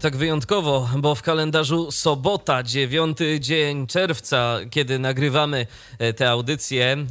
Tak 0.00 0.16
wyjątkowo, 0.16 0.88
bo 0.96 1.14
w 1.14 1.22
kalendarzu 1.22 1.90
sobota, 1.90 2.62
9 2.62 3.18
dzień 3.40 3.86
czerwca, 3.86 4.58
kiedy 4.70 4.98
nagrywamy 4.98 5.66
e, 5.98 6.12
te 6.12 6.30
audycje. 6.30 6.84
E, 6.86 7.06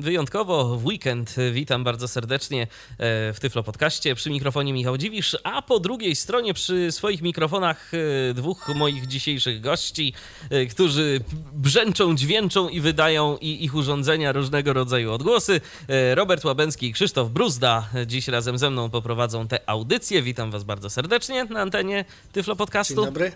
wyjątkowo 0.00 0.76
w 0.76 0.86
weekend 0.86 1.36
witam 1.52 1.84
bardzo 1.84 2.08
serdecznie 2.08 2.62
e, 2.62 2.66
w 3.32 3.36
Tyflo 3.40 3.62
Podcaście 3.62 4.14
przy 4.14 4.30
mikrofonie 4.30 4.72
Michał 4.72 4.98
Dziwisz, 4.98 5.36
a 5.44 5.62
po 5.62 5.80
drugiej 5.80 6.16
stronie 6.16 6.54
przy 6.54 6.92
swoich 6.92 7.22
mikrofonach 7.22 7.92
dwóch 8.34 8.68
moich 8.74 9.06
dzisiejszych 9.06 9.60
gości, 9.60 10.12
którzy 10.70 11.20
brzęczą, 11.52 12.16
dźwięczą 12.16 12.68
i 12.68 12.80
wydają 12.80 13.36
i 13.36 13.64
ich 13.64 13.74
urządzenia 13.74 14.32
różnego 14.32 14.72
rodzaju 14.72 15.12
odgłosy. 15.12 15.60
Robert 16.14 16.44
Łabęcki 16.44 16.86
i 16.86 16.92
Krzysztof 16.92 17.30
Bruzda 17.30 17.88
dziś 18.06 18.28
razem 18.28 18.58
ze 18.58 18.70
mną 18.70 18.90
poprowadzą 18.90 19.48
te 19.48 19.60
audycje. 19.70 20.22
Witam 20.22 20.50
was 20.50 20.64
bardzo 20.64 20.90
serdecznie 20.90 21.44
na 21.44 21.60
antenie 21.60 21.91
wysłuchanie 21.92 22.04
Tyflo 22.32 22.56
Podcastu. 22.56 22.94
Dzień 22.94 23.04
dobry. 23.04 23.32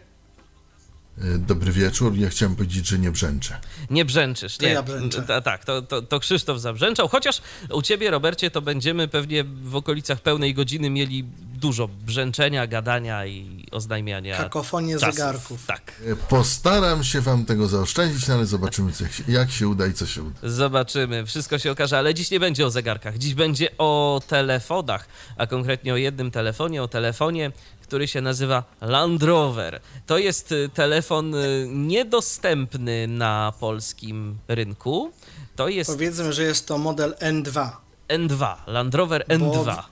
E, 1.19 1.39
dobry 1.39 1.73
wieczór. 1.73 2.17
Ja 2.17 2.29
chciałem 2.29 2.57
powiedzieć, 2.57 2.87
że 2.87 2.99
nie 2.99 3.11
brzęczę. 3.11 3.61
Nie 3.91 4.05
brzęczysz, 4.05 4.61
nie. 4.61 4.69
To 4.69 4.75
ja 4.75 4.83
brzęczę. 4.83 5.23
Ta, 5.23 5.41
tak, 5.41 5.65
to, 5.65 5.83
to, 5.83 6.03
to 6.03 6.21
Krzysztof 6.21 6.61
zabrzęczał. 6.61 7.09
Chociaż 7.09 7.43
u 7.71 7.83
ciebie, 7.83 8.11
Robercie, 8.11 8.51
to 8.51 8.63
będziemy 8.63 9.09
pewnie 9.09 9.45
w 9.45 9.77
okolicach 9.77 10.21
pełnej 10.21 10.55
godziny 10.55 10.91
mieli 10.91 11.25
dużo 11.55 11.89
brzęczenia, 11.89 12.67
gadania 12.67 13.27
i 13.27 13.67
oznajmiania. 13.71 14.37
Kakofonię 14.37 14.99
czasów. 14.99 15.15
zegarków. 15.15 15.67
Tak. 15.67 15.93
E, 16.07 16.17
Postaram 16.17 17.05
się 17.05 17.21
wam 17.21 17.45
tego 17.45 17.69
zaoszczędzić, 17.69 18.29
no 18.29 18.35
ale 18.35 18.47
zobaczymy, 18.47 18.93
jak 19.01 19.13
się, 19.13 19.25
jak 19.29 19.51
się 19.51 19.69
uda 19.69 19.87
i 19.87 19.93
co 19.93 20.07
się 20.07 20.23
uda. 20.23 20.39
Zobaczymy, 20.43 21.27
wszystko 21.27 21.59
się 21.59 21.71
okaże, 21.71 21.99
ale 21.99 22.15
dziś 22.15 22.31
nie 22.31 22.41
będzie 22.41 22.67
o 22.67 22.71
zegarkach. 22.71 23.19
Dziś 23.19 23.35
będzie 23.35 23.69
o 23.79 24.21
telefonach, 24.27 25.09
a 25.37 25.47
konkretnie 25.47 25.93
o 25.93 25.97
jednym 25.97 26.31
telefonie, 26.31 26.83
o 26.83 26.89
telefonie, 26.89 27.53
który 27.87 28.09
się 28.09 28.21
nazywa 28.21 28.65
Land 28.81 29.23
Rover. 29.23 29.81
To 30.07 30.19
jest 30.19 30.53
y, 30.53 30.69
telefon 30.75 31.35
y, 31.35 31.67
niedostępny 31.71 33.07
na 33.09 33.53
polskim 33.61 34.39
rynku. 34.49 35.13
To 35.57 35.69
jest 35.69 35.91
Powiedzmy, 35.91 36.33
że 36.33 36.43
jest 36.43 36.67
to 36.67 36.79
model 36.79 37.15
N2. 37.21 37.71
N2, 38.09 38.55
Land 38.67 38.95
Rover 38.95 39.25
N2. 39.29 39.65
Bo 39.65 39.83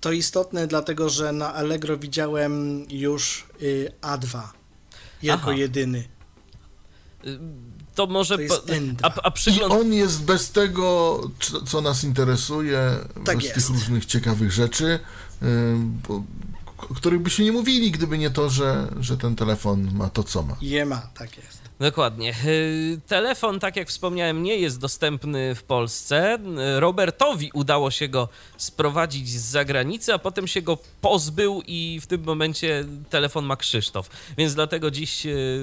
to 0.00 0.12
istotne, 0.12 0.66
dlatego 0.66 1.08
że 1.08 1.32
na 1.32 1.54
Allegro 1.54 1.98
widziałem 1.98 2.84
już 2.90 3.46
y, 3.62 3.92
A2 4.02 4.38
jako 5.22 5.42
Aha. 5.42 5.52
jedyny. 5.52 6.08
To 7.94 8.06
może. 8.06 8.34
To 8.36 8.40
jest 8.42 8.60
po- 8.60 8.72
N2. 8.72 8.94
a, 9.02 9.22
a 9.24 9.28
I 9.28 9.32
przygląd. 9.32 9.72
on 9.74 9.92
jest 9.92 10.22
bez 10.24 10.50
tego, 10.50 11.20
co- 11.66 11.80
nas 11.80 12.04
interesuje, 12.04 12.96
Tak 13.24 13.36
bez 13.36 13.44
jest. 13.44 13.54
tych 13.56 13.68
różnych 13.68 14.04
ciekawych 14.06 14.52
rzeczy, 14.52 14.98
bo, 16.08 16.22
o 16.90 16.94
których 16.94 17.20
byśmy 17.20 17.44
nie 17.44 17.52
mówili, 17.52 17.90
gdyby 17.90 18.18
nie 18.18 18.30
to, 18.30 18.50
że, 18.50 18.88
że 19.00 19.16
ten 19.16 19.36
telefon 19.36 19.90
ma 19.94 20.08
to, 20.10 20.24
co 20.24 20.42
ma. 20.42 20.56
Je 20.60 20.84
ma, 20.84 21.10
tak 21.14 21.36
jest. 21.36 21.68
Dokładnie. 21.80 22.34
Y, 22.44 23.00
Telefon, 23.06 23.60
tak 23.60 23.76
jak 23.76 23.88
wspomniałem, 23.88 24.42
nie 24.42 24.56
jest 24.56 24.80
dostępny 24.80 25.54
w 25.54 25.62
Polsce. 25.62 26.38
Y, 26.76 26.80
Robertowi 26.80 27.50
udało 27.54 27.90
się 27.90 28.08
go 28.08 28.28
sprowadzić 28.56 29.28
z 29.30 29.50
zagranicy, 29.50 30.14
a 30.14 30.18
potem 30.18 30.46
się 30.46 30.62
go 30.62 30.78
pozbył 31.00 31.62
i 31.66 32.00
w 32.02 32.06
tym 32.06 32.24
momencie 32.24 32.84
telefon 33.10 33.44
ma 33.44 33.56
Krzysztof. 33.56 34.10
Więc 34.38 34.54
dlatego 34.54 34.90
dziś 34.90 35.26
y, 35.26 35.60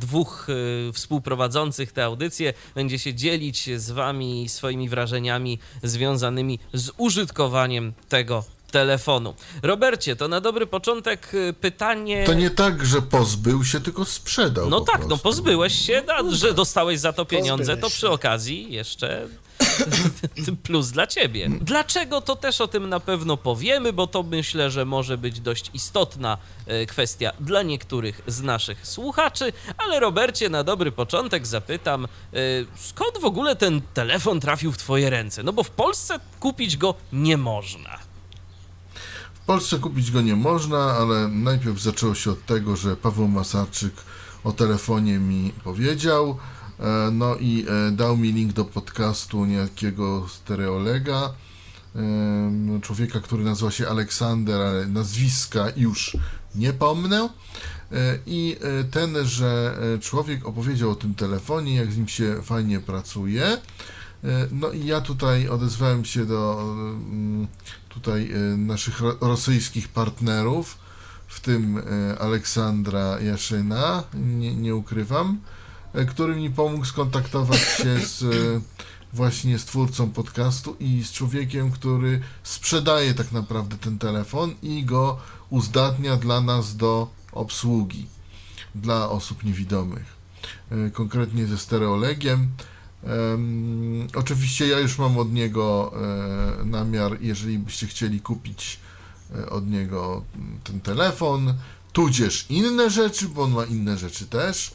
dwóch 0.00 0.46
współprowadzących 0.92 1.92
tę 1.92 2.04
audycję 2.04 2.54
będzie 2.74 2.98
się 2.98 3.14
dzielić 3.14 3.70
z 3.80 3.90
wami 3.90 4.48
swoimi 4.48 4.88
wrażeniami 4.88 5.58
związanymi 5.82 6.58
z 6.72 6.90
użytkowaniem 6.96 7.92
tego 8.08 8.44
telefonu. 8.72 9.34
Robercie, 9.62 10.16
to 10.16 10.28
na 10.28 10.40
dobry 10.40 10.66
początek 10.66 11.34
y, 11.34 11.52
pytanie... 11.60 12.24
To 12.24 12.34
nie 12.34 12.50
tak, 12.50 12.86
że 12.86 13.02
pozbył 13.02 13.64
się, 13.64 13.80
tylko 13.80 14.04
sprzedał. 14.04 14.70
No 14.70 14.80
po 14.80 14.86
tak, 14.92 15.00
no 15.00 15.06
prostu. 15.06 15.22
pozbyłeś 15.24 15.86
się, 15.86 16.02
a, 16.08 16.22
że 16.30 16.54
dostałeś 16.54 17.00
za 17.00 17.12
to 17.12 17.24
pieniądze, 17.24 17.64
to 17.76 17.80
Pozbyłeś 17.80 17.92
przy 17.92 18.06
się. 18.06 18.10
okazji 18.10 18.72
jeszcze 18.72 19.28
plus 20.62 20.90
dla 20.90 21.06
ciebie. 21.06 21.48
Dlaczego 21.60 22.20
to 22.20 22.36
też 22.36 22.60
o 22.60 22.68
tym 22.68 22.88
na 22.88 23.00
pewno 23.00 23.36
powiemy, 23.36 23.92
bo 23.92 24.06
to 24.06 24.22
myślę, 24.22 24.70
że 24.70 24.84
może 24.84 25.18
być 25.18 25.40
dość 25.40 25.70
istotna 25.74 26.38
e, 26.66 26.86
kwestia 26.86 27.32
dla 27.40 27.62
niektórych 27.62 28.20
z 28.26 28.42
naszych 28.42 28.86
słuchaczy, 28.86 29.52
ale 29.78 30.00
Robercie, 30.00 30.48
na 30.48 30.64
dobry 30.64 30.92
początek 30.92 31.46
zapytam, 31.46 32.04
e, 32.04 32.08
skąd 32.76 33.18
w 33.20 33.24
ogóle 33.24 33.56
ten 33.56 33.80
telefon 33.94 34.40
trafił 34.40 34.72
w 34.72 34.78
twoje 34.78 35.10
ręce? 35.10 35.42
No 35.42 35.52
bo 35.52 35.62
w 35.62 35.70
Polsce 35.70 36.20
kupić 36.40 36.76
go 36.76 36.94
nie 37.12 37.36
można. 37.36 38.11
W 39.42 39.44
Polsce 39.44 39.78
kupić 39.78 40.10
go 40.10 40.20
nie 40.20 40.36
można, 40.36 40.78
ale 40.78 41.28
najpierw 41.28 41.80
zaczęło 41.80 42.14
się 42.14 42.30
od 42.30 42.46
tego, 42.46 42.76
że 42.76 42.96
Paweł 42.96 43.28
Masarczyk 43.28 43.92
o 44.44 44.52
telefonie 44.52 45.18
mi 45.18 45.52
powiedział, 45.64 46.38
e, 46.80 47.10
no 47.12 47.36
i 47.36 47.66
e, 47.68 47.90
dał 47.90 48.16
mi 48.16 48.32
link 48.32 48.52
do 48.52 48.64
podcastu 48.64 49.44
niejakiego 49.44 50.28
stereolega, 50.28 51.32
człowieka, 52.82 53.20
który 53.20 53.44
nazywa 53.44 53.70
się 53.70 53.88
Aleksander, 53.88 54.60
ale 54.60 54.86
nazwiska 54.86 55.66
już 55.76 56.16
nie 56.54 56.72
pomnę. 56.72 57.28
E, 57.92 58.18
I 58.26 58.56
tenże 58.90 59.78
człowiek 60.00 60.46
opowiedział 60.46 60.90
o 60.90 60.94
tym 60.94 61.14
telefonie, 61.14 61.74
jak 61.74 61.92
z 61.92 61.96
nim 61.96 62.08
się 62.08 62.42
fajnie 62.42 62.80
pracuje. 62.80 63.58
No 64.52 64.70
i 64.70 64.86
ja 64.86 65.00
tutaj 65.00 65.48
odezwałem 65.48 66.04
się 66.04 66.26
do 66.26 66.62
mm, 66.62 67.46
tutaj 67.94 68.32
e, 68.32 68.56
naszych 68.56 69.00
ro- 69.00 69.16
rosyjskich 69.20 69.88
partnerów, 69.88 70.78
w 71.26 71.40
tym 71.40 71.78
e, 71.78 72.18
Aleksandra 72.18 73.20
Jaszyna, 73.20 74.02
nie, 74.14 74.54
nie 74.54 74.74
ukrywam, 74.74 75.40
e, 75.94 76.04
który 76.04 76.36
mi 76.36 76.50
pomógł 76.50 76.84
skontaktować 76.84 77.60
się 77.60 78.00
z 78.06 78.24
właśnie 79.12 79.58
z 79.58 79.64
twórcą 79.64 80.10
podcastu 80.10 80.76
i 80.80 81.02
z 81.04 81.12
człowiekiem, 81.12 81.70
który 81.70 82.20
sprzedaje 82.42 83.14
tak 83.14 83.32
naprawdę 83.32 83.76
ten 83.76 83.98
telefon 83.98 84.54
i 84.62 84.84
go 84.84 85.18
uzdatnia 85.50 86.16
dla 86.16 86.40
nas 86.40 86.76
do 86.76 87.10
obsługi 87.32 88.06
dla 88.74 89.08
osób 89.10 89.44
niewidomych. 89.44 90.04
Konkretnie 90.92 91.46
ze 91.46 91.58
stereolegiem. 91.58 92.48
Em, 93.04 94.08
oczywiście 94.14 94.66
ja 94.66 94.78
już 94.78 94.98
mam 94.98 95.18
od 95.18 95.32
niego 95.32 95.92
e, 96.60 96.64
namiar, 96.64 97.16
jeżeli 97.20 97.58
byście 97.58 97.86
chcieli 97.86 98.20
kupić 98.20 98.80
e, 99.34 99.50
od 99.50 99.70
niego 99.70 100.22
ten 100.64 100.80
telefon, 100.80 101.54
tudzież 101.92 102.46
inne 102.48 102.90
rzeczy, 102.90 103.28
bo 103.28 103.42
on 103.42 103.50
ma 103.52 103.64
inne 103.64 103.98
rzeczy 103.98 104.26
też, 104.26 104.74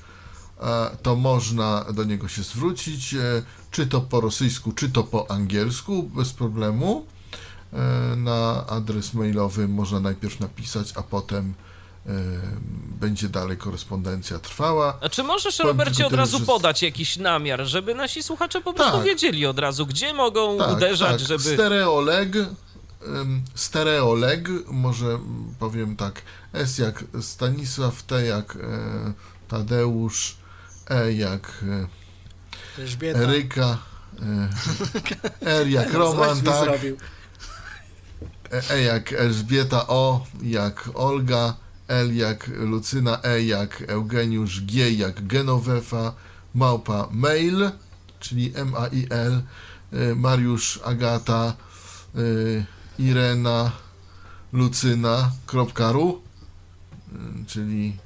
e, 0.61 0.97
to 1.01 1.15
można 1.15 1.85
do 1.93 2.03
niego 2.03 2.27
się 2.27 2.43
zwrócić, 2.43 3.13
e, 3.13 3.43
czy 3.71 3.87
to 3.87 4.01
po 4.01 4.21
rosyjsku, 4.21 4.71
czy 4.71 4.89
to 4.89 5.03
po 5.03 5.31
angielsku, 5.31 6.03
bez 6.03 6.33
problemu. 6.33 7.05
E, 7.73 8.15
Na 8.15 8.67
adres 8.67 9.13
mailowy 9.13 9.67
można 9.67 9.99
najpierw 9.99 10.39
napisać, 10.39 10.93
a 10.95 11.03
potem 11.03 11.53
będzie 12.99 13.29
dalej 13.29 13.57
korespondencja 13.57 14.39
trwała. 14.39 14.97
A 15.01 15.09
czy 15.09 15.23
możesz, 15.23 15.57
Powiem 15.57 15.67
Robercie, 15.71 15.95
tylko 15.95 16.07
od 16.07 16.13
razu 16.13 16.39
że- 16.39 16.45
podać 16.45 16.81
jakiś 16.83 17.17
namiar, 17.17 17.65
żeby 17.65 17.95
nasi 17.95 18.23
słuchacze 18.23 18.61
po 18.61 18.73
prostu 18.73 18.97
Tak. 18.97 19.05
wiedzieli 19.05 19.45
od 19.45 19.59
razu, 19.59 19.85
gdzie 19.85 20.13
mogą 20.13 20.57
Tak, 20.57 20.71
uderzać, 20.71 21.19
tak. 21.21 21.27
żeby... 21.27 21.43
Stereoleg, 21.53 22.29
stereoleg, 23.55 24.49
może 24.67 25.19
powiem 25.59 25.95
tak, 25.95 26.21
S 26.53 26.77
jak 26.77 27.03
Stanisław, 27.21 28.03
T 28.03 28.25
jak 28.25 28.55
e, 28.55 28.59
Tadeusz, 29.47 30.37
E 30.89 31.13
jak 31.13 31.63
e, 32.77 32.81
Elżbieta. 32.81 33.19
Eryka, 33.19 33.77
e, 35.41 35.49
R 35.61 35.67
jak 35.67 35.93
Roman, 36.01 36.41
tak, 36.41 36.63
zrobił. 36.63 36.97
E, 38.51 38.69
e 38.73 38.81
jak 38.81 39.13
Elżbieta, 39.13 39.87
O 39.87 40.25
jak 40.43 40.89
Olga, 40.93 41.53
L 41.87 42.15
jak 42.15 42.47
Lucyna, 42.47 43.23
E 43.23 43.43
jak 43.43 43.83
Eugeniusz, 43.87 44.61
G 44.61 44.91
jak 44.91 45.27
Genovefa, 45.27 46.13
Małpa 46.55 47.07
Mail, 47.11 47.71
czyli 48.19 48.51
M-A-I-L, 48.55 49.41
e, 49.93 50.15
Mariusz, 50.15 50.79
Agata, 50.83 51.53
e, 52.15 52.19
Irena, 52.99 53.71
Lucyna.ru, 54.53 56.21
e, 57.13 57.45
czyli 57.47 57.97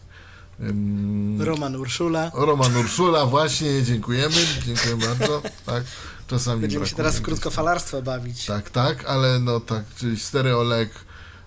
Roman 1.39 1.75
Urszula. 1.75 2.31
Roman 2.33 2.77
Urszula, 2.77 3.25
właśnie, 3.25 3.83
dziękujemy, 3.83 4.35
dziękuję 4.65 4.95
bardzo, 5.07 5.41
tak, 5.65 5.83
czasami 6.27 6.61
Będziemy 6.61 6.87
się 6.87 6.95
teraz 6.95 7.17
w 7.17 7.21
krótkofalarstwo 7.21 8.01
bawić. 8.01 8.45
tak, 8.45 8.69
tak, 8.69 9.05
ale 9.05 9.39
no 9.39 9.59
tak, 9.59 9.83
czyli 9.95 10.19
stereoleg 10.19 10.89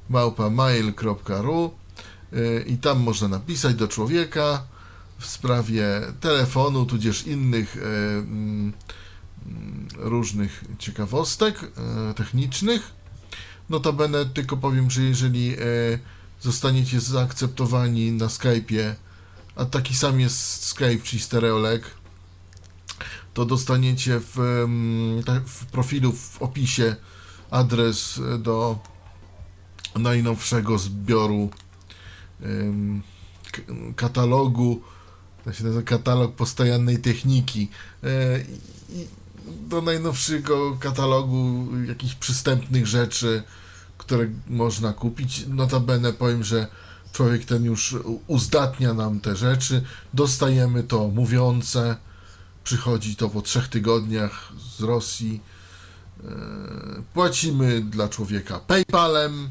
małpa.mail.ru 0.09 1.67
y, 1.67 1.84
i 2.67 2.77
tam 2.79 3.01
można 3.01 3.29
napisać 3.29 3.75
do 3.75 3.89
człowieka 3.89 4.63
w 5.19 5.27
sprawie 5.27 5.87
telefonu, 6.21 6.87
tudzież 6.87 7.27
innych 7.27 7.77
y, 7.77 7.81
mm, 7.81 8.73
różnych 9.97 10.65
ciekawostek 10.79 11.63
y, 11.63 12.15
technicznych. 12.15 12.93
Notabene 13.71 14.27
tylko 14.27 14.57
powiem, 14.57 14.91
że 14.91 15.03
jeżeli 15.03 15.57
zostaniecie 16.41 17.01
zaakceptowani 17.01 18.13
na 18.13 18.27
Skype'ie, 18.27 18.95
a 19.57 19.65
taki 19.65 19.95
sam 19.95 20.21
jest 20.21 20.65
Skype, 20.65 21.03
czyli 21.03 21.23
Stereolek, 21.23 21.83
to 23.35 23.45
dostaniecie 23.45 24.21
w, 24.21 24.39
mm, 24.39 25.23
w 25.47 25.67
profilu, 25.67 26.13
w 26.13 26.43
opisie 26.43 26.97
adres 27.51 28.21
do 28.39 28.79
najnowszego 29.95 30.79
zbioru 30.79 31.51
katalogu, 33.97 34.83
katalog 35.85 36.35
postojannej 36.35 36.99
techniki. 36.99 37.69
E, 38.05 38.09
do 39.69 39.83
najnowszego 39.83 40.77
katalogu 40.81 41.69
jakichś 41.89 42.15
przystępnych 42.15 42.87
rzeczy, 42.87 43.43
które 43.99 44.27
można 44.49 44.93
kupić. 44.93 45.47
Notabene 45.49 46.13
powiem, 46.13 46.45
że 46.45 46.67
człowiek 47.13 47.45
ten 47.45 47.65
już 47.65 47.97
uzdatnia 48.27 48.95
nam 48.95 49.21
te 49.21 49.37
rzeczy. 49.37 49.85
Dostajemy 50.15 50.83
to 50.83 51.09
mówiące. 51.09 51.97
Przychodzi 52.65 53.17
to 53.17 53.29
po 53.29 53.43
trzech 53.43 53.69
tygodniach 53.69 54.53
z 54.77 54.81
Rosji. 54.81 55.41
E, 56.25 56.29
płacimy 57.15 57.81
dla 57.81 58.09
człowieka 58.09 58.59
PayPalem. 58.59 59.49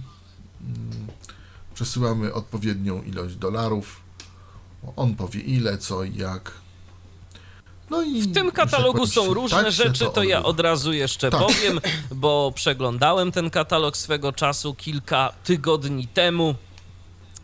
Przesyłamy 1.73 2.33
odpowiednią 2.33 3.03
ilość 3.03 3.35
dolarów. 3.35 4.01
On 4.95 5.15
powie 5.15 5.39
ile, 5.39 5.77
co 5.77 6.03
i 6.03 6.15
jak. 6.15 6.51
No 7.89 8.01
i 8.01 8.21
w 8.21 8.33
tym 8.33 8.51
katalogu 8.51 9.07
są 9.07 9.33
różne 9.33 9.63
tak 9.63 9.71
rzeczy, 9.71 10.05
to, 10.05 10.09
to 10.09 10.23
ja 10.23 10.43
od 10.43 10.59
razu 10.59 10.93
jeszcze 10.93 11.29
tak. 11.29 11.41
powiem, 11.41 11.79
bo 12.11 12.51
przeglądałem 12.55 13.31
ten 13.31 13.49
katalog 13.49 13.97
swego 13.97 14.31
czasu 14.31 14.75
kilka 14.75 15.33
tygodni 15.43 16.07
temu. 16.07 16.55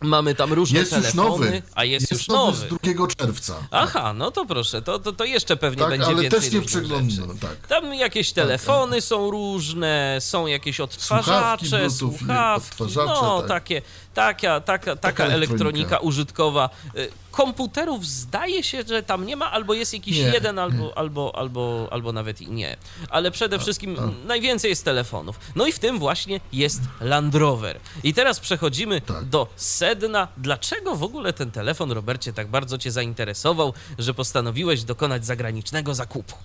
Mamy 0.02 0.34
tam 0.34 0.52
różne 0.52 0.78
jest 0.78 0.90
telefony, 0.90 1.22
już 1.22 1.54
nowy. 1.54 1.62
a 1.74 1.84
jest, 1.84 2.10
jest 2.10 2.22
już 2.22 2.28
nowy. 2.28 2.56
z 2.56 2.94
2 2.94 3.06
czerwca. 3.16 3.54
Aha, 3.70 4.12
no 4.12 4.30
to 4.30 4.46
proszę, 4.46 4.82
to, 4.82 4.98
to, 4.98 5.12
to 5.12 5.24
jeszcze 5.24 5.56
pewnie 5.56 5.82
tak, 5.82 5.90
będzie 5.90 6.06
ale 6.06 6.22
więcej 6.22 6.40
też 6.40 6.52
nie 6.52 6.62
przeglądam, 6.62 7.38
tak. 7.38 7.66
Tam 7.66 7.94
jakieś 7.94 8.32
tak, 8.32 8.44
telefony 8.44 8.96
tak, 8.96 9.04
są 9.04 9.30
różne, 9.30 10.16
są 10.20 10.46
jakieś 10.46 10.80
odtwarzacze, 10.80 11.90
słuchawki, 11.90 12.76
słuchawki 12.76 13.22
no 13.22 13.38
tak. 13.38 13.48
takie, 13.48 13.82
taka, 14.20 14.60
taka, 14.60 14.96
taka 14.96 15.24
elektronika. 15.24 15.98
użytkowa. 15.98 16.70
Y, 16.96 17.08
komputerów 17.30 18.06
zdaje 18.06 18.62
się, 18.62 18.82
że 18.88 19.02
tam 19.02 19.26
nie 19.26 19.36
ma, 19.36 19.50
albo 19.50 19.74
jest 19.74 19.94
jakiś 19.94 20.16
nie, 20.16 20.22
jeden, 20.22 20.58
albo, 20.58 20.98
albo, 20.98 21.36
albo, 21.36 21.88
albo 21.90 22.12
nawet 22.12 22.40
i 22.40 22.50
nie. 22.50 22.76
Ale 23.10 23.30
przede 23.30 23.56
a, 23.56 23.58
wszystkim 23.58 23.96
a. 23.98 24.26
najwięcej 24.26 24.68
jest 24.68 24.84
telefonów. 24.84 25.40
No 25.56 25.66
i 25.66 25.72
w 25.72 25.78
tym 25.78 25.98
właśnie 25.98 26.40
jest 26.52 26.80
Land 27.00 27.34
Rover. 27.34 27.80
I 28.02 28.14
teraz 28.14 28.40
przechodzimy 28.40 29.00
tak. 29.00 29.24
do 29.24 29.48
sedna. 29.56 30.28
Dlaczego 30.36 30.96
w 30.96 31.02
ogóle 31.02 31.32
ten 31.32 31.50
telefon, 31.50 31.92
Robercie, 31.92 32.32
tak 32.32 32.48
bardzo 32.48 32.78
cię 32.78 32.90
zainteresował, 32.92 33.74
że 33.98 34.14
postanowiłeś 34.14 34.84
dokonać 34.84 35.26
zagranicznego 35.26 35.94
zakupu? 35.94 36.36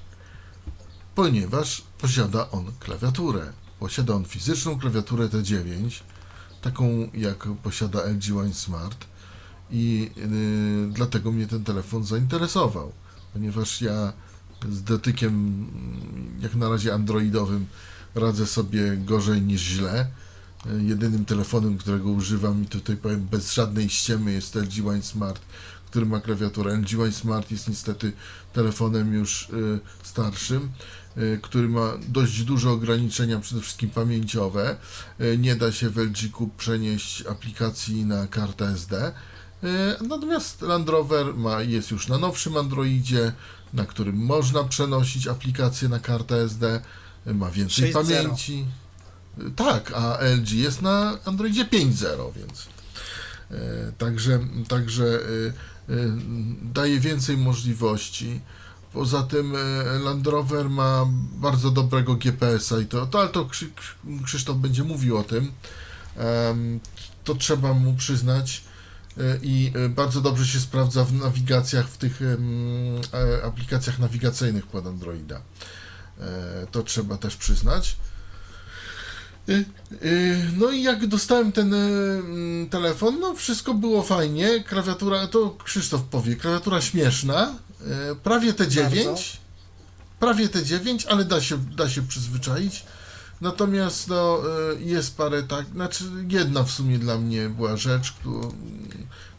Ponieważ 1.16 1.81
posiada 1.98 2.51
on 2.51 2.72
klawiaturę. 2.80 3.54
Posiada 3.80 4.13
on 4.13 4.25
fizyczną 4.25 4.80
klawiaturę 4.80 5.25
T9, 5.27 5.89
taką 6.66 7.10
jak 7.14 7.48
posiada 7.64 8.00
LG 8.04 8.24
Wine 8.24 8.54
Smart 8.54 9.06
i 9.72 10.12
yy, 10.16 10.94
dlatego 10.94 11.32
mnie 11.32 11.48
ten 11.48 11.64
telefon 11.64 12.04
zainteresował, 12.04 12.92
ponieważ 13.34 13.82
ja 13.82 14.14
z 14.72 14.84
dotykiem 14.84 15.66
jak 16.40 16.56
na 16.56 16.70
razie 16.70 16.94
androidowym 16.94 17.66
radzę 18.16 18.46
sobie 18.46 18.98
gorzej 18.98 19.42
niż 19.42 19.62
źle. 19.62 20.08
Jedynym 20.82 21.26
telefonem, 21.26 21.78
którego 21.78 22.10
używam 22.10 22.64
i 22.64 22.66
tutaj 22.66 22.98
powiem 22.98 23.28
bez 23.32 23.54
żadnej 23.54 23.90
ściemy 23.90 24.32
jest 24.32 24.56
LG 24.56 24.72
Wine 24.72 25.02
Smart, 25.02 25.42
który 25.90 26.06
ma 26.06 26.20
klawiaturę. 26.20 26.78
LG 26.78 26.90
Wine 26.90 27.12
Smart 27.12 27.52
jest 27.52 27.70
niestety 27.70 28.12
telefonem 28.54 29.14
już 29.14 29.50
y, 29.50 29.80
starszym 30.04 30.62
Y, 30.62 31.05
który 31.42 31.70
ma 31.70 31.94
dość 32.08 32.44
duże 32.44 32.70
ograniczenia, 32.70 33.40
przede 33.40 33.62
wszystkim 33.62 33.90
pamięciowe. 33.90 34.76
Y, 35.22 35.38
nie 35.38 35.56
da 35.56 35.72
się 35.72 35.90
w 35.90 35.98
LG 35.98 36.30
przenieść 36.58 37.26
aplikacji 37.26 38.06
na 38.06 38.28
kartę 38.28 38.66
SD. 38.66 39.12
Y, 39.64 39.68
natomiast 40.08 40.62
Land 40.62 40.90
Rover 40.90 41.34
ma, 41.34 41.62
jest 41.62 41.92
już 41.92 42.08
na 42.08 42.18
nowszym 42.18 42.58
Androidzie, 42.58 43.32
na 43.74 43.86
którym 43.86 44.16
można 44.16 44.64
przenosić 44.64 45.28
aplikacje 45.28 45.90
na 45.90 46.00
kartę 46.00 46.36
SD, 46.36 46.82
ma 47.26 47.52
więcej 47.52 47.94
pamięci. 47.94 48.66
Tak, 49.56 49.92
a 49.96 50.18
LG 50.38 50.52
jest 50.52 50.82
na 50.82 51.18
Androidzie 51.26 51.66
5.0, 51.66 52.34
więc 52.34 52.68
także, 53.98 54.40
także 54.68 55.20
daje 56.74 57.00
więcej 57.00 57.38
możliwości. 57.38 58.40
Poza 58.96 59.24
tym 59.24 59.54
e, 59.56 60.00
Land 60.00 60.28
Rover 60.28 60.70
ma 60.70 61.06
bardzo 61.32 61.72
dobrego 61.72 62.16
GPS-a 62.16 62.80
i 62.80 62.86
to, 62.86 63.06
to 63.06 63.20
ale 63.20 63.30
to 63.30 63.50
Krzysztof 64.24 64.58
będzie 64.58 64.84
mówił 64.84 65.18
o 65.18 65.24
tym. 65.24 65.52
To 67.24 67.36
trzeba 67.36 67.74
mu 67.74 67.94
przyznać 67.94 68.64
e, 69.18 69.22
i 69.42 69.72
e, 69.76 69.90
bardzo 69.90 70.22
dobrze 70.22 70.46
się 70.46 70.60
sprawdza 70.60 71.04
w 71.04 71.14
nawigacjach, 71.14 71.88
w 71.88 71.98
tych 71.98 72.20
aplikacjach 73.44 74.00
nawigacyjnych 74.00 74.68
pod 74.68 74.88
Androida. 74.88 75.42
To 76.72 76.84
trzeba 76.84 77.18
też 77.18 77.36
przyznać. 77.36 77.98
No 80.58 80.72
i 80.72 80.84
jak 80.84 81.08
dostałem 81.08 81.52
ten 81.52 81.76
telefon, 82.70 83.20
no 83.20 83.36
wszystko 83.36 83.74
było 83.74 84.04
fajnie. 84.04 84.64
Klawiatura, 84.64 85.28
to 85.28 85.58
Krzysztof 85.64 86.04
powie, 86.04 86.36
klawiatura 86.36 86.82
śmieszna, 86.82 87.56
prawie 88.24 88.54
te 88.54 88.68
9. 88.68 89.40
Prawie 90.20 90.50
te 90.50 90.66
9, 90.66 91.06
ale 91.06 91.26
da 91.26 91.42
się, 91.42 91.58
da 91.58 91.90
się 91.90 92.08
przyzwyczaić. 92.08 92.86
Natomiast 93.42 94.08
no, 94.08 94.40
e, 94.72 94.82
jest 94.82 95.18
parę 95.18 95.44
tak, 95.44 95.66
znaczy 95.66 96.04
jedna 96.30 96.64
w 96.64 96.72
sumie 96.72 97.00
dla 97.00 97.18
mnie 97.18 97.50
była 97.50 97.77
rzecz, 97.77 98.12
która, 98.12 98.48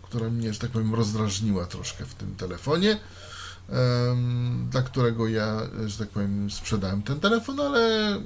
która 0.02 0.30
mnie, 0.30 0.52
że 0.52 0.58
tak 0.58 0.70
powiem, 0.70 0.94
rozdrażniła 0.94 1.66
troszkę 1.66 2.06
w 2.06 2.14
tym 2.14 2.36
telefonie, 2.36 2.98
dla 4.70 4.82
którego 4.82 5.28
ja, 5.28 5.60
że 5.86 5.98
tak 5.98 6.08
powiem, 6.08 6.50
sprzedałem 6.50 7.02
ten 7.02 7.20
telefon, 7.20 7.60
ale 7.60 8.16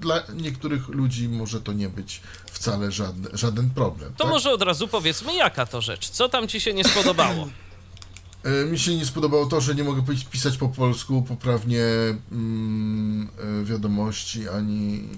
dla 0.00 0.22
niektórych 0.34 0.88
ludzi 0.88 1.28
może 1.28 1.60
to 1.60 1.72
nie 1.72 1.88
być 1.88 2.20
wcale 2.46 2.92
żaden, 2.92 3.28
żaden 3.32 3.70
problem. 3.70 4.14
To 4.16 4.24
tak? 4.24 4.32
może 4.32 4.50
od 4.50 4.62
razu 4.62 4.88
powiedzmy, 4.88 5.34
jaka 5.34 5.66
to 5.66 5.80
rzecz? 5.80 6.10
Co 6.10 6.28
tam 6.28 6.48
ci 6.48 6.60
się 6.60 6.74
nie 6.74 6.84
spodobało? 6.84 7.48
E, 8.42 8.64
mi 8.64 8.78
się 8.78 8.96
nie 8.96 9.06
spodobało 9.06 9.46
to, 9.46 9.60
że 9.60 9.74
nie 9.74 9.84
mogę 9.84 10.02
pisać 10.30 10.56
po 10.56 10.68
polsku 10.68 11.22
poprawnie 11.22 11.84
mm, 12.32 13.28
e, 13.38 13.64
wiadomości, 13.64 14.48
ani 14.48 15.08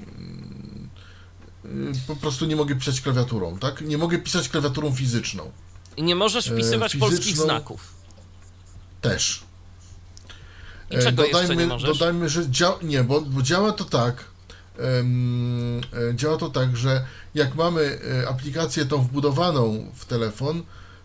mm, 1.64 1.92
po 2.06 2.16
prostu 2.16 2.46
nie 2.46 2.56
mogę 2.56 2.74
pisać 2.74 3.00
klawiaturą, 3.00 3.58
tak? 3.58 3.80
Nie 3.80 3.98
mogę 3.98 4.18
pisać 4.18 4.48
klawiaturą 4.48 4.94
fizyczną. 4.94 5.50
I 5.96 6.02
nie 6.02 6.14
możesz 6.14 6.48
e, 6.48 6.52
wpisywać 6.52 6.92
Fizyczną 6.92 7.10
polskich 7.10 7.36
znaków. 7.36 7.92
Też. 9.00 9.42
I 10.90 10.98
czego 10.98 11.22
dodajmy, 11.22 11.56
nie 11.56 11.66
możesz? 11.66 11.98
Dodajmy, 11.98 12.28
że 12.28 12.50
działa, 12.50 12.78
nie, 12.82 13.04
bo, 13.04 13.20
bo 13.20 13.42
działa 13.42 13.72
to 13.72 13.84
tak, 13.84 14.24
um, 14.78 15.80
działa 16.14 16.36
to 16.36 16.48
tak, 16.48 16.76
że 16.76 17.04
jak 17.34 17.54
mamy 17.54 17.98
aplikację 18.28 18.86
tą 18.86 19.02
wbudowaną 19.02 19.92
w 19.94 20.04
telefon, 20.04 20.62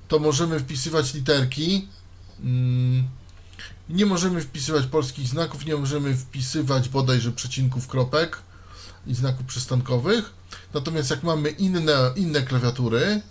to 0.07 0.19
możemy 0.19 0.59
wpisywać 0.59 1.13
literki 1.13 1.87
nie 3.89 4.05
możemy 4.05 4.41
wpisywać 4.41 4.85
polskich 4.85 5.27
znaków, 5.27 5.65
nie 5.65 5.75
możemy 5.75 6.17
wpisywać 6.17 6.89
bodajże 6.89 7.31
przecinków 7.31 7.87
kropek 7.87 8.37
i 9.07 9.15
znaków 9.15 9.45
przystankowych. 9.45 10.33
Natomiast 10.73 11.09
jak 11.09 11.23
mamy 11.23 11.49
inne, 11.49 12.13
inne 12.15 12.41
klawiatury, 12.41 13.21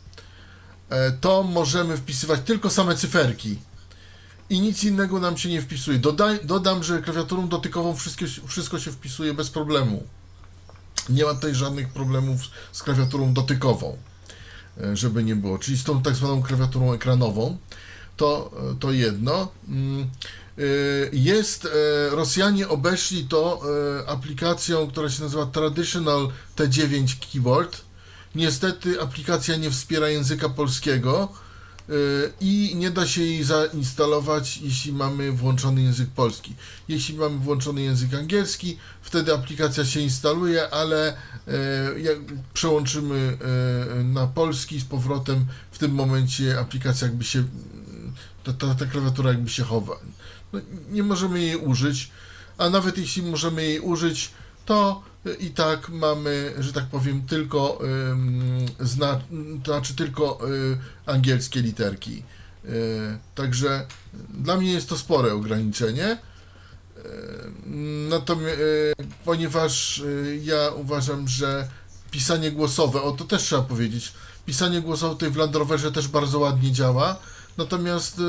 e, 0.88 1.12
to 1.12 1.42
możemy 1.42 1.96
wpisywać 1.96 2.40
tylko 2.44 2.70
same 2.70 2.96
cyferki 2.96 3.58
i 4.50 4.60
nic 4.60 4.84
innego 4.84 5.20
nam 5.20 5.36
się 5.36 5.48
nie 5.48 5.62
wpisuje. 5.62 5.98
Dodam, 6.44 6.82
że 6.82 7.02
klawiaturą 7.02 7.48
dotykową 7.48 7.96
wszystko, 7.96 8.24
wszystko 8.46 8.78
się 8.78 8.92
wpisuje 8.92 9.34
bez 9.34 9.50
problemu. 9.50 10.02
Nie 11.08 11.24
ma 11.24 11.34
tutaj 11.34 11.54
żadnych 11.54 11.88
problemów 11.88 12.40
z 12.72 12.82
klawiaturą 12.82 13.34
dotykową, 13.34 13.96
e, 14.80 14.96
żeby 14.96 15.24
nie 15.24 15.36
było, 15.36 15.58
czyli 15.58 15.78
z 15.78 15.84
tą 15.84 16.02
tak 16.02 16.14
zwaną 16.14 16.42
klawiaturą 16.42 16.92
ekranową 16.92 17.58
to, 18.16 18.50
to 18.80 18.92
jedno. 18.92 19.48
Mm, 19.68 20.10
y, 20.58 21.10
jest, 21.12 21.64
e, 21.64 21.70
Rosjanie 22.10 22.68
obeszli 22.68 23.24
to 23.24 23.60
e, 24.00 24.08
aplikacją, 24.08 24.86
która 24.86 25.10
się 25.10 25.22
nazywa 25.22 25.46
Traditional 25.46 26.28
T9 26.56 27.32
Keyboard, 27.32 27.82
Niestety 28.34 29.00
aplikacja 29.00 29.56
nie 29.56 29.70
wspiera 29.70 30.08
języka 30.08 30.48
polskiego 30.48 31.28
y, 31.90 31.92
i 32.40 32.72
nie 32.76 32.90
da 32.90 33.06
się 33.06 33.22
jej 33.22 33.44
zainstalować, 33.44 34.56
jeśli 34.56 34.92
mamy 34.92 35.32
włączony 35.32 35.82
język 35.82 36.08
polski. 36.10 36.54
Jeśli 36.88 37.14
mamy 37.14 37.38
włączony 37.38 37.82
język 37.82 38.14
angielski, 38.14 38.78
wtedy 39.02 39.34
aplikacja 39.34 39.84
się 39.84 40.00
instaluje, 40.00 40.70
ale 40.70 41.16
jak 42.02 42.18
przełączymy 42.54 43.38
na 44.04 44.26
polski 44.26 44.80
z 44.80 44.84
powrotem, 44.84 45.46
w 45.70 45.78
tym 45.78 45.92
momencie 45.92 46.60
aplikacja 46.60 47.06
jakby 47.06 47.24
się, 47.24 47.44
ta, 48.44 48.52
ta, 48.52 48.74
ta 48.74 48.86
klawiatura 48.86 49.30
jakby 49.30 49.50
się 49.50 49.64
chowa. 49.64 49.96
No, 50.52 50.60
nie 50.90 51.02
możemy 51.02 51.40
jej 51.40 51.56
użyć, 51.56 52.10
a 52.58 52.70
nawet 52.70 52.98
jeśli 52.98 53.22
możemy 53.22 53.62
jej 53.62 53.80
użyć, 53.80 54.30
to 54.66 55.02
i 55.40 55.50
tak 55.50 55.88
mamy, 55.88 56.54
że 56.58 56.72
tak 56.72 56.86
powiem, 56.86 57.22
tylko 57.22 57.78
zna, 58.80 59.20
to 59.64 59.72
znaczy 59.72 59.94
tylko 59.94 60.48
y, 60.48 60.78
angielskie 61.06 61.60
literki. 61.62 62.22
Y, 62.64 63.18
także 63.34 63.86
dla 64.34 64.56
mnie 64.56 64.72
jest 64.72 64.88
to 64.88 64.98
spore 64.98 65.32
ograniczenie. 65.32 66.12
Y, 66.12 66.18
natomiast 68.08 68.56
ponieważ 69.24 70.02
ja 70.42 70.70
uważam, 70.70 71.28
że 71.28 71.68
pisanie 72.10 72.52
głosowe, 72.52 73.02
o 73.02 73.12
to 73.12 73.24
też 73.24 73.42
trzeba 73.42 73.62
powiedzieć, 73.62 74.12
pisanie 74.46 74.80
głosowe 74.80 75.14
tutaj 75.14 75.30
w 75.30 75.36
Land 75.36 75.56
Roverze 75.56 75.92
też 75.92 76.08
bardzo 76.08 76.38
ładnie 76.38 76.72
działa. 76.72 77.16
Natomiast 77.56 78.20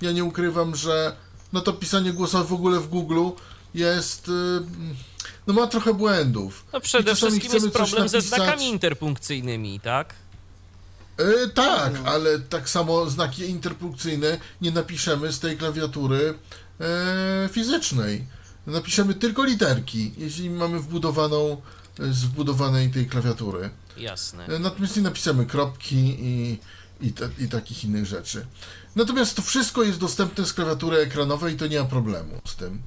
ja 0.00 0.12
nie 0.12 0.24
ukrywam, 0.24 0.76
że 0.76 1.16
no 1.52 1.60
to 1.60 1.72
pisanie 1.72 2.12
głosowe 2.12 2.44
w 2.44 2.52
ogóle 2.52 2.80
w 2.80 2.88
Google 2.88 3.28
jest 3.74 4.30
no 5.46 5.54
ma 5.54 5.66
trochę 5.66 5.94
błędów. 5.94 6.64
No 6.72 6.80
przede 6.80 7.14
wszystkim 7.14 7.52
jest 7.52 7.70
problem 7.70 8.08
ze 8.08 8.20
znakami 8.20 8.68
interpunkcyjnymi, 8.68 9.80
tak? 9.80 10.14
E, 11.16 11.48
tak, 11.48 11.92
no. 12.04 12.10
ale 12.10 12.38
tak 12.38 12.68
samo 12.68 13.10
znaki 13.10 13.50
interpunkcyjne 13.50 14.38
nie 14.60 14.70
napiszemy 14.70 15.32
z 15.32 15.40
tej 15.40 15.56
klawiatury 15.56 16.34
e, 16.80 17.48
fizycznej. 17.52 18.26
Napiszemy 18.66 19.14
tylko 19.14 19.44
literki, 19.44 20.12
jeśli 20.18 20.50
mamy 20.50 20.80
wbudowaną 20.80 21.62
e, 22.00 22.12
z 22.12 22.24
wbudowanej 22.24 22.90
tej 22.90 23.06
klawiatury. 23.06 23.70
Jasne. 23.96 24.46
Natomiast 24.58 24.96
nie 24.96 25.02
napisamy 25.02 25.46
kropki 25.46 26.16
i, 26.20 26.58
i, 27.02 27.12
te, 27.12 27.28
i 27.38 27.48
takich 27.48 27.84
innych 27.84 28.06
rzeczy. 28.06 28.46
Natomiast 28.96 29.36
to 29.36 29.42
wszystko 29.42 29.82
jest 29.82 29.98
dostępne 29.98 30.46
z 30.46 30.52
klawiatury 30.52 30.96
ekranowej 30.96 31.54
i 31.54 31.56
to 31.56 31.66
nie 31.66 31.80
ma 31.80 31.86
problemu 31.86 32.40
z 32.46 32.56
tym. 32.56 32.82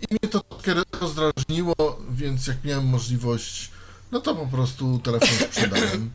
I 0.00 0.04
mnie 0.10 0.30
to 0.30 0.40
trochę 0.40 0.84
rozdrażniło, 1.00 1.74
więc 2.10 2.46
jak 2.46 2.64
miałem 2.64 2.86
możliwość, 2.86 3.70
no 4.12 4.20
to 4.20 4.34
po 4.34 4.46
prostu 4.46 4.98
telefon 4.98 5.28
sprzedałem. 5.48 6.10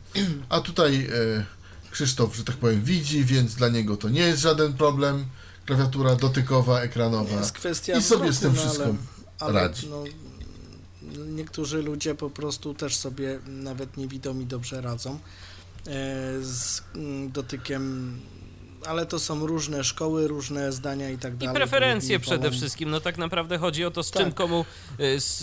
A 0.48 0.60
tutaj 0.60 1.04
e, 1.04 1.44
Krzysztof, 1.90 2.36
że 2.36 2.44
tak 2.44 2.56
powiem, 2.56 2.84
widzi, 2.84 3.24
więc 3.24 3.54
dla 3.54 3.68
niego 3.68 3.96
to 3.96 4.08
nie 4.08 4.20
jest 4.20 4.40
żaden 4.40 4.72
problem. 4.72 5.24
Klawiatura 5.66 6.16
dotykowa, 6.16 6.80
ekranowa. 6.80 7.36
Jest 7.36 7.52
kwestia 7.52 7.98
I 7.98 8.02
sobie 8.02 8.32
z 8.32 8.40
tym 8.40 8.52
no, 8.54 8.60
wszystkim 8.60 8.98
ale, 9.40 9.52
radzi. 9.52 9.88
No, 9.88 10.04
niektórzy 11.26 11.82
ludzie 11.82 12.14
po 12.14 12.30
prostu 12.30 12.74
też 12.74 12.96
sobie 12.96 13.38
nawet 13.46 13.96
niewidomi 13.96 14.46
dobrze 14.46 14.80
radzą 14.80 15.18
z 16.40 16.82
mm, 16.94 17.32
dotykiem 17.32 18.16
ale 18.86 19.06
to 19.06 19.18
są 19.18 19.46
różne 19.46 19.84
szkoły, 19.84 20.28
różne 20.28 20.72
zdania 20.72 21.10
i 21.10 21.18
tak 21.18 21.36
dalej. 21.36 21.54
I 21.54 21.56
preferencje 21.56 22.20
przede 22.20 22.50
wszystkim. 22.50 22.90
No 22.90 23.00
tak 23.00 23.18
naprawdę 23.18 23.58
chodzi 23.58 23.84
o 23.84 23.90
to, 23.90 24.02
z 24.02 24.10
tak. 24.10 24.22
czym 24.22 24.32
komu, 24.32 24.64
y, 25.00 25.20
z, 25.20 25.38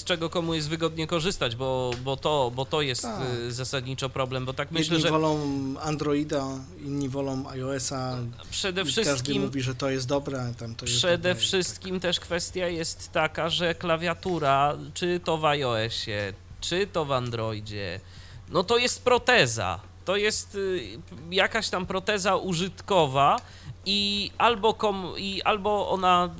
z 0.00 0.04
czego 0.04 0.30
komu 0.30 0.54
jest 0.54 0.68
wygodnie 0.68 1.06
korzystać, 1.06 1.56
bo, 1.56 1.90
bo, 2.04 2.16
to, 2.16 2.52
bo 2.56 2.64
to 2.64 2.82
jest 2.82 3.02
tak. 3.02 3.20
Y, 3.48 3.52
zasadniczo 3.52 4.08
problem, 4.08 4.44
bo 4.44 4.52
tak 4.52 4.70
myślę, 4.70 4.96
Jedni 4.96 5.02
że... 5.02 5.10
wolą 5.10 5.38
Androida, 5.80 6.46
inni 6.84 7.08
wolą 7.08 7.48
iOS-a. 7.48 8.18
Przede 8.50 8.84
wszystkim... 8.84 9.14
Każdy 9.14 9.40
mówi, 9.40 9.62
że 9.62 9.74
to 9.74 9.90
jest 9.90 10.06
dobre, 10.06 10.52
tam 10.58 10.74
to 10.74 10.86
jest 10.86 10.98
Przede 10.98 11.16
dobre, 11.16 11.34
wszystkim 11.34 11.94
tak. 11.94 12.02
też 12.02 12.20
kwestia 12.20 12.68
jest 12.68 13.12
taka, 13.12 13.50
że 13.50 13.74
klawiatura, 13.74 14.76
czy 14.94 15.20
to 15.24 15.38
w 15.38 15.44
iOSie, 15.44 16.32
czy 16.60 16.86
to 16.86 17.04
w 17.04 17.12
Androidzie, 17.12 18.00
no 18.50 18.64
to 18.64 18.78
jest 18.78 19.04
proteza 19.04 19.80
to 20.08 20.16
jest 20.16 20.54
y, 20.54 20.98
jakaś 21.30 21.68
tam 21.68 21.86
proteza 21.86 22.36
użytkowa 22.36 23.36
i 23.86 24.30
albo, 24.38 24.74
kom, 24.74 25.12
i 25.16 25.42
albo 25.42 25.90
ona, 25.90 26.30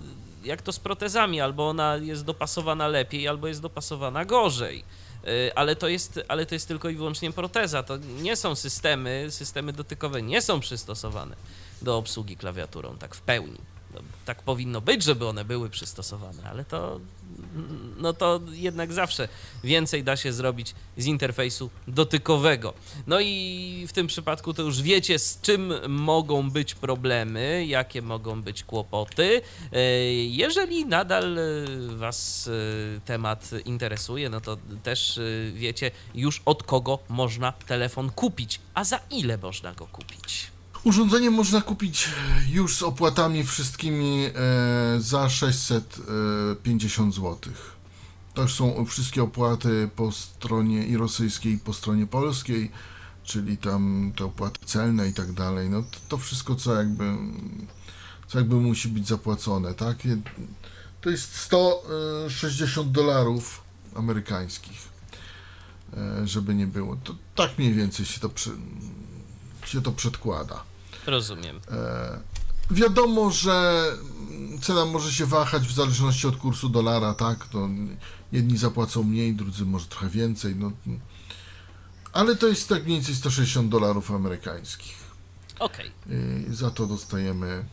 jak 0.45 0.63
to 0.63 0.73
z 0.73 0.79
protezami, 0.79 1.41
albo 1.41 1.69
ona 1.69 1.97
jest 1.97 2.25
dopasowana 2.25 2.89
lepiej, 2.89 3.29
albo 3.29 3.49
jest 3.49 3.61
dopasowana 3.61 4.25
gorzej. 4.25 4.85
Y, 5.25 5.55
ale 5.55 5.77
to, 5.77 5.89
jest, 5.89 6.21
ale 6.29 6.47
to 6.47 6.55
jest 6.55 6.69
tylko 6.69 6.89
i 6.89 6.95
wyłącznie 6.95 7.33
proteza. 7.33 7.83
To 7.83 7.97
nie 7.97 8.37
są 8.37 8.55
systemy, 8.55 9.27
systemy 9.31 9.73
dotykowe 9.73 10.23
nie 10.23 10.43
są 10.43 10.61
przystosowane 10.61 11.37
do 11.83 11.97
obsługi 11.97 12.37
klawiaturą 12.37 12.97
tak 12.99 13.15
w 13.15 13.21
pełni. 13.21 13.61
No, 13.95 14.01
tak 14.25 14.43
powinno 14.43 14.81
być, 14.81 15.03
żeby 15.03 15.27
one 15.27 15.45
były 15.45 15.71
przystosowane, 15.71 16.51
ale 16.51 16.65
to 16.65 17.01
no 17.99 18.13
to 18.13 18.41
jednak 18.53 18.93
zawsze 18.93 19.29
więcej 19.65 20.05
da 20.05 20.17
się 20.17 20.33
zrobić 20.33 20.75
z 20.97 21.07
interfejsu 21.07 21.71
dotykowego. 21.89 22.75
No 23.07 23.21
i 23.21 23.85
w 23.89 23.93
tym 23.93 24.07
przypadku 24.07 24.55
to 24.55 24.63
już 24.63 24.83
wiecie, 24.83 25.19
z 25.19 25.41
czym 25.41 25.73
mogą 25.89 26.51
być 26.51 26.75
problemy, 26.75 27.67
jakie 27.67 28.03
mogą 28.03 28.43
być 28.43 28.65
kłopoty. 28.65 29.41
E, 29.73 29.81
jeżeli 30.15 30.87
nadal 30.87 31.39
Was 31.89 32.49
e, 32.97 33.01
temat 33.01 33.51
interesuje, 33.65 34.29
no 34.29 34.41
to 34.41 34.57
też 34.83 35.19
e, 35.19 35.23
wiecie 35.53 35.91
już 36.15 36.43
od 36.45 36.63
kogo 36.63 36.99
można 37.09 37.53
telefon 37.53 38.11
kupić, 38.11 38.61
a 38.75 38.85
za 38.85 39.01
ile 39.11 39.39
można 39.39 39.73
go 39.75 39.87
kupić. 39.87 40.58
Urządzenie 40.85 41.31
można 41.31 41.61
kupić 41.61 42.09
już 42.51 42.77
z 42.77 42.83
opłatami 42.83 43.45
wszystkimi 43.45 44.27
e, 44.27 44.31
za 45.01 45.31
650 45.31 47.15
zł. 47.15 47.39
To 48.35 48.49
są 48.49 48.85
wszystkie 48.85 49.23
opłaty 49.23 49.91
po 49.97 50.13
stronie 50.13 50.87
i 50.87 50.97
rosyjskiej, 50.97 51.53
i 51.53 51.59
po 51.59 51.73
stronie 51.73 52.07
polskiej, 52.07 52.71
czyli 53.25 53.57
tam 53.57 54.13
te 54.17 54.25
opłaty 54.25 54.59
celne 54.65 55.09
i 55.09 55.13
tak 55.13 55.33
dalej. 55.33 55.71
No 55.71 55.83
to, 55.83 55.99
to 56.09 56.19
wszystko, 56.19 56.55
co 56.55 56.75
jakby, 56.75 57.17
co 58.27 58.39
jakby 58.39 58.57
musi 58.57 58.89
być 58.89 59.09
zapłacone, 59.09 59.75
tak? 59.75 59.97
To 61.01 61.11
jest 61.11 61.35
160 61.37 62.91
dolarów 62.93 63.63
amerykańskich, 63.95 64.89
e, 65.97 66.27
żeby 66.27 66.55
nie 66.55 66.67
było. 66.67 66.97
To 66.97 67.15
tak 67.35 67.59
mniej 67.59 67.75
więcej 67.75 68.07
się 68.07 68.21
to, 68.21 68.29
przy, 68.29 68.51
się 69.69 69.83
to 69.83 69.93
przedkłada. 69.93 70.63
Rozumiem. 71.07 71.61
E, 71.71 72.19
wiadomo, 72.71 73.31
że 73.31 73.85
cena 74.63 74.85
może 74.85 75.13
się 75.13 75.27
wahać 75.27 75.63
w 75.63 75.75
zależności 75.75 76.27
od 76.27 76.37
kursu 76.37 76.69
dolara, 76.69 77.15
tak? 77.15 77.47
To 77.47 77.69
jedni 78.33 78.59
zapłacą 78.59 79.03
mniej, 79.03 79.35
drudzy 79.35 79.65
może 79.65 79.87
trochę 79.87 80.09
więcej, 80.09 80.57
no. 80.57 80.73
Ale 82.13 82.37
to 82.37 82.47
jest 82.47 82.69
tak 82.69 82.85
mniej 82.85 82.97
więcej 82.97 83.15
160 83.15 83.69
dolarów 83.69 84.11
amerykańskich. 84.11 84.97
Okej. 85.59 85.91
Okay. 86.07 86.55
Za 86.55 86.71
to 86.71 86.87
dostajemy. 86.87 87.65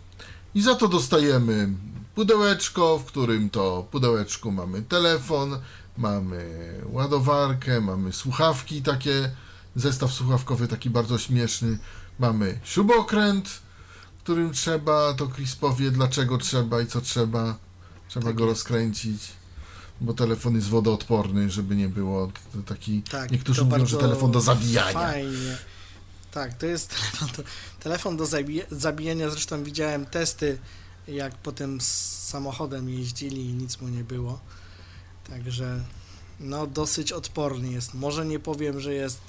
I 0.56 0.62
za 0.62 0.76
to 0.76 0.88
dostajemy 0.88 1.70
pudełeczko, 2.16 3.00
w 3.00 3.06
którym 3.06 3.50
to 3.50 3.88
pudełeczku 3.92 4.52
mamy 4.52 4.82
telefon, 4.82 5.60
mamy 5.98 6.74
ładowarkę, 6.86 7.82
mamy 7.82 8.14
słuchawki 8.14 8.82
takie, 8.82 9.32
zestaw 9.76 10.14
słuchawkowy 10.14 10.68
taki 10.68 10.90
bardzo 10.90 11.18
śmieszny, 11.18 11.78
Mamy 12.20 12.60
śrubokręt, 12.64 13.50
którym 14.24 14.54
trzeba, 14.54 15.14
to 15.14 15.28
Chris 15.28 15.56
powie 15.56 15.92
dlaczego 15.92 16.38
trzeba 16.38 16.82
i 16.82 16.88
co 16.88 17.02
trzeba. 17.02 17.58
Trzeba 18.08 18.26
tak 18.26 18.36
go 18.36 18.46
jest. 18.46 18.58
rozkręcić, 18.58 19.22
bo 20.02 20.14
telefon 20.14 20.56
jest 20.56 20.68
wodoodporny, 20.68 21.50
żeby 21.50 21.76
nie 21.76 21.90
było 21.90 22.32
taki... 22.66 23.02
Tak, 23.02 23.32
niektórzy 23.32 23.66
mówią, 23.66 23.86
że 23.86 23.98
telefon 23.98 24.32
do 24.32 24.42
zabijania. 24.42 24.94
Fajnie. 24.94 25.58
Tak, 26.32 26.54
to 26.54 26.66
jest 26.66 26.90
telefon 26.96 27.30
do, 27.38 27.44
telefon 27.80 28.18
do 28.18 28.26
zabijania. 28.72 29.30
Zresztą 29.30 29.64
widziałem 29.64 30.06
testy, 30.06 30.58
jak 31.08 31.36
potem 31.36 31.82
z 31.82 31.88
samochodem 32.28 32.90
jeździli 32.90 33.50
i 33.50 33.54
nic 33.54 33.82
mu 33.82 33.88
nie 33.88 34.04
było. 34.04 34.40
Także 35.30 35.84
no 36.40 36.68
dosyć 36.68 37.12
odporny 37.12 37.72
jest. 37.72 37.94
Może 37.94 38.26
nie 38.26 38.40
powiem, 38.40 38.80
że 38.80 38.94
jest 38.94 39.22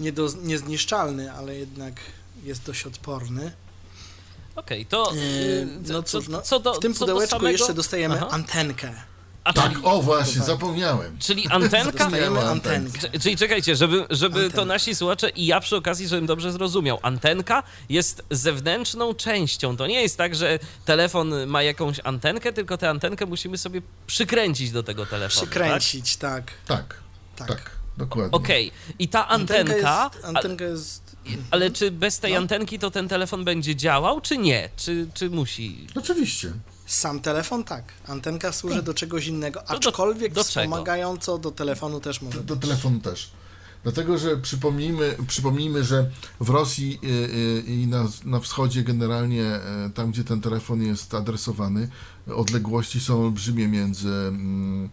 nie 0.00 0.12
do, 0.12 0.28
niezniszczalny, 0.42 1.32
ale 1.32 1.56
jednak 1.56 1.94
jest 2.44 2.62
dość 2.62 2.86
odporny. 2.86 3.52
Okej, 4.56 4.86
okay, 4.86 4.90
to. 4.90 5.12
Yy, 5.14 5.66
no 5.88 6.02
cóż, 6.02 6.28
no, 6.28 6.42
co 6.42 6.60
do, 6.60 6.74
w 6.74 6.78
tym 6.78 6.94
pudełeczku 6.94 7.30
samego... 7.30 7.48
jeszcze 7.50 7.74
dostajemy 7.74 8.14
Aha. 8.16 8.28
antenkę. 8.30 8.92
A 9.44 9.52
tak, 9.52 9.72
czyli... 9.72 9.84
o 9.84 10.02
właśnie, 10.02 10.42
zapomniałem. 10.42 11.18
Czyli 11.18 11.48
antenka? 11.48 11.92
Dostajemy 11.92 12.40
antenkę. 12.40 13.18
Czyli 13.20 13.36
czekajcie, 13.36 13.76
żeby, 13.76 14.06
żeby 14.10 14.50
to 14.50 14.64
nasi 14.64 14.94
słuchacze 14.94 15.30
i 15.30 15.46
ja 15.46 15.60
przy 15.60 15.76
okazji, 15.76 16.08
żebym 16.08 16.26
dobrze 16.26 16.52
zrozumiał. 16.52 16.98
Antenka 17.02 17.62
jest 17.88 18.22
zewnętrzną 18.30 19.14
częścią. 19.14 19.76
To 19.76 19.86
nie 19.86 20.02
jest 20.02 20.16
tak, 20.16 20.34
że 20.34 20.58
telefon 20.84 21.46
ma 21.46 21.62
jakąś 21.62 22.00
antenkę, 22.04 22.52
tylko 22.52 22.78
tę 22.78 22.90
antenkę 22.90 23.26
musimy 23.26 23.58
sobie 23.58 23.82
przykręcić 24.06 24.70
do 24.70 24.82
tego 24.82 25.06
telefonu. 25.06 25.46
Przykręcić, 25.46 26.16
tak? 26.16 26.52
Tak, 26.66 26.94
tak. 27.36 27.48
tak. 27.48 27.79
Dokładnie. 28.00 28.30
Okej, 28.38 28.72
i 28.98 29.08
ta 29.08 29.28
antenka, 29.28 30.10
jest, 30.14 30.24
antenka 30.24 30.64
jest 30.64 31.16
ale 31.50 31.70
czy 31.70 31.90
bez 31.90 32.18
tej 32.18 32.32
No. 32.32 32.38
antenki 32.38 32.78
to 32.78 32.90
ten 32.90 33.08
telefon 33.08 33.44
będzie 33.44 33.76
działał, 33.76 34.20
czy 34.20 34.38
nie? 34.38 34.68
Czy, 34.76 35.06
czy 35.14 35.30
musi? 35.30 35.86
Oczywiście. 35.94 36.52
sam 36.86 37.20
telefon, 37.20 37.64
tak. 37.64 37.84
Antenka 38.08 38.52
służy 38.52 38.82
do 38.82 38.94
czegoś 38.94 39.26
innego, 39.26 39.60
No 39.70 39.78
do- 39.78 39.88
aczkolwiek 39.88 40.32
do 40.34 40.44
czego? 40.44 40.60
wspomagająco 40.66 41.38
do 41.38 41.50
telefonu 41.50 42.00
też 42.00 42.22
może 42.22 42.40
Do 42.42 42.56
być. 42.56 42.68
telefonu 42.68 42.98
też. 43.00 43.30
Dlatego, 43.82 44.18
że 44.18 44.36
przypomnijmy, 44.36 45.16
przypomnijmy 45.28 45.84
że 45.84 46.10
w 46.40 46.48
Rosji 46.50 46.98
y, 47.04 47.08
y, 47.08 47.62
i 47.66 47.86
na, 47.86 48.08
na 48.24 48.40
wschodzie 48.40 48.82
generalnie, 48.82 49.42
y, 49.86 49.90
tam 49.94 50.10
gdzie 50.10 50.24
ten 50.24 50.40
telefon 50.40 50.82
jest 50.82 51.14
adresowany, 51.14 51.88
odległości 52.34 53.00
są 53.00 53.24
olbrzymie 53.24 53.68
między 53.68 54.08
mm, 54.08 54.88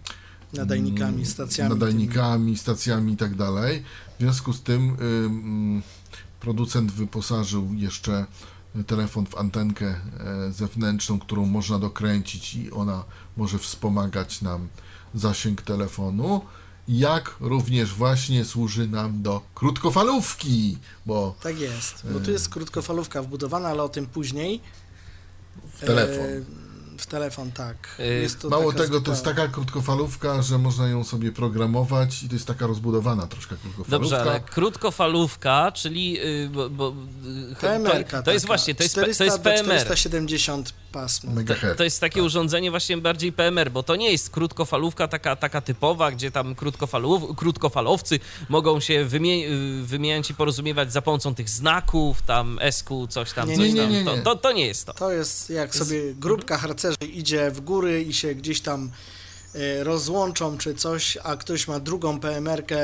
Nadajnikami, 0.54 1.26
stacjami. 1.26 1.70
nadajnikami, 1.70 2.58
stacjami 2.58 3.14
i 3.14 3.18
tak 3.18 3.36
dalej. 3.36 3.84
W 4.18 4.22
związku 4.22 4.54
z 4.54 4.62
tym 4.62 4.98
producent 6.40 6.92
wyposażył 6.92 7.74
jeszcze 7.74 8.26
telefon 8.88 9.26
w 9.26 9.38
antenkę 9.38 9.86
e, 9.86 10.52
zewnętrzną, 10.52 11.20
którą 11.20 11.46
można 11.46 11.80
dokręcić 11.80 12.56
i 12.56 12.72
ona 12.72 13.04
może 13.38 13.60
wspomagać 13.60 14.42
nam 14.42 14.68
zasięg 15.16 15.62
telefonu, 15.62 16.42
jak 16.88 17.36
również 17.40 17.94
właśnie 17.94 18.46
służy 18.46 18.88
nam 18.88 19.22
do 19.22 19.42
krótkofalówki, 19.56 20.78
bo 21.06 21.36
Tak 21.42 21.60
jest, 21.60 22.06
bo 22.14 22.20
tu 22.20 22.32
jest 22.32 22.50
krótkofalówka 22.50 23.22
wbudowana, 23.24 23.70
ale 23.70 23.84
o 23.84 23.90
tym 23.90 24.06
później. 24.06 24.62
w 25.74 25.80
telefon. 25.80 26.26
E, 26.26 26.67
w 27.02 27.08
telefon, 27.08 27.52
tak. 27.52 27.76
Jest 28.22 28.42
to 28.42 28.50
Mało 28.50 28.74
tego, 28.74 29.02
to 29.02 29.12
jest 29.12 29.24
taka 29.26 29.48
krótkofalówka, 29.48 30.42
że 30.42 30.58
można 30.58 30.88
ją 30.88 31.04
sobie 31.04 31.32
programować 31.32 32.24
i 32.24 32.28
to 32.30 32.36
jest 32.36 32.46
taka 32.48 32.68
rozbudowana 32.68 33.28
troszkę 33.28 33.56
krótkofalówka. 33.58 33.92
Dobrze, 33.92 34.22
ale 34.22 34.40
krótkofalówka, 34.40 35.72
czyli. 35.72 36.20
y, 36.26 36.50
Bo, 36.50 36.70
bo, 36.70 36.94
y, 37.52 37.56
PMR. 37.62 38.04
to, 38.06 38.24
to 38.24 38.32
jest 38.32 38.46
właśnie, 38.48 38.76
to 38.76 38.84
jest, 38.84 38.96
P- 38.96 39.14
to 39.16 39.24
jest 39.24 39.40
PMR. 39.42 39.64
470 39.82 40.74
pasmo. 41.02 41.32
Megahertz. 41.32 41.78
To 41.78 41.84
jest 41.84 42.00
takie 42.02 42.24
urządzenie 42.24 42.72
właśnie 42.72 42.98
bardziej 42.98 43.32
PMR, 43.34 43.72
bo 43.72 43.84
to 43.84 43.96
nie 43.96 44.12
jest 44.12 44.30
krótkofalówka 44.30 45.08
taka, 45.08 45.36
taka 45.36 45.62
typowa, 45.62 46.12
gdzie 46.12 46.32
tam 46.32 46.56
krótkofalów, 46.56 47.36
krótkofalowcy 47.36 48.20
mogą 48.50 48.80
się 48.80 49.06
wymie, 49.06 49.48
wymieniać 49.84 50.30
i 50.30 50.34
porozumiewać 50.34 50.94
za 50.94 51.02
pomocą 51.02 51.36
tych 51.36 51.50
znaków, 51.50 52.22
tam 52.22 52.60
SQ, 52.72 53.08
coś 53.10 53.34
tam, 53.34 53.50
Nie, 53.50 53.56
coś 53.58 53.68
nie, 53.68 53.74
nie, 53.74 53.82
tam. 53.82 53.92
nie, 53.92 54.06
To, 54.06 54.16
nie. 54.16 54.22
to, 54.22 54.36
to 54.36 54.52
nie 54.52 54.66
jest 54.68 54.86
to. 54.86 54.94
To 54.94 55.12
jest 55.12 55.50
jak 55.50 55.76
sobie 55.76 56.14
grupka 56.14 56.58
harcerzy 56.58 56.98
idzie 57.14 57.52
w 57.52 57.62
góry 57.62 58.04
i 58.04 58.14
się 58.14 58.36
gdzieś 58.36 58.62
tam 58.62 58.92
rozłączą 59.84 60.58
czy 60.58 60.76
coś, 60.76 61.18
a 61.24 61.36
ktoś 61.36 61.68
ma 61.68 61.80
drugą 61.80 62.20
PMR-kę, 62.20 62.78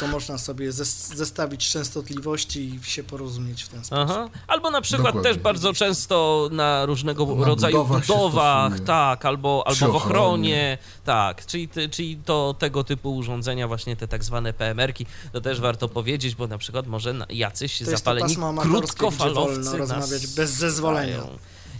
to 0.00 0.06
można 0.06 0.38
sobie 0.38 0.70
zes- 0.72 1.14
zestawić 1.16 1.70
częstotliwości 1.70 2.60
i 2.74 2.84
się 2.84 3.02
porozumieć 3.04 3.62
w 3.64 3.68
ten 3.68 3.84
sposób. 3.84 4.04
Aha. 4.10 4.28
Albo 4.46 4.70
na 4.70 4.80
przykład 4.80 5.06
Dokładnie. 5.06 5.30
też 5.30 5.38
bardzo 5.42 5.72
często 5.72 6.48
na 6.52 6.86
różnego 6.86 7.26
Na 7.26 7.44
rodzaju 7.44 7.84
budowach 7.84 8.80
tak, 8.80 9.24
albo, 9.24 9.64
albo 9.66 9.92
w 9.92 9.96
ochronie. 9.96 10.78
tak, 11.04 11.46
czyli, 11.46 11.68
ty- 11.68 11.88
czyli 11.88 12.16
to 12.16 12.54
tego 12.58 12.84
typu 12.84 13.16
urządzenia, 13.16 13.68
właśnie 13.68 13.96
te 13.96 14.08
tak 14.08 14.24
zwane 14.24 14.52
PMR-ki, 14.52 15.06
to 15.32 15.40
też 15.40 15.60
warto 15.60 15.88
powiedzieć, 15.88 16.34
bo 16.34 16.46
na 16.46 16.58
przykład 16.58 16.86
może 16.86 17.14
jacyś 17.30 17.78
To 17.78 17.84
to 17.84 17.90
zapaleni 17.90 18.34
gdzie 18.34 18.62
krótkofalowcy 18.62 19.54
wolno 19.54 19.76
rozmawiać 19.76 20.26
bez 20.26 20.50
zezwolenia. 20.50 21.18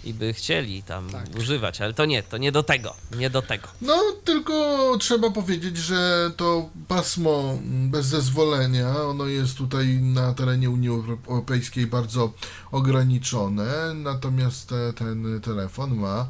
I 0.04 0.14
by 0.14 0.33
chcieli 0.33 0.83
tam 0.83 1.11
Tak. 1.11 1.26
używać, 1.38 1.80
ale 1.80 1.95
to 1.95 2.04
nie, 2.07 2.23
to 2.23 2.38
nie 2.38 2.52
do 2.52 2.62
tego, 2.62 2.95
nie 3.16 3.30
do 3.30 3.42
tego. 3.42 3.69
No, 3.83 3.99
tylko 4.25 4.52
trzeba 5.00 5.30
powiedzieć, 5.30 5.76
że 5.76 6.30
to 6.37 6.71
pasmo 6.88 7.59
bez 7.62 8.07
zezwolenia, 8.07 8.97
ono 9.02 9.26
jest 9.26 9.57
tutaj 9.57 9.87
na 9.97 10.35
terenie 10.35 10.71
Unii 10.71 10.88
Euro- 10.90 11.19
Europejskiej 11.28 11.87
bardzo 11.87 12.33
ograniczone, 12.73 13.95
natomiast 13.95 14.69
te, 14.69 14.93
ten 14.93 15.41
telefon 15.41 15.97
ma 15.97 16.28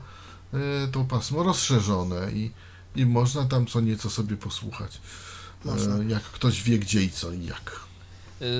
e, 0.54 0.88
to 0.92 1.04
pasmo 1.04 1.42
rozszerzone 1.42 2.32
i, 2.32 2.50
i 2.96 3.06
można 3.06 3.44
tam 3.44 3.66
co 3.66 3.80
nieco 3.80 4.10
sobie 4.10 4.36
posłuchać. 4.36 5.00
Można. 5.64 5.96
E, 5.96 6.04
Jak 6.04 6.22
ktoś 6.22 6.62
wie 6.62 6.78
gdzie 6.78 7.02
i 7.02 7.10
co 7.10 7.32
i 7.32 7.44
jak. 7.44 7.80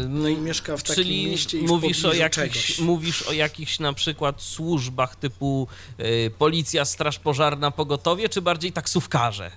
No 0.09 0.29
i 0.29 0.37
mieszka 0.37 0.77
w 0.77 0.83
takim 0.83 0.95
Czyli 1.05 1.27
mieście 1.27 1.59
i 1.59 1.67
w 1.67 1.69
mówisz 1.69 2.05
o, 2.05 2.13
jakichś, 2.13 2.67
czegoś. 2.67 2.79
mówisz 2.79 3.23
o 3.23 3.33
jakichś 3.33 3.79
na 3.79 3.93
przykład 3.93 4.43
służbach 4.43 5.17
typu 5.17 5.69
y, 6.01 6.31
policja, 6.39 6.85
straż 6.85 7.19
pożarna, 7.19 7.71
pogotowie, 7.71 8.29
czy 8.29 8.43
bardziej 8.43 8.73
taksówkarze? 8.73 9.51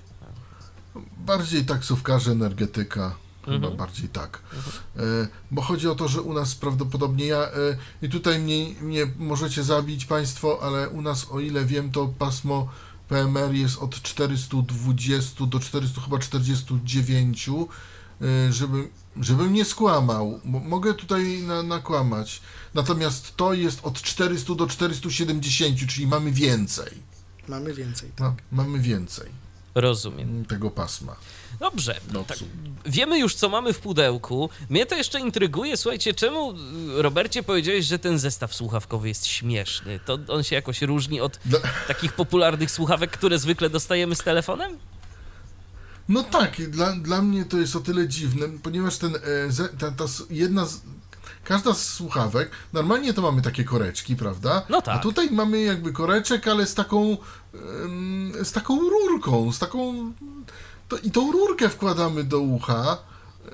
Bardziej 1.18 1.66
taksówkarze, 1.66 2.32
energetyka, 2.32 3.16
chyba 3.46 3.56
Mhm. 3.56 3.78
bardziej 3.78 4.10
tak. 4.10 4.42
E, 4.98 5.02
bo 5.52 5.62
chodzi 5.62 5.88
o 5.88 5.96
to, 5.96 6.08
że 6.08 6.22
u 6.22 6.34
nas 6.34 6.56
prawdopodobnie 6.56 7.26
ja, 7.26 7.38
e, 7.38 7.52
i 8.02 8.10
tutaj 8.10 8.40
mnie, 8.40 8.66
mnie 8.82 9.06
możecie 9.18 9.64
zabić 9.64 10.06
Państwo, 10.06 10.60
ale 10.62 10.90
u 10.90 11.02
nas, 11.02 11.28
o 11.32 11.40
ile 11.40 11.66
wiem, 11.66 11.92
to 11.92 12.08
pasmo 12.20 12.70
PMR 13.10 13.54
jest 13.54 13.78
od 13.78 14.02
420 14.02 15.46
do 15.46 15.60
400, 15.60 16.02
chyba 16.02 16.20
49, 16.20 17.50
e, 17.50 18.54
żebym, 18.54 18.90
żebym 19.21 19.54
nie 19.54 19.65
skłamał. 19.65 20.39
Mo- 20.45 20.60
Mogę 20.60 20.93
tutaj 20.93 21.41
na, 21.41 21.63
nakłamać. 21.63 22.41
Natomiast 22.73 23.36
to 23.38 23.54
jest 23.54 23.80
od 23.84 24.02
400 24.02 24.56
do 24.56 24.67
470, 24.67 25.88
czyli 25.89 26.08
mamy 26.08 26.32
więcej. 26.32 26.91
Mamy 27.47 27.73
więcej. 27.73 28.10
Tak. 28.15 28.19
No, 28.19 28.36
mamy 28.63 28.80
więcej 28.80 29.30
Rozumiem. 29.76 30.45
tego 30.45 30.71
pasma. 30.71 31.15
Dobrze, 31.60 31.99
No, 32.13 32.23
tak, 32.23 32.38
wiemy 32.86 33.19
już, 33.19 33.36
co 33.36 33.49
mamy 33.49 33.73
w 33.73 33.80
pudełku. 33.80 34.49
Mnie 34.69 34.86
to 34.86 34.95
jeszcze 34.95 35.19
intryguje, 35.19 35.78
słuchajcie, 35.78 36.13
czemu, 36.13 36.52
y, 36.52 36.56
Robercie, 37.02 37.43
powiedziałeś, 37.43 37.86
że 37.86 37.99
ten 37.99 38.19
zestaw 38.19 38.56
słuchawkowy 38.56 39.08
jest 39.08 39.26
śmieszny? 39.28 39.99
To 40.06 40.17
on 40.28 40.43
się 40.43 40.56
jakoś 40.56 40.82
różni 40.82 41.21
od 41.21 41.39
Dla- 41.45 41.60
takich 41.88 42.13
popularnych 42.13 42.71
słuchawek, 42.71 43.12
które 43.12 43.39
zwykle 43.39 43.69
dostajemy 43.69 44.15
z 44.15 44.19
telefonem? 44.23 44.78
No 46.10 46.24
tak, 46.24 46.70
dla, 46.70 46.92
dla 46.92 47.22
mnie 47.22 47.46
to 47.46 47.58
jest 47.58 47.76
o 47.76 47.80
tyle 47.80 48.08
dziwne, 48.08 48.48
ponieważ 48.63 48.98
ten, 48.98 49.16
e, 49.16 49.20
ta, 49.80 49.92
ta 49.92 50.06
jedna 50.30 50.66
z, 50.66 50.82
każda 51.44 51.74
z 51.74 51.88
słuchawek, 51.88 52.52
normalnie 52.74 53.13
to 53.13 53.22
mamy 53.22 53.42
takie 53.42 53.63
koreczki, 53.63 54.16
prawda? 54.16 54.66
No 54.70 54.82
tak. 54.82 54.96
A 54.96 55.00
tutaj 55.00 55.32
mamy 55.32 55.62
jakby 55.62 55.94
koreczek, 55.94 56.48
ale 56.48 56.66
z 56.66 56.76
taką, 56.76 57.18
z 58.44 58.52
taką 58.52 58.80
rurką, 58.89 59.52
z 59.52 59.60
taką, 59.60 60.13
to, 60.89 60.98
i 60.98 61.12
tą 61.12 61.32
rurkę 61.32 61.70
wkładamy 61.70 62.24
do 62.24 62.39
ucha, 62.39 62.98
e, 63.46 63.50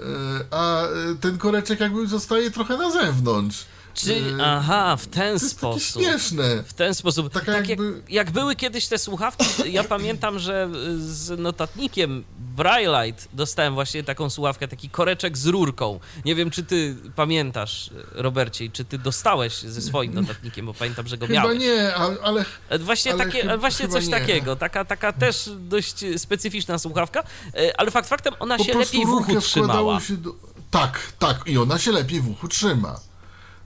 a 0.51 0.83
e, 0.83 0.89
ten 1.21 1.38
koreczek 1.38 1.79
jakby 1.79 2.07
zostaje 2.07 2.51
trochę 2.51 2.77
na 2.77 2.91
zewnątrz. 2.91 3.65
Czy, 4.03 4.15
E, 4.39 4.45
aha, 4.45 4.95
w 4.95 5.07
ten 5.07 5.39
sposób. 5.39 6.01
śmieszne. 6.03 6.63
W 6.63 6.73
ten 6.73 6.93
sposób. 6.95 7.33
Taka 7.33 7.45
tak 7.53 7.69
jakby- 7.69 7.93
jak, 7.93 8.09
jak 8.09 8.31
były 8.31 8.55
kiedyś 8.55 8.88
te 8.88 8.97
słuchawki, 8.97 9.45
ja 9.65 9.83
pamiętam, 9.83 10.39
że 10.39 10.69
z 10.97 11.39
notatnikiem 11.39 12.23
Braillite 12.39 13.23
dostałem 13.33 13.73
właśnie 13.73 14.03
taką 14.03 14.29
słuchawkę, 14.29 14.67
taki 14.67 14.89
koreczek 14.89 15.38
z 15.38 15.45
rurką. 15.45 15.99
Nie 16.25 16.35
wiem, 16.35 16.49
czy 16.51 16.63
ty 16.63 16.95
pamiętasz, 17.15 17.89
Robercie, 18.12 18.69
czy 18.69 18.85
ty 18.85 18.97
dostałeś 18.97 19.53
ze 19.62 19.81
swoim 19.81 20.13
notatnikiem, 20.13 20.65
bo 20.65 20.73
pamiętam, 20.73 21.07
że 21.07 21.17
go 21.17 21.27
Chyba 21.27 21.41
miałeś. 21.41 21.59
nie, 21.59 21.93
ale, 21.95 22.45
E, 22.69 22.79
Właśnie, 22.79 23.13
Ale 23.13 23.25
takie, 23.25 23.51
e, 23.53 23.57
właśnie 23.57 23.88
coś 23.88 24.05
nie. 24.05 24.12
takiego, 24.12 24.55
taka, 24.55 24.85
taka 24.85 25.13
też 25.13 25.49
dość 25.59 25.95
specyficzna 26.17 26.79
słuchawka, 26.79 27.23
e, 27.55 27.79
ale 27.79 27.91
fakt 27.91 28.09
faktem 28.09 28.33
ona 28.39 28.57
po 28.57 28.63
się 28.63 28.73
lepiej 28.73 29.05
w 29.05 29.09
uchu 29.09 29.41
trzymała. 29.41 29.99
do... 30.09 30.35
Tak, 30.71 30.99
tak, 31.19 31.41
i 31.45 31.57
ona 31.57 31.77
się 31.79 31.91
lepiej 31.91 32.21
w 32.21 32.29
uchu 32.29 32.47
trzyma. 32.47 32.99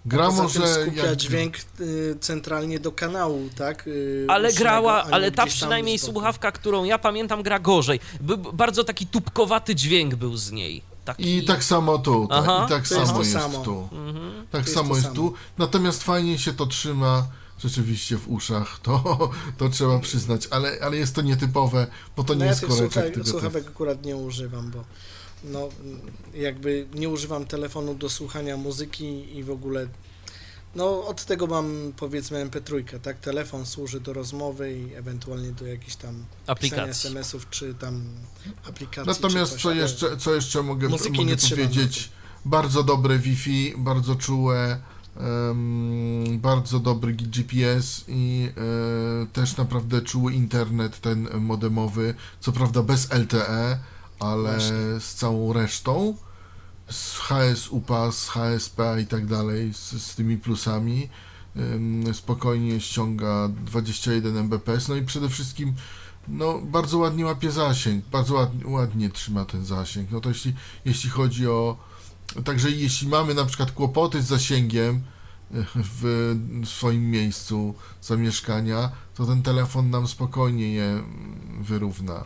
Gra 0.06 0.26
Poza 0.26 0.44
może... 0.44 0.60
tym 0.60 0.84
skupia 0.84 1.06
jak- 1.06 1.16
dźwięk 1.16 1.58
y, 1.80 2.18
centralnie 2.20 2.80
do 2.80 2.92
kanału, 2.92 3.50
tak? 3.58 3.88
Y, 3.88 4.26
Ale 4.30 4.54
grała, 4.54 5.04
nie 5.08 5.14
ale 5.14 5.32
ta 5.32 5.46
przynajmniej 5.46 6.00
słuchawka, 6.00 6.52
którą 6.52 6.84
ja 6.84 6.98
pamiętam, 6.98 7.44
gra 7.44 7.60
gorzej. 7.60 8.00
By, 8.22 8.38
bardzo 8.38 8.84
taki 8.84 9.08
tubkowaty 9.08 9.76
dźwięk 9.76 10.16
był 10.16 10.38
z 10.38 10.52
niej. 10.52 10.82
Taki... 11.06 11.38
I 11.38 11.46
tak 11.46 11.64
samo 11.64 11.98
tu, 11.98 12.28
tak, 12.28 12.38
Aha. 12.40 12.64
i 12.66 12.70
tak 12.70 12.88
To 12.88 12.96
jest 12.96 13.08
samo 13.08 13.14
to 13.14 13.20
jest, 13.20 13.32
samo. 13.34 13.60
tu. 13.60 13.90
Mhm. 13.92 14.48
Tak 14.52 14.62
jest 14.62 14.74
samo 14.74 14.96
jest 14.96 15.04
samo. 15.04 15.16
tu. 15.16 15.34
Natomiast 15.58 16.04
fajnie 16.04 16.40
się 16.40 16.54
to 16.54 16.66
trzyma 16.66 17.28
rzeczywiście 17.60 18.18
w 18.18 18.30
uszach, 18.30 18.80
to, 18.84 19.30
to 19.58 19.70
trzeba 19.70 20.00
przyznać, 20.00 20.48
ale, 20.52 20.78
ale 20.82 20.98
jest 20.98 21.16
to 21.16 21.22
nietypowe, 21.22 21.88
bo 22.18 22.24
to 22.24 22.34
nie 22.34 22.40
no 22.40 22.46
ja 22.46 22.52
jest 22.52 22.62
to... 22.68 23.26
słuchawek 23.26 23.68
akurat 23.68 24.06
nie 24.06 24.16
używam, 24.16 24.72
bo 24.72 24.84
no, 25.44 25.70
jakby 26.34 26.88
nie 26.94 27.10
używam 27.10 27.46
telefonu 27.46 27.96
do 27.96 28.10
słuchania 28.10 28.58
muzyki 28.58 29.38
i 29.38 29.44
w 29.44 29.52
ogóle 29.52 29.88
no 30.76 31.08
od 31.08 31.26
tego 31.26 31.48
mam 31.48 31.94
powiedzmy 31.98 32.46
MP3, 32.46 33.00
tak? 33.00 33.20
Telefon 33.20 33.66
służy 33.66 34.00
do 34.00 34.14
rozmowy 34.14 34.78
i 34.78 34.94
ewentualnie 34.94 35.52
do 35.52 35.66
jakichś 35.66 35.96
tam 35.96 36.14
pisania 36.14 36.24
Aplikacji. 36.48 37.08
SMS-ów 37.08 37.50
czy 37.50 37.74
tam 37.74 38.04
aplikacji. 38.70 39.14
Natomiast 39.14 39.58
co 39.58 39.72
jeszcze, 39.72 40.18
co 40.18 40.36
jeszcze 40.36 40.64
mogę, 40.64 40.90
Muzyki 40.90 41.26
mogę 41.26 41.36
powiedzieć? 41.38 42.10
Bardzo 42.46 42.84
dobre 42.84 43.20
Wi-Fi, 43.20 43.74
bardzo 43.78 44.16
czułe, 44.16 44.82
em, 45.18 46.40
bardzo 46.40 46.80
dobry 46.80 47.14
GPS 47.14 48.06
i 48.08 48.50
e, 49.24 49.28
też 49.34 49.58
naprawdę 49.58 50.02
czuły 50.02 50.34
internet 50.34 51.00
ten 51.00 51.28
modemowy, 51.40 52.16
co 52.40 52.52
prawda 52.52 52.84
bez 52.84 53.12
LTE, 53.12 53.80
ale 54.24 54.52
Właśnie. 54.52 55.00
z 55.00 55.14
całą 55.14 55.54
resztą, 55.54 56.16
z 56.90 57.18
HS 57.18 57.68
UPA, 57.70 58.12
z 58.12 58.30
HSP 58.30 58.80
i 59.02 59.08
tak 59.08 59.26
dalej, 59.26 59.74
z, 59.74 59.92
z 59.92 60.16
tymi 60.16 60.38
plusami, 60.38 61.10
ym, 61.58 62.14
spokojnie 62.14 62.80
ściąga 62.80 63.50
21 63.66 64.38
Mbps, 64.38 64.88
no 64.88 64.96
i 64.96 65.02
przede 65.02 65.30
wszystkim 65.30 65.74
no, 66.28 66.60
bardzo 66.62 66.98
ładnie 66.98 67.26
łapie 67.26 67.52
zasięg, 67.52 68.06
bardzo 68.06 68.34
ładnie, 68.34 68.68
ładnie 68.68 69.10
trzyma 69.10 69.46
ten 69.46 69.66
zasięg. 69.66 70.12
No 70.12 70.22
to 70.22 70.30
jeśli, 70.30 70.54
jeśli 70.86 71.10
chodzi 71.10 71.48
o. 71.48 71.78
Także 72.46 72.72
jeśli 72.72 73.08
mamy 73.08 73.34
na 73.34 73.46
przykład 73.46 73.72
kłopoty 73.72 74.22
z 74.22 74.26
zasięgiem 74.26 74.96
y, 74.96 75.02
w 75.76 76.36
swoim 76.66 77.12
miejscu 77.12 77.76
zamieszkania, 78.02 78.92
to 79.16 79.26
ten 79.26 79.42
telefon 79.42 79.90
nam 79.90 80.08
spokojnie 80.08 80.74
je 80.74 81.04
wyrówna. 81.62 82.24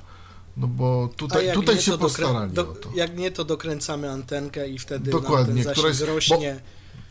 No 0.58 0.68
bo 0.68 1.10
tutaj, 1.16 1.54
tutaj 1.54 1.82
się 1.82 1.98
postarali 1.98 2.54
do, 2.54 2.62
o 2.62 2.74
to. 2.76 2.90
Jak 2.96 3.18
nie, 3.18 3.32
to 3.32 3.46
dokręcamy 3.46 4.12
antenkę 4.12 4.70
i 4.70 4.80
wtedy 4.80 5.12
Dokładnie, 5.12 5.64
ten 5.64 5.74
która 5.74 5.88
jest- 5.88 6.00
bo- 6.06 6.06
rośnie. 6.06 6.60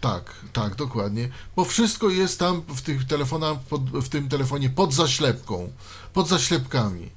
Tak, 0.00 0.34
tak, 0.52 0.74
dokładnie. 0.74 1.28
Bo 1.56 1.64
wszystko 1.64 2.10
jest 2.10 2.38
tam 2.38 2.62
w 2.68 2.82
tych 2.82 3.06
telefonach, 3.06 3.58
pod, 3.60 3.82
w 3.90 4.08
tym 4.08 4.28
telefonie 4.28 4.70
pod 4.70 4.94
zaślepką, 4.94 5.72
pod 6.12 6.28
zaślepkami. 6.28 7.10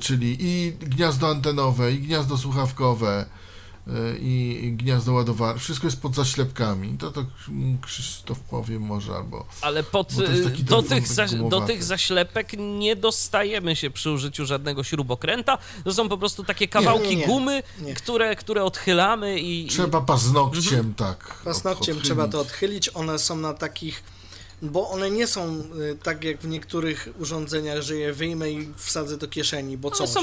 Czyli 0.00 0.36
i 0.40 0.72
gniazdo 0.72 1.28
antenowe, 1.28 1.92
i 1.92 1.98
gniazdo 1.98 2.38
słuchawkowe, 2.38 3.26
i, 4.20 4.60
i 4.64 4.72
gniazdo 4.72 5.12
ładowarki. 5.12 5.60
Wszystko 5.60 5.86
jest 5.86 6.00
pod 6.00 6.14
zaślepkami. 6.14 6.98
To 6.98 7.12
to 7.12 7.24
Krzysztof 7.82 8.40
powie 8.40 8.78
może, 8.78 9.12
albo... 9.12 9.46
Ale 9.62 9.82
pod, 9.82 10.14
Bo 10.14 10.22
to 10.22 10.30
jest 10.30 10.44
taki 10.44 10.64
do, 10.64 10.82
tych 10.82 11.08
za, 11.08 11.26
do 11.26 11.60
tych 11.60 11.84
zaślepek 11.84 12.52
nie 12.58 12.96
dostajemy 12.96 13.76
się 13.76 13.90
przy 13.90 14.10
użyciu 14.10 14.46
żadnego 14.46 14.84
śrubokręta. 14.84 15.58
To 15.84 15.94
są 15.94 16.08
po 16.08 16.18
prostu 16.18 16.44
takie 16.44 16.68
kawałki 16.68 17.08
nie, 17.08 17.16
nie. 17.16 17.26
gumy, 17.26 17.62
Nie. 17.80 17.94
Które, 17.94 18.36
które 18.36 18.64
odchylamy 18.64 19.40
i... 19.40 19.66
Trzeba 19.66 20.00
paznokciem, 20.00 20.94
tak. 20.94 21.40
Paznokciem 21.44 21.96
od- 21.96 22.02
trzeba 22.02 22.28
to 22.28 22.40
odchylić. 22.40 22.90
One 22.94 23.18
są 23.18 23.36
na 23.36 23.54
takich, 23.54 24.02
bo 24.62 24.90
one 24.90 25.10
nie 25.10 25.26
są 25.26 25.60
y, 25.92 25.98
tak 26.02 26.24
jak 26.24 26.40
w 26.40 26.46
niektórych 26.48 27.08
urządzeniach, 27.18 27.82
że 27.82 27.96
je 27.96 28.12
wyjmę 28.12 28.50
i 28.50 28.68
wsadzę 28.76 29.16
do 29.16 29.28
kieszeni, 29.28 29.76
bo 29.78 29.88
One 29.88 29.96
coś. 29.96 30.10
są 30.10 30.20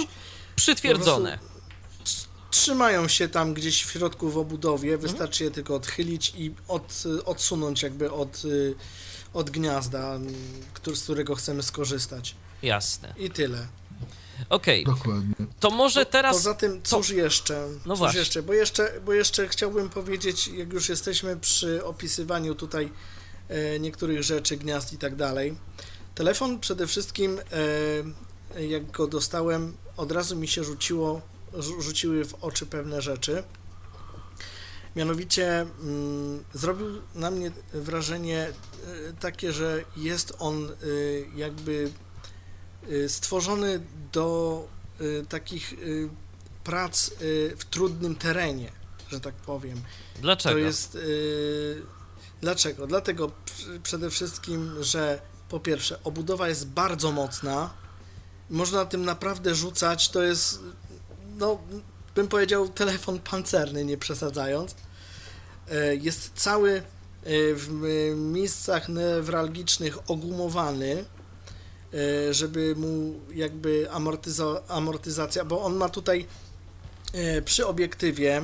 przytwierdzone. 0.55 1.39
Trzymają 2.53 3.07
się 3.07 3.27
tam 3.27 3.53
gdzieś 3.53 3.83
w 3.83 3.91
środku 3.91 4.29
w 4.29 4.37
obudowie, 4.37 4.97
wystarczy 4.97 5.43
je 5.43 5.51
tylko 5.51 5.75
odchylić 5.75 6.33
i 6.37 6.51
od, 6.67 7.03
odsunąć 7.25 7.83
jakby 7.83 8.11
od, 8.11 8.45
y, 8.45 8.75
od 9.33 9.49
gniazda, 9.49 10.19
który, 10.73 10.95
z 10.95 11.03
którego 11.03 11.35
chcemy 11.35 11.63
skorzystać. 11.63 12.35
Jasne. 12.61 13.13
I 13.17 13.29
tyle. 13.29 13.67
Okej, 14.49 14.85
Dokładnie. 14.85 15.35
to 15.59 15.69
może 15.69 16.05
teraz... 16.05 16.35
Poza 16.35 16.53
tym, 16.53 16.81
cóż 16.83 17.09
jeszcze? 17.09 17.67
No 17.85 17.93
cóż 17.93 17.99
właśnie. 17.99 18.19
jeszcze? 18.19 18.43
Bo 18.43 18.53
jeszcze, 18.53 19.01
bo 19.05 19.13
jeszcze 19.13 19.47
chciałbym 19.47 19.89
powiedzieć, 19.89 20.47
jak 20.47 20.73
już 20.73 20.89
jesteśmy 20.89 21.37
przy 21.37 21.85
opisywaniu 21.85 22.55
tutaj 22.55 22.91
e, 23.49 23.79
niektórych 23.79 24.23
rzeczy, 24.23 24.57
gniazd 24.57 24.93
i 24.93 24.97
tak 24.97 25.15
dalej. 25.15 25.57
Telefon 26.15 26.59
przede 26.59 26.87
wszystkim, 26.87 27.39
e, 28.55 28.63
jak 28.63 28.91
go 28.91 29.07
dostałem, 29.07 29.77
od 29.97 30.11
razu 30.11 30.35
mi 30.35 30.47
się 30.47 30.63
rzuciło, 30.63 31.21
rzu- 31.21 31.32
rzuciły 31.59 32.25
w 32.25 32.33
oczy 32.33 32.65
pewne 32.65 33.01
rzeczy. 33.01 33.43
Mianowicie 34.95 35.61
mm, 35.61 36.43
zrobił 36.53 36.87
na 37.15 37.31
mnie 37.31 37.51
wrażenie 37.73 38.47
e, 38.47 38.53
takie, 39.19 39.53
że 39.53 39.83
jest 39.97 40.33
on 40.39 40.69
e, 40.69 40.75
jakby 41.35 41.91
e, 42.89 43.09
stworzony 43.09 43.81
do 44.11 44.67
takich 45.29 45.73
prac 46.63 47.09
w 47.57 47.65
trudnym 47.69 48.15
terenie, 48.15 48.71
że 49.09 49.19
tak 49.19 49.33
powiem. 49.35 49.81
Dlaczego? 50.21 50.55
To 50.55 50.59
jest. 50.59 50.97
dlaczego? 52.41 52.87
Dlatego 52.87 53.27
pr- 53.27 53.79
przede 53.83 54.09
wszystkim, 54.09 54.83
że 54.83 55.21
po 55.49 55.59
pierwsze, 55.59 56.03
obudowa 56.03 56.49
jest 56.49 56.67
bardzo 56.67 57.11
mocna. 57.11 57.73
Można 58.49 58.85
tym 58.85 59.05
naprawdę 59.05 59.55
rzucać. 59.55 60.09
To 60.09 60.23
jest, 60.23 60.59
no, 61.37 61.59
bym 62.15 62.27
powiedział, 62.27 62.69
telefon 62.69 63.19
pancerny, 63.19 63.85
nie 63.85 63.97
przesadzając. 63.97 64.75
E, 65.71 65.95
Jest 65.95 66.31
cały 66.35 66.71
e, 66.73 66.81
w 67.53 67.69
miejscach 68.15 68.89
newralgicznych 68.89 70.11
ogumowany, 70.11 71.05
e, 71.93 72.33
żeby 72.33 72.75
mu 72.75 73.19
jakby 73.33 73.87
amortyzo- 73.91 74.61
amortyzacja, 74.67 75.45
bo 75.45 75.61
on 75.63 75.75
ma 75.75 75.89
tutaj 75.89 76.25
przy 77.45 77.67
obiektywie 77.67 78.41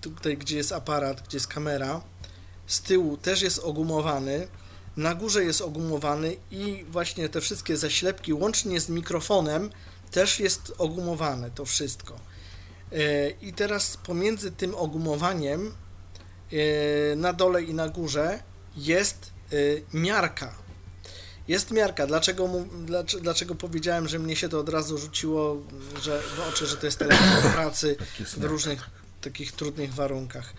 tutaj, 0.00 0.36
gdzie 0.38 0.56
jest 0.56 0.72
aparat, 0.72 1.22
gdzie 1.28 1.36
jest 1.36 1.46
kamera, 1.48 2.00
z 2.66 2.80
tyłu 2.80 3.16
też 3.16 3.42
jest 3.42 3.58
ogumowany, 3.58 4.48
na 4.96 5.14
górze 5.14 5.44
jest 5.44 5.60
ogumowany 5.60 6.36
i 6.50 6.84
właśnie 6.90 7.28
te 7.28 7.40
wszystkie 7.40 7.76
zaślepki, 7.76 8.32
łącznie 8.32 8.80
z 8.80 8.88
mikrofonem, 8.88 9.70
też 10.16 10.40
jest 10.40 10.72
ogumowane 10.78 11.50
to 11.50 11.64
wszystko. 11.64 12.20
E, 12.92 13.30
I 13.30 13.52
teraz 13.52 13.96
pomiędzy 13.96 14.50
tym 14.50 14.74
ogumowaniem 14.74 15.74
e, 16.52 17.16
na 17.16 17.32
dole 17.32 17.62
i 17.62 17.74
na 17.74 17.88
górze 17.88 18.42
jest 18.76 19.30
e, 19.52 19.56
miarka. 19.92 20.54
Jest 21.48 21.70
miarka. 21.70 22.06
Dlaczego, 22.06 22.48
dlaczego, 22.86 23.22
dlaczego 23.22 23.54
powiedziałem, 23.54 24.08
że 24.08 24.18
mnie 24.18 24.36
się 24.36 24.48
to 24.48 24.60
od 24.60 24.68
razu 24.68 24.98
rzuciło 24.98 25.62
że 26.02 26.22
w 26.22 26.40
oczy, 26.48 26.66
że 26.66 26.76
to 26.76 26.86
jest 26.86 26.98
telefon 26.98 27.52
pracy 27.52 27.96
w 28.36 28.44
różnych 28.44 28.90
takich 29.20 29.52
trudnych 29.52 29.94
warunkach. 29.94 30.54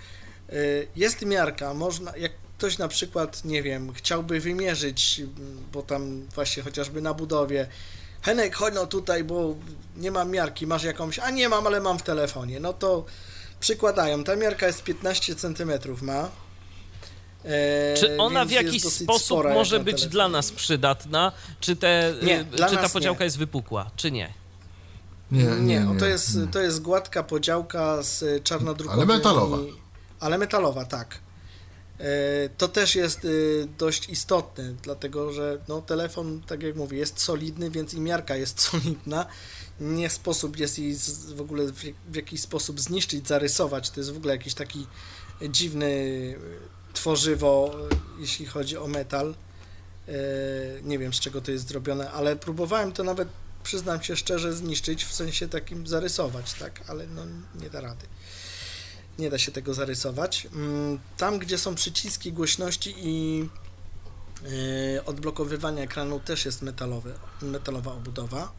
Jest 0.95 1.21
miarka, 1.25 1.73
można, 1.73 2.17
jak 2.17 2.31
ktoś 2.57 2.77
na 2.77 2.87
przykład, 2.87 3.45
nie 3.45 3.63
wiem, 3.63 3.93
chciałby 3.93 4.39
wymierzyć, 4.39 5.21
bo 5.73 5.83
tam 5.83 6.27
właśnie 6.35 6.63
chociażby 6.63 7.01
na 7.01 7.13
budowie, 7.13 7.67
Henek, 8.21 8.55
chodź 8.55 8.73
no 8.75 8.87
tutaj, 8.87 9.23
bo 9.23 9.55
nie 9.97 10.11
mam 10.11 10.29
miarki, 10.31 10.67
masz 10.67 10.83
jakąś, 10.83 11.19
a 11.19 11.29
nie 11.29 11.49
mam, 11.49 11.67
ale 11.67 11.79
mam 11.81 11.99
w 11.99 12.03
telefonie, 12.03 12.59
no 12.59 12.73
to 12.73 13.05
przykładają, 13.59 14.23
ta 14.23 14.35
miarka 14.35 14.67
jest 14.67 14.83
15 14.83 15.35
cm 15.35 15.71
ma. 16.01 16.29
E, 17.45 17.93
Czy 17.97 18.17
ona 18.17 18.45
w 18.45 18.51
jakiś 18.51 18.83
sposób 18.83 19.21
spora 19.25 19.49
jak 19.49 19.57
może 19.57 19.77
na 19.77 19.83
być 19.83 19.93
telefon. 19.95 20.11
dla 20.11 20.29
nas 20.29 20.51
przydatna? 20.51 21.31
Czy, 21.59 21.75
te, 21.75 22.13
Nie, 22.23 22.41
y, 22.41 22.43
dla 22.43 22.69
czy 22.69 22.75
ta 22.77 22.89
podziałka 22.89 23.19
nie. 23.19 23.25
jest 23.25 23.37
wypukła, 23.37 23.91
czy 23.95 24.11
nie? 24.11 24.33
Nie, 25.31 25.43
nie, 25.43 25.79
nie. 25.79 25.99
to, 25.99 26.05
jest, 26.05 26.35
nie. 26.35 26.47
to 26.47 26.59
jest 26.61 26.81
gładka 26.81 27.23
podziałka 27.23 28.03
z 28.03 28.43
czarnodrukowymi... 28.43 29.03
Ale 29.11 29.17
metalowa. 29.17 29.57
Ale 30.19 30.37
metalowa, 30.37 30.85
tak. 30.85 31.19
E, 31.99 32.49
To 32.57 32.67
też 32.67 32.95
jest 32.95 33.25
y, 33.25 33.67
dość 33.77 34.09
istotne, 34.09 34.73
dlatego 34.83 35.33
że 35.33 35.57
no, 35.67 35.81
telefon, 35.81 36.41
tak 36.47 36.63
jak 36.63 36.75
mówię, 36.75 36.97
jest 36.97 37.19
solidny, 37.19 37.69
więc 37.71 37.93
i 37.93 37.99
miarka 38.01 38.35
jest 38.35 38.61
solidna. 38.69 39.25
Nie 39.79 40.09
sposób 40.09 40.57
jest 40.59 40.79
jej 40.79 40.97
w 41.35 41.41
ogóle 41.41 41.65
w, 41.65 41.83
w 42.11 42.15
jakiś 42.15 42.41
sposób 42.41 42.79
zniszczyć, 42.81 43.27
zarysować. 43.27 43.89
To 43.89 43.99
jest 43.99 44.11
w 44.13 44.17
ogóle 44.17 44.33
jakiś 44.33 44.53
taki 44.53 44.87
dziwny 45.49 45.85
y, 45.85 46.37
tworzywo, 46.93 47.75
y, 47.91 48.21
jeśli 48.21 48.45
chodzi 48.45 48.77
o 48.77 48.87
metal. 48.87 49.35
E, 50.07 50.11
Nie 50.83 50.99
wiem 50.99 51.13
z 51.13 51.19
czego 51.19 51.41
to 51.41 51.51
jest 51.51 51.67
zrobione, 51.67 52.11
ale 52.11 52.35
próbowałem 52.35 52.91
to 52.91 53.03
nawet, 53.03 53.27
przyznam 53.63 54.03
się 54.03 54.15
szczerze, 54.15 54.53
zniszczyć, 54.53 55.05
w 55.05 55.13
sensie 55.13 55.47
takim 55.47 55.87
zarysować, 55.87 56.53
tak, 56.53 56.81
ale 56.87 57.07
no 57.07 57.21
nie 57.61 57.69
da 57.69 57.81
rady. 57.81 58.05
Nie 59.19 59.29
da 59.29 59.37
się 59.37 59.51
tego 59.51 59.73
zarysować. 59.73 60.47
Mm, 60.53 60.99
Tam, 61.17 61.39
gdzie 61.39 61.57
są 61.57 61.75
przyciski 61.75 62.33
głośności 62.33 62.93
i 62.97 63.45
e, 64.95 65.05
odblokowywania 65.05 65.83
ekranu 65.83 66.19
też 66.19 66.45
jest 66.45 66.61
metalowy, 66.61 67.13
metalowa 67.41 67.91
obudowa. 67.93 68.51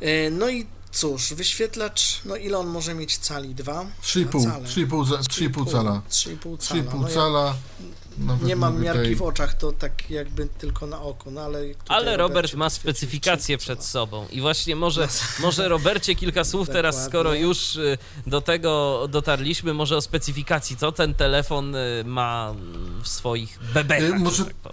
E, 0.00 0.30
No 0.30 0.48
i 0.50 0.66
cóż, 0.90 1.34
wyświetlacz, 1.34 2.20
no 2.24 2.36
ile 2.36 2.58
on 2.58 2.66
może 2.66 2.94
mieć 2.94 3.18
cali? 3.18 3.54
Dwa? 3.54 3.86
3,5 4.02 4.40
Dwa 4.40 4.50
cale. 4.50 4.68
3,5 4.68 5.04
za- 5.08 5.16
3,5 5.16 5.70
cala. 5.72 6.02
3,5 6.10 6.58
cala. 6.58 6.82
3,5 6.82 7.00
No 7.00 7.08
ja 7.08 7.14
cala. 7.14 7.54
Nie 8.42 8.56
mam 8.56 8.80
miarki 8.80 9.02
tej- 9.02 9.16
w 9.16 9.22
oczach, 9.22 9.54
to 9.54 9.72
tak 9.72 10.10
jakby 10.10 10.46
tylko 10.58 10.86
na 10.86 11.00
oko, 11.00 11.30
no 11.30 11.40
ale... 11.40 11.60
tutaj 11.74 11.96
Ale 11.96 12.16
Robert 12.16 12.54
ma 12.54 12.70
specyfikację 12.70 13.58
przed 13.58 13.84
sobą. 13.84 14.26
I 14.30 14.40
właśnie 14.40 14.76
może, 14.76 15.08
może 15.42 15.68
Robercie 15.68 16.14
kilka 16.14 16.44
słów 16.44 16.68
teraz, 16.68 17.04
skoro 17.04 17.34
już 17.34 17.76
y, 17.76 17.98
do 18.26 18.40
tego 18.40 19.00
dotarliśmy, 19.10 19.74
może 19.74 19.96
o 19.96 20.00
specyfikacji. 20.00 20.76
Co 20.76 20.92
ten 20.92 21.14
telefon 21.14 21.74
y, 21.74 22.02
ma 22.06 22.54
w 23.02 23.08
swoich 23.08 23.58
bebechach, 23.74 24.10
Y, 24.10 24.18
może- 24.18 24.44
że 24.44 24.50
tak. 24.62 24.72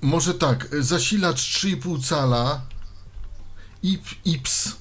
Może 0.00 0.34
tak, 0.34 0.68
zasilacz 0.80 1.40
3,5 1.40 2.04
cala 2.08 2.60
IP, 3.82 4.04
IPS 4.24 4.76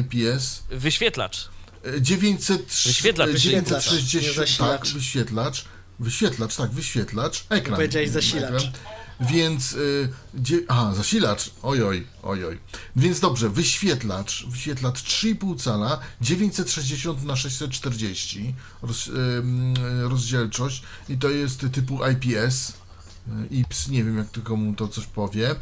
IPS 0.00 0.62
Wyświetlacz. 0.70 1.48
y, 1.86 2.02
900, 2.02 2.62
Wyświetlacz, 2.86 3.28
y, 3.28 3.32
wyświetlacz, 3.32 3.84
960 3.84 4.24
nie 4.24 4.32
zasilacz. 4.32 4.70
tak, 4.80 4.86
wyświetlacz, 4.86 5.64
wyświetlacz, 5.98 6.56
tak, 6.56 6.70
wyświetlacz, 6.70 7.46
ekran. 7.50 7.76
Powiedziałeś 7.76 8.10
zasilacz. 8.10 8.64
Ekran. 8.64 8.72
Więc, 9.20 9.72
y, 9.72 10.08
dzie- 10.34 10.60
aha, 10.68 10.94
zasilacz, 10.94 11.50
ojoj, 11.62 12.06
ojoj. 12.22 12.58
Więc 12.96 13.20
dobrze, 13.20 13.50
wyświetlacz, 13.50 14.46
wyświetlacz 14.48 15.02
3,5 15.02 15.56
cala, 15.56 16.00
960 16.20 17.24
na 17.24 17.36
640 17.36 18.54
roz, 18.82 19.08
ym, 19.08 19.74
rozdzielczość 20.02 20.82
i 21.08 21.18
to 21.18 21.30
jest 21.30 21.60
typu 21.72 21.98
IPS, 22.12 22.72
y, 23.28 23.46
IPS, 23.50 23.88
nie 23.88 24.04
wiem 24.04 24.18
jak 24.18 24.30
to 24.30 24.40
komu 24.40 24.74
to 24.74 24.88
coś 24.88 25.06
powie. 25.06 25.54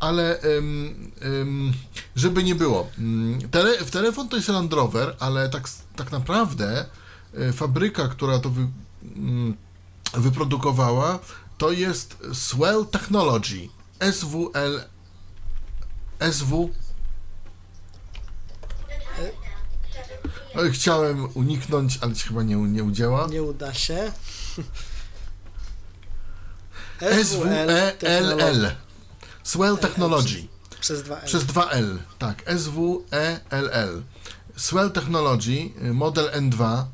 Ale 0.00 0.42
ym, 0.42 1.10
ym, 1.24 1.72
żeby 2.16 2.42
nie 2.44 2.54
było, 2.54 2.90
ym, 2.98 3.38
tele, 3.50 3.84
w 3.84 3.90
telefon 3.90 4.28
to 4.28 4.36
jest 4.36 4.48
Land 4.48 4.72
Rover, 4.72 5.16
ale 5.20 5.48
tak, 5.48 5.68
tak 5.96 6.12
naprawdę 6.12 6.86
y, 7.38 7.52
fabryka, 7.52 8.08
która 8.08 8.38
to 8.38 8.50
wy, 8.50 8.66
wyprodukowała, 10.14 11.18
to 11.58 11.72
jest 11.72 12.16
Swell 12.32 12.86
Technology. 12.86 13.68
SWL. 14.12 14.80
SW. 16.32 16.70
Chciałem 20.72 21.28
uniknąć, 21.34 21.98
ale 22.00 22.14
się 22.14 22.28
chyba 22.28 22.42
nie, 22.42 22.56
nie 22.56 22.84
udziała. 22.84 23.26
Nie 23.26 23.42
uda 23.42 23.74
się. 23.74 24.12
SWELL. 27.24 28.70
Swell 29.42 29.78
Technology. 29.78 30.48
Przez 30.80 31.02
dwa 31.02 31.16
L. 31.20 31.26
Przez 31.26 31.44
2L, 31.44 31.98
tak. 32.18 32.42
SWELL. 32.58 34.02
Swell 34.56 34.90
Technology, 34.90 35.70
model 35.92 36.30
N2, 36.30 36.82
y, 36.82 36.84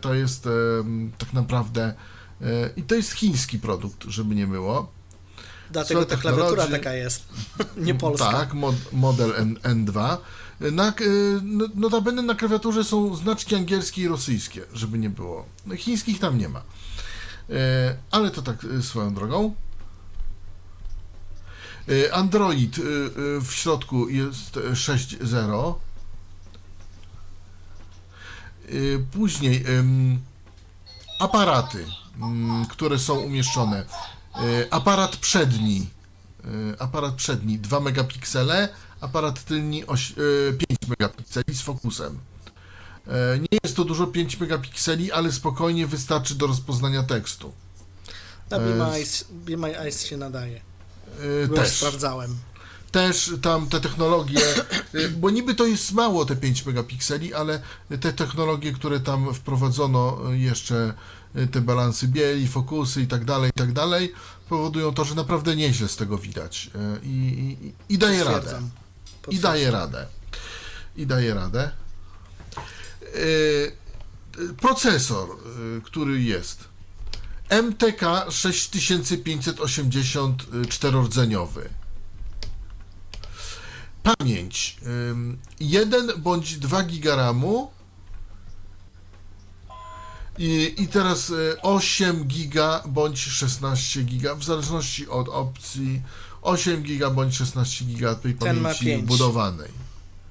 to 0.00 0.14
jest 0.14 0.46
y, 0.46 0.50
tak 1.18 1.32
naprawdę 1.32 1.94
y, 2.42 2.44
i 2.76 2.82
to 2.82 2.94
jest 2.94 3.12
chiński 3.12 3.58
produkt, 3.58 4.04
żeby 4.08 4.34
nie 4.34 4.46
było. 4.46 4.92
Dlatego 5.70 6.04
ta 6.04 6.16
klawiatura 6.16 6.66
taka 6.66 6.92
jest. 6.92 7.24
Nie 7.76 7.94
polska. 8.04 8.32
Tak, 8.32 8.54
mod, 8.54 8.74
model 8.92 9.32
N, 9.36 9.58
N2. 9.62 10.16
Na, 10.60 10.94
no, 11.42 11.64
notabene 11.74 12.22
na 12.22 12.34
klawiaturze 12.34 12.84
są 12.84 13.16
znaczki 13.16 13.54
angielskie 13.54 14.02
i 14.02 14.08
rosyjskie, 14.08 14.62
żeby 14.72 14.98
nie 14.98 15.10
było. 15.10 15.46
No, 15.66 15.76
Chińskich 15.76 16.18
tam 16.18 16.38
nie 16.38 16.48
ma. 16.48 16.62
Ale 18.10 18.30
to 18.30 18.42
tak 18.42 18.56
swoją 18.80 19.14
drogą. 19.14 19.54
Android 22.12 22.76
w 23.40 23.48
środku 23.50 24.08
jest 24.08 24.56
6.0. 24.56 25.74
Y, 28.72 29.04
Później 29.12 29.64
aparaty, 31.18 31.86
które 32.70 32.98
są 32.98 33.18
umieszczone. 33.18 33.84
Y, 34.42 34.70
Aparat 34.70 35.16
przedni, 35.16 35.90
y, 36.44 36.78
aparat 36.78 37.14
przedni 37.14 37.58
2 37.58 37.80
megapiksele, 37.80 38.68
aparat 39.00 39.44
tylni 39.44 39.86
oś, 39.86 40.10
y, 40.10 40.58
5 40.68 40.88
megapikseli 40.88 41.54
z 41.54 41.60
fokusem. 41.62 42.18
Nie 43.40 43.58
jest 43.64 43.76
to 43.76 43.84
dużo 43.84 44.06
5 44.06 44.40
megapikseli, 44.40 45.12
ale 45.12 45.32
spokojnie 45.32 45.86
wystarczy 45.86 46.34
do 46.34 46.46
rozpoznania 46.46 47.02
tekstu. 47.02 47.52
Na 48.50 48.58
Be 48.58 48.74
My 48.74 48.84
Eyes, 48.84 49.24
Be 49.30 49.56
My 49.56 49.78
Eyes 49.78 50.04
się 50.06 50.16
nadaje. 50.16 50.60
Już 51.48 51.58
Też, 51.58 51.76
sprawdzałem. 51.76 52.38
Też 52.96 53.32
tam 53.42 53.68
te 53.68 53.80
technologie, 53.80 54.40
y, 54.94 55.08
bo 55.08 55.30
niby 55.30 55.54
to 55.54 55.66
jest 55.66 55.92
mało 55.92 56.24
te 56.24 56.36
5 56.36 56.66
megapikseli, 56.66 57.34
ale 57.34 57.60
te 58.00 58.12
technologie, 58.12 58.72
które 58.72 59.00
tam 59.00 59.34
wprowadzono 59.34 60.32
y, 60.32 60.38
jeszcze, 60.38 60.94
y, 61.36 61.46
te 61.46 61.60
balansy 61.60 62.08
bieli, 62.08 62.48
fokusy 62.48 63.02
i 63.02 63.06
tak 63.06 63.24
dalej, 63.24 63.50
i 63.50 63.58
tak 63.58 63.72
dalej, 63.72 64.12
powodują 64.48 64.94
to, 64.94 65.04
że 65.04 65.14
naprawdę 65.14 65.56
nieźle 65.56 65.88
z 65.88 65.96
tego 65.96 66.18
widać 66.18 66.70
i, 67.02 67.08
i, 67.08 67.72
i 67.94 67.98
daje 67.98 68.24
radę. 68.24 68.34
Potwierdzam. 68.34 68.70
I 69.30 69.38
daje 69.38 69.70
radę. 69.70 70.06
I 70.96 71.06
daje 71.06 71.34
radę. 71.34 71.70
Yy, 73.14 73.72
procesor, 74.60 75.28
yy, 75.28 75.80
który 75.84 76.22
jest 76.22 76.64
MTK 77.48 78.30
6580 78.30 80.52
yy, 80.52 80.66
czterordzeniowy. 80.66 81.68
Pamięć 84.18 84.76
1 85.60 86.10
bądź 86.16 86.58
2 86.58 86.82
giga 86.82 87.16
RAMu 87.16 87.70
i, 90.38 90.74
i 90.78 90.88
teraz 90.88 91.30
y, 91.30 91.56
8 91.62 92.24
giga 92.24 92.82
bądź 92.86 93.20
16 93.20 94.02
giga, 94.02 94.34
w 94.34 94.44
zależności 94.44 95.08
od 95.08 95.28
opcji 95.28 96.02
8 96.42 96.82
giga 96.82 97.10
bądź 97.10 97.36
16 97.36 97.84
giga 97.84 98.14
tej 98.14 98.34
Ten 98.34 98.60
ma 98.60 98.74
pamięci 98.74 99.06
budowanej. 99.06 99.70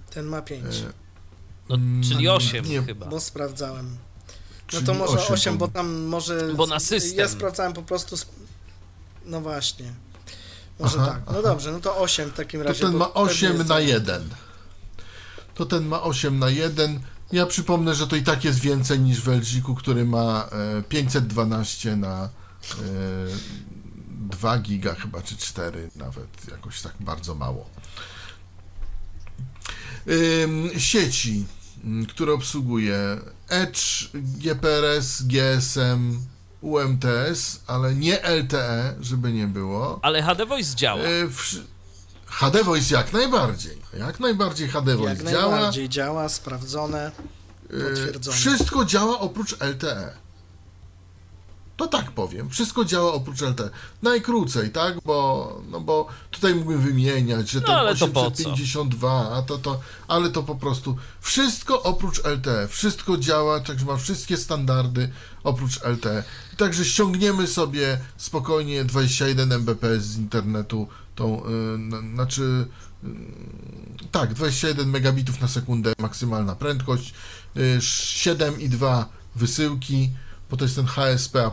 Ten 0.09 0.25
ma 0.25 0.41
5, 0.41 0.63
E, 0.65 0.93
No, 1.69 1.77
czyli 2.09 2.29
8 2.29 2.65
nie, 2.65 2.83
chyba. 2.83 3.05
bo 3.05 3.19
sprawdzałem. 3.19 3.85
No 3.89 4.33
czyli 4.67 4.85
to 4.85 4.93
może 4.93 5.13
8, 5.13 5.33
8, 5.33 5.57
bo 5.57 5.67
tam 5.67 6.03
może... 6.03 6.53
Bo 6.53 6.67
na 6.67 6.79
system. 6.79 7.17
Ja 7.17 7.27
sprawdzałem 7.27 7.73
po 7.73 7.83
prostu... 7.83 8.15
Sp... 8.23 8.31
No 9.25 9.41
właśnie. 9.41 9.93
Może 10.79 10.97
Aha, 11.01 11.11
tak. 11.11 11.21
No 11.25 11.31
aha. 11.31 11.41
dobrze, 11.41 11.71
no 11.71 11.79
to 11.79 11.97
8 11.97 12.29
w 12.29 12.33
takim 12.33 12.61
To 12.61 12.67
razie. 12.67 12.79
ten 12.81 12.91
bo 12.91 12.97
ma 12.99 13.05
pewnie 13.05 13.21
8 13.21 13.47
jest 13.57 13.69
na 13.69 13.75
za- 13.75 13.79
1. 13.81 14.29
To 15.55 15.65
ten 15.65 15.85
ma 15.87 16.01
8 16.03 16.39
na 16.39 16.49
1. 16.49 16.99
Ja 17.31 17.45
przypomnę, 17.45 17.95
że 17.95 18.07
to 18.07 18.15
i 18.15 18.23
tak 18.23 18.43
jest 18.43 18.59
więcej 18.59 18.99
niż 18.99 19.21
w 19.21 19.27
LG-ku, 19.29 19.75
który 19.75 20.05
ma 20.05 20.49
e, 20.79 20.81
512 20.83 21.95
na 21.95 22.23
e, 22.23 22.27
2 24.09 24.57
giga 24.59 24.95
chyba, 24.95 25.21
czy 25.21 25.37
4 25.37 25.89
nawet, 25.95 26.27
jakoś 26.51 26.81
tak 26.81 26.93
bardzo 26.99 27.35
mało. 27.35 27.69
Sieci, 30.77 31.45
które 32.09 32.33
obsługuje 32.33 33.17
Edge, 33.49 34.09
GPRS, 34.13 35.21
GSM, 35.21 36.19
UMTS, 36.65 37.59
ale 37.67 37.95
nie 37.95 38.21
LTE, 38.23 38.95
żeby 38.99 39.31
nie 39.31 39.47
było. 39.47 39.99
Ale 40.01 40.23
HD 40.23 40.45
Voice 40.45 40.75
działa. 40.75 41.01
E, 41.01 41.29
wszy- 41.29 41.63
HD 42.25 42.63
Voice 42.63 42.95
jak 42.95 43.13
najbardziej. 43.13 43.81
Jak 43.99 44.19
najbardziej 44.19 44.67
HD 44.67 44.95
Voice 44.95 45.23
Jak 45.23 45.31
działa. 45.33 45.51
najbardziej 45.55 45.89
działa, 45.89 46.29
sprawdzone. 46.29 47.11
E, 47.69 47.89
potwierdzone. 47.89 48.37
Wszystko 48.37 48.85
działa 48.85 49.19
oprócz 49.19 49.55
LTE. 49.61 50.11
To 51.77 51.87
tak 51.87 52.11
powiem. 52.11 52.49
Wszystko 52.49 52.85
działa 52.85 53.13
oprócz 53.13 53.41
LTE. 53.41 53.69
Najkrócej, 54.01 54.69
tak? 54.69 55.01
Bo, 55.05 55.61
no 55.71 55.79
bo 55.81 56.07
tutaj 56.31 56.55
mógłbym 56.55 56.81
wymieniać, 56.81 57.49
że 57.49 57.59
No, 57.59 57.65
ten 57.65 57.75
ale 57.75 57.95
to 57.95 58.07
po 58.07 58.21
co? 58.21 58.27
852, 58.27 59.31
a 59.37 59.41
to, 59.41 59.57
to, 59.57 59.79
ale 60.07 60.29
to 60.29 60.43
po 60.43 60.55
prostu 60.55 60.97
wszystko 61.21 61.83
oprócz 61.83 62.23
LTE. 62.25 62.67
Wszystko 62.67 63.17
działa, 63.17 63.59
także 63.59 63.85
ma 63.85 63.97
wszystkie 63.97 64.37
standardy 64.37 65.09
oprócz 65.43 65.79
LTE. 65.83 66.23
Także 66.57 66.85
ściągniemy 66.85 67.47
sobie 67.47 67.97
spokojnie 68.17 68.83
21 68.85 69.53
Mbps 69.53 70.03
z 70.03 70.17
internetu, 70.17 70.87
tą, 71.15 71.45
y, 71.45 71.49
n- 71.75 72.11
znaczy 72.13 72.67
y, 73.03 73.07
tak, 74.11 74.33
21 74.33 74.89
megabitów 74.89 75.41
na 75.41 75.47
sekundę 75.47 75.93
maksymalna 75.99 76.55
prędkość, 76.55 77.13
y, 77.57 77.81
7,2 77.81 79.05
wysyłki, 79.35 80.11
bo 80.49 80.57
to 80.57 80.65
jest 80.65 80.75
ten 80.75 80.85
HSPA+. 80.85 81.51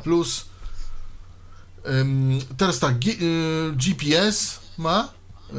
Ym, 2.01 2.39
Teraz 2.57 2.79
tak, 2.79 2.99
G- 2.99 3.13
y, 3.23 3.73
GPS 3.77 4.61
ma, 4.79 5.09
y, 5.51 5.55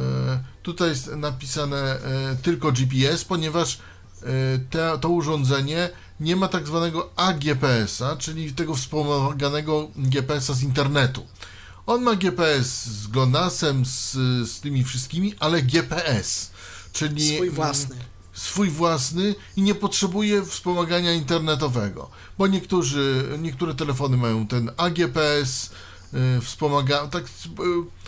tutaj 0.64 0.90
jest 0.90 1.08
napisane 1.16 1.98
y, 2.34 2.36
tylko 2.44 2.72
GPS, 2.72 3.26
ponieważ 3.26 3.74
y, 3.76 4.60
te, 4.70 4.98
to 5.02 5.10
urządzenie 5.10 5.90
nie 6.20 6.36
ma 6.36 6.48
tak 6.48 6.68
zwanego 6.68 7.10
AGPS-a, 7.16 8.16
czyli 8.16 8.54
tego 8.54 8.76
wspomaganego 8.76 9.90
GPS-a 9.96 10.54
z 10.54 10.64
internetu. 10.64 11.26
On 11.86 12.02
ma 12.02 12.16
GPS 12.16 12.86
z 12.86 13.08
GLONASS-em, 13.08 13.86
z, 13.86 14.12
z 14.52 14.60
tymi 14.60 14.84
wszystkimi, 14.84 15.34
ale 15.40 15.62
GPS, 15.62 16.52
czyli 16.94 17.36
Swój 17.36 17.50
własny. 17.50 17.96
swój 18.34 18.70
własny 18.70 19.36
i 19.56 19.62
nie 19.62 19.76
potrzebuje 19.76 20.46
wspomagania 20.46 21.14
internetowego, 21.14 22.10
bo 22.38 22.48
niektórzy, 22.48 23.24
niektóre 23.40 23.76
telefony 23.76 24.18
mają 24.18 24.48
ten 24.48 24.72
AGPS, 24.78 25.70
y, 26.14 26.42
wspomaga, 26.42 27.08
tak 27.08 27.24
y, 27.24 27.28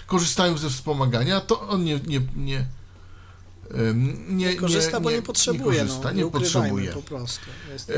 korzystają 0.08 0.58
ze 0.58 0.70
wspomagania, 0.70 1.42
to 1.42 1.62
on 1.68 1.84
nie, 1.84 2.00
nie, 2.08 2.22
nie, 2.36 2.66
nie, 4.28 4.46
Nie 4.46 4.56
korzysta, 4.56 5.00
bo 5.00 5.12
nie 5.12 5.22
potrzebuje. 5.22 5.80
nie 5.82 5.88
korzysta, 5.88 6.04
no, 6.08 6.12
nie, 6.12 6.24
nie 6.24 6.32
potrzebuje. 6.32 6.92
po 6.92 7.02
prostu. 7.02 7.46
Jest, 7.72 7.92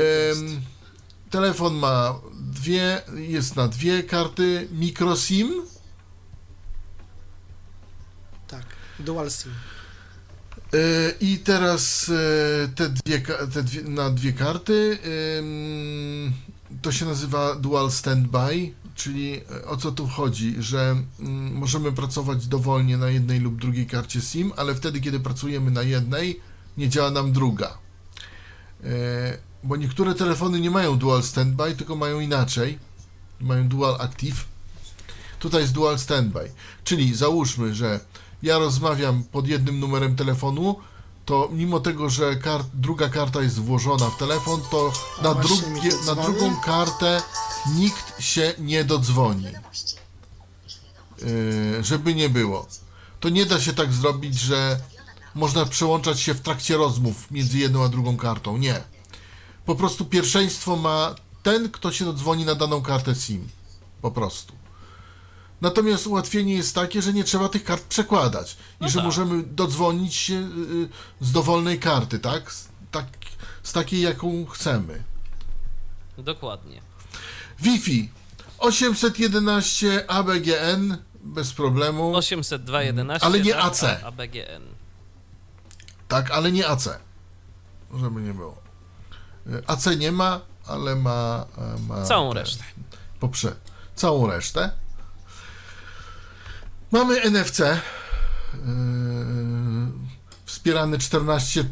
telefon 1.30 1.74
ma 1.74 2.20
dwie, 2.40 3.02
jest 3.14 3.56
na 3.56 3.68
dwie 3.68 4.02
karty 4.02 4.68
microSIM, 4.72 5.62
Tak, 8.48 8.64
dual 8.98 9.30
SIM. 9.30 9.52
Y, 10.74 11.14
I 11.20 11.38
teraz 11.38 12.08
y, 12.08 12.68
te 12.74 12.88
dwie, 12.88 13.20
te 13.54 13.62
dwie, 13.62 13.82
na 13.82 14.10
dwie 14.10 14.32
karty 14.32 14.98
to 16.82 16.92
się 16.92 17.04
nazywa 17.06 17.54
Dual 17.54 17.90
Standby, 17.90 18.72
Czyli 18.98 19.40
e, 19.50 19.64
o 19.66 19.76
co 19.76 19.92
tu 19.92 20.06
chodzi, 20.06 20.54
że 20.58 20.96
mm, 21.20 21.54
możemy 21.54 21.92
pracować 21.92 22.46
dowolnie 22.46 22.96
na 22.96 23.10
jednej 23.10 23.40
lub 23.40 23.60
drugiej 23.60 23.86
karcie 23.86 24.20
SIM, 24.20 24.52
ale 24.56 24.74
wtedy, 24.74 25.00
kiedy 25.00 25.20
pracujemy 25.20 25.70
na 25.70 25.82
jednej, 25.82 26.40
nie 26.76 26.88
działa 26.88 27.10
nam 27.10 27.32
druga. 27.32 27.78
E, 28.84 29.38
bo 29.64 29.76
niektóre 29.76 30.14
telefony 30.14 30.60
nie 30.60 30.70
mają 30.70 30.98
dual 30.98 31.22
standby, 31.22 31.74
tylko 31.76 31.96
mają 31.96 32.20
inaczej. 32.20 32.78
Mają 33.40 33.68
dual 33.68 33.96
active. 34.00 34.44
Tutaj 35.38 35.60
jest 35.60 35.72
dual 35.72 35.98
standby. 35.98 36.50
Czyli 36.84 37.14
załóżmy, 37.14 37.74
że 37.74 38.00
ja 38.42 38.58
rozmawiam 38.58 39.24
pod 39.24 39.48
jednym 39.48 39.80
numerem 39.80 40.16
telefonu, 40.16 40.76
to 41.28 41.48
mimo 41.52 41.80
tego, 41.80 42.10
że 42.10 42.36
kart, 42.36 42.66
druga 42.74 43.08
karta 43.08 43.42
jest 43.42 43.60
włożona 43.60 44.10
w 44.10 44.16
telefon, 44.16 44.60
to 44.70 44.92
na, 45.22 45.34
właśnie 45.34 45.56
drugie, 45.56 45.90
na 46.06 46.14
drugą 46.14 46.56
kartę 46.56 47.22
nikt 47.74 48.22
się 48.22 48.54
nie 48.58 48.84
dodzwoni. 48.84 49.44
Yy, 51.18 51.84
żeby 51.84 52.14
nie 52.14 52.28
było. 52.28 52.66
To 53.20 53.28
nie 53.28 53.46
da 53.46 53.60
się 53.60 53.72
tak 53.72 53.92
zrobić, 53.92 54.38
że 54.38 54.80
można 55.34 55.66
przełączać 55.66 56.20
się 56.20 56.34
w 56.34 56.40
trakcie 56.40 56.76
rozmów 56.76 57.30
między 57.30 57.58
jedną 57.58 57.84
a 57.84 57.88
drugą 57.88 58.16
kartą. 58.16 58.56
Nie. 58.56 58.80
Po 59.66 59.74
prostu 59.74 60.04
pierwszeństwo 60.04 60.76
ma 60.76 61.14
ten, 61.42 61.70
kto 61.70 61.92
się 61.92 62.04
dodzwoni 62.04 62.44
na 62.44 62.54
daną 62.54 62.82
kartę 62.82 63.14
SIM. 63.14 63.48
Po 64.02 64.10
prostu. 64.10 64.57
Natomiast 65.60 66.06
ułatwienie 66.06 66.54
jest 66.54 66.74
takie, 66.74 67.02
że 67.02 67.12
nie 67.12 67.24
trzeba 67.24 67.48
tych 67.48 67.64
kart 67.64 67.82
przekładać 67.84 68.52
i 68.52 68.56
No 68.80 68.88
że 68.88 68.94
tak. 68.94 69.04
możemy 69.04 69.42
dodzwonić 69.42 70.14
się 70.14 70.34
y, 70.34 70.38
y, 70.72 70.88
z 71.20 71.32
dowolnej 71.32 71.78
karty, 71.80 72.18
tak? 72.18 72.52
Z, 72.52 72.68
tak? 72.90 73.06
z 73.62 73.72
takiej, 73.72 74.00
jaką 74.00 74.46
chcemy. 74.46 75.02
Dokładnie. 76.18 76.80
Wi-Fi 77.62 78.08
811 78.58 80.04
ABGN 80.10 80.96
bez 81.24 81.52
problemu, 81.52 82.12
802.11. 82.14 83.18
Ale 83.20 83.40
nie 83.40 83.56
AC. 83.58 83.84
ABGN. 84.04 84.62
tak, 86.08 86.30
ale 86.30 86.52
nie 86.52 86.68
AC. 86.68 86.88
Żeby 88.00 88.20
nie 88.20 88.34
było. 88.34 88.56
Y, 89.46 89.62
AC 89.66 89.86
nie 89.98 90.12
ma, 90.12 90.40
ale 90.66 90.94
ma. 90.96 91.46
e, 91.58 91.78
ma 91.88 92.04
Całą 92.04 92.32
te- 92.32 92.38
resztę. 92.40 92.64
Poprze 93.20 93.56
całą 93.94 94.26
resztę. 94.26 94.70
Mamy 96.92 97.30
NFC. 97.30 97.58
Yy, 97.58 97.68
wspierany 100.46 100.98
14 100.98 101.64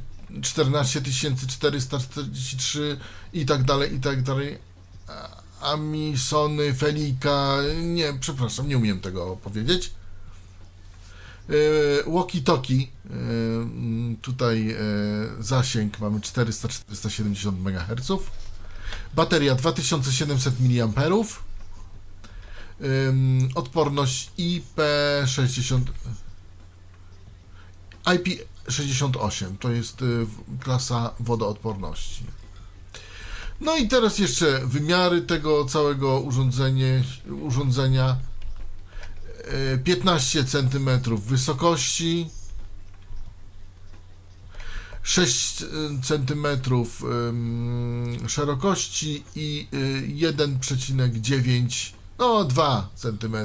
14 0.42 1.02
443 1.48 2.96
i 3.33 3.46
tak 3.46 3.62
dalej, 3.62 3.94
i 3.94 4.00
tak 4.00 4.22
dalej. 4.22 4.59
Ami, 5.61 6.14
Sony, 6.18 6.74
Felika. 6.74 7.59
Nie, 7.83 8.12
przepraszam, 8.20 8.68
nie 8.68 8.79
umiem 8.79 9.00
tego 9.00 9.37
powiedzieć. 9.37 9.92
Yy, 11.48 12.05
Walkie-talkie. 12.07 12.74
Yy, 12.74 14.16
tutaj 14.22 14.64
yy, 14.64 14.76
zasięg 15.40 15.98
mamy 15.98 16.18
400-470 16.20 17.52
MHz. 17.52 18.12
Bateria 19.14 19.55
2700 19.55 20.55
mAh. 20.61 21.46
Ym, 22.81 23.49
odporność 23.55 24.31
IP60 24.39 25.81
IP68 28.05 29.59
to 29.61 29.71
jest 29.71 30.03
y, 30.03 30.27
klasa 30.61 31.15
wodoodporności. 31.21 32.25
No 33.61 33.77
i 33.77 33.89
teraz 33.89 34.19
jeszcze 34.19 34.61
wymiary 34.67 35.23
tego 35.23 35.65
całego 35.65 36.21
urządzenie, 36.21 37.05
urządzenia. 37.43 38.17
Y, 39.75 39.79
15 39.79 40.45
cm 40.45 41.17
wysokości, 41.17 42.29
6 45.03 45.65
cm 46.03 46.47
szerokości 48.29 49.25
i 49.35 49.69
y, 49.75 50.09
1,9 50.09 51.95
no 52.18 52.44
2 52.44 52.88
cm 52.94 53.37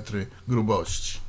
grubości. 0.48 1.20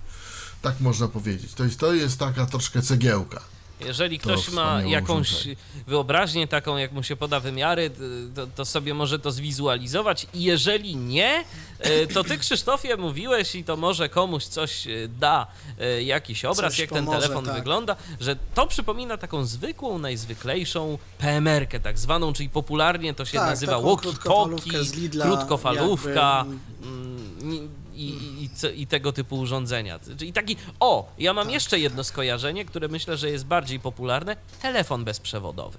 Tak 0.63 0.81
można 0.81 1.09
powiedzieć. 1.09 1.55
To 1.55 1.65
jest, 1.65 1.81
to 1.81 1.95
jest 1.95 2.19
taka 2.19 2.47
troszkę 2.47 2.83
cegiełka. 2.83 3.41
Jeżeli 3.87 4.19
To 4.19 4.23
ktoś 4.23 4.49
ma 4.51 4.83
jakąś 4.83 5.31
urządzenie. 5.33 5.57
wyobraźnię 5.87 6.49
taką, 6.49 6.77
jak 6.77 6.93
mu 6.93 7.03
się 7.03 7.17
poda 7.17 7.41
wymiary, 7.41 7.91
to, 8.35 8.47
to 8.47 8.65
sobie 8.65 8.95
może 8.95 9.19
to 9.19 9.31
zwizualizować. 9.33 10.27
I 10.35 10.43
jeżeli 10.43 10.97
nie, 10.97 11.45
e, 11.79 12.07
to 12.07 12.25
ty, 12.25 12.39
Krzysztofie, 12.39 12.97
mówiłeś 12.97 13.55
i 13.55 13.65
to 13.65 13.77
może 13.77 14.09
komuś 14.09 14.45
coś 14.45 14.87
e, 14.87 14.91
da, 15.21 15.47
e, 15.81 16.03
jakiś 16.03 16.45
obraz, 16.45 16.73
Coś 16.73 16.79
jak 16.79 16.91
ten 16.91 17.05
pomoże, 17.05 17.23
telefon 17.23 17.45
tak. 17.45 17.55
wygląda, 17.55 17.97
że 18.21 18.37
to 18.55 18.67
przypomina 18.67 19.17
taką 19.17 19.45
zwykłą, 19.45 19.99
najzwyklejszą 19.99 20.99
PMR-kę 21.19 21.81
tak 21.81 21.99
zwaną, 21.99 22.33
czyli 22.33 22.49
popularnie 22.49 23.15
to 23.15 23.25
się 23.25 23.39
Tak, 23.39 23.49
nazywa 23.49 23.73
walkie-talkie, 23.79 24.01
krótkofalówkę 24.03 24.85
z 24.85 24.95
Lidla, 24.95 25.25
krótkofalówka 25.27 26.45
jakby, 26.49 26.87
mm, 26.89 27.69
i, 27.95 28.09
i, 28.09 28.45
i, 28.45 28.51
co- 28.51 28.71
i 28.71 28.87
tego 28.87 29.13
typu 29.13 29.39
urządzenia. 29.39 29.99
Czyli 30.19 30.33
taki, 30.33 30.57
o, 30.81 31.13
ja 31.19 31.33
mam 31.33 31.51
jeszcze 31.51 31.79
jedno 31.79 32.05
skojarzenie, 32.05 32.65
które 32.65 32.89
myślę, 32.89 33.17
że 33.17 33.31
jest 33.31 33.45
bardziej 33.45 33.81
popularne, 33.81 34.37
telefon 34.63 35.05
bezprzewodowy. 35.05 35.79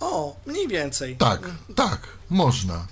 O, 0.00 0.36
mniej 0.46 0.68
więcej. 0.68 1.16
Tak, 1.16 1.50
tak, 1.76 2.08
można. 2.30 2.86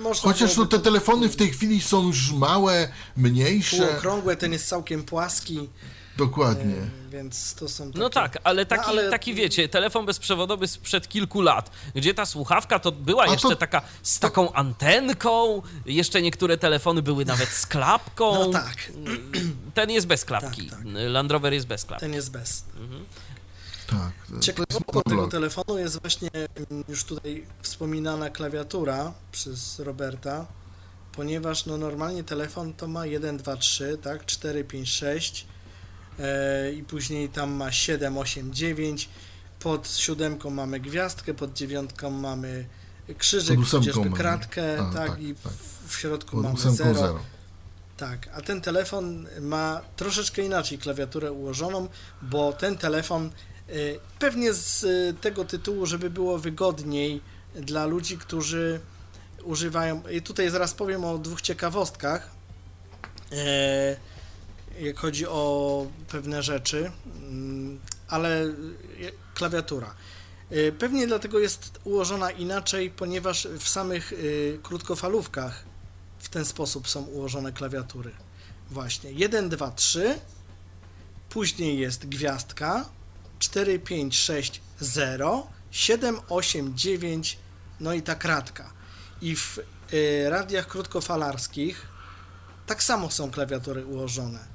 Można 0.00 0.32
Chociaż 0.32 0.56
no, 0.56 0.66
te 0.66 0.78
telefony 0.78 1.28
w 1.28 1.36
tej 1.36 1.50
chwili 1.50 1.80
są 1.80 2.06
już 2.06 2.32
małe, 2.32 2.88
mniejsze. 3.16 3.86
Półokrągłe, 3.86 4.36
ten 4.36 4.52
jest 4.52 4.68
całkiem 4.68 5.04
płaski, 5.04 5.68
Dokładnie. 6.16 6.74
e, 6.74 7.10
więc 7.10 7.54
to 7.54 7.68
są 7.68 7.86
takie... 7.86 7.98
No 7.98 8.10
tak, 8.10 8.38
ale 8.44 8.66
taki, 8.66 8.82
No, 8.82 8.88
ale- 8.88 9.10
taki 9.10 9.34
wiecie, 9.34 9.68
telefon 9.68 10.06
bezprzewodowy 10.06 10.68
sprzed 10.68 11.08
kilku 11.08 11.40
lat, 11.40 11.70
gdzie 11.94 12.14
ta 12.14 12.26
słuchawka 12.26 12.78
to 12.78 12.92
była 12.92 13.22
A 13.22 13.26
to- 13.26 13.32
jeszcze 13.32 13.56
taka 13.56 13.82
z 14.02 14.18
taką 14.18 14.52
antenką, 14.52 15.62
jeszcze 15.86 16.22
niektóre 16.22 16.58
telefony 16.58 17.02
były 17.02 17.24
nawet 17.24 17.48
z 17.48 17.66
klapką. 17.66 18.34
No 18.34 18.46
tak, 18.46 18.76
Ten 19.74 19.90
jest 19.90 20.06
bez 20.06 20.24
klapki. 20.24 20.66
Tak, 20.70 20.78
tak. 20.78 20.88
Land 21.08 21.30
Rover 21.30 21.52
jest 21.52 21.66
bez 21.66 21.84
klapki. 21.84 22.00
ten 22.06 22.14
jest 22.14 22.30
bez. 22.30 22.64
Tak. 23.86 24.12
to 24.28 24.32
jest 24.34 24.46
Ciekawostką 24.46 25.02
tego 25.02 25.28
telefonu 25.28 25.78
jest 25.78 26.00
właśnie 26.00 26.30
mm, 26.70 26.84
już 26.88 27.04
tutaj 27.04 27.46
wspominana 27.62 28.30
klawiatura 28.30 29.12
przez 29.32 29.78
Roberta, 29.78 30.46
ponieważ 31.12 31.66
no 31.66 31.78
normalnie 31.78 32.24
telefon 32.24 32.72
to 32.74 32.88
ma 32.88 33.06
1, 33.06 33.36
2, 33.36 33.56
3, 33.56 33.98
tak, 34.02 34.26
4, 34.26 34.64
5, 34.64 34.88
6 34.90 35.46
e, 35.48 35.51
i 36.76 36.82
później 36.82 37.28
tam 37.28 37.52
ma 37.52 37.72
7, 37.72 38.18
8, 38.18 38.54
9, 38.54 39.08
pod 39.60 39.88
siódemką 39.96 40.50
mamy 40.50 40.80
gwiazdkę, 40.80 41.34
pod 41.34 41.52
dziewiątką 41.52 42.10
mamy 42.10 42.64
krzyżyk, 43.18 43.60
tudzież 43.70 43.96
kratkę, 44.14 44.80
A, 44.80 44.92
tak, 44.92 45.10
tak, 45.10 45.20
i 45.20 45.34
tak. 45.34 45.52
w, 45.52 45.88
w 45.88 45.98
środku 45.98 46.30
Pod 46.30 46.42
mamy 46.42 46.54
ósemką 46.54 46.76
0. 46.76 46.94
zero. 46.94 47.20
Tak, 47.96 48.28
a 48.34 48.40
ten 48.40 48.60
telefon 48.60 49.26
ma 49.40 49.80
troszeczkę 49.96 50.42
inaczej 50.42 50.78
klawiaturę 50.78 51.32
ułożoną, 51.32 51.88
bo 52.22 52.52
ten 52.52 52.78
telefon 52.78 53.30
y, 53.68 53.98
pewnie 54.18 54.52
z 54.52 54.84
y, 54.84 55.14
tego 55.20 55.44
tytułu, 55.44 55.86
żeby 55.86 56.10
było 56.10 56.38
wygodniej 56.38 57.20
dla 57.54 57.86
ludzi, 57.86 58.18
którzy 58.18 58.80
używają. 59.44 60.02
I 60.08 60.22
tutaj 60.22 60.50
zaraz 60.50 60.74
powiem 60.74 61.04
o 61.04 61.18
dwóch 61.18 61.40
ciekawostkach, 61.40 62.30
e, 63.32 63.96
jak 64.80 64.98
chodzi 64.98 65.26
o 65.26 65.86
pewne 66.08 66.42
rzeczy, 66.42 66.90
mm, 67.06 67.80
ale 68.08 68.44
y, 68.44 69.12
klawiatura. 69.34 69.94
Y, 70.52 70.74
Pewnie 70.78 71.06
dlatego 71.06 71.38
jest 71.38 71.80
ułożona 71.84 72.30
inaczej, 72.30 72.90
ponieważ 72.90 73.48
w 73.58 73.68
samych 73.68 74.12
y, 74.12 74.58
krótkofalówkach 74.62 75.64
w 76.18 76.28
ten 76.28 76.44
sposób 76.44 76.88
są 76.88 77.02
ułożone 77.02 77.52
klawiatury. 77.52 78.10
Właśnie 78.70 79.12
1, 79.12 79.48
2, 79.48 79.70
3, 79.70 80.18
później 81.28 81.78
jest 81.78 82.06
gwiazdka, 82.06 82.88
4, 83.38 83.78
5, 83.78 84.18
6, 84.18 84.60
0, 84.80 85.46
7, 85.70 86.20
8, 86.28 86.76
9, 86.76 87.38
no 87.80 87.92
i 87.92 88.02
ta 88.02 88.14
kratka. 88.14 88.72
I 89.22 89.36
w 89.36 89.58
radiach 90.28 90.66
krótkofalarskich 90.66 91.86
tak 92.66 92.82
samo 92.82 93.10
są 93.10 93.30
klawiatury 93.30 93.86
ułożone. 93.86 94.51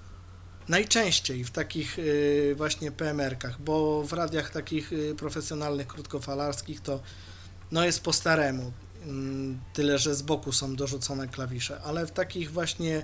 Najczęściej 0.70 1.44
w 1.44 1.52
takich 1.52 2.00
y, 2.00 2.54
właśnie 2.58 2.92
PMR-kach, 2.92 3.62
bo 3.62 4.04
w 4.04 4.14
radiach 4.14 4.52
takich 4.52 4.94
y, 4.94 5.16
profesjonalnych 5.18 5.88
krótkofalarskich 5.88 6.82
to 6.82 7.00
no 7.72 7.86
jest 7.86 8.04
po 8.04 8.14
staremu. 8.14 8.72
Mm, 9.06 9.60
Tyle, 9.74 9.98
że 9.98 10.16
z 10.16 10.22
boku 10.22 10.52
są 10.52 10.76
dorzucone 10.76 11.28
klawisze, 11.28 11.82
ale 11.82 12.08
w 12.08 12.12
takich 12.12 12.52
właśnie 12.52 13.04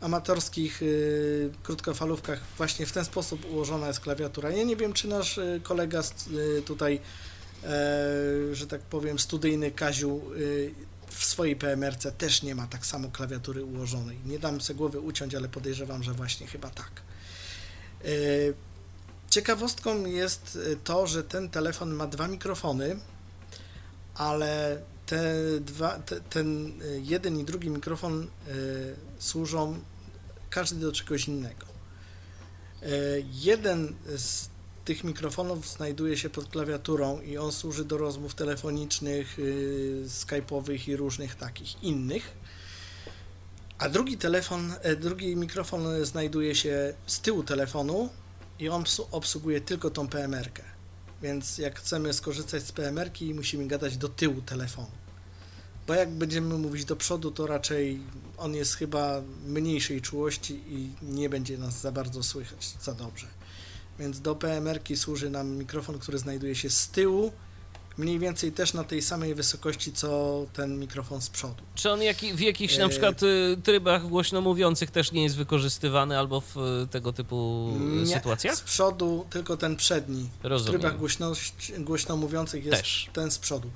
amatorskich 0.00 0.82
y, 0.82 1.50
krótkofalówkach 1.62 2.40
właśnie 2.56 2.86
w 2.86 2.92
ten 2.92 3.04
sposób 3.04 3.44
ułożona 3.50 3.88
jest 3.88 4.00
klawiatura. 4.00 4.50
Ja 4.50 4.64
nie 4.64 4.76
wiem, 4.76 4.92
czy 4.92 5.08
nasz 5.08 5.40
kolega 5.62 6.02
tutaj, 6.66 7.00
e, 7.64 7.68
że 8.52 8.66
tak 8.66 8.80
powiem, 8.80 9.18
studyjny 9.18 9.70
Kaziu 9.70 10.20
w 11.16 11.24
swojej 11.24 11.56
PMR-ce 11.56 12.12
też 12.12 12.42
nie 12.42 12.54
ma 12.54 12.66
tak 12.66 12.86
samo 12.86 13.08
klawiatury 13.08 13.64
ułożonej. 13.64 14.18
Nie 14.26 14.38
dam 14.38 14.60
sobie 14.60 14.78
głowy 14.78 15.00
uciąć, 15.00 15.34
ale 15.34 15.48
podejrzewam, 15.48 16.02
że 16.02 16.12
właśnie 16.12 16.46
chyba 16.46 16.70
tak. 16.70 16.90
Y, 18.04 18.54
ciekawostką 19.30 20.06
jest 20.06 20.58
to, 20.84 21.06
że 21.06 21.24
ten 21.24 21.50
telefon 21.50 21.94
ma 21.94 22.06
dwa 22.06 22.28
mikrofony, 22.28 22.96
ale 24.14 24.82
te 25.06 25.34
dwa, 25.60 25.98
te, 25.98 26.20
ten 26.20 26.72
jeden 27.02 27.40
i 27.40 27.44
drugi 27.44 27.70
mikrofon 27.70 28.26
służą 29.18 29.80
każdy 30.50 30.80
do 30.80 30.92
czegoś 30.92 31.28
innego. 31.28 31.66
Jeden 33.32 33.94
z 34.16 34.48
tych 34.84 35.04
mikrofonów 35.04 35.68
znajduje 35.68 36.16
się 36.16 36.30
pod 36.30 36.48
klawiaturą 36.48 37.20
i 37.20 37.38
on 37.38 37.52
służy 37.52 37.84
do 37.84 37.98
rozmów 37.98 38.34
telefonicznych, 38.34 39.38
yy, 39.38 40.04
skype'owych 40.06 40.88
i 40.88 40.96
różnych 40.96 41.34
takich 41.34 41.82
innych. 41.82 42.36
A 43.78 43.88
drugi 43.88 44.18
telefon, 44.18 44.74
e, 44.82 44.96
drugi 44.96 45.36
mikrofon 45.36 46.04
znajduje 46.04 46.54
się 46.54 46.94
z 47.06 47.20
tyłu 47.20 47.42
telefonu 47.42 48.08
i 48.58 48.68
on 48.68 48.84
obsługuje 49.10 49.60
tylko 49.60 49.90
tą 49.90 50.08
PMR-kę. 50.08 50.62
Więc 51.22 51.58
jak 51.58 51.78
chcemy 51.78 52.12
skorzystać 52.12 52.62
z 52.62 52.72
PMR-ki, 52.72 53.34
musimy 53.34 53.66
gadać 53.66 53.96
do 53.96 54.08
tyłu 54.08 54.42
telefonu. 54.42 54.90
Bo 55.86 55.94
jak 55.94 56.10
będziemy 56.10 56.58
mówić 56.58 56.84
do 56.84 56.96
przodu, 56.96 57.30
to 57.30 57.46
raczej 57.46 58.00
on 58.36 58.54
jest 58.54 58.74
chyba 58.74 59.22
mniejszej 59.46 60.00
czułości 60.00 60.60
i 60.68 60.90
nie 61.02 61.28
będzie 61.28 61.58
nas 61.58 61.80
za 61.80 61.92
bardzo 61.92 62.22
słychać 62.22 62.72
za 62.82 62.94
dobrze. 62.94 63.26
Więc 63.98 64.20
do 64.20 64.34
PMR-ki 64.34 64.96
służy 64.96 65.30
nam 65.30 65.56
mikrofon, 65.56 65.98
który 65.98 66.18
znajduje 66.18 66.54
się 66.54 66.70
z 66.70 66.88
tyłu, 66.88 67.32
mniej 67.98 68.18
więcej 68.18 68.52
też 68.52 68.74
na 68.74 68.84
tej 68.84 69.02
samej 69.02 69.34
wysokości, 69.34 69.92
co 69.92 70.40
ten 70.52 70.78
mikrofon 70.78 71.20
z 71.20 71.30
przodu. 71.30 71.62
Czy 71.74 71.90
on 71.90 72.02
jak, 72.02 72.16
w 72.16 72.40
jakichś 72.40 72.78
na 72.78 72.84
e, 72.84 72.88
przykład 72.88 73.22
y, 73.22 73.56
trybach 73.62 74.08
głośno 74.08 74.40
mówiących 74.40 74.90
też 74.90 75.12
nie 75.12 75.22
jest 75.22 75.36
wykorzystywany 75.36 76.18
albo 76.18 76.40
w 76.40 76.56
y, 76.56 76.86
tego 76.90 77.12
typu 77.12 77.70
y, 77.76 77.80
nie, 77.80 78.14
sytuacjach? 78.14 78.56
z 78.56 78.60
przodu 78.60 79.26
tylko 79.30 79.56
ten 79.56 79.76
przedni. 79.76 80.28
Rozumiem. 80.42 80.78
W 80.78 80.80
trybach 80.80 80.98
głośno, 80.98 81.32
głośno 81.78 82.16
mówiących 82.16 82.64
jest 82.64 82.82
też. 82.82 83.10
ten 83.12 83.30
z 83.30 83.38
przodu. 83.38 83.70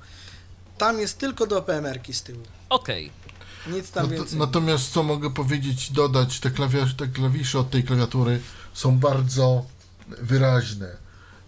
Tam 0.77 0.99
jest 0.99 1.17
tylko 1.17 1.47
do 1.47 1.61
PMR-ki 1.61 2.13
z 2.13 2.23
tyłu. 2.23 2.43
Okej. 2.69 3.05
Okay. 3.05 3.29
Nic 3.67 3.91
tam 3.91 4.09
więcej. 4.09 4.39
Natomiast 4.39 4.91
co 4.91 5.03
mogę 5.03 5.33
powiedzieć, 5.33 5.91
dodać, 5.91 6.39
te, 6.39 6.51
klawisz, 6.51 6.95
te 6.95 7.07
klawisze 7.07 7.59
od 7.59 7.69
tej 7.69 7.83
klawiatury 7.83 8.41
są 8.73 8.99
bardzo 8.99 9.65
wyraźne. 10.21 10.97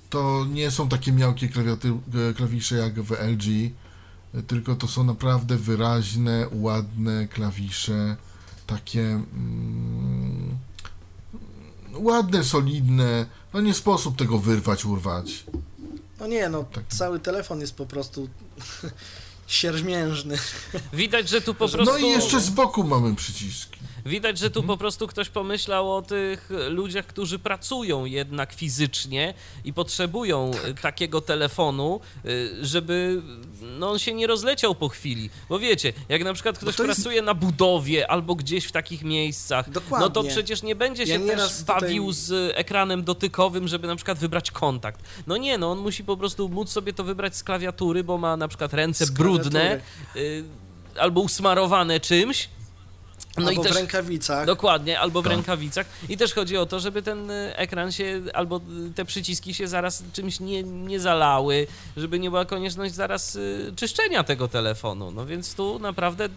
To 0.09 0.45
nie 0.49 0.71
są 0.71 0.89
takie 0.89 1.11
miałkie 1.11 1.49
klawisze 2.35 2.75
jak 2.75 3.01
w 3.01 3.11
LG, 3.11 3.71
tylko 4.47 4.75
to 4.75 4.87
są 4.87 5.03
naprawdę 5.03 5.57
wyraźne, 5.57 6.47
ładne 6.51 7.27
klawisze, 7.27 8.15
takie 8.67 9.01
mm, 9.01 10.57
ładne, 11.93 12.43
solidne. 12.43 13.25
No 13.53 13.61
nie 13.61 13.73
sposób 13.73 14.17
tego 14.17 14.39
wyrwać, 14.39 14.85
urwać. 14.85 15.43
No 16.19 16.27
nie, 16.27 16.49
no 16.49 16.63
tak. 16.63 16.83
cały 16.87 17.19
telefon 17.19 17.61
jest 17.61 17.75
po 17.75 17.85
prostu 17.85 18.29
siermiężny. 19.47 20.37
Widać, 20.93 21.29
że 21.29 21.41
tu 21.41 21.53
po 21.53 21.69
prostu... 21.69 21.91
No 21.91 21.97
i 21.97 22.09
jeszcze 22.09 22.41
z 22.41 22.49
boku 22.49 22.83
mamy 22.83 23.15
przyciski. 23.15 23.79
Widać, 24.05 24.37
że 24.37 24.49
tu 24.49 24.59
mhm. 24.59 24.67
po 24.67 24.77
prostu 24.77 25.07
ktoś 25.07 25.29
pomyślał 25.29 25.95
o 25.95 26.01
tych 26.01 26.49
ludziach, 26.69 27.05
którzy 27.05 27.39
pracują 27.39 28.05
jednak 28.05 28.53
fizycznie 28.53 29.33
i 29.65 29.73
potrzebują 29.73 30.51
tak. 30.51 30.81
takiego 30.81 31.21
telefonu, 31.21 31.99
y, 32.25 32.65
żeby 32.65 33.21
no, 33.61 33.91
on 33.91 33.99
się 33.99 34.13
nie 34.13 34.27
rozleciał 34.27 34.75
po 34.75 34.89
chwili. 34.89 35.29
Bo 35.49 35.59
wiecie, 35.59 35.93
jak 36.09 36.23
na 36.23 36.33
przykład 36.33 36.57
ktoś 36.57 36.75
pracuje 36.75 37.15
jest... 37.15 37.25
na 37.25 37.33
budowie 37.33 38.11
albo 38.11 38.35
gdzieś 38.35 38.65
w 38.65 38.71
takich 38.71 39.03
miejscach, 39.03 39.69
Dokładnie. 39.69 40.07
no 40.07 40.09
to 40.09 40.23
przecież 40.23 40.63
nie 40.63 40.75
będzie 40.75 41.07
się 41.07 41.25
ja 41.25 41.35
też 41.35 41.63
bawił 41.63 42.03
tutaj... 42.03 42.21
z 42.21 42.53
ekranem 42.55 43.03
dotykowym, 43.03 43.67
żeby 43.67 43.87
na 43.87 43.95
przykład 43.95 44.17
wybrać 44.17 44.51
kontakt. 44.51 45.01
No 45.27 45.37
nie, 45.37 45.57
no 45.57 45.71
on 45.71 45.79
musi 45.79 46.03
po 46.03 46.17
prostu 46.17 46.49
móc 46.49 46.69
sobie 46.69 46.93
to 46.93 47.03
wybrać 47.03 47.35
z 47.35 47.43
klawiatury, 47.43 48.03
bo 48.03 48.17
ma 48.17 48.37
na 48.37 48.47
przykład 48.47 48.73
ręce 48.73 49.07
brudne 49.07 49.79
y, 50.15 50.43
albo 50.99 51.21
usmarowane 51.21 51.99
czymś 51.99 52.49
no 53.37 53.47
albo 53.47 53.61
i 53.61 53.63
też, 53.63 53.73
w 53.73 53.75
rękawicach. 53.75 54.45
Dokładnie, 54.45 54.99
albo 54.99 55.21
w 55.21 55.23
tak. 55.23 55.33
rękawicach. 55.33 55.87
I 56.09 56.17
też 56.17 56.33
chodzi 56.33 56.57
o 56.57 56.65
to, 56.65 56.79
żeby 56.79 57.01
ten 57.01 57.31
y, 57.31 57.55
ekran 57.55 57.91
się, 57.91 58.21
albo 58.33 58.61
y, 58.89 58.93
te 58.95 59.05
przyciski 59.05 59.53
się 59.53 59.67
zaraz 59.67 60.03
czymś 60.13 60.39
nie, 60.39 60.63
nie 60.63 60.99
zalały, 60.99 61.67
żeby 61.97 62.19
nie 62.19 62.29
była 62.29 62.45
konieczność 62.45 62.93
zaraz 62.93 63.35
y, 63.35 63.73
czyszczenia 63.75 64.23
tego 64.23 64.47
telefonu. 64.47 65.11
No 65.11 65.25
więc 65.25 65.55
tu 65.55 65.79
naprawdę 65.79 66.29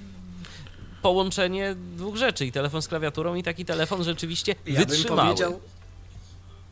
połączenie 1.03 1.77
dwóch 1.97 2.17
rzeczy, 2.17 2.47
i 2.47 2.53
telefon 2.53 2.83
z 2.83 2.89
klawiaturą, 2.89 3.35
i 3.35 3.43
taki 3.43 3.65
telefon 3.65 4.05
rzeczywiście 4.05 4.55
ja 4.67 4.81
wytrzymały. 4.81 5.23
Powiedział, 5.23 5.61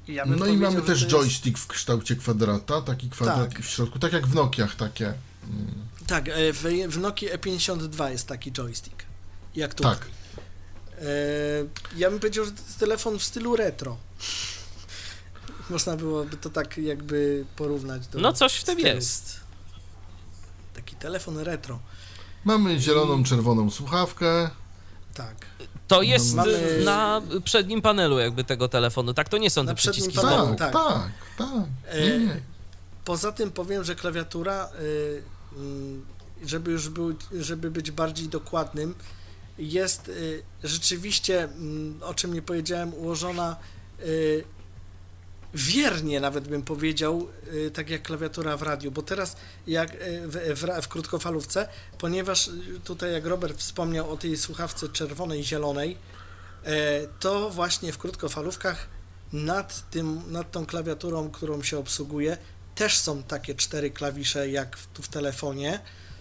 ja 0.08 0.24
no 0.26 0.46
i 0.46 0.56
mamy 0.56 0.82
też 0.82 1.06
joystick 1.06 1.58
w 1.58 1.66
kształcie 1.66 2.16
kwadrata, 2.16 2.82
taki 2.82 3.10
kwadrat 3.10 3.54
tak. 3.54 3.62
w 3.62 3.68
środku, 3.68 3.98
tak 3.98 4.12
jak 4.12 4.26
w 4.26 4.34
Nokiach 4.34 4.76
takie. 4.76 5.06
Mm. 5.06 5.74
Tak, 6.06 6.28
e, 6.28 6.52
w, 6.52 6.62
w 6.88 6.98
Nokii 6.98 7.28
E52 7.28 8.10
jest 8.10 8.26
taki 8.26 8.52
joystick. 8.52 9.11
Jak 9.57 9.74
tutaj. 9.74 9.94
Tak. 9.94 10.07
E, 10.98 11.05
ja 11.96 12.11
bym 12.11 12.18
powiedział, 12.18 12.44
że 12.44 12.53
to 12.53 12.62
jest 12.62 12.78
telefon 12.78 13.18
w 13.18 13.24
stylu 13.24 13.57
retro. 13.57 13.96
Można 15.70 15.96
byłoby 15.96 16.36
to 16.36 16.50
tak 16.50 16.78
jakby 16.78 17.44
porównać 17.57 18.07
do. 18.07 18.18
No 18.20 18.32
coś 18.32 18.55
w 18.55 18.64
tym 18.64 18.78
stylu. 18.78 18.94
jest. 18.94 19.40
Taki 20.74 20.96
telefon 20.96 21.38
retro. 21.38 21.78
Mamy 22.44 22.80
zieloną, 22.80 23.20
I... 23.20 23.24
czerwoną 23.24 23.70
słuchawkę. 23.70 24.50
Tak. 25.14 25.46
To 25.88 26.03
jest 26.03 26.34
Mamy... 26.34 26.80
na 26.84 27.22
przednim 27.44 27.82
panelu 27.82 28.18
jakby 28.18 28.44
tego 28.44 28.68
telefonu, 28.68 29.14
tak? 29.14 29.28
To 29.28 29.38
nie 29.38 29.50
są 29.50 29.66
te 29.66 29.74
przyciski 29.74 30.12
panelu, 30.12 30.55
tak, 30.55 30.72
tak, 30.72 31.11
tak. 31.38 31.48
Nie, 31.94 32.18
nie. 32.18 32.40
Poza 33.05 33.32
tym 33.32 33.50
powiem, 33.50 33.84
że 33.84 33.94
klawiatura, 33.94 34.68
y, 34.80 35.22
mm, 35.57 36.07
żeby 36.46 36.70
już 36.70 36.88
był, 36.88 37.14
żeby 37.40 37.70
być 37.70 37.90
bardziej 37.90 38.28
dokładnym, 38.28 38.94
jest 39.59 40.09
y, 40.09 40.42
rzeczywiście, 40.64 41.44
mm, 41.44 42.03
o 42.03 42.14
czym 42.14 42.34
nie 42.34 42.42
powiedziałem, 42.42 42.94
ułożona 42.94 43.57
y, 44.00 44.44
wiernie, 45.55 46.20
nawet 46.20 46.48
bym 46.48 46.62
powiedział, 46.62 47.28
y, 47.55 47.70
tak 47.70 47.90
jak 47.90 48.03
klawiatura 48.03 48.57
w 48.57 48.62
radiu, 48.62 48.90
bo 48.90 49.03
teraz 49.03 49.36
jak 49.66 49.96
w, 50.26 50.55
w, 50.61 50.82
w, 50.82 50.88
krótkofalówce, 50.88 51.68
ponieważ 51.98 52.50
tutaj 52.84 53.12
jak 53.12 53.26
Robert 53.26 53.59
wspomniał 53.59 54.11
o 54.11 54.16
tej 54.16 54.36
słuchawce 54.36 54.88
czerwonej 54.88 55.44
zielonej, 55.44 55.96
to 57.20 57.50
właśnie 57.50 57.92
w 57.92 57.98
krótkofalówkach 57.98 58.86
nad, 59.32 59.90
tym, 59.90 60.32
nad 60.32 60.50
tą 60.50 60.66
klawiaturą, 60.66 61.30
którą 61.30 61.62
się 61.62 61.78
obsługuje, 61.78 62.36
też 62.74 62.98
są 62.98 63.22
takie 63.22 63.55
cztery 63.55 63.90
klawisze 63.90 64.48
jak 64.48 64.78
tu 64.94 65.03
w 65.03 65.09
telefonie, 65.09 65.80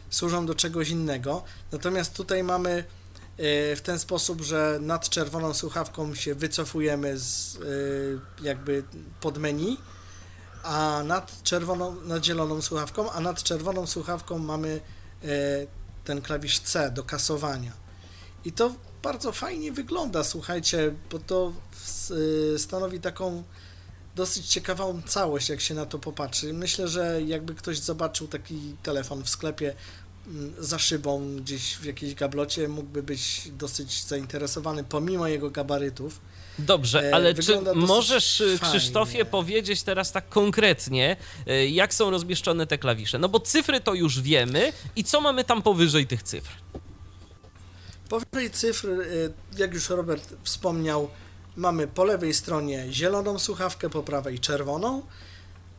służą 0.09 0.45
do 0.45 0.55
czegoś 0.55 0.89
innego, 0.89 1.43
natomiast 1.71 2.13
tutaj 2.13 2.43
mamy 2.43 2.84
w 3.75 3.79
ten 3.83 3.99
sposób, 3.99 4.41
że 4.41 4.77
nad 4.81 5.09
czerwoną 5.09 5.53
słuchawką 5.53 6.15
się 6.15 6.35
wycofujemy 6.35 7.17
z 7.19 7.55
e, 7.55 8.43
jakby 8.43 8.83
pod 9.21 9.37
menu, 9.37 9.77
a 10.63 11.03
nad 11.05 11.43
czerwoną, 11.43 12.01
nad 12.01 12.25
zieloną 12.25 12.61
słuchawką, 12.61 13.11
a 13.11 13.19
nad 13.19 13.43
czerwoną 13.43 13.87
słuchawką 13.87 14.37
mamy 14.37 14.81
e, 15.23 15.27
ten 16.03 16.21
klawisz 16.21 16.59
C 16.59 16.91
do 16.91 17.03
kasowania. 17.03 17.71
I 18.45 18.51
to 18.51 18.73
bardzo 19.03 19.31
fajnie 19.31 19.71
wygląda, 19.71 20.23
słuchajcie, 20.23 20.95
bo 21.11 21.19
to 21.19 21.53
stanowi 22.57 22.99
taką 22.99 23.43
dosyć 24.15 24.47
ciekawą 24.47 25.01
całość, 25.01 25.49
jak 25.49 25.61
się 25.61 25.73
na 25.73 25.85
to 25.85 25.99
popatrzy. 25.99 26.53
Myślę, 26.53 26.87
że 26.87 27.21
jakby 27.21 27.55
ktoś 27.55 27.79
zobaczył 27.79 28.27
taki 28.27 28.75
telefon 28.83 29.23
w 29.23 29.29
sklepie 29.29 29.75
za 30.59 30.80
szybą 30.80 31.36
gdzieś 31.36 31.76
w 31.76 31.86
jakiejś 31.86 32.13
gablocie 32.13 32.67
mógłby 32.67 33.03
być 33.03 33.41
dosyć 33.51 34.03
zainteresowany 34.03 34.84
pomimo 34.84 35.28
jego 35.28 35.49
gabarytów. 35.49 36.22
Dobrze, 36.59 37.09
e, 37.09 37.15
ale 37.15 37.34
czy 37.34 37.59
możesz, 37.76 38.41
e, 38.41 38.57
fajnie. 38.57 38.80
Krzysztofie, 38.80 39.26
powiedzieć 39.26 39.84
teraz 39.84 40.11
tak 40.11 40.30
konkretnie, 40.30 41.17
e, 41.47 41.67
jak 41.67 41.93
są 41.93 42.09
rozmieszczone 42.09 42.67
te 42.67 42.78
klawisze? 42.78 43.19
No 43.19 43.30
bo 43.30 43.39
cyfry 43.39 43.82
to 43.82 43.93
już 43.93 44.22
wiemy 44.22 44.74
i 44.95 45.03
co 45.03 45.22
mamy 45.22 45.43
tam 45.43 45.61
powyżej 45.61 46.07
tych 46.07 46.24
cyfr? 46.24 46.51
Powyżej 48.09 48.51
cyfr, 48.51 48.88
jak 49.57 49.74
już 49.74 49.89
Robert 49.89 50.34
wspomniał, 50.43 51.09
mamy 51.55 51.88
po 51.88 52.03
lewej 52.03 52.34
stronie 52.34 52.86
zieloną 52.91 53.39
słuchawkę, 53.39 53.89
po 53.89 54.03
prawej 54.03 54.39
czerwoną, 54.39 55.01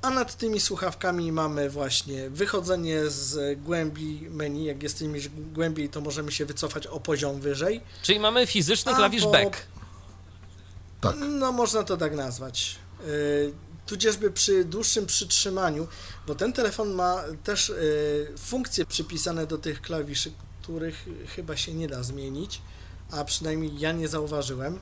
a 0.02 0.10
nad 0.10 0.36
tymi 0.36 0.60
słuchawkami 0.60 1.32
mamy 1.32 1.70
właśnie 1.70 2.30
wychodzenie 2.30 3.10
z 3.10 3.60
głębi 3.60 4.26
menu. 4.30 4.64
Jak 4.64 4.82
jesteśmy 4.82 5.18
głębiej, 5.54 5.88
to 5.88 6.00
możemy 6.00 6.32
się 6.32 6.46
wycofać 6.46 6.86
o 6.86 7.00
poziom 7.00 7.40
wyżej. 7.40 7.80
Czyli 8.02 8.20
mamy 8.20 8.46
fizyczny 8.46 8.94
klawisz 8.94 9.22
po... 9.22 9.30
back. 9.30 9.56
Tak. 11.00 11.16
No, 11.18 11.52
można 11.52 11.82
to 11.82 11.96
tak 11.96 12.14
nazwać. 12.14 12.78
Yy, 13.06 13.52
tudzieżby 13.86 14.30
przy 14.30 14.64
dłuższym 14.64 15.06
przytrzymaniu, 15.06 15.88
bo 16.26 16.34
ten 16.34 16.52
telefon 16.52 16.94
ma 16.94 17.24
też 17.44 17.68
yy, 17.68 18.38
funkcje 18.38 18.86
przypisane 18.86 19.46
do 19.46 19.58
tych 19.58 19.80
klawiszy, 19.80 20.32
których 20.62 21.06
chyba 21.36 21.56
się 21.56 21.74
nie 21.74 21.88
da 21.88 22.02
zmienić, 22.02 22.62
a 23.10 23.24
przynajmniej 23.24 23.78
ja 23.78 23.92
nie 23.92 24.08
zauważyłem. 24.08 24.78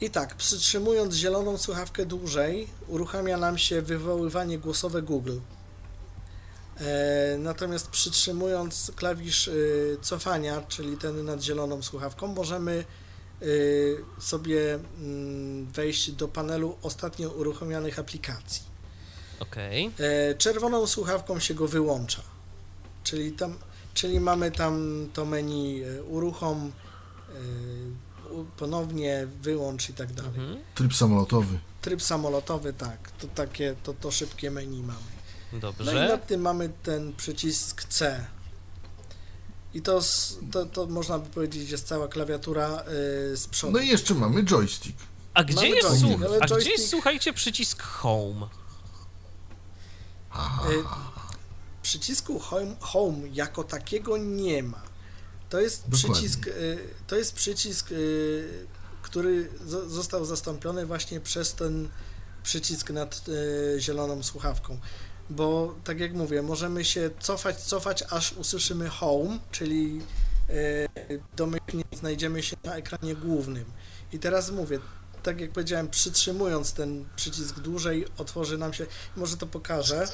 I 0.00 0.10
tak, 0.10 0.34
przytrzymując 0.34 1.14
zieloną 1.14 1.58
słuchawkę 1.58 2.06
dłużej, 2.06 2.68
uruchamia 2.88 3.36
nam 3.36 3.58
się 3.58 3.82
wywoływanie 3.82 4.58
głosowe 4.58 5.02
Google. 5.02 5.38
E, 6.76 7.36
natomiast 7.38 7.88
przytrzymując 7.88 8.92
klawisz 8.96 9.48
y, 9.48 9.98
cofania, 10.02 10.62
czyli 10.68 10.96
ten 10.96 11.24
nad 11.24 11.42
zieloną 11.42 11.82
słuchawką, 11.82 12.26
możemy 12.26 12.84
y, 13.42 13.96
sobie 14.20 14.74
mm, 14.74 15.66
wejść 15.66 16.12
do 16.12 16.28
panelu 16.28 16.76
ostatnio 16.82 17.30
uruchomionych 17.30 17.98
aplikacji. 17.98 18.70
E, 19.98 20.34
czerwoną 20.34 20.86
słuchawką 20.86 21.38
się 21.38 21.54
go 21.54 21.68
wyłącza. 21.68 22.22
Czyli 23.04 23.32
tam, 23.32 23.58
czyli 23.94 24.20
mamy 24.20 24.50
tam 24.50 25.06
to 25.12 25.24
menu 25.24 25.84
e, 25.84 26.02
uruchom, 26.02 26.72
e, 27.28 27.32
ponownie 28.56 29.26
wyłącz 29.42 29.88
i 29.88 29.94
tak 29.94 30.12
dalej. 30.12 30.30
Mhm. 30.40 30.58
Tryb 30.74 30.94
samolotowy. 30.94 31.58
Tryb 31.82 32.02
samolotowy, 32.02 32.72
tak, 32.72 33.10
to 33.10 33.26
takie, 33.28 33.74
to, 33.82 33.94
to 33.94 34.10
szybkie 34.10 34.50
menu 34.50 34.82
mamy. 34.82 34.98
No 35.52 35.58
i 35.58 35.60
Dobrze. 35.60 36.08
nad 36.08 36.26
tym 36.26 36.40
mamy 36.40 36.70
ten 36.82 37.12
przycisk 37.16 37.84
C. 37.84 38.26
I 39.74 39.82
to, 39.82 40.00
to, 40.52 40.66
to 40.66 40.86
można 40.86 41.18
by 41.18 41.30
powiedzieć 41.30 41.70
jest 41.70 41.86
cała 41.86 42.08
klawiatura 42.08 42.82
y, 43.32 43.36
z 43.36 43.46
przodu. 43.48 43.72
No 43.72 43.78
i 43.78 43.88
jeszcze 43.88 44.14
mamy 44.14 44.44
joystick. 44.44 44.98
A 45.34 45.44
gdzie 45.44 45.54
Mamy 45.54 45.68
jest, 45.68 45.88
joystick, 45.88 46.08
słuch- 46.08 46.24
ale 46.26 46.36
a 46.40 46.44
gdzie 46.46 46.54
joystick- 46.54 46.70
jest, 46.70 46.88
słuchajcie, 46.90 47.32
przycisk 47.32 47.82
home? 47.82 48.46
Y, 50.70 50.84
przycisku 51.82 52.38
home, 52.38 52.76
home 52.80 53.28
jako 53.32 53.64
takiego 53.64 54.16
nie 54.16 54.62
ma. 54.62 54.82
To 55.50 55.60
jest 55.60 55.82
Dokładnie. 55.88 56.12
przycisk, 56.14 56.46
y, 56.46 56.78
to 57.06 57.16
jest 57.16 57.32
przycisk, 57.34 57.92
y, 57.92 58.66
który 59.02 59.48
zo- 59.66 59.88
został 59.88 60.24
zastąpiony 60.24 60.86
właśnie 60.86 61.20
przez 61.20 61.54
ten 61.54 61.88
przycisk 62.42 62.90
nad 62.90 63.24
y, 63.28 63.76
zieloną 63.80 64.22
słuchawką. 64.22 64.78
Bo 65.30 65.74
tak 65.84 66.00
jak 66.00 66.12
mówię, 66.14 66.42
możemy 66.42 66.84
się 66.84 67.10
cofać, 67.20 67.56
cofać, 67.62 68.04
aż 68.10 68.32
usłyszymy 68.32 68.88
home, 68.88 69.38
czyli 69.50 70.00
domyślnie 71.36 71.84
znajdziemy 71.92 72.42
się 72.42 72.56
na 72.64 72.76
ekranie 72.76 73.14
głównym. 73.16 73.64
I 74.12 74.18
teraz 74.18 74.50
mówię, 74.50 74.78
tak 75.22 75.40
jak 75.40 75.52
powiedziałem, 75.52 75.88
przytrzymując 75.88 76.72
ten 76.72 77.08
przycisk 77.16 77.58
dłużej, 77.60 78.06
otworzy 78.18 78.58
nam 78.58 78.72
się, 78.74 78.86
może 79.16 79.36
to 79.36 79.46
pokażę. 79.46 80.08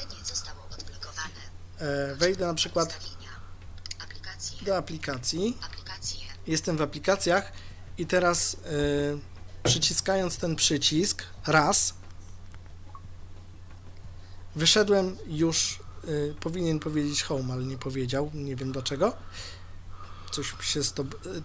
E, 1.79 2.15
Wejdę 2.15 2.47
na 2.47 2.55
przykład. 2.55 2.99
Do 4.63 4.77
aplikacji. 4.77 5.59
Jestem 6.47 6.77
w 6.77 6.83
aplikacjach 6.83 7.53
i 7.99 8.07
teraz 8.07 8.55
y, 8.55 8.59
przyciskając 9.63 10.37
ten 10.37 10.57
przycisk 10.57 11.23
raz, 11.47 11.95
wyszedłem 14.57 15.17
już, 15.27 15.79
y, 16.09 16.35
powinien 16.41 16.79
powiedzieć 16.79 17.23
home, 17.23 17.53
ale 17.55 17.65
nie 17.65 17.79
powiedział, 17.79 18.31
nie 18.35 18.57
wiem 18.57 18.73
dlaczego. 18.73 19.17
Coś 20.31 20.55
się 20.61 20.81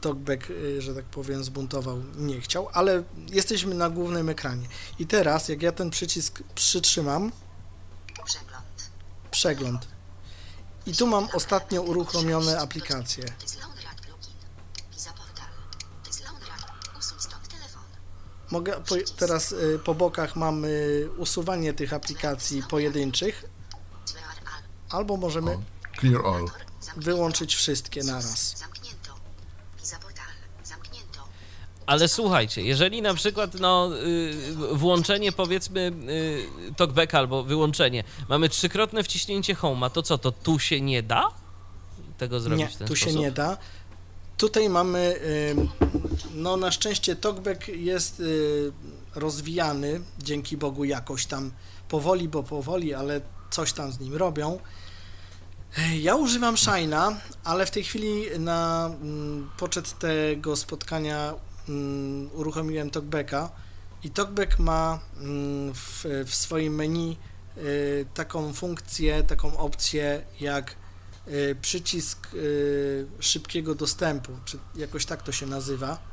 talkback, 0.02 0.50
y, 0.50 0.82
że 0.82 0.96
tak 0.96 1.06
powiem, 1.06 1.44
zbuntował, 1.44 2.04
nie 2.16 2.42
chciał, 2.42 2.70
ale 2.74 3.04
jesteśmy 3.28 3.76
na 3.76 3.90
głównym 3.90 4.30
ekranie. 4.30 4.68
I 5.00 5.08
teraz, 5.08 5.50
jak 5.50 5.62
ja 5.62 5.72
ten 5.72 5.90
przycisk 5.90 6.44
przytrzymam, 6.56 7.32
Przegląd. 8.26 8.92
przegląd. 9.32 9.88
I 10.86 10.94
tu 10.96 11.08
mam 11.08 11.28
ostatnio 11.34 11.82
uruchomione 11.82 12.60
aplikacje. 12.60 13.24
Mogę 18.52 18.74
po, 18.74 18.96
teraz 19.18 19.52
y, 19.52 19.80
po 19.84 19.96
bokach 19.96 20.36
mamy 20.36 20.70
usuwanie 21.18 21.74
tych 21.74 21.94
aplikacji 21.94 22.64
pojedynczych, 22.64 23.46
albo 24.90 25.18
możemy 25.18 25.58
all. 26.26 26.46
Wyłączyć 26.98 27.56
wszystkie 27.56 28.04
naraz. 28.04 28.56
Ale 31.92 32.08
słuchajcie, 32.08 32.62
jeżeli 32.62 33.02
na 33.02 33.14
przykład 33.14 33.54
no, 33.60 33.90
y, 34.04 34.34
włączenie 34.74 35.32
powiedzmy 35.32 35.92
y, 36.70 36.74
talkback 36.76 37.16
albo 37.16 37.44
wyłączenie, 37.44 38.04
mamy 38.30 38.50
trzykrotne 38.50 39.04
wciśnięcie 39.04 39.56
home'a, 39.56 39.90
to 39.90 40.02
co, 40.02 40.18
to 40.18 40.32
tu 40.32 40.60
się 40.60 40.82
nie 40.82 41.04
da 41.04 41.32
tego 42.18 42.40
zrobić 42.40 42.60
Nie, 42.60 42.70
w 42.70 42.76
ten 42.76 42.88
tu 42.88 42.96
się 42.96 43.02
sposób? 43.02 43.22
nie 43.22 43.32
da. 43.32 43.58
Tutaj 44.38 44.70
mamy, 44.70 45.00
y, 45.00 45.56
no 46.34 46.58
na 46.58 46.72
szczęście 46.72 47.16
TalkBack 47.16 47.68
jest 47.68 48.20
y, 48.20 48.72
rozwijany, 49.16 50.02
dzięki 50.20 50.58
Bogu 50.58 50.84
jakoś 50.84 51.26
tam 51.26 51.52
powoli, 51.90 52.30
bo 52.30 52.44
powoli, 52.44 52.94
ale 52.94 53.22
coś 53.50 53.74
tam 53.74 53.92
z 53.92 54.00
nim 54.00 54.16
robią. 54.16 54.60
Ja 56.00 56.16
używam 56.16 56.56
Shine'a, 56.56 57.16
ale 57.44 57.66
w 57.66 57.72
tej 57.72 57.84
chwili 57.84 58.40
na 58.40 58.92
mm, 59.02 59.50
poczet 59.58 60.00
tego 60.00 60.56
spotkania 60.56 61.34
mm, 61.72 62.30
uruchomiłem 62.34 62.90
TalkBacka 62.90 63.52
i 64.04 64.10
TalkBack 64.10 64.60
ma 64.60 65.00
mm, 65.18 65.74
w, 65.74 66.06
w 66.26 66.36
swoim 66.36 66.76
menu 66.76 67.18
y, 67.58 68.06
taką 68.14 68.54
funkcję, 68.54 69.24
taką 69.24 69.58
opcję 69.58 70.24
jak 70.40 70.76
y, 71.28 71.56
przycisk 71.62 72.34
y, 72.34 73.06
szybkiego 73.20 73.76
dostępu, 73.76 74.32
czy 74.46 74.58
jakoś 74.76 75.06
tak 75.06 75.24
to 75.24 75.32
się 75.32 75.46
nazywa. 75.46 76.12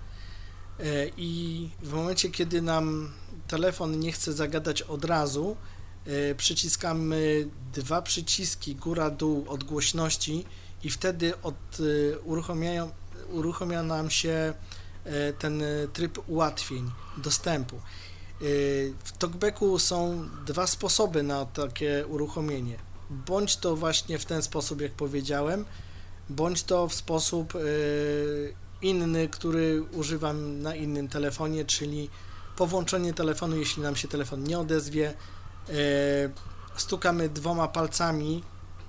Y, 0.80 1.12
I 1.16 1.68
w 1.82 1.92
momencie, 1.92 2.30
kiedy 2.30 2.62
nam 2.62 3.12
telefon 3.48 3.98
nie 3.98 4.12
chce 4.12 4.32
zagadać 4.32 4.82
od 4.82 5.04
razu, 5.04 5.56
y, 6.06 6.34
przyciskamy 6.34 7.48
dwa 7.72 8.02
przyciski 8.02 8.76
góra-dół 8.76 9.44
od 9.48 9.64
głośności 9.64 10.44
i 10.82 10.90
wtedy 10.90 11.40
od, 11.42 11.80
y, 11.80 12.18
uruchamia 13.32 13.82
nam 13.82 14.10
się 14.10 14.54
ten 15.38 15.62
y, 15.62 15.88
tryb 15.92 16.18
ułatwień 16.26 16.90
dostępu. 17.16 17.76
Y, 18.42 18.94
W 19.04 19.12
TalkBacku 19.12 19.78
są 19.78 20.28
dwa 20.46 20.66
sposoby 20.66 21.22
na 21.22 21.46
takie 21.46 22.06
uruchomienie. 22.06 22.76
Bądź 23.10 23.56
to 23.56 23.76
właśnie 23.76 24.18
w 24.18 24.24
ten 24.24 24.42
sposób, 24.42 24.80
jak 24.80 24.92
powiedziałem, 24.92 25.64
bądź 26.28 26.62
to 26.62 26.88
w 26.88 26.94
sposób 26.94 27.52
inny, 28.82 29.28
który 29.28 29.82
używam 29.82 30.62
na 30.62 30.74
innym 30.74 31.08
telefonie, 31.08 31.64
czyli 31.64 32.10
po 32.56 32.66
włączeniu 32.66 33.14
telefonu, 33.14 33.56
jeśli 33.56 33.82
nam 33.82 33.96
się 33.96 34.08
telefon 34.08 34.44
nie 34.44 34.58
odezwie, 34.58 35.14
stukamy 36.76 37.28
dwoma 37.28 37.68
palcami, 37.68 38.42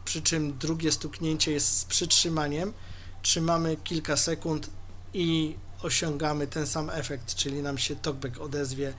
przy 0.06 0.22
czym 0.22 0.58
drugie 0.58 0.92
stuknięcie 0.92 1.52
jest 1.52 1.78
z 1.78 1.86
przytrzymaniem, 1.86 2.74
trzymamy 3.22 3.78
kilka 3.78 4.18
sekund 4.18 4.70
i 5.14 5.56
osiągamy 5.82 6.48
ten 6.48 6.68
sam 6.68 6.90
efekt, 6.90 7.36
czyli 7.36 7.62
nam 7.62 7.78
się 7.78 7.96
talkback 7.96 8.42
odezwie 8.42 8.94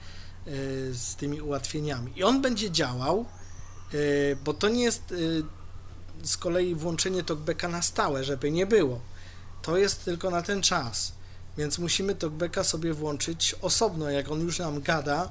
y, 0.47 0.93
z 0.93 1.15
tymi 1.15 1.41
ułatwieniami. 1.41 2.13
I 2.15 2.23
on 2.23 2.41
będzie 2.41 2.71
działał, 2.71 3.25
y, 3.93 4.37
bo 4.43 4.53
to 4.53 4.69
nie 4.69 4.83
jest 4.83 5.11
y, 5.11 5.43
z 6.23 6.37
kolei 6.37 6.75
włączenie 6.75 7.23
talkbacka 7.23 7.67
na 7.67 7.81
stałe, 7.81 8.23
żeby 8.23 8.51
nie 8.51 8.65
było. 8.65 9.01
To 9.61 9.77
jest 9.77 10.05
tylko 10.05 10.29
na 10.29 10.41
ten 10.41 10.61
czas. 10.61 11.13
Więc 11.57 11.79
musimy 11.79 12.15
talkbacka 12.15 12.63
sobie 12.63 12.93
włączyć 12.93 13.55
osobno. 13.61 14.09
Jak 14.09 14.31
on 14.31 14.41
już 14.41 14.59
nam 14.59 14.81
gada, 14.81 15.29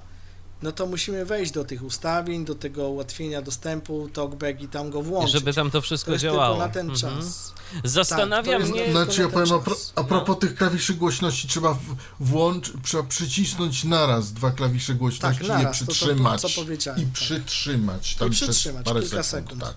no 0.62 0.72
to 0.72 0.86
musimy 0.86 1.24
wejść 1.24 1.52
do 1.52 1.64
tych 1.64 1.82
ustawień, 1.82 2.44
do 2.44 2.54
tego 2.54 2.88
ułatwienia 2.88 3.42
dostępu, 3.42 4.08
talkback 4.12 4.60
i 4.60 4.68
tam 4.68 4.90
go 4.90 5.00
I 5.00 5.02
włączyć. 5.02 5.32
żeby 5.32 5.54
tam 5.54 5.66
to 5.70 5.72
to 5.78 5.82
wszystko 5.82 6.12
jest 6.12 6.22
działało. 6.22 6.54
tylko 6.56 6.66
na 6.68 6.72
ten 6.74 6.90
Mhm. 6.90 7.16
czas. 7.22 7.52
Zastanawia 7.84 8.58
Tak, 8.58 8.66
to 8.68 8.72
mnie... 8.72 8.86
na- 8.92 9.04
Znaczy 9.04 9.20
ja 9.22 9.28
powiem, 9.28 9.52
a, 9.52 9.58
pro, 9.58 9.76
a 9.94 10.04
propos 10.04 10.38
tych 10.38 10.54
klawiszy 10.54 10.94
głośności, 10.94 11.48
trzeba 11.48 11.78
włącz, 12.20 12.72
trzeba 12.84 13.02
przycisnąć 13.02 13.84
naraz 13.84 14.32
dwa 14.32 14.50
klawisze 14.50 14.94
głośności 14.94 15.38
Tak, 15.40 15.48
i 15.48 15.50
je 15.50 15.58
naraz, 15.58 15.78
to- 15.78 15.84
to- 15.84 15.86
to, 15.86 15.92
przytrzymać. 15.92 16.40
co 16.40 16.48
powiedziałem, 16.48 17.00
I 17.00 17.04
tak. 17.04 17.12
przytrzymać 17.12 18.14
tam 18.14 18.28
I 18.28 18.30
przez 18.30 18.48
przytrzymać 18.50 18.86
parę 18.86 19.00
kilka 19.00 19.22
sekund, 19.22 19.48
sekund. 19.50 19.62
tak. 19.64 19.74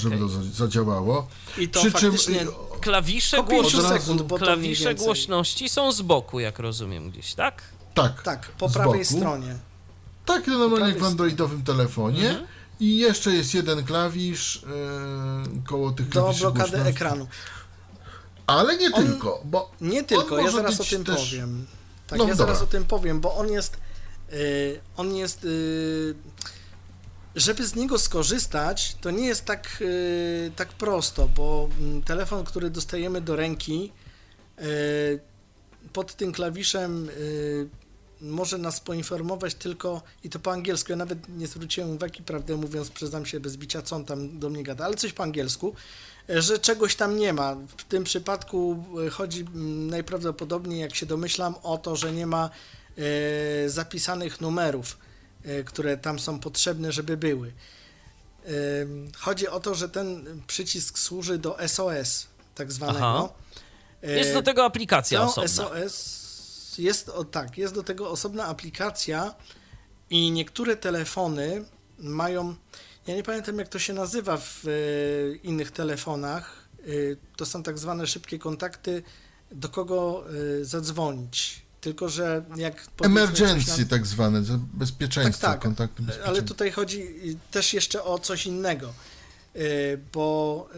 Żeby 0.00 0.18
to 0.18 0.28
za- 0.28 0.42
zadziałało. 0.42 1.26
I 1.58 1.68
to 1.68 1.80
Przy 1.80 1.92
czym 1.92 2.12
faktycznie 2.12 2.46
Klawisze, 2.80 3.36
sekund, 3.80 4.28
to 4.28 4.38
klawisze 4.38 4.94
głośności 4.94 5.68
są 5.68 5.92
z 5.92 6.02
boku, 6.02 6.40
jak 6.40 6.58
rozumiem 6.58 7.10
gdzieś, 7.10 7.34
tak? 7.34 7.62
Tak, 7.94 8.22
Tak, 8.22 8.48
po 8.48 8.68
prawej 8.70 9.00
boku. 9.04 9.16
stronie. 9.16 9.56
Tak, 10.26 10.46
no 10.46 10.58
normalnie 10.58 10.88
jak 10.88 10.98
w 10.98 11.04
androidowym 11.04 11.62
telefonie. 11.64 12.28
Mhm. 12.30 12.46
I 12.80 12.96
jeszcze 12.98 13.30
jest 13.34 13.54
jeden 13.54 13.84
klawisz 13.84 14.62
yy, 14.62 15.62
koło 15.64 15.90
tych 15.90 16.08
Do 16.08 16.12
klawiszy 16.12 16.40
blokady 16.40 16.68
głośności. 16.70 16.90
ekranu. 16.90 17.26
Ale 18.46 18.76
nie 18.76 18.92
On- 18.92 19.06
tylko, 19.06 19.42
bo 19.44 19.70
Nie 19.80 20.04
tylko, 20.04 20.38
ja 20.38 20.50
zaraz 20.50 20.80
o 20.80 20.84
tym 20.84 21.04
też- 21.04 21.30
powiem. 21.30 21.66
Tak, 22.06 22.18
No 22.18 22.24
ja 22.24 22.30
dobra. 22.34 22.46
zaraz 22.46 22.62
o 22.62 22.66
tym 22.66 22.84
powiem, 22.84 23.20
bo 23.20 23.34
on 23.36 23.48
jest, 23.50 23.76
y, 24.32 24.80
on 24.96 25.14
jest, 25.14 25.44
y, 25.44 26.14
żeby 27.36 27.66
z 27.66 27.74
niego 27.74 27.98
skorzystać, 27.98 28.96
to 29.00 29.10
nie 29.10 29.26
jest 29.26 29.44
tak, 29.44 29.76
yy, 29.80 30.52
tak 30.56 30.68
prosto, 30.68 31.28
bo 31.28 31.68
mm, 31.80 32.02
telefon, 32.02 32.44
który 32.44 32.70
dostajemy 32.70 33.20
do 33.20 33.36
ręki, 33.36 33.92
yy, 34.58 34.64
pod 35.92 36.14
tym 36.16 36.32
klawiszem 36.32 37.06
yy, 37.06 37.68
może 38.22 38.58
nas 38.58 38.80
poinformować 38.80 39.54
tylko, 39.54 40.02
i 40.24 40.30
to 40.30 40.38
po 40.38 40.52
angielsku, 40.52 40.92
ja 40.92 40.96
nawet 40.96 41.28
nie 41.28 41.46
zwróciłem 41.46 41.90
uwagi, 41.90 42.22
prawdę 42.22 42.56
mówiąc, 42.56 42.90
przyznam 42.90 43.26
się 43.26 43.40
bez 43.40 43.56
bicia, 43.56 43.82
co 43.82 43.96
on 43.96 44.04
tam 44.04 44.38
do 44.38 44.50
mnie 44.50 44.62
gada, 44.62 44.84
ale 44.84 44.94
coś 44.94 45.12
po 45.12 45.22
angielsku, 45.22 45.74
że 46.28 46.58
czegoś 46.58 46.96
tam 46.96 47.16
nie 47.16 47.32
ma. 47.32 47.56
W 47.76 47.84
tym 47.84 48.04
przypadku 48.04 48.84
e, 49.06 49.10
chodzi 49.10 49.44
najprawdopodobniej, 49.90 50.80
jak 50.80 50.94
się 50.94 51.06
domyślam, 51.06 51.54
o 51.62 51.78
to, 51.78 51.96
że 51.96 52.12
nie 52.12 52.26
ma 52.26 52.50
e, 52.98 53.68
zapisanych 53.68 54.40
numerów, 54.40 54.98
e, 55.44 55.64
które 55.64 55.96
tam 55.96 56.18
są 56.18 56.38
potrzebne, 56.38 56.92
żeby 56.92 57.16
były. 57.16 57.52
Chodzi 59.18 59.48
o 59.48 59.60
to, 59.60 59.74
że 59.74 59.88
ten 59.88 60.42
przycisk 60.46 60.98
służy 60.98 61.38
do 61.38 61.56
SOS, 61.68 62.26
tak 62.54 62.72
zwanego. 62.72 63.06
Aha. 63.06 63.28
Jest 64.02 64.32
do 64.32 64.42
tego 64.42 64.64
aplikacja 64.64 65.18
no, 65.18 65.24
osobna. 65.24 65.48
SOS 65.48 66.21
jest, 66.78 67.08
o, 67.08 67.24
tak, 67.24 67.58
jest 67.58 67.74
do 67.74 67.82
tego 67.82 68.10
osobna 68.10 68.44
aplikacja 68.44 69.34
i 70.10 70.30
niektóre 70.30 70.76
telefony 70.76 71.64
mają, 71.98 72.54
ja 73.06 73.14
nie 73.14 73.22
pamiętam 73.22 73.58
jak 73.58 73.68
to 73.68 73.78
się 73.78 73.92
nazywa 73.92 74.36
w 74.36 74.64
e, 74.66 75.36
innych 75.36 75.70
telefonach, 75.70 76.68
e, 76.80 76.84
to 77.36 77.46
są 77.46 77.62
tak 77.62 77.78
zwane 77.78 78.06
szybkie 78.06 78.38
kontakty, 78.38 79.02
do 79.50 79.68
kogo 79.68 80.24
e, 80.60 80.64
zadzwonić. 80.64 81.62
Tylko, 81.80 82.08
że 82.08 82.44
jak. 82.56 82.86
Emergency, 83.02 83.82
na... 83.82 83.88
tak 83.88 84.06
zwane, 84.06 84.42
bezpieczeństwo, 84.74 85.46
tak, 85.46 85.52
tak, 85.52 85.62
kontakty 85.62 86.02
bezpieczeństwa. 86.02 86.28
Ale 86.28 86.42
tutaj 86.42 86.70
chodzi 86.70 87.06
też 87.50 87.74
jeszcze 87.74 88.04
o 88.04 88.18
coś 88.18 88.46
innego, 88.46 88.94
bo 90.12 90.68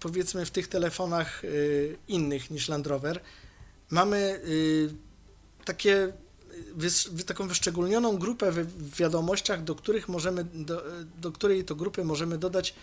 powiedzmy 0.00 0.46
w 0.46 0.50
tych 0.50 0.68
telefonach 0.68 1.42
innych 2.08 2.50
niż 2.50 2.68
Land 2.68 2.86
Rover 2.86 3.20
mamy 3.90 4.40
takie 5.66 6.12
taką 7.26 7.48
wyszczególnioną 7.48 8.18
grupę 8.18 8.52
w 8.52 8.96
wiadomościach, 8.96 9.64
do 9.64 9.74
których 9.74 10.08
możemy, 10.08 10.44
do, 10.44 10.82
do 11.20 11.32
której 11.32 11.64
to 11.64 11.74
grupy 11.74 12.04
możemy 12.04 12.38
dodać 12.38 12.74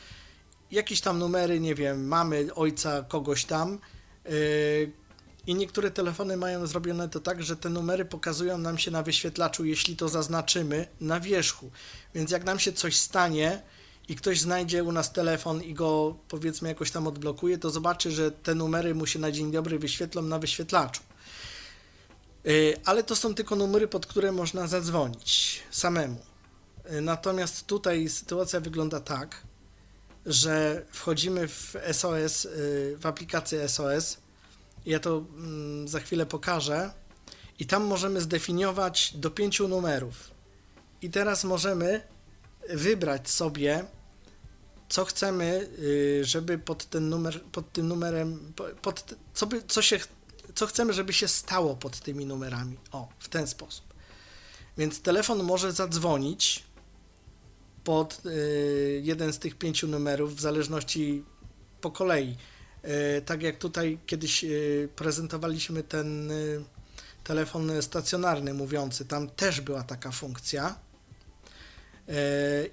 jakieś 0.71 1.01
tam 1.01 1.19
numery, 1.19 1.59
nie 1.59 1.75
wiem, 1.75 2.07
mamy, 2.07 2.53
ojca, 2.55 3.03
kogoś 3.03 3.45
tam. 3.45 3.79
Yy, 4.25 4.91
I 5.47 5.55
niektóre 5.55 5.91
telefony 5.91 6.37
mają 6.37 6.67
zrobione 6.67 7.09
to 7.09 7.19
tak, 7.19 7.43
że 7.43 7.55
te 7.55 7.69
numery 7.69 8.05
pokazują 8.05 8.57
nam 8.57 8.77
się 8.77 8.91
na 8.91 9.03
wyświetlaczu, 9.03 9.65
jeśli 9.65 9.95
to 9.95 10.09
zaznaczymy 10.09 10.87
na 11.01 11.19
wierzchu. 11.19 11.71
Więc 12.15 12.31
jak 12.31 12.43
nam 12.43 12.59
się 12.59 12.73
coś 12.73 12.97
stanie 12.97 13.61
i 14.09 14.15
ktoś 14.15 14.41
znajdzie 14.41 14.83
u 14.83 14.91
nas 14.91 15.13
telefon 15.13 15.63
i 15.63 15.73
go 15.73 16.15
powiedzmy 16.29 16.69
jakoś 16.69 16.91
tam 16.91 17.07
odblokuje, 17.07 17.57
to 17.57 17.69
zobaczy, 17.69 18.11
że 18.11 18.31
te 18.31 18.55
numery 18.55 18.95
mu 18.95 19.05
się 19.05 19.19
na 19.19 19.31
dzień 19.31 19.51
dobry 19.51 19.79
wyświetlą 19.79 20.21
na 20.21 20.39
wyświetlaczu. 20.39 21.01
Y, 22.47 22.75
ale 22.85 23.03
to 23.03 23.15
są 23.15 23.35
tylko 23.35 23.55
numery, 23.55 23.87
pod 23.87 24.05
które 24.05 24.31
można 24.31 24.67
zadzwonić 24.67 25.63
samemu. 25.71 26.19
Y, 26.91 27.01
natomiast 27.01 27.65
tutaj 27.65 28.09
sytuacja 28.09 28.59
wygląda 28.59 28.99
tak, 28.99 29.41
że 30.25 30.85
wchodzimy 30.91 31.47
w 31.47 31.75
SOS, 31.91 32.45
y, 32.45 32.97
w 32.99 33.05
aplikację 33.05 33.69
SOS. 33.69 34.17
Ja 34.85 34.99
to 34.99 35.17
mm, 35.17 35.87
za 35.87 35.99
chwilę 35.99 36.25
pokażę. 36.25 36.93
I 37.59 37.65
tam 37.65 37.83
możemy 37.83 38.21
zdefiniować 38.21 39.13
do 39.15 39.31
pięciu 39.31 39.67
numerów. 39.67 40.31
I 41.01 41.09
teraz 41.09 41.43
możemy 41.43 42.01
wybrać 42.69 43.29
sobie, 43.29 43.85
co 44.89 45.05
chcemy, 45.05 45.69
żeby 46.21 46.57
pod 46.57 46.85
ten 46.85 47.09
numer, 47.09 47.41
pod 47.41 47.71
tym 47.73 47.87
numerem, 47.87 48.53
pod, 48.81 49.15
co, 49.33 49.47
by, 49.47 49.63
co 49.67 49.81
się 49.81 49.99
co 50.55 50.67
chcemy, 50.67 50.93
żeby 50.93 51.13
się 51.13 51.27
stało 51.27 51.75
pod 51.75 51.99
tymi 51.99 52.25
numerami. 52.25 52.77
O, 52.91 53.09
w 53.19 53.29
ten 53.29 53.47
sposób. 53.47 53.93
Więc 54.77 55.01
telefon 55.01 55.43
może 55.43 55.71
zadzwonić 55.71 56.63
pod 57.83 58.21
y, 58.25 59.01
jeden 59.03 59.33
z 59.33 59.39
tych 59.39 59.55
pięciu 59.55 59.87
numerów, 59.87 60.35
w 60.35 60.39
zależności 60.39 61.23
po 61.81 61.91
kolei. 61.91 62.35
Y, 63.17 63.21
tak 63.21 63.43
jak 63.43 63.57
tutaj 63.57 63.99
kiedyś 64.05 64.43
y, 64.43 64.89
prezentowaliśmy 64.95 65.83
ten 65.83 66.31
telefon 67.23 67.81
stacjonarny 67.81 68.53
mówiący, 68.53 69.05
tam 69.05 69.29
też 69.29 69.61
była 69.61 69.83
taka 69.83 70.11
funkcja. 70.11 70.75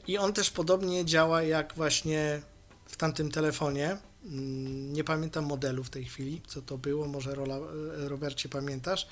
I 0.06 0.18
on 0.18 0.32
też 0.32 0.50
podobnie 0.50 1.04
działa 1.04 1.42
jak 1.42 1.74
właśnie 1.74 2.42
w 2.86 2.96
tamtym 2.96 3.30
telefonie. 3.30 3.96
Mm, 4.24 4.92
nie 4.92 5.04
pamiętam 5.04 5.44
modelu 5.44 5.84
w 5.84 5.90
tej 5.90 6.04
chwili, 6.04 6.40
co 6.46 6.62
to 6.62 6.78
było, 6.78 7.08
może 7.08 7.34
Rola, 7.34 7.56
e, 7.56 8.08
Robercie 8.08 8.48
pamiętasz. 8.48 9.06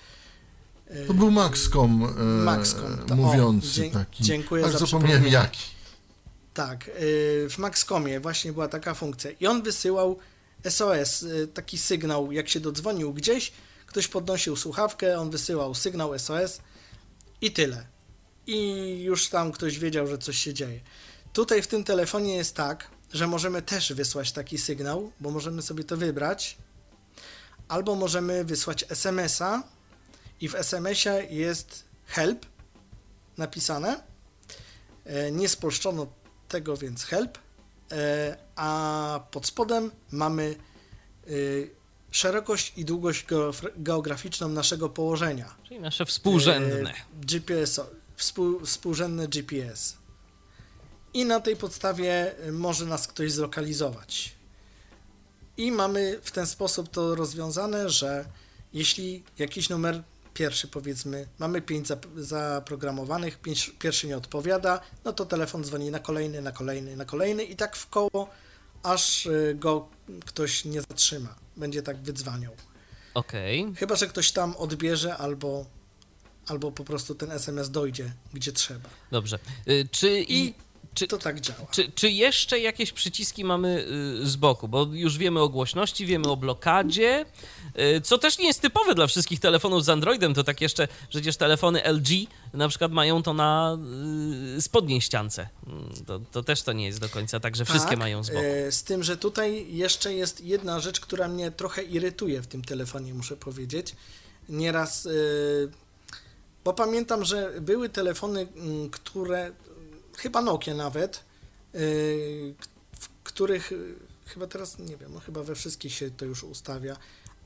To 1.07 1.15
był 1.15 1.31
Maxcom, 1.31 2.15
e, 2.19 2.23
Maxcom 2.23 2.99
to, 3.07 3.17
mówiący 3.17 3.87
o, 3.87 3.91
taki. 3.93 4.25
Dziękuję 4.25 4.65
Aż 4.65 4.73
za 4.73 4.79
zapomniałem 4.79 5.27
jaki. 5.27 5.61
Tak, 6.55 6.89
e, 6.89 6.91
w 7.49 7.59
Maxcomie 7.59 8.21
właśnie 8.21 8.53
była 8.53 8.69
taka 8.69 8.95
funkcja 8.95 9.31
i 9.41 9.47
on 9.47 9.63
wysyłał 9.63 10.19
SOS, 10.65 11.25
taki 11.55 11.79
sygnał, 11.79 12.33
jak 12.33 12.49
się 12.49 12.61
dodzwonił 12.61 13.13
gdzieś, 13.13 13.53
ktoś 13.87 14.09
podnosił 14.09 14.57
słuchawkę, 14.57 15.19
on 15.19 15.31
wysyłał 15.31 15.75
sygnał 15.75 16.19
SOS 16.19 16.61
i 17.41 17.53
tyle. 17.53 17.87
I 18.47 19.01
już 19.03 19.29
tam 19.29 19.53
ktoś 19.53 19.79
wiedział, 19.79 20.07
że 20.07 20.19
coś 20.19 20.39
się 20.39 20.55
dzieje. 20.55 20.81
Tutaj 21.33 21.63
w 21.63 21.67
tym 21.67 21.85
telefonie 21.85 22.37
jest 22.37 22.55
tak, 22.55 22.91
że 23.13 23.27
możemy 23.27 23.63
też 23.63 23.93
wysłać 23.93 24.33
taki 24.33 24.59
sygnał, 24.59 25.13
bo 25.21 25.31
możemy 25.31 25.63
sobie 25.63 25.85
to 25.85 25.97
wybrać, 25.97 26.59
albo 27.69 27.95
możemy 27.95 28.45
wysłać 28.45 28.85
SMS-a 28.89 29.63
i 30.41 30.49
w 30.49 30.55
SMS-ie 30.55 31.27
jest 31.31 31.85
help 32.07 32.47
napisane. 33.39 34.03
E, 35.05 35.33
nie 35.33 35.49
spolszczono 35.49 36.07
tego, 36.49 36.77
więc 36.77 37.05
help, 37.05 37.39
e, 37.93 38.37
a 38.57 39.21
pod 39.31 39.47
spodem 39.47 39.91
mamy 40.11 40.57
e, 41.27 41.31
szerokość 42.11 42.73
i 42.77 42.85
długość 42.85 43.27
geograficzną 43.77 44.49
naszego 44.49 44.89
położenia. 44.89 45.55
Czyli 45.65 45.81
nasze 45.81 46.07
współrzędne. 46.07 46.95
GPS, 47.23 47.81
współ, 48.17 48.61
współrzędne 48.67 49.29
GPS 49.29 49.98
i 51.15 51.25
na 51.25 51.41
tej 51.41 51.57
podstawie 51.57 52.35
y, 52.47 52.53
może 52.53 52.87
nas 52.87 53.09
ktoś 53.09 53.33
zlokalizować. 53.33 54.35
I 55.57 55.73
mamy 55.73 56.21
w 56.23 56.31
ten 56.31 56.47
sposób 56.47 56.89
to 56.89 57.15
rozwiązane, 57.15 57.91
że 57.91 58.25
jeśli 58.73 59.25
jakiś 59.39 59.69
numer 59.69 60.03
pierwszy 60.39 60.69
powiedzmy, 60.69 61.27
mamy 61.39 61.63
pięć 61.63 61.89
zaprogramowanych, 62.17 63.41
pięć, 63.41 63.71
pierwszy 63.79 64.07
nie 64.07 64.17
odpowiada, 64.17 64.81
no 65.05 65.13
to 65.13 65.27
telefon 65.27 65.65
dzwoni 65.65 65.91
na 65.91 65.99
kolejny, 65.99 66.43
na 66.43 66.53
kolejny, 66.53 66.97
na 66.97 67.05
kolejny 67.05 67.45
i 67.45 67.57
tak 67.57 67.77
w 67.77 67.89
koło, 67.89 68.29
aż 68.83 69.27
y, 69.27 69.57
go 69.59 69.89
ktoś 70.27 70.65
nie 70.65 70.81
zatrzyma. 70.81 71.35
Będzie 71.57 71.83
tak 71.83 71.97
wydzwaniał. 71.97 72.53
Okej. 73.15 73.63
Okay. 73.63 73.75
Chyba, 73.75 73.97
że 73.97 74.07
ktoś 74.07 74.33
tam 74.33 74.57
odbierze 74.57 75.17
albo, 75.17 75.67
albo 76.47 76.73
po 76.73 76.85
prostu 76.85 77.15
ten 77.15 77.31
SMS 77.31 77.71
dojdzie, 77.71 78.13
gdzie 78.35 78.53
trzeba. 78.53 78.89
Dobrze. 79.11 79.39
Y, 79.69 79.89
czy 79.91 80.25
i 80.29 80.55
czy, 80.99 81.07
to 81.07 81.19
tak 81.19 81.41
działa. 81.41 81.67
Czy, 81.71 81.93
czy 81.95 82.11
jeszcze 82.11 82.61
jakieś 82.61 82.93
przyciski 82.93 83.45
mamy 83.45 83.87
y, 84.23 84.27
z 84.27 84.37
boku? 84.37 84.69
Bo 84.69 84.87
już 84.93 85.19
wiemy 85.19 85.41
o 85.41 85.49
głośności, 85.49 86.07
wiemy 86.07 86.29
o 86.29 86.37
blokadzie, 86.37 87.27
y, 87.97 88.01
co 88.01 88.19
też 88.19 88.39
nie 88.39 88.47
jest 88.47 88.61
typowe 88.61 88.95
dla 88.95 89.07
wszystkich 89.07 89.41
telefonów 89.41 89.85
z 89.85 89.89
Androidem. 89.89 90.35
To 90.35 90.45
tak 90.45 90.61
jeszcze, 90.61 90.89
przecież 91.09 91.37
telefony 91.37 91.83
LG 91.93 92.09
na 92.53 92.69
przykład 92.69 92.93
mają 92.93 93.23
to 93.23 93.35
na 93.35 93.79
y, 94.57 94.63
spodniej 94.63 95.01
ściance. 95.01 95.49
Mm, 95.67 95.91
to, 96.07 96.21
to 96.33 96.43
też 96.43 96.63
to 96.63 96.73
nie 96.73 96.87
jest 96.87 97.01
do 97.01 97.09
końca 97.09 97.41
tak, 97.41 97.57
że 97.57 97.65
wszystkie 97.65 97.91
tak, 97.91 97.99
mają 97.99 98.25
z 98.25 98.31
boku. 98.31 98.43
Z 98.71 98.83
tym, 98.83 99.03
że 99.03 99.17
tutaj 99.17 99.67
jeszcze 99.77 100.15
jest 100.15 100.45
jedna 100.45 100.81
rzecz, 100.81 101.01
która 101.01 101.29
mnie 101.29 101.51
trochę 101.51 101.83
irytuje 101.83 102.43
w 102.43 102.47
tym 102.47 102.65
telefonie, 102.65 103.15
muszę 103.15 103.37
powiedzieć. 103.37 103.97
Nieraz 104.49 105.09
bo 106.69 106.73
pamiętam, 106.73 107.25
że 107.25 107.53
były 107.61 107.89
telefony, 107.89 108.47
mm, 108.57 108.91
które 108.91 109.53
chyba 110.19 110.43
Nokia 110.43 110.75
nawet, 110.75 111.25
y, 111.75 112.55
w 113.01 113.09
których 113.25 113.73
y, 113.73 113.95
chyba 114.27 114.47
teraz, 114.47 114.79
nie 114.79 114.97
wiem, 114.97 115.14
no 115.14 115.21
chyba 115.21 115.43
we 115.43 115.55
wszystkich 115.55 115.95
się 115.95 116.11
to 116.11 116.25
już 116.25 116.45
ustawia, 116.45 116.97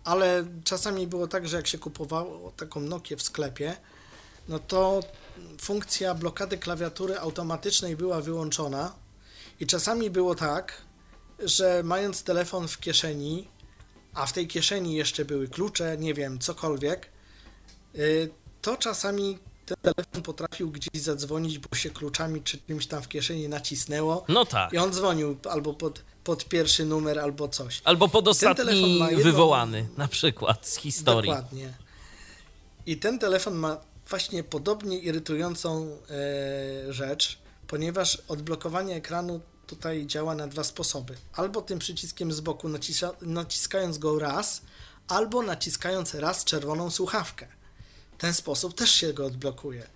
ale 0.05 0.45
czasami 0.65 1.07
było 1.07 1.27
tak, 1.27 1.49
że 1.49 1.57
jak 1.57 1.67
się 1.67 1.79
kupowało 1.79 2.53
taką 2.57 2.81
Nokię 2.81 3.17
w 3.17 3.23
sklepie, 3.23 3.77
no 4.49 4.59
to 4.59 5.01
funkcja 5.61 6.15
blokady 6.15 6.59
klawiatury 6.59 7.19
automatycznej 7.19 7.97
była 7.97 8.21
wyłączona 8.21 8.95
i 9.61 9.67
czasami 9.67 10.11
było 10.11 10.35
tak, 10.35 10.83
że 11.39 11.83
mając 11.85 12.23
telefon 12.23 12.69
w 12.69 12.79
kieszeni, 12.79 13.49
a 14.15 14.27
w 14.27 14.33
tej 14.33 14.49
kieszeni 14.49 14.95
jeszcze 14.95 15.25
były 15.25 15.49
klucze, 15.49 15.97
nie 15.99 16.15
wiem, 16.15 16.39
cokolwiek, 16.39 17.09
y, 17.95 18.31
to 18.63 18.77
czasami 18.77 19.39
ten 19.67 19.77
telefon 19.83 20.23
potrafił 20.23 20.71
gdzieś 20.71 21.03
zadzwonić, 21.03 21.59
bo 21.59 21.77
się 21.77 21.91
kluczami 21.91 22.43
czy 22.43 22.59
czymś 22.67 22.87
tam 22.87 23.03
w 23.03 23.09
kieszeni 23.09 23.49
nacisnęło 23.49 24.25
No 24.29 24.45
tak. 24.47 24.73
i 24.73 24.79
on 24.79 24.93
dzwonił 24.93 25.37
albo 25.51 25.75
pod, 25.75 26.03
pod 26.25 26.45
pierwszy 26.45 26.85
numer, 26.85 27.19
albo 27.19 27.49
coś. 27.49 27.81
Albo 27.85 28.09
pod 28.09 28.29
ostatni 28.29 28.99
ma 28.99 29.11
jedną- 29.11 29.25
wywołany, 29.25 29.89
na 29.97 30.09
przykład 30.09 30.67
z 30.69 30.77
historii. 30.77 31.31
Dokładnie. 31.31 31.73
I 32.87 32.97
ten 32.97 33.19
telefon 33.19 33.55
ma 33.55 33.81
właśnie 34.09 34.45
podobnie 34.45 34.99
irytującą 34.99 35.97
e, 36.89 36.93
rzecz, 36.93 37.39
ponieważ 37.67 38.19
odblokowanie 38.29 38.95
ekranu 38.97 39.41
tutaj 39.67 40.07
działa 40.07 40.35
na 40.35 40.47
dwa 40.49 40.65
sposoby. 40.65 41.15
Albo 41.35 41.63
tym 41.63 41.79
przyciskiem 41.79 42.33
z 42.33 42.41
boku 42.41 42.69
nacisza, 42.69 43.11
naciskając 43.23 43.99
go 43.99 44.19
raz, 44.19 44.63
albo 45.09 45.43
naciskając 45.43 46.15
raz 46.15 46.45
czerwoną 46.45 46.91
słuchawkę. 46.91 47.47
W 48.23 48.25
ten 48.25 48.35
sposób 48.35 48.75
też 48.75 48.91
się 48.91 49.13
go 49.13 49.27
odblokuje. 49.27 49.87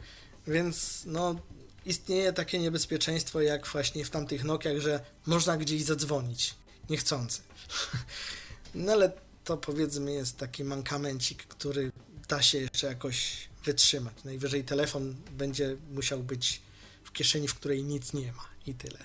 Więc 0.46 1.02
no, 1.04 1.36
istnieje 1.84 2.32
takie 2.32 2.58
niebezpieczeństwo 2.58 3.40
jak 3.40 3.66
właśnie 3.66 4.04
w 4.04 4.10
tamtych 4.10 4.44
Nokiach, 4.44 4.78
że 4.78 5.00
można 5.26 5.56
gdzieś 5.56 5.82
zadzwonić 5.82 6.54
niechcący. 6.90 7.42
No 8.74 8.92
ale 8.92 9.12
to 9.44 9.56
powiedzmy 9.56 10.12
jest 10.12 10.36
taki 10.36 10.64
mankamencik, 10.64 11.44
który 11.44 11.92
da 12.28 12.42
się 12.42 12.58
jeszcze 12.58 12.86
jakoś 12.86 13.48
wytrzymać. 13.64 14.14
Najwyżej 14.24 14.64
telefon 14.64 15.16
będzie 15.30 15.76
musiał 15.92 16.22
być 16.22 16.60
w 17.04 17.12
kieszeni, 17.12 17.48
w 17.48 17.54
której 17.54 17.84
nic 17.84 18.12
nie 18.12 18.32
ma 18.32 18.44
i 18.66 18.74
tyle. 18.74 18.98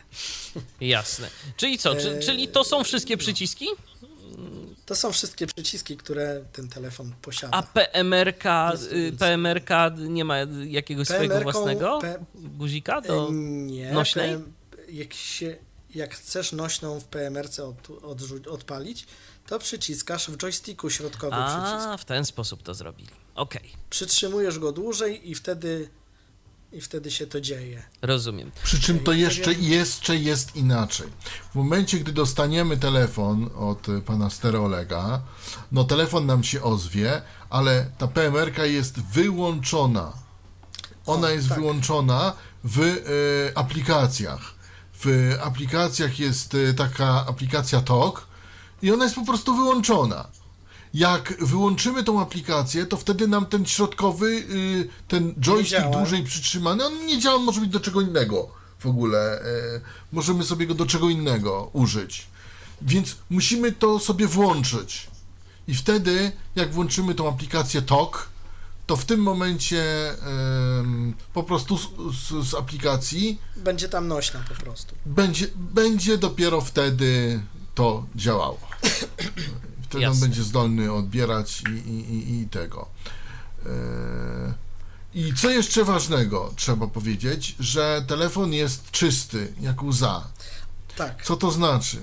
Jasne. 0.96 1.30
Czyli 1.58 1.78
co? 1.78 1.96
Czy, 1.96 2.20
czyli 2.26 2.48
to 2.48 2.64
są 2.64 2.84
wszystkie 2.84 3.18
przyciski? 3.18 3.68
To 4.86 4.96
są 4.96 5.12
wszystkie 5.12 5.48
przyciski, 5.48 5.98
które 5.98 6.42
ten 6.54 6.68
telefon 6.68 7.14
posiada. 7.22 7.58
A 7.58 7.64
PMR-ka, 7.64 8.70
Jest 8.72 8.92
y. 8.92 9.12
PMR-ka 9.20 9.92
nie 9.98 10.26
ma 10.26 10.38
jakiegoś 10.68 11.08
swojego 11.08 11.42
własnego 11.42 12.00
P- 12.02 12.26
guzika 12.36 13.02
do... 13.02 13.28
E, 13.30 13.32
Nie. 13.32 13.92
nośnej? 13.92 14.38
Jak, 14.90 15.14
się, 15.14 15.58
jak 15.96 16.16
chcesz 16.16 16.52
nośną 16.52 17.00
w 17.00 17.06
PMR-ce 17.06 17.66
od, 17.66 17.88
odrzu- 17.88 18.50
odpalić, 18.50 19.06
to 19.48 19.60
przyciskasz 19.60 20.28
w 20.30 20.38
joysticku 20.38 20.90
środkowy 20.90 21.36
przycisk. 21.48 21.88
A, 21.88 21.98
w 21.98 22.06
ten 22.06 22.26
sposób 22.26 22.64
to 22.64 22.74
zrobili. 22.74 23.10
Okej, 23.36 23.72
Przytrzymujesz 23.90 24.60
go 24.60 24.72
dłużej 24.72 25.30
i 25.32 25.36
wtedy, 25.36 25.90
i 26.72 26.82
wtedy 26.82 27.12
się 27.12 27.28
to 27.28 27.42
dzieje. 27.42 27.84
rozumiem. 28.02 28.52
Przy 28.64 28.82
czym 28.82 29.00
to 29.00 29.14
jeszcze, 29.14 29.54
jeszcze 29.54 30.16
jest 30.16 30.56
inaczej. 30.56 31.08
W 31.52 31.56
momencie, 31.56 32.00
gdy 32.00 32.12
dostaniemy 32.12 32.78
telefon 32.78 33.50
od 33.56 33.88
pana 34.06 34.30
stereolega, 34.30 35.22
no 35.72 35.84
telefon 35.84 36.26
nam 36.26 36.44
się 36.44 36.64
ozwie, 36.64 37.22
ale 37.50 37.92
ta 37.98 38.08
PMR-ka 38.08 38.66
jest 38.66 39.00
wyłączona. 39.02 40.14
Ona 41.06 41.28
O, 41.28 41.30
jest 41.32 41.50
tak. 41.50 41.58
wyłączona 41.58 42.34
w 42.64 42.80
y, 42.80 43.52
aplikacjach. 43.56 44.54
W 45.04 45.36
aplikacjach 45.42 46.20
jest 46.20 46.54
y, 46.54 46.74
taka 46.74 47.26
aplikacja 47.28 47.82
TOK 47.82 48.28
i 48.82 48.92
ona 48.92 49.04
jest 49.04 49.16
po 49.16 49.26
prostu 49.26 49.56
wyłączona. 49.56 50.28
Jak 50.94 51.46
wyłączymy 51.46 52.04
tą 52.04 52.22
aplikację, 52.22 52.86
to 52.86 52.98
wtedy 52.98 53.28
nam 53.28 53.46
ten 53.46 53.66
środkowy, 53.66 54.28
y, 54.28 54.88
ten 55.08 55.34
joystick 55.40 55.90
dłużej 55.94 56.24
przytrzymany, 56.24 56.86
on 56.86 57.06
nie 57.06 57.20
działa, 57.20 57.40
może 57.40 57.62
być 57.62 57.70
do 57.70 57.80
czego 57.80 58.02
innego 58.02 58.50
w 58.80 58.86
ogóle. 58.86 59.42
y, 59.42 59.82
Możemy 60.12 60.44
sobie 60.44 60.68
go 60.68 60.74
do 60.74 60.86
czego 60.86 61.10
innego 61.10 61.70
użyć. 61.74 62.28
Więc 62.82 63.16
musimy 63.30 63.72
to 63.72 64.00
sobie 64.00 64.28
włączyć. 64.28 65.08
I 65.68 65.76
wtedy, 65.76 66.32
jak 66.56 66.72
włączymy 66.74 67.16
tą 67.16 67.30
aplikację 67.30 67.82
TOK, 67.82 68.30
to 68.88 68.96
w 68.98 69.06
tym 69.06 69.20
momencie 69.20 69.84
po 71.34 71.44
prostu 71.44 71.78
z, 71.78 71.82
z, 72.16 72.50
z 72.50 72.54
aplikacji 72.54 73.42
Będzie 73.56 73.90
tam 73.90 74.08
nośna 74.08 74.44
po 74.50 74.64
prostu. 74.64 74.96
będzie, 75.06 75.48
będzie 75.56 76.18
dopiero 76.18 76.62
wtedy 76.62 77.42
to 77.76 78.06
działało. 78.16 78.60
Wtedy 79.92 80.06
on 80.06 80.12
Jasne. 80.12 80.28
będzie 80.28 80.44
zdolny 80.44 80.94
odbierać 80.94 81.64
i, 81.70 81.90
i, 81.90 82.14
i, 82.14 82.42
i 82.42 82.48
tego. 82.48 82.88
E, 83.66 84.54
I 85.14 85.34
co 85.34 85.50
jeszcze 85.50 85.84
ważnego 85.84 86.54
trzeba 86.56 86.88
powiedzieć, 86.88 87.56
że 87.60 88.06
telefon 88.08 88.54
jest 88.54 88.92
czysty, 88.92 89.54
jak 89.62 89.84
łza. 89.84 90.28
Tak. 90.98 91.26
Co 91.26 91.36
to 91.36 91.52
znaczy? 91.52 91.98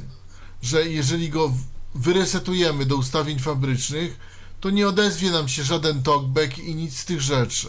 Że 0.63 0.89
jeżeli 0.89 1.31
go 1.31 1.53
wyresetujemy 1.95 2.87
do 2.87 2.97
ustawień 2.97 3.39
fabrycznych, 3.39 4.19
to 4.61 4.71
nie 4.71 4.89
odezwie 4.89 5.31
nam 5.31 5.49
się 5.49 5.65
żaden 5.65 6.03
talkback 6.03 6.59
i 6.59 6.75
nic 6.75 6.99
z 6.99 7.05
tych 7.05 7.21
rzeczy. 7.21 7.69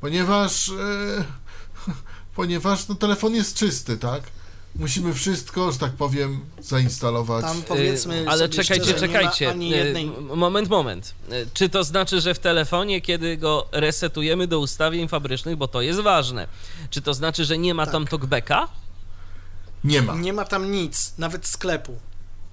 Ponieważ, 0.00 0.68
e, 0.68 1.24
ponieważ 2.36 2.88
no, 2.88 2.94
telefon 2.94 3.34
jest 3.34 3.56
czysty, 3.56 3.98
tak? 3.98 4.22
Musimy 4.76 5.14
wszystko, 5.14 5.72
że 5.72 5.78
tak 5.78 5.92
powiem, 5.92 6.40
zainstalować. 6.60 7.44
Tam 7.44 7.62
powiedzmy. 7.62 8.20
Y, 8.22 8.28
Ale 8.28 8.48
czekajcie, 8.48 8.84
szczerze, 8.84 9.00
czekajcie. 9.08 9.50
Y, 9.50 10.36
Moment, 10.36 10.68
moment. 10.68 11.14
Y, 11.32 11.46
Czy 11.54 11.68
to 11.68 11.84
znaczy, 11.84 12.20
że 12.20 12.34
w 12.34 12.38
telefonie, 12.38 13.00
kiedy 13.00 13.36
go 13.36 13.68
resetujemy 13.72 14.46
do 14.46 14.58
ustawień 14.58 15.08
fabrycznych, 15.08 15.56
bo 15.56 15.68
to 15.68 15.82
jest 15.82 16.00
ważne, 16.00 16.46
czy 16.90 17.02
to 17.02 17.14
znaczy, 17.14 17.44
że 17.44 17.58
nie 17.58 17.74
ma 17.74 17.86
tam 17.86 18.02
Tak. 18.02 18.10
talkbacka? 18.10 18.68
Nie 19.84 20.02
ma. 20.02 20.14
Nie 20.14 20.32
ma 20.32 20.44
tam 20.44 20.70
nic, 20.72 21.14
nawet 21.18 21.46
sklepu. 21.46 21.96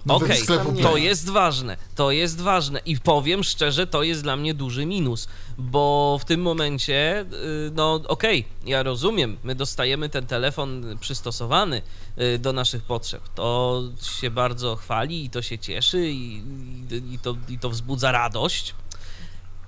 Nawet 0.06 0.22
Okej, 0.22 0.42
nie 0.74 0.82
to 0.82 0.96
jest 0.96 1.30
ważne, 1.30 1.76
to 1.94 2.10
jest 2.10 2.40
ważne 2.40 2.80
i 2.86 3.00
powiem 3.00 3.44
szczerze, 3.44 3.86
to 3.86 4.02
jest 4.02 4.22
dla 4.22 4.36
mnie 4.36 4.54
duży 4.54 4.86
minus, 4.86 5.28
bo 5.58 6.18
w 6.20 6.24
tym 6.24 6.42
momencie, 6.42 7.26
y, 7.66 7.70
no 7.74 8.00
okej, 8.08 8.44
ja 8.66 8.82
rozumiem, 8.82 9.36
my 9.44 9.54
dostajemy 9.54 10.08
ten 10.08 10.26
telefon 10.26 10.98
przystosowany 11.00 11.82
y, 12.20 12.38
do 12.38 12.52
naszych 12.52 12.82
potrzeb, 12.82 13.22
to 13.34 13.82
się 14.18 14.30
bardzo 14.30 14.76
chwali 14.76 15.24
i 15.24 15.30
to 15.30 15.42
się 15.42 15.58
cieszy 15.58 16.10
i, 16.10 16.42
i, 16.90 17.14
i, 17.14 17.18
to, 17.18 17.36
i 17.48 17.58
to 17.58 17.70
wzbudza 17.70 18.12
radość. 18.12 18.74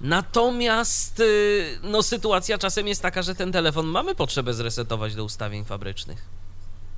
Natomiast 0.00 1.20
y, 1.20 1.78
no, 1.82 2.02
sytuacja 2.02 2.58
czasem 2.58 2.88
jest 2.88 3.02
taka, 3.02 3.22
że 3.22 3.34
ten 3.34 3.52
telefon 3.52 3.86
mamy 3.86 4.14
potrzebę 4.14 4.54
zresetować 4.54 5.14
do 5.14 5.24
ustawień 5.24 5.64
fabrycznych. 5.64 6.41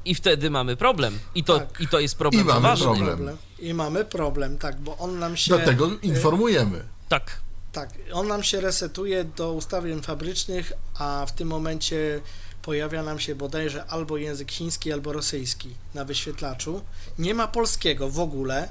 I 0.04 0.14
wtedy 0.14 0.50
mamy 0.50 0.76
problem. 0.76 1.18
I 1.34 1.44
to, 1.44 1.58
Tak. 1.58 1.80
i 1.80 1.88
to 1.88 2.00
jest 2.00 2.16
problem 2.18 2.42
I 2.42 2.46
mamy 2.48 2.60
poważny. 2.60 3.04
problem. 3.06 3.36
I 3.58 3.74
mamy 3.74 4.04
problem, 4.04 4.58
tak, 4.58 4.80
bo 4.80 4.98
on 4.98 5.18
nam 5.18 5.36
się. 5.36 5.56
Dlatego 5.56 5.90
informujemy. 6.02 6.84
Tak. 7.08 7.40
Tak, 7.72 7.90
on 8.12 8.28
nam 8.28 8.42
się 8.42 8.60
resetuje 8.60 9.24
do 9.24 9.52
ustawień 9.52 10.02
fabrycznych, 10.02 10.72
a 10.98 11.26
w 11.28 11.32
tym 11.32 11.48
momencie 11.48 12.20
pojawia 12.62 13.02
nam 13.02 13.18
się 13.18 13.34
bodajże 13.34 13.84
albo 13.86 14.16
język 14.16 14.52
chiński, 14.52 14.92
albo 14.92 15.12
rosyjski 15.12 15.74
na 15.94 16.04
wyświetlaczu. 16.04 16.82
Nie 17.18 17.34
ma 17.34 17.48
polskiego 17.48 18.08
w 18.10 18.20
ogóle. 18.20 18.68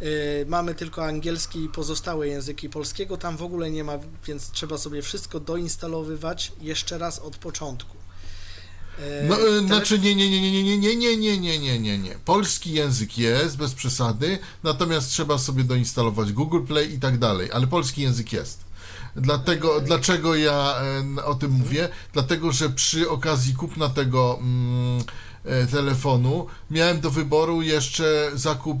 Yy, 0.00 0.08
mamy 0.48 0.74
tylko 0.74 1.04
angielski 1.04 1.64
i 1.64 1.68
pozostałe 1.68 2.28
języki 2.28 2.68
polskiego. 2.68 3.16
Tam 3.16 3.36
w 3.36 3.42
ogóle 3.42 3.70
nie 3.70 3.84
ma, 3.84 3.98
więc 4.26 4.50
trzeba 4.50 4.78
sobie 4.78 5.02
wszystko 5.02 5.40
doinstalowywać 5.40 6.52
jeszcze 6.60 6.98
raz 6.98 7.18
od 7.18 7.36
początku. 7.36 7.96
Yy, 8.98 9.28
No, 9.28 9.34
e, 9.36 9.38
telefon- 9.40 9.66
znaczy 9.66 9.98
nie, 9.98 10.14
nie, 10.14 10.30
nie, 10.30 10.52
nie, 10.52 10.62
nie, 10.62 10.78
nie, 10.78 10.96
nie, 10.96 11.16
nie, 11.16 11.38
nie, 11.38 11.58
nie, 11.58 11.78
nie, 11.78 11.98
nie. 11.98 12.14
Polski 12.24 12.72
język 12.72 13.18
jest, 13.18 13.56
bez 13.56 13.74
przesady, 13.74 14.38
natomiast 14.62 15.10
trzeba 15.10 15.38
sobie 15.38 15.64
doinstalować 15.64 16.32
Google 16.32 16.60
Play 16.62 16.94
i 16.94 16.98
tak 17.00 17.18
dalej, 17.18 17.52
ale 17.52 17.66
polski 17.66 18.02
język 18.02 18.32
jest. 18.32 18.64
Dlatego, 19.16 19.80
dlaczego 19.80 20.34
ja 20.34 20.74
e, 21.18 21.24
o 21.24 21.34
tym 21.34 21.50
mówię? 21.50 21.88
Dlatego, 22.12 22.52
że 22.52 22.70
przy 22.70 23.10
okazji 23.10 23.54
kupna 23.54 23.88
tego 23.88 24.38
mm, 24.40 25.02
e, 25.44 25.66
telefonu 25.66 26.46
miałem 26.70 27.00
do 27.00 27.10
wyboru 27.10 27.62
jeszcze 27.62 28.30
zakup 28.34 28.78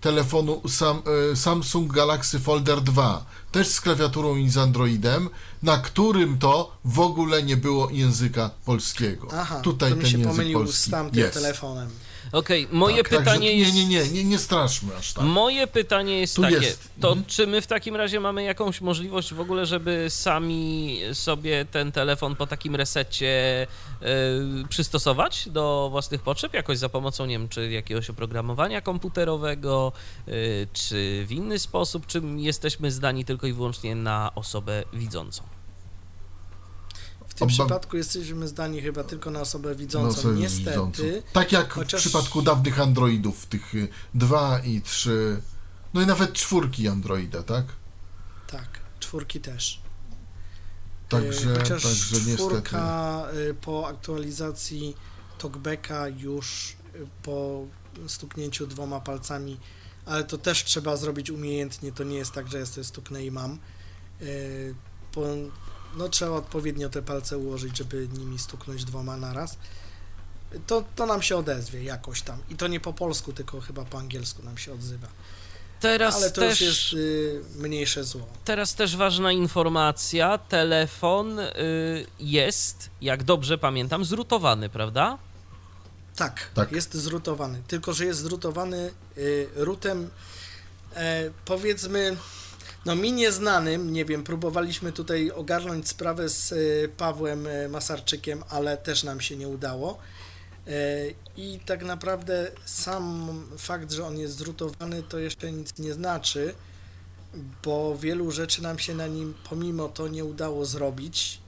telefonu 0.00 0.62
Sam, 0.68 1.02
e, 1.32 1.36
Samsung 1.36 1.92
Galaxy 1.92 2.38
Folder 2.40 2.80
2, 2.80 3.24
też 3.52 3.68
z 3.68 3.80
klawiaturą 3.80 4.36
i 4.36 4.48
z 4.50 4.56
Androidem, 4.56 5.28
na 5.62 5.78
którym 5.78 6.38
to 6.38 6.76
w 6.84 7.00
ogóle 7.00 7.42
nie 7.42 7.56
było 7.56 7.90
języka 7.90 8.50
polskiego. 8.64 9.28
Aha, 9.32 9.60
Tutaj 9.60 9.90
to 9.90 9.96
mi 9.96 10.02
ten 10.02 10.10
się 10.10 10.18
język 10.18 10.32
pomylił 10.36 10.58
polski 10.58 10.88
z 10.88 10.90
tamtym 10.90 11.18
jest. 11.20 11.34
telefonem. 11.34 11.90
Okej, 12.32 12.68
moje 12.72 12.96
Tak, 12.96 13.08
pytanie 13.08 13.52
jest. 13.52 13.74
Nie, 13.74 13.86
nie, 13.86 14.08
nie, 14.08 14.24
nie, 14.24 14.38
straszmy 14.38 14.96
aż 14.96 15.12
tak. 15.12 15.24
Moje 15.24 15.66
pytanie 15.66 16.20
jest 16.20 16.36
Tu 16.36 16.42
takie, 16.42 16.54
jest. 16.56 16.90
to 17.00 17.08
Mhm. 17.08 17.26
czy 17.26 17.46
my 17.46 17.60
w 17.60 17.66
takim 17.66 17.96
razie 17.96 18.20
mamy 18.20 18.42
jakąś 18.42 18.80
możliwość 18.80 19.34
w 19.34 19.40
ogóle, 19.40 19.66
żeby 19.66 20.06
sami 20.08 20.98
sobie 21.12 21.64
ten 21.64 21.92
telefon 21.92 22.36
po 22.36 22.46
takim 22.46 22.76
resecie 22.76 23.66
e, 24.02 24.06
przystosować 24.68 25.48
do 25.48 25.88
własnych 25.90 26.22
potrzeb, 26.22 26.54
jakoś 26.54 26.78
za 26.78 26.88
pomocą, 26.88 27.26
nie 27.26 27.38
wiem, 27.38 27.48
czy 27.48 27.70
jakiegoś 27.70 28.10
oprogramowania 28.10 28.80
komputerowego, 28.80 29.92
e, 30.28 30.32
czy 30.72 31.24
w 31.26 31.32
inny 31.32 31.58
sposób, 31.58 32.06
czy 32.06 32.22
jesteśmy 32.36 32.90
zdani 32.90 33.24
tylko 33.24 33.46
i 33.46 33.52
wyłącznie 33.52 33.94
na 33.94 34.34
osobę 34.34 34.82
widzącą? 34.92 35.42
W 37.38 37.40
tym 37.40 37.48
przypadku 37.48 37.96
jesteśmy 37.96 38.48
zdani 38.48 38.80
chyba 38.80 39.04
tylko 39.04 39.30
na 39.30 39.40
osobę 39.40 39.74
widzącą. 39.74 40.20
sobie 40.22 40.40
Niestety. 40.40 40.70
widzącą. 40.70 41.02
Tak 41.32 41.52
jak 41.52 41.72
chociaż- 41.72 42.00
w 42.00 42.04
przypadku 42.04 42.42
dawnych 42.42 42.80
Androidów, 42.80 43.46
tych 43.46 43.74
y, 43.74 43.88
dwa 44.14 44.58
i 44.58 44.80
trzy, 44.82 45.42
no 45.94 46.02
i 46.02 46.06
nawet 46.06 46.32
czwórki 46.32 46.88
Androida, 46.88 47.42
tak? 47.42 47.64
Tak, 48.46 48.80
czwórki 49.00 49.40
też. 49.40 49.80
Także, 51.08 51.50
E, 51.52 51.58
Chociaż 51.58 51.82
także 51.82 52.36
czwórka 52.36 53.26
y, 53.50 53.54
po 53.54 53.88
aktualizacji 53.88 54.96
talkbacka 55.38 56.08
już 56.08 56.76
y, 56.94 57.06
po 57.22 57.64
stuknięciu 58.06 58.66
dwoma 58.66 59.00
palcami, 59.00 59.60
ale 60.06 60.24
to 60.24 60.38
też 60.38 60.64
trzeba 60.64 60.96
zrobić 60.96 61.30
umiejętnie, 61.30 61.92
to 61.92 62.04
nie 62.04 62.16
jest 62.16 62.32
tak, 62.32 62.48
że 62.48 62.58
ja 62.58 62.66
sobie 62.66 62.84
stuknę 62.84 63.24
i 63.24 63.30
mam. 63.30 63.58
Y, 64.22 64.74
Po, 65.12 65.20
no 65.98 66.08
trzeba 66.08 66.30
odpowiednio 66.32 66.88
te 66.88 67.02
palce 67.02 67.38
ułożyć, 67.38 67.76
żeby 67.78 68.08
nimi 68.18 68.38
stuknąć 68.38 68.84
dwoma 68.84 69.16
naraz. 69.16 69.58
To, 70.66 70.84
to 70.96 71.06
nam 71.06 71.22
się 71.22 71.36
odezwie 71.36 71.82
jakoś 71.82 72.22
tam. 72.22 72.38
I 72.50 72.56
to 72.56 72.66
nie 72.68 72.80
po 72.80 72.92
polsku, 72.92 73.32
tylko 73.32 73.60
chyba 73.60 73.84
po 73.84 73.98
angielsku 73.98 74.42
nam 74.42 74.58
się 74.58 74.72
odzywa. 74.72 75.08
Teraz 75.80 76.16
Ale 76.16 76.30
to 76.30 76.40
też... 76.40 76.60
już 76.60 76.92
jest 76.92 76.92
y, 76.92 77.40
mniejsze 77.56 78.04
zło. 78.04 78.26
Teraz 78.44 78.74
też 78.74 78.96
ważna 78.96 79.32
informacja. 79.32 80.38
Telefon 80.38 81.38
y, 81.38 81.46
jest, 82.20 82.90
jak 83.00 83.22
dobrze 83.22 83.58
pamiętam, 83.58 84.04
zrutowany, 84.04 84.68
prawda? 84.68 85.18
Tak, 86.16 86.50
Tak. 86.54 86.72
jest 86.72 86.94
zrutowany. 86.94 87.62
Tylko, 87.68 87.92
że 87.92 88.04
jest 88.04 88.20
zrutowany 88.20 88.90
y, 89.18 89.48
rutem 89.54 90.10
e, 90.94 91.30
powiedzmy, 91.44 92.16
no 92.88 92.96
mi 92.96 93.12
nieznanym, 93.12 93.92
nie 93.92 94.04
wiem, 94.04 94.24
próbowaliśmy 94.24 94.92
tutaj 94.92 95.30
ogarnąć 95.30 95.88
sprawę 95.88 96.28
z 96.28 96.52
y, 96.52 96.90
Pawłem 96.96 97.46
y, 97.46 97.68
Masarczykiem, 97.68 98.42
ale 98.48 98.76
też 98.76 99.04
nam 99.04 99.20
się 99.20 99.36
nie 99.36 99.48
udało. 99.48 99.98
E, 100.66 100.72
I 101.36 101.60
tak 101.66 101.84
naprawdę 101.84 102.50
sam 102.64 103.28
fakt, 103.58 103.92
że 103.92 104.06
on 104.06 104.18
jest 104.18 104.36
zrutowany, 104.36 105.02
to 105.02 105.18
jeszcze 105.18 105.52
nic 105.52 105.78
nie 105.78 105.92
znaczy, 105.92 106.54
bo 107.64 107.96
wielu 107.98 108.30
rzeczy 108.30 108.62
nam 108.62 108.78
się 108.78 108.94
na 108.94 109.06
nim 109.06 109.34
pomimo 109.50 109.88
to 109.88 110.08
nie 110.08 110.24
udało 110.24 110.64
zrobić. 110.64 111.40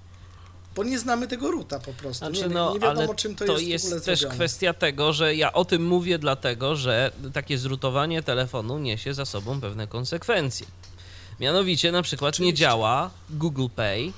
Bo 0.75 0.85
nie 0.85 0.99
znamy 0.99 1.29
tego 1.29 1.51
ruta 1.51 1.79
po 1.79 1.93
prostu. 1.93 2.25
Znaczy, 2.25 2.49
nie, 2.49 2.55
no, 2.55 2.73
nie 2.73 2.81
wiadomo, 2.81 3.15
czym 3.15 3.35
to, 3.35 3.45
to 3.45 3.53
jest, 3.53 3.65
jest, 3.65 3.85
w 3.85 3.89
ogóle 3.89 4.01
też 4.01 4.19
zrobione. 4.21 4.35
kwestia 4.35 4.75
tego, 4.75 5.13
że 5.13 5.35
ja 5.35 5.53
o 5.53 5.65
tym 5.65 5.87
mówię 5.87 6.19
dlatego, 6.19 6.77
że 6.77 7.13
takie 7.33 7.59
zrutowanie 7.59 8.23
telefonu 8.23 8.79
niesie 8.79 9.15
za 9.15 9.25
sobą 9.25 9.61
pewne 9.61 9.87
konsekwencje. 9.87 10.67
Mianowicie 11.41 11.93
na 11.93 12.03
przykład 12.03 12.39
nie 12.39 12.47
Oczywiście. 12.47 12.61
działa 12.61 13.11
Google 13.31 13.67
Pay. 13.77 13.99
Yy, 13.99 14.13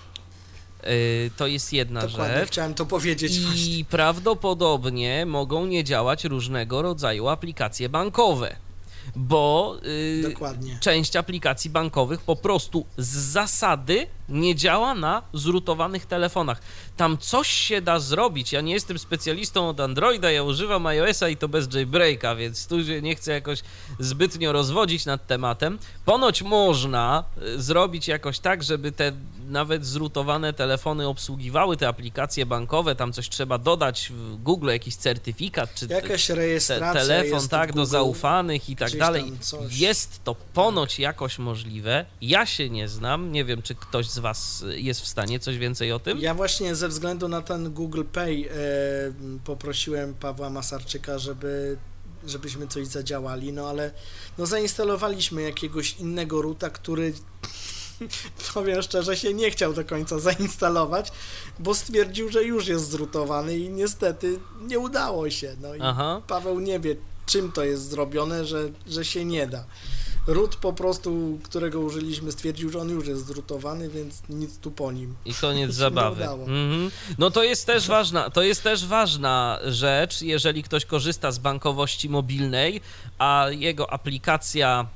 to 1.36 1.46
jest 1.46 1.72
jedna 1.72 2.00
Dokładnie, 2.00 2.38
rzecz. 2.38 2.48
chciałem 2.48 2.74
to 2.74 2.86
powiedzieć 2.86 3.40
właśnie. 3.40 3.78
I 3.78 3.84
prawdopodobnie 3.84 5.26
mogą 5.26 5.66
nie 5.66 5.84
działać 5.84 6.24
różnego 6.24 6.82
rodzaju 6.82 7.28
aplikacje 7.28 7.88
bankowe, 7.88 8.56
bo 9.16 9.76
yy, 10.22 10.30
Dokładnie. 10.30 10.78
część 10.80 11.16
aplikacji 11.16 11.70
bankowych 11.70 12.20
po 12.20 12.36
prostu 12.36 12.86
z 12.96 13.08
zasady 13.08 14.06
nie 14.28 14.54
działa 14.54 14.94
na 14.94 15.22
zrutowanych 15.34 16.06
telefonach. 16.06 16.60
Tam 17.02 17.18
coś 17.18 17.48
się 17.48 17.80
da 17.80 18.00
zrobić. 18.00 18.52
Ja 18.52 18.60
nie 18.60 18.72
jestem 18.72 18.98
specjalistą 18.98 19.68
od 19.68 19.80
Androida, 19.80 20.30
ja 20.30 20.42
używam 20.42 20.86
iOS-a 20.86 21.28
i 21.28 21.36
to 21.36 21.48
bez 21.48 21.74
jailbreaka, 21.74 22.34
więc 22.34 22.66
tu 22.66 22.84
się 22.84 23.02
nie 23.02 23.14
chcę 23.14 23.32
jakoś 23.32 23.62
zbytnio 23.98 24.52
rozwodzić 24.52 25.06
nad 25.06 25.26
tematem. 25.26 25.78
Ponoć 26.04 26.42
można 26.42 27.24
y, 27.42 27.62
zrobić 27.62 28.08
jakoś 28.08 28.38
tak, 28.38 28.62
żeby 28.62 28.92
te 28.92 29.12
nawet 29.48 29.86
zrutowane 29.86 30.52
telefony 30.52 31.08
obsługiwały 31.08 31.76
te 31.76 31.88
aplikacje 31.88 32.46
bankowe, 32.46 32.94
tam 32.94 33.12
coś 33.12 33.28
trzeba 33.28 33.58
dodać 33.58 34.12
w 34.14 34.42
Google, 34.42 34.68
jakiś 34.68 34.96
certyfikat, 34.96 35.74
czy 35.74 35.86
Jakaś 35.86 36.26
te, 36.26 36.34
rejestracja 36.34 37.00
telefon, 37.00 37.34
jest 37.34 37.50
tak, 37.50 37.72
w 37.72 37.74
do 37.74 37.82
Google. 37.82 37.90
zaufanych 37.90 38.70
i 38.70 38.76
tak 38.76 38.96
dalej. 38.96 39.32
Jest 39.70 40.24
to 40.24 40.34
ponoć 40.54 40.98
jakoś 40.98 41.38
możliwe. 41.38 42.06
Ja 42.20 42.46
się 42.46 42.70
nie 42.70 42.88
znam. 42.88 43.32
Nie 43.32 43.44
wiem, 43.44 43.62
czy 43.62 43.74
ktoś 43.74 44.06
z 44.06 44.18
Was 44.18 44.64
jest 44.70 45.00
w 45.00 45.06
stanie 45.06 45.40
coś 45.40 45.58
więcej 45.58 45.92
o 45.92 45.98
tym. 45.98 46.18
Ja 46.18 46.34
właśnie 46.34 46.74
ze 46.74 46.88
względu 46.92 47.28
na 47.28 47.42
ten 47.42 47.70
Google 47.70 48.04
Pay 48.12 48.30
e, 48.30 48.54
poprosiłem 49.44 50.14
Pawła 50.14 50.50
Masarczyka, 50.50 51.18
żeby 51.18 51.76
żebyśmy 52.26 52.68
coś 52.68 52.86
zadziałali, 52.86 53.52
no 53.52 53.68
ale 53.68 53.90
no 54.38 54.46
zainstalowaliśmy 54.46 55.42
jakiegoś 55.42 55.96
innego 55.96 56.42
ruta, 56.42 56.70
który 56.70 57.12
powiem 58.54 58.82
szczerze 58.82 59.16
się 59.16 59.34
nie 59.34 59.50
chciał 59.50 59.72
do 59.72 59.84
końca 59.84 60.18
zainstalować, 60.18 61.12
bo 61.58 61.74
stwierdził, 61.74 62.30
że 62.30 62.44
już 62.44 62.66
jest 62.66 62.90
zrutowany 62.90 63.58
i 63.58 63.70
niestety 63.70 64.38
nie 64.60 64.78
udało 64.78 65.30
się. 65.30 65.56
No 65.60 65.74
i 65.74 65.78
Aha. 65.82 66.22
Paweł 66.26 66.60
nie 66.60 66.80
wie, 66.80 66.96
czym 67.26 67.52
to 67.52 67.64
jest 67.64 67.90
zrobione, 67.90 68.44
że, 68.44 68.70
że 68.86 69.04
się 69.04 69.24
nie 69.24 69.46
da. 69.46 69.64
Root 70.26 70.56
po 70.56 70.72
prostu, 70.72 71.38
którego 71.42 71.80
użyliśmy, 71.80 72.32
stwierdził, 72.32 72.70
że 72.70 72.78
on 72.78 72.88
już 72.90 73.06
jest 73.06 73.26
zrutowany, 73.26 73.88
więc 73.88 74.22
nic 74.28 74.58
tu 74.58 74.70
po 74.70 74.92
nim. 74.92 75.14
I 75.24 75.34
koniec 75.34 75.74
zabawy. 75.84 76.24
Mhm. 76.28 76.90
No 77.18 77.30
to 77.30 77.42
jest 77.44 77.66
też 77.66 77.88
ważna, 77.88 78.30
to 78.30 78.42
jest 78.42 78.62
też 78.62 78.86
ważna 78.86 79.58
rzecz, 79.66 80.22
jeżeli 80.22 80.62
ktoś 80.62 80.84
korzysta 80.86 81.32
z 81.32 81.38
bankowości 81.38 82.08
mobilnej, 82.08 82.80
a 83.18 83.46
jego 83.50 83.92
aplikacja, 83.92 84.86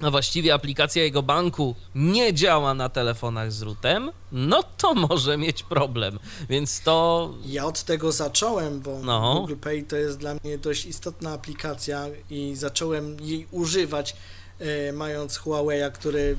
no 0.00 0.10
właściwie 0.10 0.54
aplikacja 0.54 1.02
jego 1.02 1.22
banku 1.22 1.74
nie 1.94 2.34
działa 2.34 2.74
na 2.74 2.88
telefonach 2.88 3.52
z 3.52 3.62
routem, 3.62 4.10
no 4.32 4.62
to 4.62 4.94
może 4.94 5.36
mieć 5.38 5.62
problem. 5.62 6.18
Więc 6.48 6.80
to 6.80 7.30
Ja 7.46 7.66
od 7.66 7.82
tego 7.82 8.12
zacząłem, 8.12 8.80
bo 8.80 8.98
No. 9.02 9.34
Google 9.40 9.56
Pay 9.56 9.82
to 9.82 9.96
jest 9.96 10.18
dla 10.18 10.34
mnie 10.44 10.58
dość 10.58 10.86
istotna 10.86 11.32
aplikacja 11.32 12.06
i 12.30 12.52
zacząłem 12.56 13.16
jej 13.20 13.46
używać, 13.50 14.16
mając 14.92 15.38
Huawei'a, 15.38 15.92
który 15.92 16.36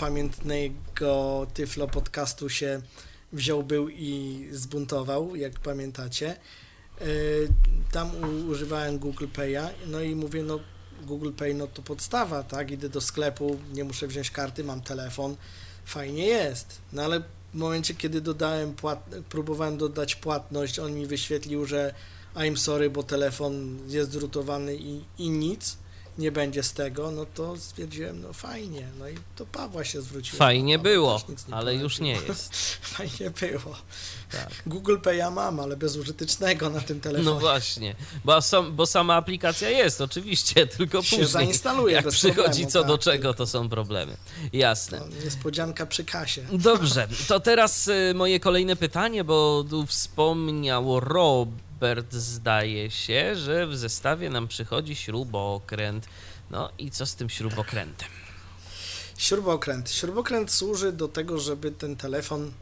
pamiętnego 0.00 1.46
Tyflo 1.54 1.88
podcastu 1.88 2.48
się 2.48 2.82
wziął 3.32 3.62
był 3.62 3.88
i 3.88 4.48
zbuntował, 4.52 5.36
jak 5.36 5.60
pamiętacie. 5.60 6.36
E, 7.00 7.04
tam 7.92 8.10
używałem 8.48 8.98
Google 8.98 9.26
Pay'a, 9.26 9.68
no 9.86 10.00
i 10.00 10.14
mówię, 10.14 10.42
no 10.42 10.58
Google 11.02 11.32
Pay 11.32 11.54
no 11.54 11.66
to 11.66 11.82
podstawa, 11.82 12.42
tak? 12.42 12.70
Idę 12.70 12.88
do 12.88 13.00
sklepu, 13.00 13.58
nie 13.74 13.84
muszę 13.84 14.06
wziąć 14.06 14.30
karty, 14.30 14.64
mam 14.64 14.80
telefon, 14.80 15.36
fajnie 15.84 16.26
jest. 16.26 16.80
No 16.92 17.02
ale 17.02 17.20
w 17.54 17.54
momencie, 17.54 17.94
kiedy 17.94 18.20
dodałem 18.20 18.74
płat... 18.74 19.04
próbowałem 19.28 19.78
dodać 19.78 20.16
płatność, 20.16 20.78
on 20.78 20.94
mi 20.94 21.06
wyświetlił, 21.06 21.66
że 21.66 21.94
I'm 22.34 22.56
sorry, 22.56 22.90
bo 22.90 23.02
telefon 23.02 23.78
jest 23.88 24.12
zrutowany 24.12 24.76
i, 24.76 25.04
i 25.18 25.30
nic 25.30 25.76
nie 26.18 26.32
będzie 26.32 26.62
z 26.62 26.72
tego, 26.72 27.10
no 27.10 27.26
to 27.34 27.56
stwierdziłem, 27.56 28.22
no 28.22 28.32
fajnie, 28.32 28.88
no 28.98 29.08
i 29.08 29.14
to 29.36 29.46
Pawła 29.46 29.84
się 29.84 30.02
zwróciło. 30.02 30.38
fajnie 30.38 30.78
Paweł 30.78 30.92
było, 30.92 31.20
ale 31.50 31.74
już 31.74 32.00
nie 32.00 32.12
jest. 32.12 32.54
Fajnie 32.96 33.30
było. 33.40 33.76
Tak. 34.32 34.62
Google 34.66 34.96
Pay'a 34.96 35.32
mam, 35.32 35.60
ale 35.60 35.76
bezużytecznego 35.76 36.70
na 36.70 36.80
tym 36.80 37.00
telefonie. 37.00 37.30
No 37.34 37.40
właśnie, 37.40 37.94
bo, 38.24 38.42
sam, 38.42 38.76
bo 38.76 38.86
sama 38.86 39.14
aplikacja 39.14 39.70
jest, 39.70 40.00
oczywiście, 40.00 40.66
tylko 40.76 41.02
Się 41.02 41.10
później, 41.10 41.28
zainstaluje 41.28 41.94
jak 41.94 42.08
przychodzi 42.08 42.42
problemu, 42.42 42.70
co 42.70 42.84
do 42.84 42.98
tak. 42.98 43.04
czego, 43.04 43.34
to 43.34 43.46
są 43.46 43.68
problemy. 43.68 44.16
Jasne. 44.52 44.98
To 44.98 45.24
niespodzianka 45.24 45.86
przy 45.86 46.04
kasie. 46.04 46.46
Dobrze, 46.52 47.08
to 47.28 47.40
teraz 47.40 47.88
y, 47.88 48.12
moje 48.14 48.40
kolejne 48.40 48.76
pytanie, 48.76 49.24
bo 49.24 49.64
tu 49.70 49.86
wspomniał 49.86 51.00
Robert, 51.82 52.14
zdaje 52.14 52.90
się, 52.90 53.36
że 53.36 53.66
w 53.66 53.76
zestawie 53.76 54.30
nam 54.30 54.48
przychodzi 54.48 54.96
śrubokręt. 54.96 56.06
No 56.50 56.70
i 56.78 56.90
co 56.90 57.06
z 57.06 57.14
tym 57.14 57.30
śrubokrętem? 57.30 58.08
Śrubokręt. 59.18 59.90
Śrubokręt 59.90 60.50
służy 60.52 60.92
do 60.92 61.08
tego, 61.08 61.38
żeby 61.40 61.72
ten 61.72 61.96
telefon, 61.96 62.52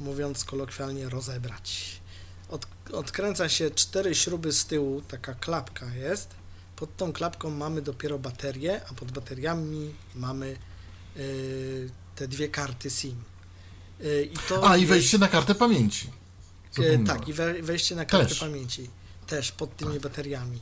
mówiąc 0.00 0.44
kolokwialnie, 0.44 1.08
rozebrać. 1.08 2.00
Od, 2.48 2.66
odkręca 2.92 3.48
się 3.48 3.70
cztery 3.70 4.14
śruby 4.14 4.52
z 4.52 4.66
tyłu, 4.66 5.02
taka 5.08 5.34
klapka 5.34 5.86
jest. 5.94 6.30
Pod 6.76 6.96
tą 6.96 7.12
klapką 7.12 7.50
mamy 7.50 7.82
dopiero 7.82 8.18
baterię, 8.18 8.80
a 8.90 8.94
pod 8.94 9.12
bateriami 9.12 9.94
mamy 10.14 10.56
y, 11.16 11.90
te 12.16 12.28
dwie 12.28 12.48
karty 12.48 12.90
SIM. 12.90 13.22
Y, 14.00 14.28
i 14.32 14.36
to 14.48 14.70
A, 14.70 14.76
i 14.76 14.80
jest- 14.80 14.90
wejście 14.92 15.18
na 15.18 15.28
kartę 15.28 15.54
pamięci. 15.54 16.17
E. 16.80 16.98
Tak, 17.06 17.28
i 17.28 17.32
we, 17.32 17.62
wejście 17.62 17.96
na 17.96 18.04
kartę 18.04 18.28
Też. 18.28 18.38
pamięci 18.40 18.90
też 19.26 19.52
pod 19.52 19.76
tymi 19.76 20.00
bateriami. 20.00 20.58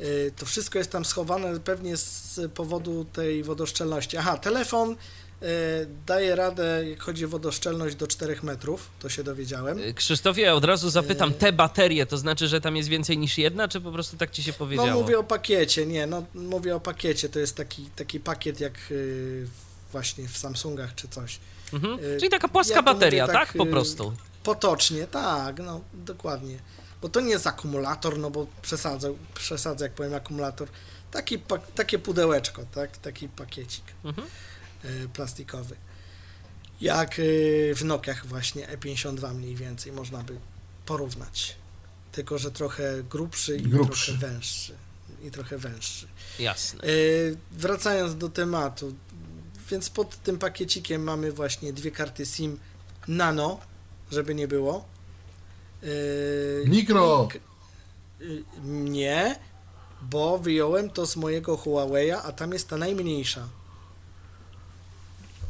E, 0.00 0.04
To 0.36 0.46
wszystko 0.46 0.78
jest 0.78 0.90
tam 0.90 1.04
schowane 1.04 1.60
pewnie 1.60 1.96
z 1.96 2.40
powodu 2.54 3.04
tej 3.12 3.42
wodoszczelności. 3.42 4.16
Aha, 4.16 4.38
telefon 4.38 4.90
e, 5.42 5.46
daje 6.06 6.34
radę, 6.36 6.84
jak 6.90 7.02
chodzi 7.02 7.24
o 7.24 7.28
wodoszczelność, 7.28 7.96
do 7.96 8.06
4 8.06 8.36
metrów, 8.42 8.90
to 9.00 9.08
się 9.08 9.24
dowiedziałem. 9.24 9.78
Krzysztofie, 9.94 10.42
ja 10.42 10.54
od 10.54 10.64
razu 10.64 10.90
zapytam, 10.90 11.34
te 11.34 11.52
baterie, 11.52 12.06
to 12.06 12.18
znaczy, 12.18 12.48
że 12.48 12.60
tam 12.60 12.76
jest 12.76 12.88
więcej 12.88 13.18
niż 13.18 13.38
jedna, 13.38 13.68
czy 13.68 13.80
po 13.80 13.92
prostu 13.92 14.16
tak 14.16 14.30
ci 14.30 14.42
się 14.42 14.52
No 14.52 14.58
powiedziało? 14.58 15.02
mówię 15.02 15.18
o 15.18 15.24
pakiecie, 15.24 15.86
nie, 15.86 16.06
no 16.06 16.24
mówię 16.34 16.76
o 16.76 16.80
pakiecie, 16.80 17.28
to 17.28 17.38
jest 17.38 17.56
taki, 17.56 17.84
taki 17.96 18.20
pakiet 18.20 18.60
jak 18.60 18.72
właśnie 19.92 20.28
w 20.28 20.38
Samsungach 20.38 20.94
czy 20.94 21.08
coś. 21.08 21.38
Mhm. 21.72 21.98
Czyli 22.18 22.30
taka 22.30 22.48
płaska 22.48 22.74
ja 22.74 22.82
bateria, 22.82 23.26
tak, 23.26 23.34
tak? 23.36 23.52
Po 23.56 23.66
prostu. 23.66 24.12
Potocznie, 24.44 25.06
tak, 25.06 25.58
no 25.58 25.80
dokładnie. 25.94 26.58
Bo 27.02 27.08
to 27.08 27.20
nie 27.20 27.30
jest 27.30 27.46
akumulator, 27.46 28.18
no 28.18 28.30
bo 28.30 28.46
przesadzę, 28.62 29.14
przesadzę 29.34 29.84
jak 29.84 29.92
powiem 29.94 30.14
akumulator. 30.14 30.68
Taki, 31.10 31.38
pa- 31.38 31.58
takie 31.58 31.98
pudełeczko, 31.98 32.62
tak? 32.74 32.96
Taki 32.96 33.28
pakiecik 33.28 33.84
Mhm. 34.04 34.28
y, 34.84 35.08
plastikowy. 35.08 35.76
Jak 36.80 37.18
y, 37.18 37.72
w 37.76 37.84
Nokiach 37.84 38.26
właśnie 38.26 38.66
E52 38.68 39.34
mniej 39.34 39.56
więcej 39.56 39.92
można 39.92 40.18
by 40.22 40.38
porównać. 40.86 41.56
Tylko, 42.12 42.38
że 42.38 42.50
trochę 42.50 43.02
grubszy 43.10 43.56
i 43.56 43.62
Grubszy. 43.62 44.12
trochę 44.18 44.32
węższy. 44.32 44.74
I 45.22 45.30
trochę 45.30 45.58
węższy. 45.58 46.06
Jasne. 46.38 46.84
Y, 46.84 47.36
Wracając 47.52 48.16
do 48.16 48.28
tematu, 48.28 48.94
więc 49.70 49.90
pod 49.90 50.22
tym 50.22 50.38
pakiecikiem 50.38 51.02
mamy 51.02 51.32
właśnie 51.32 51.72
dwie 51.72 51.90
karty 51.90 52.26
SIM 52.26 52.58
nano, 53.08 53.60
żeby 54.10 54.34
nie 54.34 54.48
było. 54.48 54.84
Y, 55.84 56.64
Mikro! 56.68 57.28
y, 58.20 58.42
Nie, 58.64 59.38
bo 60.02 60.38
wyjąłem 60.38 60.90
to 60.90 61.06
z 61.06 61.16
mojego 61.16 61.56
Huawei'a, 61.56 62.20
a 62.24 62.32
tam 62.32 62.52
jest 62.52 62.68
ta 62.68 62.76
najmniejsza. 62.76 63.48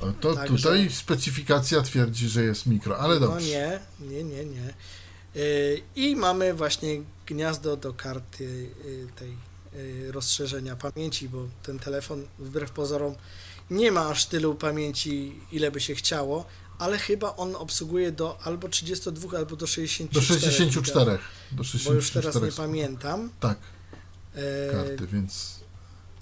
O, 0.01 0.13
To 0.21 0.35
Także- 0.35 0.57
tutaj 0.57 0.91
specyfikacja 0.91 1.83
twierdzi, 1.83 2.29
że 2.29 2.43
jest 2.45 2.67
mikro, 2.67 2.99
ale 2.99 3.21
No 3.21 3.27
dobrze. 3.29 3.47
nie, 3.47 3.81
nie, 4.01 4.25
nie, 4.25 4.45
nie. 4.45 4.75
Y, 5.37 5.83
I 5.97 6.17
mamy 6.17 6.55
właśnie 6.55 7.01
gniazdo 7.27 7.77
do 7.77 7.93
karty 7.95 8.45
y, 8.85 9.07
tej 9.17 9.37
y, 9.75 10.13
rozszerzenia 10.13 10.77
pamięci, 10.77 11.29
bo 11.29 11.47
ten 11.63 11.79
telefon 11.79 12.27
wbrew 12.39 12.71
pozorom 12.71 13.15
nie 13.71 13.93
ma 13.93 14.09
aż 14.09 14.27
tylu 14.27 14.55
pamięci, 14.55 15.41
ile 15.53 15.71
by 15.71 15.81
się 15.81 15.95
chciało, 15.95 16.45
ale 16.79 16.99
chyba 16.99 17.37
on 17.37 17.57
obsługuje 17.57 18.13
do 18.13 18.39
albo 18.43 18.69
32, 18.69 19.39
albo 19.39 19.57
do 19.57 19.67
64. 19.67 20.15
Do 20.15 20.21
64. 20.21 21.11
Do 21.11 21.19
Bo 21.57 21.65
64 21.65 21.97
już 21.97 22.11
teraz 22.11 22.43
nie 22.43 22.53
pamiętam. 22.53 23.31
Tak, 23.41 23.59
E, 24.37 24.73
karty, 24.73 25.07
więc, 25.07 25.61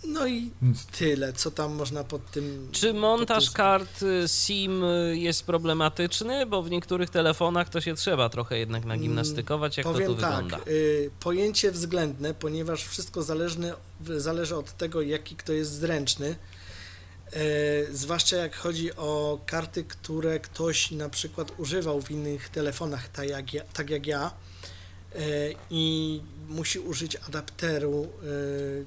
No 0.06 0.26
i 0.26 0.50
więc 0.62 0.86
tyle, 0.86 1.32
co 1.32 1.50
tam 1.50 1.72
można 1.74 2.04
pod 2.04 2.30
tym... 2.30 2.68
Czy 2.72 2.94
montaż 2.94 3.44
tym- 3.44 3.54
kart 3.54 4.02
y, 4.02 4.24
SIM 4.28 4.84
y, 4.84 5.18
jest 5.18 5.44
problematyczny? 5.44 6.46
Bo 6.46 6.62
w 6.62 6.70
niektórych 6.70 7.10
telefonach 7.10 7.68
to 7.68 7.80
się 7.80 7.94
trzeba 7.94 8.28
trochę 8.28 8.58
jednak 8.58 8.84
nagimnastykować. 8.84 9.76
Jak 9.76 9.86
to 9.86 9.92
Powiem 9.92 10.08
tu 10.08 10.14
tak, 10.14 10.42
wygląda? 10.44 10.70
y, 10.70 11.10
pojęcie 11.20 11.72
względne, 11.72 12.34
ponieważ 12.34 12.84
wszystko 12.84 13.22
zależne, 13.22 13.74
zależy 14.16 14.56
od 14.56 14.76
tego, 14.76 15.02
jaki 15.02 15.36
kto 15.36 15.52
jest 15.52 15.72
zręczny. 15.72 16.36
Y, 17.36 17.88
zwłaszcza 17.92 18.36
jak 18.36 18.56
chodzi 18.56 18.96
o 18.96 19.40
karty, 19.46 19.84
które 19.84 20.40
ktoś 20.40 20.90
na 20.90 21.08
przykład 21.08 21.52
używał 21.58 22.02
w 22.02 22.10
innych 22.10 22.48
telefonach, 22.48 23.08
tak 23.08 23.28
jak 23.28 23.54
ja, 23.54 23.62
tak 23.72 23.90
jak 23.90 24.06
ja 24.06 24.30
y, 25.14 25.54
i 25.70 26.20
musi 26.48 26.78
użyć 26.78 27.16
adapteru, 27.16 28.08
y, 28.24 28.84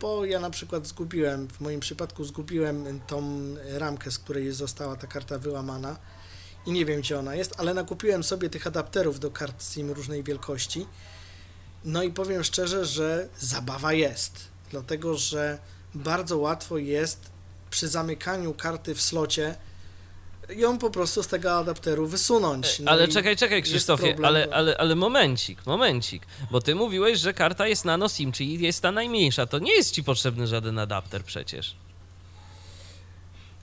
bo 0.00 0.24
ja 0.24 0.40
na 0.40 0.50
przykład 0.50 0.86
zgubiłem, 0.86 1.48
w 1.48 1.60
moim 1.60 1.80
przypadku 1.80 2.24
zgubiłem 2.24 3.00
tą 3.06 3.38
ramkę, 3.72 4.10
z 4.10 4.18
której 4.18 4.52
została 4.52 4.96
ta 4.96 5.06
karta 5.06 5.38
wyłamana 5.38 5.96
i 6.66 6.72
nie 6.72 6.84
wiem 6.84 7.00
gdzie 7.00 7.18
ona 7.18 7.34
jest, 7.34 7.54
ale 7.56 7.74
nakupiłem 7.74 8.24
sobie 8.24 8.50
tych 8.50 8.66
adapterów 8.66 9.20
do 9.20 9.30
kart 9.30 9.64
SIM 9.64 9.90
różnej 9.90 10.22
wielkości. 10.22 10.86
No 11.84 12.02
i 12.02 12.12
powiem 12.12 12.44
szczerze, 12.44 12.84
że 12.86 13.28
zabawa 13.38 13.92
jest, 13.92 14.32
dlatego 14.70 15.16
że 15.16 15.58
bardzo 15.94 16.38
łatwo 16.38 16.78
jest 16.78 17.39
przy 17.70 17.88
zamykaniu 17.88 18.54
karty 18.54 18.94
w 18.94 19.00
slocie 19.02 19.54
ją 20.56 20.78
po 20.78 20.90
prostu 20.90 21.22
z 21.22 21.26
tego 21.26 21.52
adapteru 21.52 22.06
wysunąć. 22.06 22.78
No 22.78 22.90
ale 22.90 23.08
czekaj, 23.08 23.36
czekaj 23.36 23.62
Krzysztofie, 23.62 24.06
problem, 24.08 24.24
ale, 24.28 24.46
bo- 24.46 24.54
ale, 24.54 24.76
ale 24.78 24.94
momencik, 24.94 25.66
momencik, 25.66 26.22
bo 26.50 26.60
ty 26.60 26.74
mówiłeś, 26.74 27.18
że 27.18 27.34
karta 27.34 27.66
jest 27.66 27.84
nano 27.84 28.08
SIM, 28.08 28.32
czyli 28.32 28.62
jest 28.62 28.82
ta 28.82 28.92
najmniejsza. 28.92 29.46
To 29.46 29.58
nie 29.58 29.72
jest 29.76 29.90
ci 29.90 30.04
potrzebny 30.04 30.46
żaden 30.46 30.78
adapter 30.78 31.24
przecież. 31.24 31.76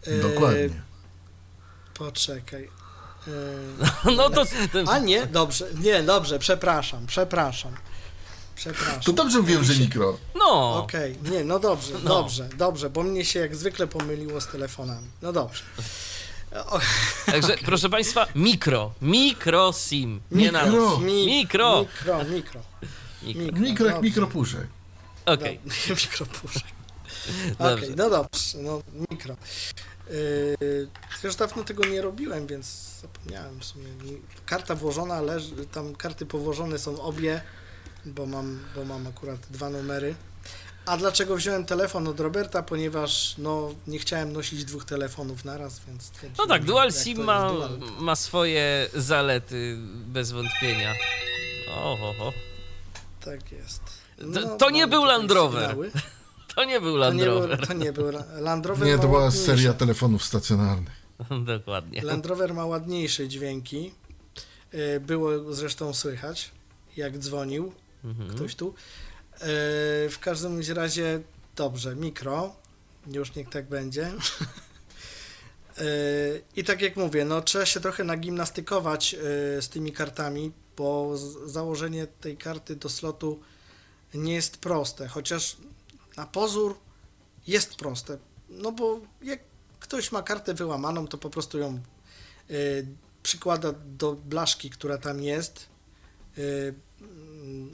e, 0.07 0.17
dokładnie. 0.17 0.69
Poczekaj. 1.93 2.69
E, 4.07 4.11
No 4.17 4.29
to... 4.29 4.45
to 4.45 4.91
A 4.91 4.99
nie, 4.99 5.25
dobrze, 5.27 5.67
nie, 5.79 6.03
dobrze, 6.03 6.39
przepraszam, 6.39 7.07
przepraszam. 7.07 7.73
Przepraszam. 8.57 9.01
To 9.01 9.13
dobrze 9.13 9.39
mówiłem, 9.39 9.63
że 9.63 9.73
mikro. 9.75 10.17
no, 10.35 10.77
Okej, 10.83 11.15
nie, 11.31 11.43
no 11.43 11.59
dobrze, 11.59 11.93
No. 11.93 11.99
dobrze, 12.09 12.49
dobrze, 12.57 12.89
bo 12.89 13.03
mnie 13.03 13.25
się 13.25 13.39
jak 13.39 13.55
zwykle 13.55 13.87
pomyliło 13.87 14.41
z 14.41 14.47
telefonami. 14.47 15.07
No 15.21 15.33
dobrze. 15.33 15.63
O, 16.65 16.79
także 17.25 17.55
proszę 17.65 17.89
państwa, 17.89 18.27
mikro, 18.35 18.91
mikro 19.01 19.73
SIM, 19.73 20.21
nie 20.31 20.43
Mikro. 20.45 20.59
nano. 20.65 20.97
mi- 20.97 21.25
Mikro. 21.25 21.79
Mikro, 21.81 22.23
mikro. 22.23 22.61
Mikro. 23.23 23.59
Mikro 23.61 23.85
jak 23.85 23.95
dobrze. 23.95 24.01
mikropuszek. 24.09 24.67
Okej, 25.25 25.59
No, 25.65 25.73
mikropuszek. 25.95 26.63
Okej, 27.59 27.89
no 27.97 28.09
dobrze, 28.09 28.57
no 28.57 28.81
mikro. 29.11 29.35
Yy, 30.09 30.87
już 31.23 31.35
dawno 31.35 31.63
tego 31.63 31.85
nie 31.85 32.01
robiłem, 32.01 32.47
więc 32.47 32.65
zapomniałem 33.01 33.59
w 33.59 33.65
sumie. 33.65 33.85
Karta 34.45 34.75
włożona, 34.75 35.21
leży, 35.21 35.65
tam 35.71 35.95
karty 35.95 36.25
położone 36.25 36.79
są 36.79 37.01
obie, 37.01 37.41
bo 38.07 38.25
mam, 38.25 38.59
bo 38.75 38.85
mam 38.85 39.07
akurat 39.07 39.39
dwa 39.49 39.69
numery. 39.69 40.15
A 40.85 40.97
dlaczego 40.97 41.35
wziąłem 41.35 41.65
telefon 41.65 42.07
od 42.07 42.19
Roberta? 42.19 42.63
Ponieważ 42.63 43.35
no, 43.37 43.69
nie 43.87 43.99
chciałem 43.99 44.33
nosić 44.33 44.65
dwóch 44.65 44.85
telefonów 44.85 45.45
naraz, 45.45 45.81
więc 45.87 46.11
no 46.37 46.47
tak, 46.47 46.63
Dual 46.65 46.93
to 46.93 46.99
SIM 46.99 47.23
ma, 47.23 47.49
dual, 47.53 47.79
ma 47.99 48.15
swoje 48.15 48.89
zalety, 48.95 49.77
bez 50.05 50.31
wątpienia. 50.31 50.93
Oho, 51.75 52.33
Tak 53.25 53.51
jest. 53.51 53.81
To- 54.33 54.55
to 54.65 54.69
nie 54.69 54.87
był 54.87 55.05
Land 55.05 55.31
Rover. 55.31 55.75
to 56.55 56.63
nie 56.63 56.81
był 56.81 56.91
To 56.93 56.97
Land 56.97 57.17
nie, 57.17 57.23
był, 57.25 57.33
Rover. 57.39 57.67
to 57.67 57.73
nie 57.73 57.93
był 57.93 58.11
Ra- 58.11 58.25
Land 58.39 58.65
Rover. 58.65 58.87
Nie, 58.87 58.95
ma 58.95 59.01
to 59.01 59.07
była 59.07 59.19
ładniejsze. 59.23 59.45
seria 59.45 59.73
telefonów 59.73 60.23
stacjonarnych. 60.23 60.93
Dokładnie. 61.57 62.01
Land 62.01 62.25
Rover 62.25 62.53
ma 62.53 62.65
ładniejsze 62.65 63.27
dźwięki. 63.27 63.91
E, 64.71 64.99
Było 64.99 65.53
zresztą 65.53 65.93
słychać, 65.93 66.51
jak 66.97 67.17
dzwonił 67.17 67.71
Mhm. 68.03 68.29
ktoś 68.29 68.55
tu. 68.55 68.73
E, 69.33 69.39
W 70.09 70.17
każdym 70.21 70.61
razie 70.75 71.19
dobrze, 71.55 71.95
mikro. 71.95 72.55
Już 73.07 73.35
niech 73.35 73.49
tak 73.49 73.69
będzie. 73.69 74.11
E, 75.79 75.83
I 76.55 76.63
tak 76.63 76.81
jak 76.81 76.95
mówię, 76.95 77.25
no 77.25 77.41
trzeba 77.41 77.65
się 77.65 77.79
trochę 77.79 78.03
nagimnastykować 78.03 79.13
e, 79.13 79.17
z 79.61 79.69
tymi 79.69 79.91
kartami, 79.91 80.51
bo 80.77 81.17
założenie 81.45 82.07
tej 82.07 82.37
karty 82.37 82.75
do 82.75 82.89
slotu 82.89 83.39
nie 84.13 84.33
jest 84.33 84.57
proste, 84.57 85.07
chociaż 85.07 85.57
na 86.17 86.25
pozór 86.27 86.77
jest 87.47 87.75
proste. 87.75 88.17
No 88.49 88.71
bo 88.71 88.99
jak 89.21 89.39
ktoś 89.79 90.11
ma 90.11 90.23
kartę 90.23 90.53
wyłamaną, 90.53 91.07
to 91.07 91.17
po 91.17 91.29
prostu 91.29 91.57
ją 91.59 91.81
przykłada 93.23 93.73
do 93.85 94.13
blaszki, 94.13 94.69
która 94.69 94.97
tam 94.97 95.21
jest. 95.21 95.67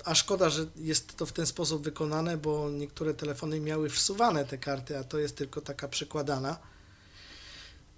A 0.05 0.15
szkoda, 0.15 0.49
że 0.49 0.65
jest 0.75 1.15
to 1.17 1.25
w 1.25 1.31
ten 1.31 1.45
sposób 1.45 1.83
wykonane, 1.83 2.37
bo 2.37 2.69
niektóre 2.69 3.13
telefony 3.13 3.59
miały 3.59 3.89
wsuwane 3.89 4.45
te 4.45 4.57
karty, 4.57 4.97
a 4.97 5.03
to 5.03 5.19
jest 5.19 5.35
tylko 5.35 5.61
taka 5.61 5.87
przykładana. 5.87 6.57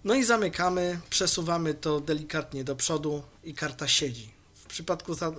No 0.04 0.16
i 0.16 0.24
zamykamy, 0.24 1.00
przesuwamy 1.10 1.74
to 1.74 2.00
delikatnie 2.00 2.64
do 2.64 2.76
przodu 2.76 3.24
i 3.44 3.54
karta 3.54 3.88
siedzi. 3.88 4.32
W 4.56 4.66
przypadku 4.68 5.14
za, 5.14 5.28
y, 5.30 5.34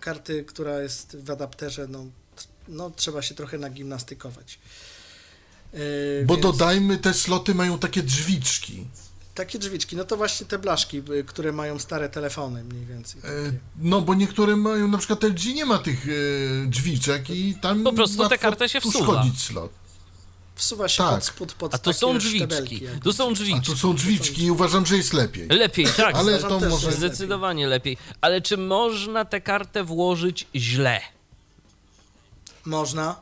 karty, 0.00 0.44
która 0.44 0.80
jest 0.82 1.16
w 1.16 1.30
adapterze, 1.30 1.86
no, 1.88 2.06
no 2.68 2.90
trzeba 2.90 3.22
się 3.22 3.34
trochę 3.34 3.58
nagimnastykować. 3.58 4.58
Y, 5.74 6.24
Bo 6.26 6.34
więc- 6.34 6.42
dodajmy, 6.42 6.98
te 6.98 7.14
sloty 7.14 7.54
mają 7.54 7.78
takie 7.78 8.02
drzwiczki. 8.02 8.86
Takie 9.34 9.58
drzwiczki, 9.58 9.96
no 9.96 10.04
to 10.04 10.16
właśnie 10.16 10.46
te 10.46 10.58
blaszki, 10.58 11.02
y, 11.10 11.24
które 11.24 11.52
mają 11.52 11.78
stare 11.78 12.08
telefony 12.08 12.64
mniej 12.64 12.86
więcej. 12.86 13.20
E. 13.24 13.52
No, 13.78 14.00
bo 14.00 14.14
niektóre 14.14 14.56
mają, 14.56 14.88
na 14.88 14.98
przykład 14.98 15.22
LG 15.24 15.44
nie 15.54 15.64
ma 15.64 15.78
tych 15.78 16.06
e, 16.08 16.10
drzwiczek 16.66 17.30
i 17.30 17.54
tam 17.54 17.82
Po 17.84 17.92
prostu 17.92 18.16
tę 18.16 18.22
łatwo 18.22 18.38
kartę 18.38 18.68
się 18.68 18.80
wsuwa. 18.80 19.24
slot. 19.38 19.70
Wsuwa 20.54 20.88
się 20.88 21.02
tak. 21.02 21.14
pod 21.14 21.24
spód, 21.24 21.52
pod 21.52 21.74
A 21.74 21.78
to 21.78 21.92
są 21.92 22.18
drzwiczki. 22.18 22.82
Tu 23.04 23.12
są 23.12 23.28
A 23.28 23.32
drzwiczki. 23.32 23.66
tu 23.66 23.76
są 23.76 23.94
drzwiczki 23.94 24.44
i 24.44 24.50
uważam, 24.50 24.86
że 24.86 24.96
jest 24.96 25.12
lepiej. 25.12 25.48
Lepiej, 25.48 25.86
tak. 25.96 26.14
Ale 26.14 26.38
to 26.38 26.60
może... 26.60 26.90
że- 26.90 26.96
Zdecydowanie 26.96 27.66
lepiej. 27.66 27.96
Ale 28.20 28.40
czy 28.40 28.56
można 28.56 29.24
tę 29.24 29.40
kartę 29.40 29.84
włożyć 29.84 30.46
źle? 30.54 31.00
Można. 32.64 33.16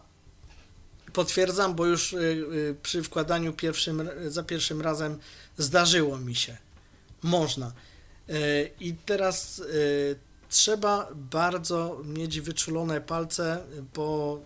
Potwierdzam, 1.13 1.75
bo 1.75 1.87
już 1.87 2.13
y, 2.13 2.17
y, 2.17 2.77
przy 2.83 3.03
wkładaniu 3.03 3.53
pierwszym, 3.53 4.11
za 4.29 4.43
pierwszym 4.43 4.81
razem 4.81 5.19
zdarzyło 5.59 6.19
mi 6.19 6.35
się. 6.35 6.57
Można. 7.23 7.73
Y, 8.29 8.71
I 8.81 8.95
teraz 8.95 9.63
trzeba 10.49 11.09
bardzo 11.15 12.03
mieć 12.05 12.41
wyczulone 12.41 13.01
palce, 13.01 13.65
bo 13.95 14.41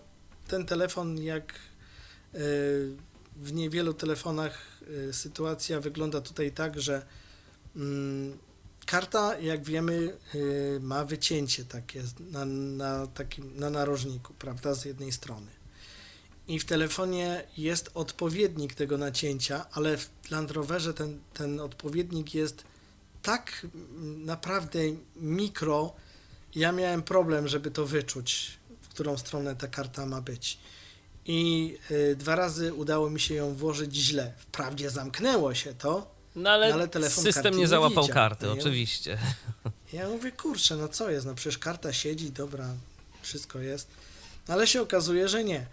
ten 0.47 0.65
telefon, 0.65 1.17
jak 1.17 1.53
w 3.35 3.53
niewielu 3.53 3.93
telefonach 3.93 4.61
sytuacja 5.11 5.79
wygląda 5.79 6.21
tutaj 6.21 6.51
tak, 6.51 6.81
że 6.81 7.05
mm, 7.75 8.37
karta, 8.85 9.39
jak 9.39 9.63
wiemy, 9.63 10.17
ma 10.81 11.05
wycięcie 11.05 11.65
takie 11.65 12.03
na, 12.19 12.45
na, 12.45 13.07
takim, 13.07 13.59
na 13.59 13.69
narożniku, 13.69 14.33
prawda, 14.33 14.73
z 14.73 14.85
jednej 14.85 15.11
strony. 15.11 15.54
I 16.47 16.59
w 16.59 16.65
telefonie 16.65 17.43
jest 17.57 17.89
odpowiednik 17.93 18.73
tego 18.73 18.97
nacięcia, 18.97 19.65
ale 19.71 19.97
w 19.97 20.09
Land 20.31 20.51
Roverze 20.51 20.93
ten, 20.93 21.19
ten 21.33 21.59
odpowiednik 21.59 22.33
jest 22.35 22.63
tak 23.23 23.65
naprawdę 24.17 24.79
mikro. 25.15 25.93
Ja 26.55 26.71
miałem 26.71 27.01
problem, 27.03 27.47
żeby 27.47 27.71
to 27.71 27.85
wyczuć, 27.85 28.57
w 28.81 28.87
którą 28.87 29.17
stronę 29.17 29.55
ta 29.55 29.67
karta 29.67 30.05
ma 30.05 30.21
być. 30.21 30.57
I 31.25 31.77
y, 31.91 32.15
dwa 32.15 32.35
razy 32.35 32.73
udało 32.73 33.09
mi 33.09 33.19
się 33.19 33.35
ją 33.35 33.55
włożyć 33.55 33.95
źle. 33.95 34.33
Wprawdzie 34.37 34.89
zamknęło 34.89 35.53
się 35.55 35.73
to, 35.73 36.15
No 36.35 36.49
ale, 36.49 36.69
No, 36.69 36.73
ale 36.73 36.87
telefon 36.87 37.23
system 37.23 37.43
karty 37.43 37.57
nie 37.57 37.61
nie 37.61 37.67
załapał 37.67 38.07
karty, 38.07 38.45
No 38.45 38.55
i- 38.55 38.59
oczywiście. 38.59 39.17
Ja 39.93 40.09
mówię, 40.09 40.31
kurczę, 40.31 40.75
no 40.75 40.87
co 40.87 41.09
jest, 41.09 41.25
no 41.25 41.35
przecież 41.35 41.57
karta 41.57 41.93
siedzi, 41.93 42.31
dobra, 42.31 42.67
wszystko 43.21 43.59
jest. 43.59 43.87
Ale 44.47 44.67
się 44.67 44.81
okazuje, 44.81 45.27
że 45.29 45.43
nie. 45.43 45.65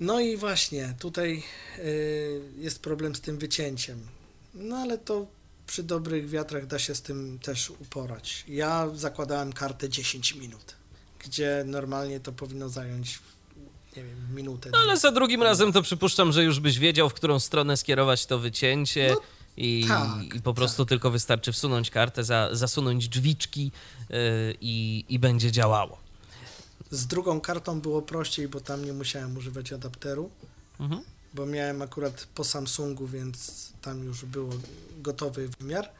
No 0.00 0.20
i 0.20 0.36
właśnie, 0.36 0.94
tutaj 0.98 1.42
y, 1.78 2.40
jest 2.58 2.82
problem 2.82 3.14
z 3.14 3.20
tym 3.20 3.38
wycięciem. 3.38 4.06
No 4.54 4.76
ale 4.76 4.98
to 4.98 5.26
przy 5.66 5.82
dobrych 5.82 6.28
wiatrach 6.28 6.66
da 6.66 6.78
się 6.78 6.94
z 6.94 7.02
tym 7.02 7.38
też 7.42 7.70
uporać. 7.70 8.44
Ja 8.48 8.88
zakładałem 8.94 9.52
kartę 9.52 9.88
10 9.88 10.34
minut, 10.34 10.74
gdzie 11.18 11.62
normalnie 11.66 12.20
to 12.20 12.32
powinno 12.32 12.68
zająć, 12.68 13.18
nie 13.96 14.04
wiem, 14.04 14.34
minutę. 14.34 14.70
No 14.72 14.78
ale 14.78 14.96
za 14.96 15.12
drugim 15.12 15.42
razem 15.42 15.72
to 15.72 15.82
przypuszczam, 15.82 16.32
że 16.32 16.44
już 16.44 16.60
byś 16.60 16.78
wiedział, 16.78 17.08
w 17.08 17.14
którą 17.14 17.40
stronę 17.40 17.76
skierować 17.76 18.26
to 18.26 18.38
wycięcie. 18.38 19.08
No, 19.10 19.20
I, 19.56 19.84
tak, 19.88 20.34
I 20.34 20.40
po 20.40 20.54
prostu 20.54 20.86
tylko 20.86 21.10
wystarczy 21.10 21.52
wsunąć 21.52 21.90
kartę, 21.90 22.24
za, 22.24 22.48
zasunąć 22.52 23.08
drzwiczki 23.08 23.72
yy, 24.10 24.16
i, 24.60 25.04
i 25.08 25.18
będzie 25.18 25.52
działało. 25.52 26.03
Z 26.90 27.06
drugą 27.06 27.40
kartą 27.40 27.80
było 27.80 28.02
prościej, 28.02 28.48
bo 28.48 28.60
tam 28.60 28.84
nie 28.84 28.92
musiałem 28.92 29.36
używać 29.36 29.72
adapteru. 29.72 30.30
Mhm. 30.80 31.02
bo 31.34 31.46
miałem 31.46 31.82
akurat 31.82 32.26
po 32.34 32.44
Samsungu, 32.44 33.06
więc 33.06 33.72
tam 33.82 34.04
już 34.04 34.24
było 34.24 34.50
gotowy 34.98 35.48
wymiar. 35.60 35.90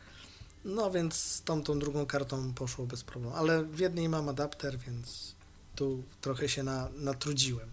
No 0.64 0.90
więc 0.90 1.14
z 1.14 1.42
tą, 1.42 1.62
tą 1.62 1.78
drugą 1.78 2.06
kartą 2.06 2.52
poszło 2.54 2.86
bez 2.86 3.04
problemu. 3.04 3.36
Ale 3.36 3.64
w 3.64 3.78
jednej 3.78 4.08
mam 4.08 4.28
adapter, 4.28 4.78
więc 4.78 5.34
tu 5.76 6.02
trochę 6.20 6.48
się 6.48 6.62
na, 6.62 6.88
natrudziłem. 6.96 7.68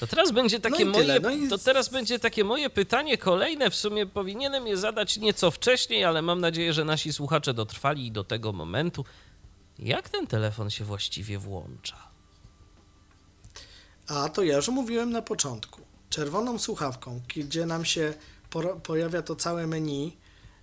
To 0.00 0.06
teraz 0.06 0.30
będzie 0.32 0.60
takie 0.60 0.82
i 0.82 0.86
moje, 0.86 1.20
no 1.20 1.30
i- 1.30 1.48
to 1.48 1.58
teraz 1.58 1.88
będzie 1.88 2.18
takie 2.18 2.44
moje 2.44 2.70
pytanie 2.70 3.18
kolejne. 3.18 3.70
W 3.70 3.76
sumie 3.76 4.06
powinienem 4.06 4.66
je 4.66 4.76
zadać 4.76 5.16
nieco 5.16 5.50
wcześniej, 5.50 6.04
ale 6.04 6.22
mam 6.22 6.40
nadzieję, 6.40 6.72
że 6.72 6.84
nasi 6.84 7.12
słuchacze 7.12 7.54
dotrwali 7.54 8.12
do 8.12 8.24
tego 8.24 8.52
momentu. 8.52 9.04
Jak 9.78 10.08
ten 10.08 10.26
telefon 10.26 10.70
się 10.70 10.84
właściwie 10.84 11.38
włącza? 11.38 11.96
A 14.08 14.28
to 14.28 14.42
ja 14.42 14.56
już 14.56 14.68
mówiłem 14.68 15.10
na 15.10 15.22
początku. 15.22 15.80
Czerwoną 16.10 16.58
słuchawką, 16.58 17.20
gdzie 17.36 17.66
nam 17.66 17.84
się 17.84 18.14
pojawia 18.82 19.22
to 19.22 19.36
całe 19.36 19.66
menu. 19.66 20.16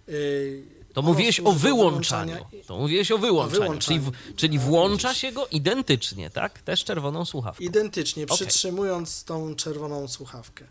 Yy, 0.08 0.64
To 0.94 1.02
mówiłeś 1.02 1.40
o 1.40 1.52
wyłączaniu. 1.52 2.36
To 2.68 2.78
mówiłeś 2.78 3.12
o 3.12 3.18
wyłączaniu, 3.18 3.62
wyłączaniu. 3.62 4.02
Czyli, 4.02 4.34
w, 4.34 4.36
czyli 4.36 4.58
No, 4.58 4.64
włącza 4.64 5.14
się 5.14 5.32
go 5.32 5.48
identycznie, 5.48 6.30
tak? 6.30 6.62
Też 6.62 6.84
czerwoną 6.84 7.26
słuchawką. 7.26 7.64
Identycznie, 7.64 8.24
Okej. 8.24 8.38
przytrzymując 8.38 9.24
tą 9.24 9.56
czerwoną 9.56 10.08
słuchawkę. 10.08 10.66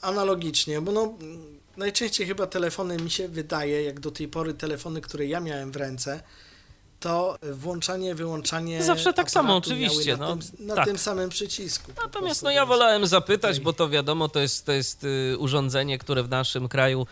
Analogicznie, 0.00 0.80
bo 0.80 0.92
no, 0.92 1.14
najczęściej 1.76 2.26
chyba 2.26 2.46
telefony 2.46 2.96
mi 2.96 3.10
się 3.10 3.28
wydaje, 3.28 3.82
jak 3.82 4.00
do 4.00 4.10
tej 4.10 4.28
pory 4.28 4.54
telefony, 4.54 5.00
które 5.00 5.26
ja 5.26 5.40
miałem 5.40 5.72
w 5.72 5.76
ręce, 5.76 6.22
to 7.02 7.38
włączanie, 7.52 8.14
wyłączanie. 8.14 8.82
Zawsze 8.82 9.12
tak 9.12 9.30
samo, 9.30 9.56
oczywiście, 9.56 10.16
Na, 10.16 10.26
no, 10.26 10.36
tym, 10.36 10.66
na 10.66 10.74
tak. 10.74 10.86
tym 10.86 10.98
samym 10.98 11.28
przycisku. 11.30 11.92
Natomiast 12.02 12.42
no 12.42 12.50
ja 12.50 12.66
wolałem 12.66 13.06
zapytać, 13.06 13.50
tutaj- 13.50 13.64
bo 13.64 13.72
to 13.72 13.88
wiadomo, 13.88 14.28
to 14.28 14.40
jest, 14.40 14.66
to 14.66 14.72
jest 14.72 15.04
y, 15.04 15.38
urządzenie, 15.38 15.98
które 15.98 16.22
w 16.22 16.28
naszym 16.28 16.68
kraju 16.68 17.06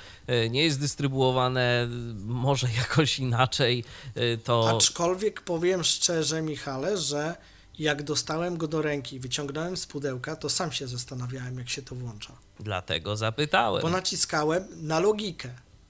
y, 0.44 0.50
nie 0.50 0.64
jest 0.64 0.80
dystrybuowane, 0.80 1.88
może 2.26 2.66
jakoś 2.82 3.18
inaczej, 3.18 3.84
y, 4.16 4.38
to 4.44 4.76
Aczkolwiek 4.76 5.40
powiem 5.40 5.84
szczerze, 5.84 6.42
Michale, 6.42 6.98
że 6.98 7.34
jak 7.78 8.02
dostałem 8.02 8.56
go 8.56 8.68
do 8.68 8.82
ręki, 8.82 9.20
wyciągnąłem 9.20 9.76
z 9.76 9.86
pudełka, 9.86 10.36
to 10.36 10.48
sam 10.48 10.72
się 10.72 10.88
zastanawiałem, 10.88 11.58
jak 11.58 11.68
się 11.68 11.82
to 11.82 11.94
włącza. 11.94 12.32
dlatego 12.60 13.16
zapytałem. 13.16 13.82
Bo 13.82 13.90
naciskałem 13.90 14.64
na 14.76 15.00
logikę. 15.00 15.48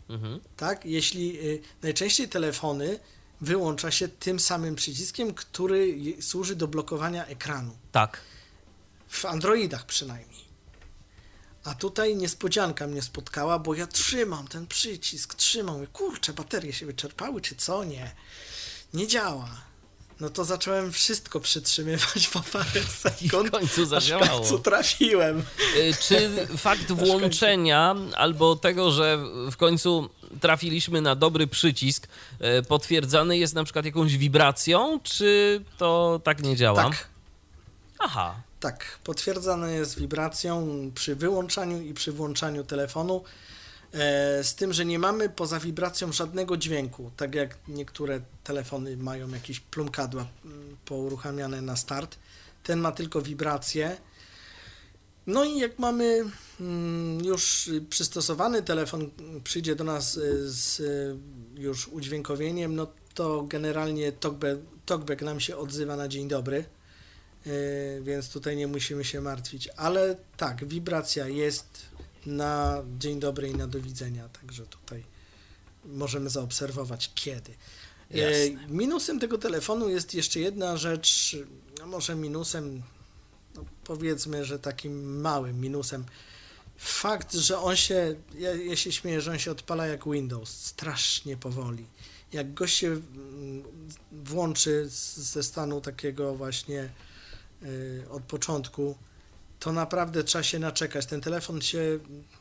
Mhm. 0.09 0.41
tak? 0.57 0.87
Jeśli 0.87 1.39
najczęściej 1.83 2.29
telefony 2.29 2.99
wyłącza 3.41 3.91
się 3.91 4.09
tym 4.09 4.41
samym 4.41 4.75
przyciskiem, 4.75 5.35
który 5.35 5.97
służy 6.21 6.57
do 6.57 6.69
blokowania 6.69 7.27
ekranu. 7.27 7.77
Tak. 7.93 8.21
W 9.09 9.25
Androidach 9.25 9.87
przynajmniej. 9.87 10.41
A 11.65 11.75
tutaj 11.75 12.17
niespodzianka 12.17 12.87
mnie 12.87 13.03
spotkała, 13.03 13.59
bo 13.59 13.75
ja 13.75 13.87
trzymam 13.87 14.49
ten 14.49 14.67
przycisk, 14.67 15.35
trzymam. 15.35 15.75
Mówię, 15.75 15.87
Kurczę, 15.87 16.33
baterie 16.33 16.73
się 16.73 16.87
wyczerpały, 16.87 17.41
czy 17.41 17.57
co? 17.57 17.85
Nie. 17.85 18.13
Nie 18.95 19.07
działa. 19.07 19.51
No 20.21 20.31
to 20.31 20.45
zacząłem 20.45 20.93
wszystko 20.93 21.41
przytrzymywać 21.41 22.29
po 22.29 22.41
parę 22.41 22.67
I 22.81 22.81
w 22.81 22.91
sekund. 22.93 23.51
końcu 23.51 23.81
Aż 23.83 23.87
w 23.87 23.91
zadziałało. 23.91 24.39
końcu 24.41 24.59
trafiłem. 24.59 25.39
Y, 25.77 25.95
Czy 26.01 26.31
fakt 26.57 26.93
włączenia 26.93 27.97
albo 28.17 28.57
tego, 28.57 28.91
że 28.91 29.19
w 29.51 29.57
końcu 29.57 30.09
trafiliśmy 30.41 31.01
na 31.01 31.15
dobry 31.15 31.47
przycisk, 31.47 32.09
y, 32.59 32.63
potwierdzany 32.63 33.39
jest 33.39 33.55
na 33.55 33.65
przykład 33.65 33.85
jakąś 33.85 34.17
wibracją, 34.17 35.01
czy 35.03 35.61
to 35.79 36.21
tak 36.25 36.43
nie 36.43 36.57
działa? 36.57 36.85
Tak. 36.85 37.09
Aha. 37.99 38.35
Tak, 38.61 38.99
potwierdzane 39.05 39.73
jest 39.73 39.99
wibracją 39.99 40.67
przy 40.95 41.17
wyłączaniu 41.17 41.83
i 41.83 41.95
przy 41.95 42.13
włączaniu 42.13 42.65
telefonu. 42.65 43.25
E, 43.93 44.45
z 44.45 44.55
tym, 44.55 44.73
że 44.73 44.85
nie 44.85 44.99
mamy 44.99 45.29
poza 45.29 45.61
wibracją 45.61 46.13
żadnego 46.13 46.57
dźwięku, 46.57 47.11
tak 47.17 47.35
jak 47.35 47.59
niektóre 47.69 48.21
telefony 48.45 48.97
mają 48.97 49.29
jakieś 49.29 49.61
plumkadła 49.61 50.27
mm, 50.45 50.77
pouruchamiane 50.85 51.63
na 51.63 51.77
start. 51.77 52.19
Ten 52.63 52.81
ma 52.81 52.93
tylko 52.93 53.23
wibrację. 53.23 53.97
No 55.31 55.45
i 55.45 55.59
jak 55.59 55.79
mamy 55.79 56.25
mm, 56.61 57.25
już 57.25 57.71
przystosowany 57.91 58.63
telefon, 58.63 59.11
przyjdzie 59.45 59.77
do 59.77 59.85
nas 59.85 60.17
y, 60.17 60.51
z 60.51 60.81
y, 60.81 61.17
już 61.55 61.89
udźwiękowieniem, 61.89 62.75
no 62.75 62.87
to 63.15 63.43
generalnie 63.43 64.13
talkback, 64.13 64.61
talkback 64.87 65.23
nam 65.23 65.41
się 65.41 65.57
odzywa 65.57 65.97
na 65.97 66.09
dzień 66.09 66.29
dobry. 66.29 66.65
Yy, 67.47 67.53
więc 68.03 68.29
tutaj 68.29 68.57
nie 68.57 68.67
musimy 68.67 69.05
się 69.05 69.21
martwić. 69.21 69.69
Ale 69.77 70.17
tak, 70.37 70.65
wibracja 70.65 71.29
jest 71.29 71.67
na 72.27 72.83
dzień 72.99 73.21
dobry 73.21 73.49
i 73.49 73.55
na 73.55 73.67
do 73.67 73.81
widzenia, 73.81 74.29
także 74.29 74.67
tutaj 74.67 75.05
możemy 75.85 76.31
zaobserwować 76.31 77.11
kiedy. 77.15 77.55
Jasne. 78.11 78.67
Minusem 78.69 79.21
tego 79.21 79.39
telefonu 79.39 79.89
jest 79.89 80.15
jeszcze 80.15 80.41
jedna 80.41 80.77
rzecz, 80.77 81.37
no 81.79 81.87
może 81.87 82.15
minusem, 82.15 82.83
powiedzmy, 83.95 84.45
że 84.45 84.59
takim 84.59 85.21
małym 85.21 85.61
minusem. 85.61 86.05
Fakt, 86.77 87.35
że 87.35 87.59
on 87.59 87.77
się, 87.77 88.15
ja, 88.39 88.55
ja 88.55 88.77
się 88.77 88.93
śmieję, 88.93 89.21
że 89.21 89.31
on 89.31 89.39
się 89.39 89.51
odpala 89.51 89.87
jak 89.87 90.05
Windows, 90.09 90.49
strasznie 90.51 91.37
powoli. 91.37 91.87
Jak 92.33 92.55
go 92.55 92.67
się 92.67 92.87
mm, 92.87 93.63
włączy 94.13 94.89
z- 94.91 95.17
ze 95.17 95.43
stanu 95.43 95.81
takiego 95.81 96.35
właśnie 96.35 96.91
y, 97.63 98.05
od 98.11 98.23
początku, 98.23 98.97
to 99.61 99.73
naprawdę 99.73 100.25
trzeba 100.25 100.43
się 100.45 100.59
naczekać. 100.59 101.07
Ten 101.07 101.21
telefon 101.21 101.61
się, 101.61 101.99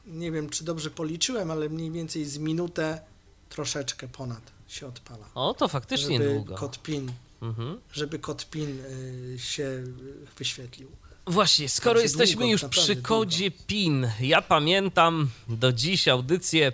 nie 0.07 0.31
wiem 0.31 0.49
czy 0.49 0.63
dobrze 0.63 0.89
policzyłem, 0.91 1.51
ale 1.51 1.69
mniej 1.69 1.91
więcej 1.91 2.25
z 2.25 2.37
minutę 2.37 3.01
troszeczkę 3.49 4.07
ponad 4.07 4.41
się 4.67 4.87
odpala. 4.87 5.25
O, 5.35 5.53
to 5.53 5.67
faktycznie 5.67 6.17
żeby 6.17 6.33
długo. 6.33 6.55
kod 6.55 6.81
PIN, 6.83 7.11
Mhm. 7.41 7.79
żeby 7.91 8.19
kod 8.19 8.49
PIN 8.49 8.79
y, 8.79 9.39
się 9.39 9.83
wyświetlił. 10.37 10.87
Właśnie, 11.29 11.69
skoro 11.69 11.99
jesteśmy 11.99 12.35
długo, 12.35 12.51
już 12.51 12.65
przy 12.65 12.95
kodzie 12.95 13.51
PIN, 13.51 14.07
ja 14.19 14.41
pamiętam 14.41 15.29
do 15.47 15.73
dziś 15.73 16.07
audycję, 16.07 16.71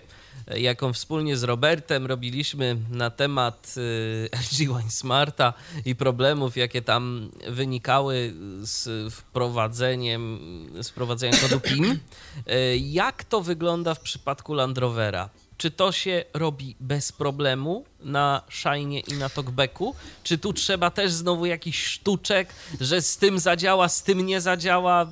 e, 0.47 0.59
jaką 0.59 0.93
wspólnie 0.93 1.37
z 1.37 1.43
Robertem 1.43 2.05
robiliśmy 2.05 2.77
na 2.91 3.09
temat 3.09 3.75
y, 3.77 4.29
LG 4.31 4.57
Wine 4.57 4.91
Smarta 4.91 5.53
i 5.85 5.95
problemów, 5.95 6.57
jakie 6.57 6.81
tam 6.81 7.31
wynikały 7.47 8.33
z 8.61 9.13
wprowadzeniem, 9.13 10.39
z 10.83 10.89
wprowadzeniem 10.89 11.39
kodu 11.41 11.59
PIN. 11.59 11.99
E, 12.47 12.77
Jak 12.77 13.23
to 13.23 13.41
wygląda 13.41 13.93
w 13.93 13.99
przypadku 13.99 14.53
Land 14.53 14.77
Rovera? 14.77 15.29
Czy 15.57 15.71
to 15.71 15.91
się 15.91 16.25
robi 16.33 16.75
bez 16.79 17.11
problemu 17.11 17.85
na 17.99 18.41
Shine 18.49 18.99
i 18.99 19.13
na 19.13 19.29
Talkbacku? 19.29 19.95
Czy 20.23 20.37
tu 20.37 20.53
trzeba 20.53 20.91
też 20.91 21.11
znowu 21.11 21.45
jakiś 21.45 21.83
sztuczek, 21.85 22.49
że 22.81 23.01
z 23.01 23.17
tym 23.17 23.39
zadziała, 23.39 23.89
z 23.89 24.03
tym 24.03 24.25
nie 24.25 24.41
zadziała? 24.41 25.07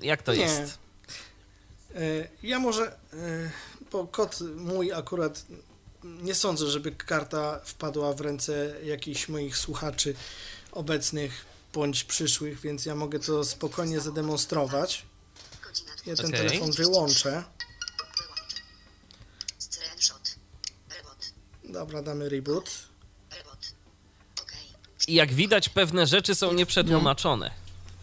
Jak 0.00 0.22
to 0.22 0.34
Nie. 0.34 0.40
jest? 0.40 0.78
Y, 1.96 2.28
Ja 2.42 2.58
może, 2.58 2.96
y, 3.14 3.50
bo 3.92 4.06
kod 4.06 4.38
mój 4.56 4.92
akurat 4.92 5.46
nie 6.04 6.34
sądzę, 6.34 6.66
żeby 6.70 6.92
karta 6.92 7.60
wpadła 7.64 8.12
w 8.12 8.20
ręce 8.20 8.74
jakichś 8.84 9.28
moich 9.28 9.56
słuchaczy 9.56 10.14
obecnych 10.72 11.44
bądź 11.72 12.04
przyszłych, 12.04 12.60
więc 12.60 12.86
ja 12.86 12.94
mogę 12.94 13.18
to 13.18 13.44
spokojnie 13.44 14.00
zademonstrować. 14.00 15.02
Ja 16.06 16.16
ten 16.16 16.26
Okej. 16.26 16.38
telefon 16.48 16.72
wyłączę. 16.72 17.30
Wyłącz. 17.30 17.44
Screenshot. 19.58 20.36
Reboot. 20.96 21.32
Dobra, 21.72 22.02
damy 22.02 22.28
reboot. 22.28 22.70
I 25.08 25.14
jak 25.14 25.32
widać, 25.32 25.68
pewne 25.68 26.06
rzeczy 26.06 26.34
są 26.34 26.52
nieprzetłumaczone. 26.52 27.50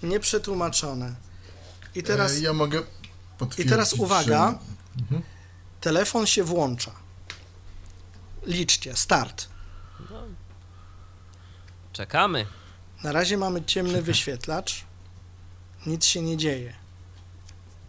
Nieprzetłumaczone. 0.03 1.15
I 1.95 2.03
teraz, 2.03 2.31
E, 2.37 2.39
ja 2.39 2.53
mogę 2.53 2.83
i 3.57 3.65
teraz 3.65 3.93
uwaga, 3.93 4.59
że- 5.11 5.21
telefon 5.81 6.25
się 6.25 6.43
włącza. 6.43 6.91
Liczcie, 8.45 8.95
start. 8.95 9.47
Czekamy. 11.93 12.45
Na 13.03 13.11
razie 13.11 13.37
mamy 13.37 13.65
ciemny 13.65 14.01
wyświetlacz. 14.01 14.85
Nic 15.85 16.05
się 16.05 16.21
nie 16.21 16.37
dzieje. 16.37 16.73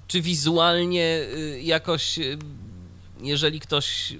Czy 0.08 0.22
wizualnie 0.22 1.20
y, 1.34 1.60
jakoś, 1.62 2.18
y, 2.18 2.38
jeżeli 3.20 3.60
ktoś 3.60 4.12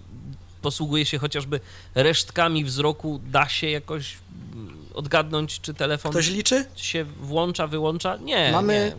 posługuje 0.62 1.06
się 1.06 1.18
chociażby 1.18 1.60
resztkami 1.94 2.64
wzroku, 2.64 3.20
da 3.26 3.48
się 3.48 3.70
jakoś 3.70 4.16
mm, 4.52 4.78
odgadnąć, 4.94 5.60
czy 5.60 5.74
telefon 5.74 6.10
Ktoś 6.12 6.28
liczy? 6.30 6.66
się 6.76 7.04
włącza, 7.04 7.66
wyłącza? 7.66 8.16
Nie. 8.16 8.52
Mamy- 8.52 8.92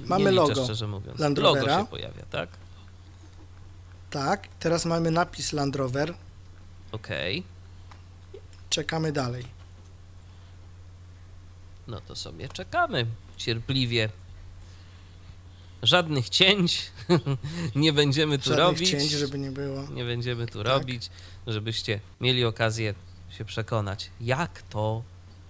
nie. 0.00 0.06
mamy 0.06 0.24
nie 0.24 0.30
liczę, 0.30 0.42
logo 0.42 0.64
szczerze 0.64 0.86
mówiąc. 0.86 1.18
Land 1.18 1.38
Logo 1.38 1.68
się 1.78 1.86
pojawia, 1.86 2.22
tak? 2.30 2.48
Tak. 4.10 4.48
Teraz 4.60 4.84
mamy 4.84 5.10
napis 5.10 5.52
Land 5.52 5.76
Rover. 5.76 6.14
Okej. 6.92 7.42
Czekamy 8.70 9.12
dalej. 9.12 9.44
No 11.86 12.00
to 12.00 12.16
sobie 12.16 12.48
czekamy 12.48 13.06
cierpliwie. 13.36 14.08
Żadnych 15.82 16.28
cięć 16.28 16.92
nie 17.74 17.92
będziemy 17.92 18.38
tu 18.38 18.44
Żadnych 18.44 18.58
robić. 18.66 18.90
cięć, 18.90 19.10
żeby 19.10 19.38
nie 19.38 19.50
było. 19.50 19.82
Nie 19.82 20.04
będziemy 20.04 20.46
tu 20.46 20.58
Tak. 20.58 20.66
robić, 20.66 21.10
żebyście 21.46 22.00
mieli 22.20 22.44
okazję 22.44 22.94
się 23.38 23.44
przekonać, 23.44 24.10
jak 24.20 24.62
to 24.62 25.02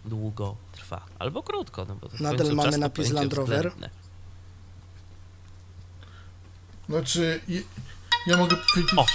długo 0.05 0.57
trwa. 0.73 1.07
Albo 1.19 1.43
krótko, 1.43 1.85
no 1.89 1.95
bo 1.95 2.09
Nadal 2.21 2.53
mamy 2.55 2.79
napis 2.79 3.11
Land 3.11 3.33
Rover. 3.33 3.57
względne. 3.59 3.91
Znaczy, 6.89 7.41
je- 7.49 7.63
ja 8.27 8.37
mogę 8.37 8.57
powiedzieć... 8.57 8.95
O! 8.99 9.07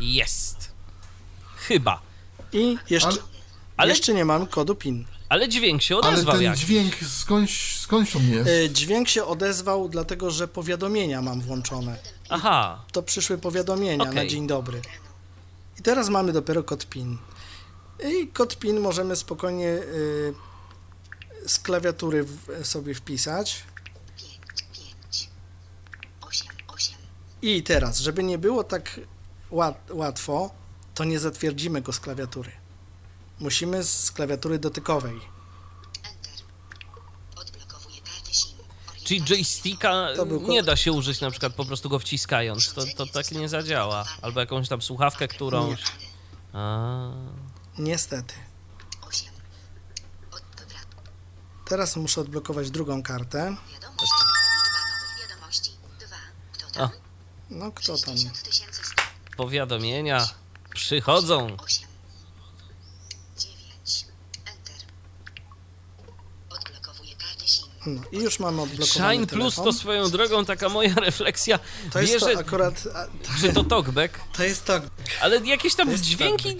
Jest. 0.00 0.72
Chyba. 1.56 2.00
I 2.52 2.78
jeszcze, 2.90 3.08
Ale- 3.76 3.90
jeszcze 3.92 4.14
nie 4.14 4.24
mamy 4.24 4.46
kodu 4.46 4.74
PIN. 4.74 5.04
Ale 5.28 5.48
dźwięk 5.48 5.82
się 5.82 5.96
Ale 5.96 6.08
odezwał 6.12 6.34
ten 6.34 6.44
jakiś. 6.44 6.60
dźwięk 6.64 6.94
skądś, 7.08 7.78
skądś 7.80 8.16
on 8.16 8.28
jest? 8.30 8.50
E, 8.50 8.70
Dźwięk 8.70 9.08
się 9.08 9.24
odezwał, 9.24 9.88
dlatego 9.88 10.30
że 10.30 10.48
powiadomienia 10.48 11.22
mam 11.22 11.40
włączone. 11.40 11.98
Aha, 12.28 12.84
To 12.92 13.02
przyszły 13.02 13.38
powiadomienia 13.38 14.04
na 14.04 14.10
Okej. 14.10 14.28
dzień 14.28 14.46
dobry. 14.46 14.82
I 15.78 15.82
teraz 15.82 16.08
mamy 16.08 16.32
dopiero 16.32 16.62
kod 16.62 16.86
PIN. 16.86 17.18
I 18.22 18.28
kod 18.28 18.58
PIN 18.58 18.80
możemy 18.80 19.16
spokojnie 19.16 19.68
y, 19.68 20.34
z 21.46 21.58
klawiatury 21.58 22.24
w, 22.24 22.66
sobie 22.66 22.94
wpisać. 22.94 23.64
5, 24.16 24.38
5. 25.10 25.28
8, 26.20 26.48
8. 26.68 26.96
I 27.42 27.62
teraz, 27.62 27.98
żeby 27.98 28.22
nie 28.22 28.38
było 28.38 28.64
tak 28.64 29.00
łat, 29.50 29.90
łatwo, 29.90 30.50
to 30.94 31.04
nie 31.04 31.18
zatwierdzimy 31.18 31.82
go 31.82 31.92
z 31.92 32.00
klawiatury. 32.00 32.50
Musimy 33.40 33.84
z 33.84 34.10
klawiatury 34.10 34.58
dotykowej. 34.58 35.20
Czyli 39.04 39.22
joysticka 39.24 40.08
To 40.16 40.26
był 40.26 40.48
nie 40.48 40.62
da 40.62 40.76
się 40.76 40.92
użyć 40.92 41.20
na 41.20 41.30
przykład 41.30 41.54
po 41.54 41.64
prostu 41.64 41.88
go 41.88 41.98
wciskając. 41.98 42.72
To, 42.72 42.82
to 42.96 43.06
tak 43.06 43.30
nie 43.30 43.48
zadziała. 43.48 44.04
Albo 44.22 44.40
jakąś 44.40 44.68
tam 44.68 44.82
słuchawkę, 44.82 45.28
którąś... 45.28 45.82
A, 46.52 47.10
Niestety. 47.78 48.34
8. 49.08 49.28
Od, 50.30 50.42
dobra. 50.60 50.78
Teraz 51.66 51.96
muszę 51.96 52.20
odblokować 52.20 52.70
drugą 52.70 53.02
kartę. 53.02 53.56
Wiadomość. 53.72 54.00
Liczba 54.00 54.80
nowych 54.90 55.28
wiadomości. 55.28 55.70
2. 56.00 56.16
Kto 56.52 56.70
tam? 56.70 56.90
No 57.50 57.72
kto 57.72 57.98
tam? 57.98 58.16
60 58.16 58.42
tysięcy 58.42 58.82
powiadomienia 59.36 60.28
przychodzą. 60.74 61.56
8. 61.60 61.88
9. 63.38 64.06
Enter. 64.46 64.74
Odblokowuję 66.50 67.16
kartę 67.16 67.46
SIM. 67.48 67.73
No 67.86 68.02
i 68.12 68.18
już 68.18 68.38
mamy 68.40 68.62
odblokowany 68.62 69.14
Shine 69.14 69.26
Plus 69.26 69.54
telefon. 69.54 69.64
to 69.64 69.78
swoją 69.78 70.10
drogą 70.10 70.44
taka 70.44 70.68
moja 70.68 70.94
refleksja. 71.06 71.58
To 71.92 72.00
jest 72.00 72.12
bierze, 72.12 72.32
to 72.34 72.40
akurat... 72.40 72.84
A, 72.94 73.06
czy 73.40 73.52
to 73.52 73.64
talkback, 73.64 74.20
to 74.36 74.44
jest 74.44 74.64
to... 74.64 74.80
ale 75.20 75.40
jakieś 75.46 75.74
tam 75.74 75.90
To 75.90 75.98
dźwięki 75.98 76.56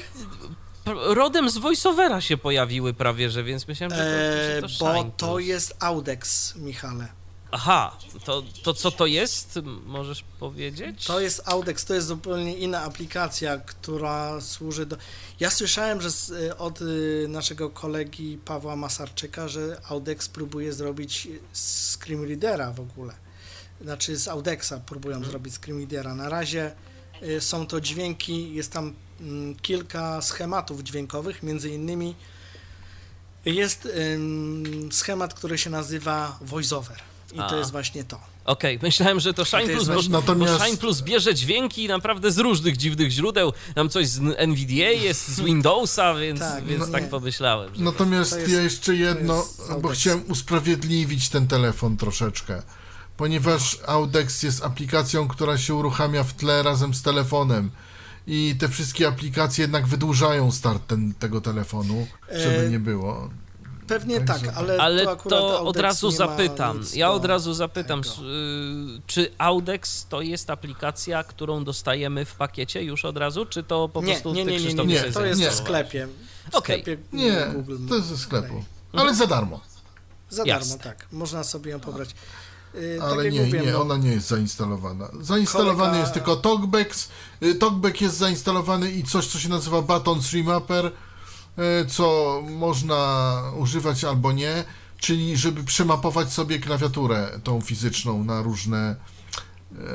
pr- 0.85 1.15
rodem 1.15 1.51
z 1.51 1.59
voiceovera 1.59 2.21
się 2.21 2.37
pojawiły 2.37 2.95
prawie, 2.95 3.31
że 3.31 3.45
więc 3.45 3.69
myślałem, 3.69 3.97
że 3.97 4.05
to, 4.05 4.69
że 4.69 4.79
to 4.79 4.85
bo 4.85 4.93
Shine 4.95 5.11
to 5.17 5.39
jest 5.39 5.77
Audex, 5.81 6.55
Michale. 6.57 7.09
Aha, 7.57 7.97
to, 8.25 8.43
to 8.63 8.75
co 8.75 8.91
to 8.91 9.07
jest? 9.07 9.59
Możesz 9.87 10.25
powiedzieć? 10.41 11.05
To 11.05 11.21
jest 11.21 11.43
Audex, 11.45 11.85
to 11.85 11.95
jest 11.95 12.07
zupełnie 12.07 12.57
inna 12.57 12.83
aplikacja, 12.83 13.59
która 13.59 14.41
służy 14.41 14.87
do... 14.87 14.97
Ja 15.41 15.51
słyszałem 15.51 16.01
że 16.01 16.11
z, 16.11 16.31
y, 16.31 16.57
od 16.57 16.81
y, 16.83 17.27
naszego 17.29 17.71
kolegi 17.71 18.39
Pawła 18.45 18.77
Masarczyka, 18.77 19.49
że 19.49 19.81
Audex 19.89 20.29
próbuje 20.29 20.73
zrobić 20.73 21.29
Readera 22.09 22.73
w 22.73 22.81
ogóle. 22.81 23.15
Znaczy 23.81 24.17
z 24.17 24.29
Audexa 24.29 24.75
próbują 24.87 25.17
Mhm. 25.17 25.31
zrobić 25.31 25.55
Readera. 25.67 26.15
Na 26.15 26.29
razie 26.29 26.73
y, 27.23 27.41
są 27.41 27.67
to 27.67 27.81
dźwięki, 27.81 28.55
jest 28.55 28.73
tam 28.73 28.95
mm, 29.21 29.55
kilka 29.55 30.23
schematów 30.23 30.83
dźwiękowych, 30.83 31.43
między 31.43 31.71
innymi 31.71 32.15
jest 33.45 33.89
schemat, 34.91 35.35
który 35.35 35.59
się 35.59 35.71
nazywa 35.71 36.39
VoiceOver. 36.41 37.14
I 37.35 37.41
A. 37.41 37.49
to 37.49 37.57
jest 37.59 37.73
właśnie 37.73 38.05
to. 38.05 38.19
Okej, 38.45 38.79
myślałem, 38.83 39.21
że 39.21 39.35
to 39.35 39.45
Shine 39.45 39.61
To 39.67 39.73
Plus, 39.73 39.87
bo, 39.89 39.93
właśnie- 39.95 40.11
Natomiast- 40.11 40.59
bo 40.59 40.65
Shine 40.65 40.77
Plus 40.77 41.01
bierze 41.01 41.35
dźwięki 41.35 41.89
naprawdę 41.89 42.33
z 42.33 42.39
różnych 42.39 42.77
dziwnych 42.77 43.11
źródeł. 43.11 43.53
Tam 43.75 43.89
coś 43.89 44.09
z 44.09 44.21
NVDA 44.37 44.91
jest, 44.91 45.29
z 45.29 45.41
Windowsa, 45.41 46.15
więc 46.25 46.41
Tak, 46.41 46.65
więc 46.65 46.81
no 46.87 46.93
tak 46.93 47.09
pomyślałem. 47.11 47.75
Że 47.75 47.83
Natomiast 47.83 48.31
To 48.31 48.39
jest- 48.39 48.53
ja 48.53 48.61
jeszcze 48.63 48.95
jedno, 48.95 49.37
jest 49.37 49.67
bo 49.69 49.75
Audex. 49.75 49.99
chciałem 50.01 50.25
usprawiedliwić 50.31 51.29
ten 51.29 51.47
telefon 51.47 51.97
troszeczkę. 51.97 52.63
Ponieważ 53.17 53.79
Audex 53.87 54.43
jest 54.43 54.65
aplikacją, 54.65 55.29
która 55.29 55.59
się 55.59 55.75
uruchamia 55.75 56.25
w 56.25 56.33
tle 56.35 56.63
razem 56.63 56.95
z 56.95 57.03
telefonem. 57.03 57.71
I 58.27 58.55
te 58.59 58.69
wszystkie 58.69 59.09
aplikacje 59.09 59.63
jednak 59.63 59.87
wydłużają 59.87 60.53
start 60.53 60.87
ten, 60.87 61.15
tego 61.15 61.41
telefonu, 61.41 62.07
żeby 62.37 62.67
E, 62.67 62.71
nie 62.71 62.79
było. 62.79 63.31
Pewnie 63.87 64.21
tak, 64.21 64.41
ale, 64.57 64.79
Ale 64.83 65.05
to, 65.05 65.17
to, 65.17 65.61
od 65.65 65.77
razu 65.77 66.07
nie 66.07 66.13
ma 66.13 66.19
zapytam. 66.19 66.79
nic 66.81 66.95
Ja 66.95 67.11
od 67.11 67.25
razu 67.25 67.55
zapytam, 67.55 68.03
tego. 68.03 68.15
y, 68.17 69.01
czy 69.07 69.31
Audex 69.39 70.07
to 70.09 70.21
jest 70.21 70.51
aplikacja, 70.51 71.25
którą 71.25 71.65
dostajemy 71.65 72.25
w 72.25 72.35
pakiecie 72.35 72.83
już 72.83 73.05
od 73.05 73.17
razu, 73.17 73.47
czy 73.47 73.63
to 73.63 73.89
po 73.89 74.01
Nie, 74.03 74.07
prostu 74.13 74.33
nie, 74.33 74.45
nie, 74.45 74.61
nie, 74.61 74.75
nie, 74.75 74.85
nie, 74.85 75.01
to 75.03 75.25
jest 75.25 75.43
w 75.43 75.55
sklepie. 75.55 76.09
W 76.53 76.55
Okej. 76.55 76.83
sklepie 76.83 77.03
Nie, 77.13 77.47
Google 77.55 77.77
to 77.89 77.95
jest 77.97 78.07
ze 78.09 78.19
sklepu. 78.19 78.65
Ale 78.93 79.15
za 79.15 79.27
darmo. 79.27 79.61
Za 80.31 80.43
Jasne. 80.47 80.79
darmo, 80.79 80.85
tak. 80.85 81.07
Można 81.13 81.45
sobie 81.45 81.71
ją 81.71 81.81
pobrać. 81.81 82.11
Yy, 82.75 82.97
tak 83.01 83.09
Ale 83.13 83.25
jak 83.25 83.35
nie, 83.35 83.41
mówiłem, 83.43 83.67
nie, 83.67 83.73
no, 83.73 83.81
ona 83.81 83.97
nie 83.97 84.11
jest 84.11 84.29
zainstalowana. 84.29 85.09
Zainstalowany 85.21 85.93
Kolega- 85.93 86.01
jest 86.01 86.13
tylko 86.13 86.37
TalkBacks. 86.37 87.09
Y, 87.43 87.55
TalkBack 87.55 88.01
jest 88.01 88.17
zainstalowany 88.17 88.91
i 88.91 89.03
coś, 89.05 89.27
co 89.27 89.39
się 89.39 89.49
nazywa 89.49 89.83
Buttons 89.83 90.33
Remapper, 90.33 90.91
co 91.89 92.43
można 92.51 93.43
używać 93.57 94.05
albo 94.05 94.33
nie, 94.33 94.65
czyli 94.99 95.37
żeby 95.37 95.65
przemapować 95.65 96.33
sobie 96.33 96.59
klawiaturę 96.59 97.41
tą 97.45 97.61
fizyczną 97.61 98.25
na 98.25 98.43
różne 98.43 98.97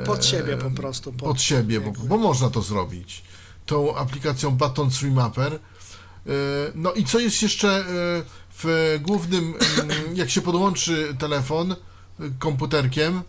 pod 0.06 0.26
siebie 0.26 0.56
po 0.56 0.70
prostu. 0.70 1.12
pod 1.12 1.40
siebie, 1.40 1.80
bo, 1.80 1.92
bo 1.92 2.18
można 2.18 2.50
to 2.50 2.62
zrobić. 2.62 3.22
Tą 3.66 3.96
aplikacją 3.96 4.50
Buttons 4.50 5.02
Remapper. 5.02 5.52
Yy, 5.52 6.32
No 6.74 6.92
i 6.92 7.04
co 7.04 7.18
jest 7.18 7.42
jeszcze 7.42 7.84
w 8.62 8.98
głównym, 9.02 9.54
mm, 9.82 10.16
jak 10.16 10.30
się 10.30 10.40
podłączy 10.40 11.16
telefon 11.18 11.76
komputerkiem, 12.38 13.22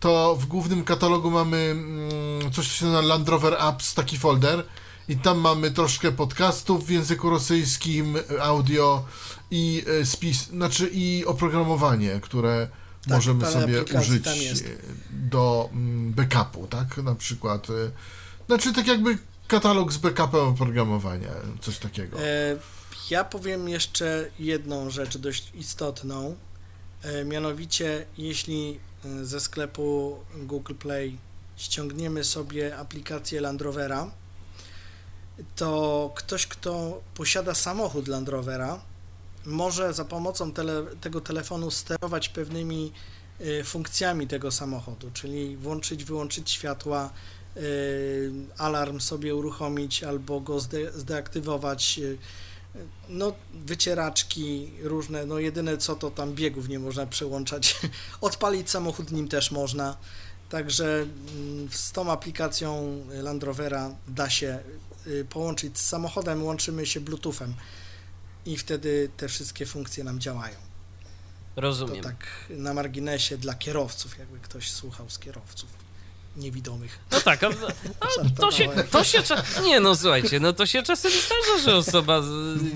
to 0.00 0.36
w 0.40 0.46
głównym 0.46 0.84
katalogu 0.84 1.30
mamy 1.30 1.56
mm, 1.56 2.52
coś, 2.52 2.68
co 2.68 2.74
się 2.74 2.84
nazywa 2.84 3.02
Land 3.02 3.28
Rover 3.28 3.56
Apps, 3.58 3.94
taki 3.94 4.18
folder 4.18 4.64
i 5.08 5.16
tam 5.16 5.38
mamy 5.38 5.70
troszkę 5.70 6.12
podcastów 6.12 6.86
w 6.86 6.90
języku 6.90 7.30
rosyjskim, 7.30 8.16
audio 8.40 9.04
i 9.50 9.84
yy, 9.86 10.06
spis, 10.06 10.46
znaczy 10.46 10.90
i 10.92 11.24
oprogramowanie, 11.24 12.20
które 12.22 12.68
Tak, 13.02 13.14
możemy 13.14 13.46
sobie 13.46 13.84
użyć 14.00 14.26
yy, 14.26 14.78
do 15.10 15.68
mm, 15.72 16.12
backupu, 16.12 16.66
tak? 16.66 16.96
Na 16.96 17.14
przykład, 17.14 17.68
yy, 17.68 17.90
znaczy 18.46 18.72
tak 18.72 18.86
jakby 18.86 19.18
katalog 19.48 19.92
z 19.92 19.96
backupem 19.96 20.40
oprogramowania, 20.40 21.28
coś 21.60 21.78
takiego. 21.78 22.20
E, 22.20 22.56
Ja 23.10 23.24
powiem 23.24 23.68
jeszcze 23.68 24.30
jedną 24.38 24.90
rzecz 24.90 25.18
dość 25.18 25.52
istotną. 25.54 26.36
E, 27.02 27.24
Mianowicie, 27.24 28.06
jeśli 28.18 28.80
e, 29.04 29.24
ze 29.24 29.40
sklepu 29.40 30.18
Google 30.36 30.74
Play 30.74 31.18
ściągniemy 31.56 32.24
sobie 32.24 32.76
aplikację 32.76 33.40
Land 33.40 33.62
Rovera, 33.62 34.10
to 35.56 36.12
ktoś, 36.16 36.46
kto 36.46 37.00
posiada 37.14 37.54
samochód 37.54 38.08
Land 38.08 38.28
Rovera, 38.28 38.80
może 39.46 39.92
za 39.92 40.04
pomocą 40.04 40.52
tele, 40.52 40.82
tego 41.00 41.20
telefonu 41.20 41.70
sterować 41.70 42.28
pewnymi 42.28 42.92
e, 43.40 43.64
funkcjami 43.64 44.26
tego 44.26 44.50
samochodu, 44.50 45.10
czyli 45.14 45.56
włączyć, 45.56 46.04
wyłączyć 46.04 46.50
światła, 46.50 47.10
e, 47.56 47.60
alarm 48.58 49.00
sobie 49.00 49.34
uruchomić 49.34 50.04
albo 50.04 50.40
go 50.40 50.60
zde, 50.60 50.92
zdeaktywować. 50.92 51.98
e, 51.98 52.16
No, 53.08 53.32
wycieraczki 53.54 54.70
różne, 54.82 55.26
no 55.26 55.38
jedyne 55.38 55.78
co 55.78 55.96
to 55.96 56.10
tam 56.10 56.34
biegów 56.34 56.68
nie 56.68 56.78
można 56.78 57.06
przełączać. 57.06 57.80
Odpalić 58.20 58.70
samochód 58.70 59.12
nim 59.12 59.28
też 59.28 59.50
można. 59.50 59.96
Także 60.48 61.06
mm, 61.36 61.68
z 61.70 61.92
tą 61.92 62.12
aplikacją 62.12 63.00
Land 63.22 63.42
Rovera 63.42 63.90
da 64.08 64.30
się 64.30 64.46
y, 64.46 64.62
połączyć 65.30 65.78
z 65.78 65.86
samochodem, 65.86 66.44
łączymy 66.44 66.86
się 66.86 67.00
Bluetoothem 67.00 67.54
i 68.46 68.56
wtedy 68.56 69.10
te 69.16 69.28
wszystkie 69.28 69.66
funkcje 69.66 70.04
nam 70.04 70.20
działają. 70.20 70.56
To 71.54 71.60
Rozumiem. 71.60 72.02
tak 72.02 72.26
na 72.50 72.74
marginesie 72.74 73.38
dla 73.38 73.54
kierowców, 73.54 74.18
jakby 74.18 74.40
ktoś 74.40 74.70
słuchał 74.70 75.10
z 75.10 75.18
kierowców 75.18 75.83
niewidomych. 76.36 76.98
No 77.12 77.20
tak, 77.20 77.44
a, 77.44 77.46
a 78.00 78.06
to, 78.40 78.50
się, 78.50 78.68
to 78.90 79.04
się 79.04 79.18
Nie 79.64 79.80
no, 79.80 79.96
słuchajcie, 79.96 80.40
no 80.40 80.52
to 80.52 80.66
się 80.66 80.82
czasem 80.82 81.10
zdarza, 81.10 81.64
że 81.64 81.76
osoba, 81.76 82.22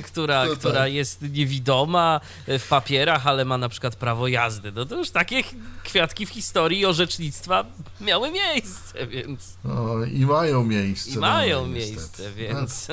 która, 0.02 0.44
No 0.44 0.50
tak. 0.50 0.58
która 0.58 0.86
jest 0.88 1.22
niewidoma 1.22 2.20
e, 2.46 2.58
w 2.58 2.68
papierach, 2.68 3.26
ale 3.26 3.44
ma 3.44 3.58
na 3.58 3.68
przykład 3.68 3.96
prawo 3.96 4.28
jazdy, 4.28 4.72
no 4.72 4.86
to 4.86 4.96
już 4.96 5.10
takie 5.10 5.42
kwiatki 5.84 6.26
w 6.26 6.30
historii 6.30 6.86
orzecznictwa 6.86 7.64
miały 8.00 8.30
miejsce, 8.30 9.06
więc... 9.06 9.56
No, 9.64 10.04
I 10.04 10.26
mają 10.26 10.64
miejsce. 10.64 11.10
I 11.10 11.14
no, 11.14 11.20
mają 11.20 11.66
niestety. 11.66 11.96
miejsce, 11.96 12.32
więc... 12.32 12.88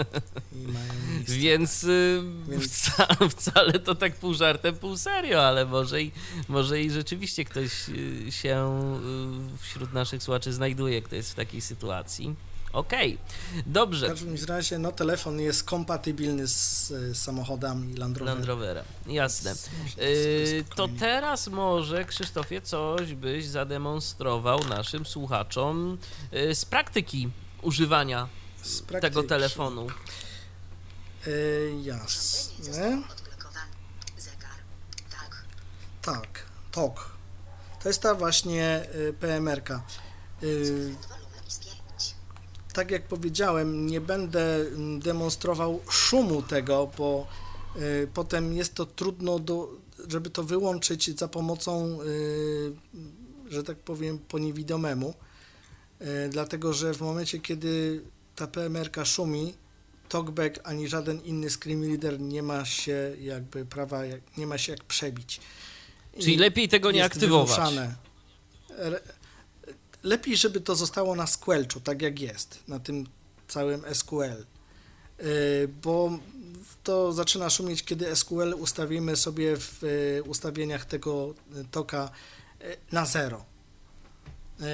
I 0.54 0.68
mają 0.68 0.94
miejsce. 1.10 1.34
Więc, 1.36 1.84
y, 1.84 2.22
Więc- 2.48 2.66
Wca, 2.66 3.08
wcale 3.38 3.74
to 3.80 3.96
tak 3.96 4.16
pół 4.16 4.34
żartem, 4.34 4.76
pół 4.76 4.98
serio, 4.98 5.48
ale 5.48 5.66
może 5.66 6.02
i, 6.02 6.12
może 6.48 6.82
i 6.82 6.92
rzeczywiście 6.92 7.46
ktoś 7.46 7.90
y, 7.90 8.32
się 8.32 8.82
y, 9.56 9.58
wśród 9.62 9.94
naszych 9.94 10.24
słuchaczy 10.24 10.54
znajduje, 10.56 11.02
kto 11.02 11.16
jest 11.16 11.32
w 11.32 11.36
takiej 11.36 11.62
sytuacji. 11.62 12.36
Okej, 12.74 13.18
W 13.66 13.72
dobrze. 13.72 14.08
każdym 14.08 14.36
razie, 14.48 14.78
no 14.80 14.92
telefon 14.92 15.40
jest 15.40 15.64
kompatybilny 15.64 16.48
z 16.48 16.92
y, 16.92 17.16
samochodami 17.16 17.94
Land 17.94 18.18
Rover. 18.18 18.34
Land 18.36 18.46
Rovera, 18.46 18.84
jasne. 19.08 19.56
Y, 20.02 20.66
to 20.76 20.88
teraz 21.00 21.48
może, 21.48 22.06
Krzysztofie, 22.06 22.62
coś 22.62 23.14
byś 23.14 23.46
zademonstrował 23.46 24.60
naszym 24.70 25.06
słuchaczom 25.06 25.98
y, 26.34 26.56
z 26.56 26.66
praktyki 26.66 27.30
używania 27.62 28.28
Z 28.62 28.78
tego 28.80 28.88
praktyki. 29.00 29.28
telefonu. 29.28 29.88
Y, 31.28 31.74
jasne. 31.84 33.02
Tak. 35.12 35.46
Tak, 36.02 36.46
TOK. 36.72 37.16
To 37.84 37.90
jest 37.90 38.02
ta 38.02 38.16
właśnie 38.16 38.86
y, 38.96 39.14
PMR-ka. 39.20 39.82
Y, 40.44 40.96
Wolumen 41.10 41.44
jest 41.46 41.64
5. 41.64 42.16
tak 42.74 42.92
jak 42.92 43.08
powiedziałem, 43.08 43.88
nie 43.88 44.02
będę 44.02 44.56
mm, 44.56 45.00
demonstrował 45.00 45.80
szumu 45.90 46.42
tego, 46.42 46.92
bo 46.98 47.28
y, 47.76 48.08
potem 48.14 48.54
jest 48.54 48.74
to 48.74 48.86
trudno, 48.86 49.40
do, 49.40 49.70
żeby 50.08 50.30
to 50.30 50.44
wyłączyć 50.44 51.20
za 51.20 51.28
pomocą, 51.28 52.02
y, 52.02 52.74
że 53.50 53.64
tak 53.64 53.78
powiem, 53.78 54.20
po 54.20 54.40
niewidomemu. 54.40 55.14
Y, 56.02 56.30
dlatego, 56.30 56.74
że 56.74 56.94
w 56.94 57.02
momencie, 57.02 57.40
kiedy 57.40 58.02
ta 58.36 58.48
PMR-ka 58.48 59.06
szumi, 59.06 59.54
talkback 60.10 60.60
ani 60.64 60.88
żaden 60.88 61.22
inny 61.22 61.50
screen 61.50 61.84
reader 61.90 62.20
nie 62.20 62.44
ma 62.44 62.66
się 62.66 63.16
jakby 63.22 63.66
prawa, 63.66 64.02
nie 64.38 64.48
ma 64.48 64.58
się 64.58 64.72
jak 64.72 64.84
przebić. 64.84 65.40
Czyli 66.20 66.34
I 66.34 66.38
lepiej 66.38 66.70
tego 66.70 66.92
nie 66.92 67.06
aktywować. 67.06 67.58
wymuszane. 67.58 67.96
Lepiej, 70.06 70.38
żeby 70.38 70.62
to 70.62 70.76
zostało 70.76 71.16
na 71.16 71.28
Squelchu, 71.28 71.80
tak 71.80 72.02
jak 72.02 72.20
jest, 72.20 72.60
na 72.68 72.80
tym 72.80 73.08
całym 73.48 73.84
SQL. 73.94 74.46
Yy, 75.20 75.68
Bo 75.84 76.20
to 76.84 77.14
zaczyna 77.14 77.50
szumieć, 77.50 77.84
kiedy 77.84 78.16
SQL 78.16 78.54
ustawimy 78.58 79.16
sobie 79.16 79.58
w 79.58 79.84
y, 79.84 80.24
ustawieniach 80.24 80.86
tego 80.86 81.34
y, 81.58 81.66
toka 81.72 82.10
y, 82.62 82.78
na 82.92 83.06
zero. 83.06 83.46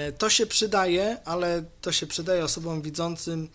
Y, 0.10 0.12
To 0.12 0.30
się 0.30 0.46
przydaje, 0.46 1.18
ale 1.26 1.64
to 1.82 1.92
się 1.92 2.08
przydaje 2.08 2.44
osobom 2.44 2.82
widzącym. 2.82 3.50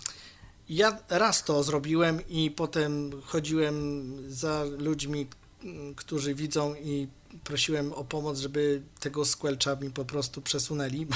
Ja 0.69 0.99
raz 1.09 1.45
to 1.45 1.63
zrobiłem 1.63 2.29
i 2.29 2.51
potem 2.51 3.23
chodziłem 3.23 4.17
za 4.29 4.65
ludźmi, 4.65 5.27
mm, 5.65 5.95
którzy 5.95 6.35
widzą 6.35 6.75
i 6.75 7.09
prosiłem 7.45 7.93
o 7.93 8.05
pomoc, 8.05 8.39
żeby 8.39 8.83
tego 9.01 9.25
squelcha 9.25 9.77
mi 9.77 9.91
po 9.91 10.05
prostu 10.05 10.43
przesunęli. 10.43 11.07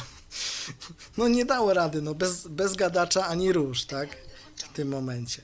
No 1.17 1.29
nie 1.29 1.45
dało 1.45 1.75
rady, 1.75 2.03
no 2.03 2.15
bez, 2.15 2.47
bez 2.47 2.77
gadacza 2.77 3.27
ani 3.27 3.53
róż, 3.53 3.85
tak? 3.85 4.17
W 4.57 4.73
tym 4.73 4.89
momencie. 4.89 5.43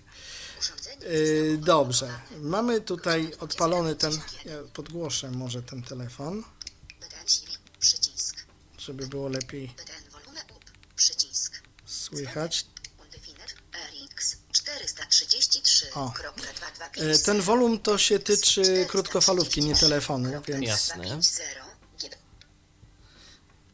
Yy, 1.01 1.59
dobrze, 1.59 2.11
mamy 2.41 2.81
tutaj 2.81 3.33
odpalony 3.41 3.95
ten, 3.95 4.13
ja 4.45 4.55
podgłoszę 4.73 5.31
może 5.31 5.63
ten 5.63 5.83
telefon, 5.83 6.43
żeby 8.79 9.07
było 9.07 9.29
lepiej 9.29 9.75
słychać. 11.87 12.67
Undefiner 14.77 14.83
RX 14.83 14.95
433. 15.11 15.87
O. 15.95 16.11
Kropka 16.15 16.43
225. 16.53 16.97
Yy, 17.19 17.19
Ten 17.25 17.41
wolum 17.41 17.79
to 17.79 17.99
się 17.99 18.19
tyczy 18.19 18.87
krótkofalówki, 18.89 19.61
nie 19.65 19.75
telefonu, 19.77 20.31
więc... 20.49 20.67
Jasne. 20.67 21.05
250 21.05 21.67
GB. 22.03 22.17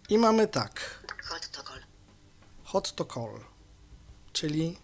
I 0.08 0.18
mamy 0.18 0.48
tak, 0.48 1.04
Hot 1.24 1.48
to 1.52 1.62
call. 1.62 1.80
hot 2.64 2.92
to 2.94 3.04
call, 3.04 3.40
czyli 4.32 4.78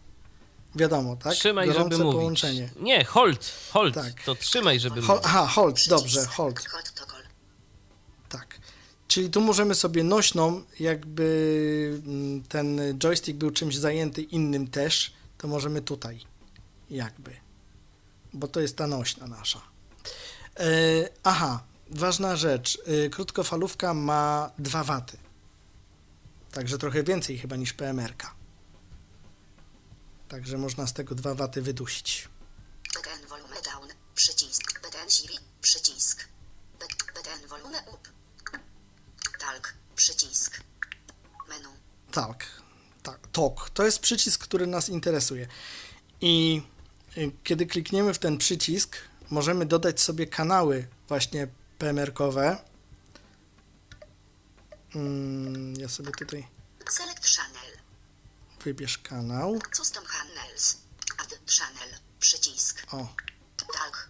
wiadomo, 0.74 1.16
tak? 1.16 1.32
Trzymaj, 1.35 1.66
Gorące 1.69 1.90
żeby 1.95 2.05
mówić. 2.05 2.19
połączenie. 2.19 2.69
Nie, 2.77 3.05
hold, 3.05 3.53
hold, 3.73 3.95
Tak. 3.95 4.23
to 4.24 4.35
trzymaj, 4.35 4.81
żeby 4.81 5.03
Hol, 5.03 5.16
mówić. 5.16 5.31
aha, 5.31 5.47
hold, 5.47 5.89
dobrze, 5.89 6.27
hold. 6.27 6.66
Hot 6.66 6.93
to 6.95 7.07
call. 7.07 7.23
Tak. 8.28 8.59
Czyli 9.09 9.31
tu 9.31 9.40
możemy 9.40 9.74
sobie 9.74 10.05
nośną, 10.05 10.65
jakby 10.81 12.01
mm, 12.07 12.43
ten 12.43 12.81
joystick 12.99 13.39
był 13.39 13.51
czymś 13.51 13.77
zajęty 13.77 14.23
innym 14.23 14.66
też, 14.70 15.12
to 15.39 15.48
możemy 15.48 15.82
tutaj, 15.82 16.20
jakby. 16.90 17.36
Bo 18.32 18.48
to 18.48 18.60
jest 18.60 18.77
ta 18.77 18.86
nośna 18.86 19.27
nasza. 19.27 19.62
E, 20.56 20.65
aha, 21.24 21.65
ważna 21.90 22.36
rzecz. 22.36 22.78
E, 23.06 23.09
krótkofalówka 23.10 23.94
ma 23.94 24.51
2 24.59 24.85
waty. 24.85 25.19
Także 26.52 26.78
trochę 26.78 27.02
więcej 27.02 27.39
chyba 27.39 27.56
niż 27.56 27.73
PMR-ka. 27.73 28.35
Także 30.28 30.59
można 30.59 30.86
z 30.86 30.93
tego 30.93 31.15
2 31.15 31.35
waty 31.35 31.62
wydusić. 31.62 32.28
BTN 32.94 33.27
volume 33.28 33.62
down. 33.62 33.89
Przycisk. 34.15 34.81
BTN 34.81 35.10
Siri. 35.10 35.39
Przycisk. 35.60 36.28
B- 36.81 36.86
BTN 37.20 37.48
volume 37.48 37.78
up. 37.78 38.09
Talk. 39.39 39.74
Przycisk. 39.97 40.60
Menu. 41.48 41.69
Tak, 42.12 42.57
tak, 43.12 43.28
TOK. 43.32 43.70
To 43.70 43.85
jest 43.85 43.98
przycisk, 43.98 44.40
który 44.43 44.66
nas 44.66 44.89
interesuje. 44.89 45.47
I 46.20 46.62
y, 47.16 47.30
kiedy 47.44 47.66
klikniemy 47.66 48.14
w 48.14 48.18
ten 48.18 48.39
przycisk, 48.39 48.97
możemy 49.30 49.66
dodać 49.66 50.01
sobie 50.01 50.26
kanały 50.26 50.89
właśnie 51.09 51.48
PMR-kowe. 51.78 52.56
Mm, 54.94 55.74
Ja 55.80 55.89
sobie 55.89 56.10
tutaj 56.18 56.48
Select 56.90 57.26
channel. 57.36 57.72
wybierz 58.64 58.98
kanał. 58.98 59.59
Custom 59.76 60.05
channels. 60.05 60.76
Add 61.18 61.39
channel. 61.59 61.89
Przycisk. 62.20 62.82
O, 62.93 63.09
Talk. 63.72 64.09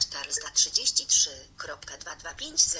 433.2250. 0.00 2.76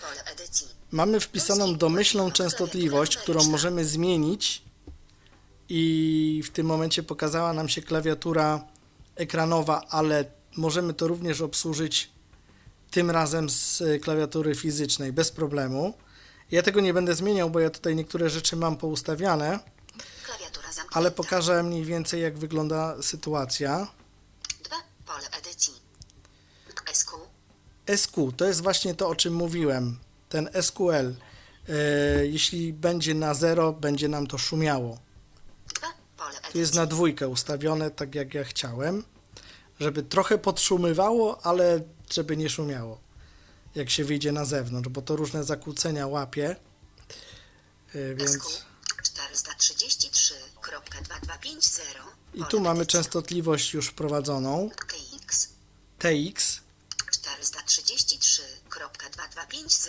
Pole 0.00 0.24
edycji. 0.24 0.66
mamy 0.90 1.20
wpisaną 1.20 1.76
domyślną 1.76 2.32
częstotliwość, 2.32 3.16
którą 3.16 3.44
możemy 3.44 3.84
zmienić 3.84 4.62
i 5.68 6.42
w 6.44 6.50
tym 6.50 6.66
momencie 6.66 7.02
pokazała 7.02 7.52
nam 7.52 7.68
się 7.68 7.82
klawiatura 7.82 8.64
ekranowa, 9.16 9.82
ale 9.88 10.24
możemy 10.56 10.94
to 10.94 11.08
również 11.08 11.40
obsłużyć 11.40 12.10
tym 12.90 13.10
razem 13.10 13.50
z 13.50 13.80
e, 13.80 13.98
klawiatury 13.98 14.54
fizycznej 14.54 15.12
bez 15.12 15.30
problemu. 15.30 15.94
Ja 16.50 16.62
tego 16.62 16.80
nie 16.80 16.94
będę 16.94 17.14
zmieniał, 17.14 17.50
bo 17.50 17.60
ja 17.60 17.70
tutaj 17.70 17.96
niektóre 17.96 18.30
rzeczy 18.30 18.56
mam 18.56 18.76
poustawiane, 18.76 19.58
ale 20.92 21.10
pokażę 21.10 21.62
mniej 21.62 21.84
więcej 21.84 22.22
jak 22.22 22.38
wygląda 22.38 23.02
sytuacja. 23.02 23.88
2. 24.64 24.76
Pole 25.06 25.30
edycji. 25.38 25.72
SQ 27.96 28.32
to 28.36 28.44
jest 28.44 28.62
właśnie 28.62 28.94
to, 28.94 29.08
o 29.08 29.16
czym 29.16 29.34
mówiłem. 29.34 29.98
Ten 30.28 30.48
SQL. 30.62 31.14
E, 31.68 32.26
jeśli 32.26 32.72
będzie 32.72 33.14
na 33.14 33.34
0, 33.34 33.72
będzie 33.72 34.08
nam 34.08 34.26
to 34.26 34.38
szumiało. 34.38 35.05
2. 36.30 36.32
Pole 36.32 36.38
edycji. 36.38 36.52
Tu 36.52 36.58
jest 36.58 36.74
na 36.74 36.86
dwójkę 36.86 37.28
ustawione, 37.28 37.90
tak 37.90 38.14
jak 38.14 38.34
ja 38.34 38.44
chciałem, 38.44 39.04
żeby 39.80 40.02
trochę 40.02 40.38
podszumywało, 40.38 41.46
ale 41.46 41.80
żeby 42.12 42.36
nie 42.36 42.50
szumiało, 42.50 43.00
jak 43.74 43.90
się 43.90 44.04
wyjdzie 44.04 44.32
na 44.32 44.44
zewnątrz, 44.44 44.88
bo 44.88 45.02
to 45.02 45.16
różne 45.16 45.44
zakłócenia 45.44 46.06
łapie, 46.06 46.56
Yy, 47.94 48.14
więc... 48.14 48.30
SQ 48.30 48.64
433.2250. 49.02 51.80
I 52.34 52.44
tu 52.44 52.60
mamy 52.60 52.86
częstotliwość 52.86 53.74
już 53.74 53.88
wprowadzoną, 53.88 54.70
TX 55.98 56.60
433.2250. 57.10 59.88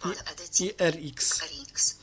Pole 0.00 0.24
edycji. 0.24 0.66
i 0.66 0.70
RX. 1.10 1.40
RX. 1.40 1.96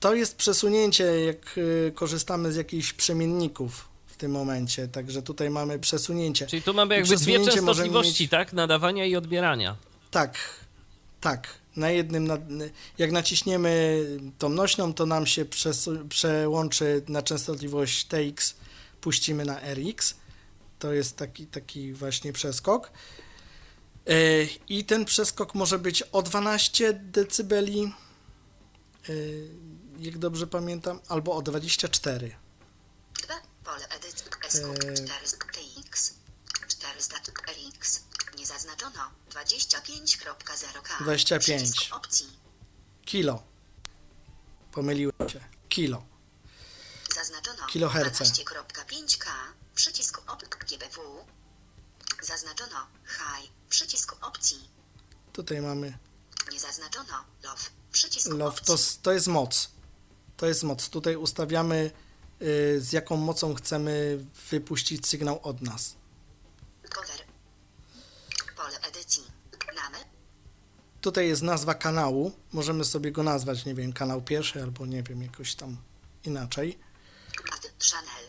To 0.00 0.14
jest 0.14 0.36
przesunięcie, 0.36 1.04
jak 1.04 1.58
y, 1.58 1.92
korzystamy 1.94 2.52
z 2.52 2.56
jakichś 2.56 2.92
przemienników 2.92 3.88
w 4.06 4.16
tym 4.16 4.30
momencie, 4.30 4.88
także 4.88 5.22
tutaj 5.22 5.50
mamy 5.50 5.78
przesunięcie. 5.78 6.46
Czyli 6.46 6.62
tu 6.62 6.74
mamy 6.74 6.94
jakby 6.96 7.16
dwie 7.16 7.44
częstotliwości, 7.44 8.22
mieć- 8.24 8.30
tak? 8.30 8.52
Nadawania 8.52 9.06
i 9.06 9.16
odbierania. 9.16 9.76
Tak, 10.10 10.38
tak. 11.20 11.48
Na 11.76 11.90
jednym, 11.90 12.26
na, 12.26 12.38
jak 12.98 13.12
naciśniemy 13.12 14.04
tą 14.38 14.48
nośną, 14.48 14.94
to 14.94 15.06
nam 15.06 15.26
się 15.26 15.44
przesu- 15.44 16.08
przełączy 16.08 17.02
na 17.08 17.22
częstotliwość 17.22 18.04
TX, 18.04 18.54
puścimy 19.00 19.44
na 19.44 19.60
RX. 19.74 20.14
To 20.78 20.92
jest 20.92 21.16
taki, 21.16 21.46
taki 21.46 21.92
właśnie 21.92 22.32
przeskok. 22.32 22.90
E, 24.06 24.12
I 24.68 24.84
ten 24.84 25.04
przeskok 25.04 25.54
może 25.54 25.78
być 25.78 26.02
o 26.02 26.22
12 26.22 26.92
decybeli, 26.92 27.92
e, 29.08 29.12
jak 29.98 30.18
dobrze 30.18 30.46
pamiętam, 30.46 31.00
albo 31.08 31.36
o 31.36 31.42
24. 31.42 32.36
2. 33.22 33.34
Pole 33.64 33.88
edycji. 33.88 34.24
SQ 34.48 34.64
Eee. 34.64 34.94
400 34.94 35.36
TX 35.52 36.14
400 36.68 37.16
RX. 37.76 38.00
Nie 38.38 38.46
zaznaczono 38.46 39.10
25.0K. 39.30 40.98
25. 41.00 41.62
Przycisk 41.62 41.94
opcji. 41.94 42.26
Kilo. 43.04 43.42
Pomyliłem 44.72 45.28
się. 45.28 45.40
Kilo. 45.68 46.06
Zaznaczono 47.14 47.66
Kiloherce. 47.66 48.24
12.5K. 48.24 49.26
Przycisk 49.74 50.20
opcji 50.26 50.48
GBW. 50.48 51.24
Zaznaczono 52.22 52.86
High. 53.06 53.50
Przycisk 53.68 54.16
opcji. 54.20 54.68
Tutaj 55.32 55.60
mamy 55.60 55.98
Nie 56.52 56.60
zaznaczono 56.60 57.24
Low. 57.42 57.70
Przycisk 57.92 58.28
Love, 58.28 58.60
to, 58.60 58.76
to 59.02 59.12
jest 59.12 59.26
moc. 59.26 59.70
To 60.38 60.46
jest 60.46 60.62
moc. 60.62 60.88
Tutaj 60.88 61.16
ustawiamy, 61.16 61.90
y, 62.42 62.80
z 62.80 62.92
jaką 62.92 63.16
mocą 63.16 63.54
chcemy 63.54 64.24
wypuścić 64.50 65.06
sygnał 65.06 65.40
od 65.42 65.62
nas. 65.62 65.94
Cover. 66.94 67.24
Pole 68.56 68.80
edycji. 68.88 69.22
Name. 69.76 69.98
Tutaj 71.00 71.28
jest 71.28 71.42
nazwa 71.42 71.74
kanału. 71.74 72.32
Możemy 72.52 72.84
sobie 72.84 73.12
go 73.12 73.22
nazwać, 73.22 73.64
nie 73.64 73.74
wiem, 73.74 73.92
kanał 73.92 74.22
pierwszy 74.22 74.62
albo 74.62 74.86
nie 74.86 75.02
wiem, 75.02 75.22
jakoś 75.22 75.54
tam 75.54 75.76
inaczej. 76.24 76.78
Channel. 77.90 78.24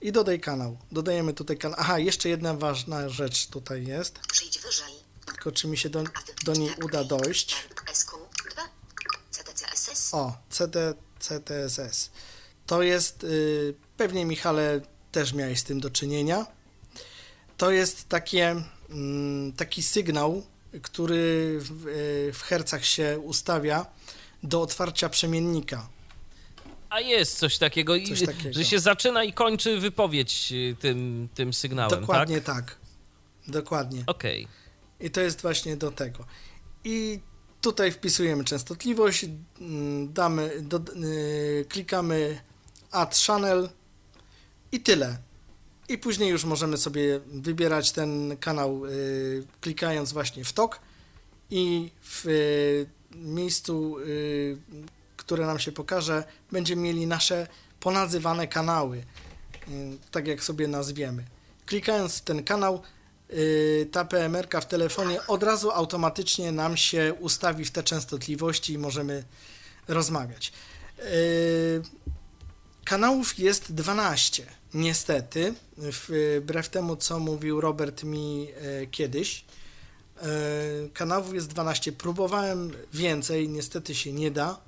I 0.00 0.12
dodaj 0.12 0.40
kanał. 0.40 0.78
Dodajemy 0.92 1.34
tutaj 1.34 1.58
kanał. 1.58 1.78
Aha, 1.80 1.98
jeszcze 1.98 2.28
jedna 2.28 2.54
ważna 2.54 3.08
rzecz 3.08 3.46
tutaj 3.46 3.86
jest. 3.86 4.18
Przyjdź 4.18 4.58
wyżej. 4.58 4.94
Tylko 5.26 5.52
czy 5.52 5.68
mi 5.68 5.78
się 5.78 5.90
do, 5.90 6.04
do 6.44 6.52
niej 6.52 6.70
uda 6.84 7.04
dojść. 7.04 7.56
Tag 7.74 7.96
SQ 7.96 8.10
2. 8.10 8.25
CTCSS. 8.25 8.25
O, 10.14 10.36
CD, 10.50 10.94
CTSS. 11.18 12.10
To 12.66 12.82
jest, 12.82 13.24
y, 13.24 13.74
pewnie 13.96 14.24
Michale 14.24 14.80
też 15.12 15.32
miałeś 15.32 15.58
z 15.58 15.64
tym 15.64 15.80
do 15.80 15.90
czynienia. 15.90 16.46
To 17.56 17.70
jest 17.70 18.08
takie, 18.08 18.62
mm, 18.90 19.52
taki 19.52 19.82
sygnał, 19.82 20.42
który 20.82 21.58
w, 21.60 21.86
y, 21.86 22.32
w 22.32 22.42
hercach 22.42 22.84
się 22.84 23.18
ustawia 23.18 23.86
do 24.42 24.62
otwarcia 24.62 25.08
przemiennika. 25.08 25.88
A 26.90 27.00
jest 27.00 27.38
coś 27.38 27.58
takiego, 27.58 27.96
i- 27.96 28.08
Coś 28.08 28.22
takiego. 28.26 28.54
że 28.54 28.64
się 28.64 28.78
zaczyna 28.78 29.24
i 29.24 29.32
kończy 29.32 29.80
wypowiedź 29.80 30.52
y, 30.52 30.76
tym, 30.80 31.28
tym 31.34 31.52
sygnałem, 31.52 32.00
Dokładnie 32.00 32.40
tak? 32.40 32.56
tak. 32.66 32.76
Dokładnie. 33.48 34.04
Okej. 34.06 34.48
I 35.00 35.10
to 35.10 35.20
jest 35.20 35.42
właśnie 35.42 35.76
do 35.76 35.90
tego. 35.90 36.24
I 36.84 37.20
tutaj 37.66 37.92
wpisujemy 37.92 38.44
częstotliwość, 38.44 39.26
mm, 39.60 40.12
damy, 40.12 40.62
do, 40.62 40.78
y, 40.78 41.66
klikamy 41.68 42.40
Add 42.90 43.16
Channel 43.26 43.68
i 44.72 44.80
tyle. 44.80 45.18
I 45.88 45.98
później 45.98 46.30
już 46.30 46.44
możemy 46.44 46.76
sobie 46.76 47.20
wybierać 47.26 47.92
ten 47.92 48.36
kanał, 48.36 48.86
y, 48.86 49.46
klikając 49.60 50.12
właśnie 50.12 50.44
w 50.44 50.52
TOK 50.52 50.80
i 51.50 51.90
w 52.02 52.26
y, 52.26 52.86
miejscu, 53.14 53.98
y, 53.98 54.58
które 55.16 55.46
nam 55.46 55.58
się 55.58 55.72
pokaże, 55.72 56.24
będziemy 56.52 56.82
mieli 56.82 57.06
nasze 57.06 57.46
ponazywane 57.80 58.48
kanały, 58.48 58.96
y, 58.98 59.02
tak 60.10 60.26
jak 60.26 60.44
sobie 60.44 60.68
nazwiemy. 60.68 61.24
Klikając 61.66 62.18
w 62.18 62.20
ten 62.20 62.44
kanał, 62.44 62.82
ta 63.92 64.04
PMR-ka 64.04 64.60
w 64.60 64.68
telefonie 64.68 65.26
od 65.26 65.42
razu 65.42 65.70
automatycznie 65.70 66.52
nam 66.52 66.76
się 66.76 67.14
ustawi 67.20 67.64
w 67.64 67.70
te 67.70 67.82
częstotliwości 67.82 68.72
i 68.72 68.78
możemy 68.78 69.24
rozmawiać. 69.88 70.52
Y, 70.98 71.82
Kanałów 72.84 73.38
jest 73.38 73.72
12, 73.72 74.46
niestety, 74.74 75.54
wbrew 75.78 76.68
temu, 76.68 76.96
co 76.96 77.18
mówił 77.18 77.60
Robert 77.60 78.04
mi 78.04 78.48
e, 78.50 78.86
kiedyś. 78.86 79.44
Kanałów 80.92 81.34
jest 81.34 81.46
12. 81.46 81.92
Próbowałem 81.92 82.72
więcej, 82.92 83.48
niestety 83.48 83.94
się 83.94 84.12
nie 84.12 84.30
da. 84.30 84.60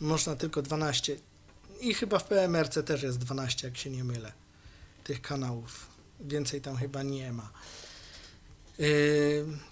Można 0.00 0.36
tylko 0.36 0.62
12. 0.62 1.16
I 1.80 1.94
chyba 1.94 2.18
w 2.18 2.24
PMRC 2.24 2.82
też 2.82 3.02
jest 3.02 3.18
12, 3.18 3.68
jak 3.68 3.76
się 3.76 3.90
nie 3.90 4.04
mylę, 4.04 4.32
tych 5.04 5.22
kanałów. 5.22 5.86
Więcej 6.20 6.60
tam 6.60 6.76
chyba 6.76 7.02
nie 7.02 7.32
ma. 7.32 7.50
E, 8.78 8.84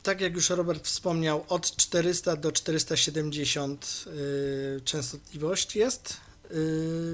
Tak 0.03 0.21
jak 0.21 0.35
już 0.35 0.51
Robert 0.51 0.87
wspomniał, 0.87 1.45
od 1.49 1.77
400 1.77 2.37
do 2.37 2.53
470 2.53 4.05
e, 4.07 4.81
częstotliwość 4.81 5.77
jest, 5.77 6.17
e, 6.45 6.49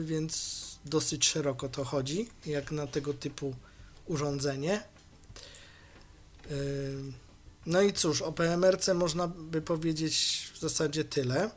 więc 0.04 0.56
dosyć 0.84 1.28
szeroko 1.28 1.68
to 1.68 1.84
chodzi, 1.84 2.28
jak 2.46 2.70
na 2.72 2.86
tego 2.86 3.14
typu 3.14 3.54
urządzenie. 4.06 4.82
No 7.66 7.82
i 7.82 7.92
cóż, 7.92 8.22
o 8.22 8.32
PMRC 8.32 8.94
można 8.94 9.28
by 9.28 9.62
powiedzieć 9.62 10.46
w 10.54 10.58
zasadzie 10.58 11.04
tyle. 11.04 11.50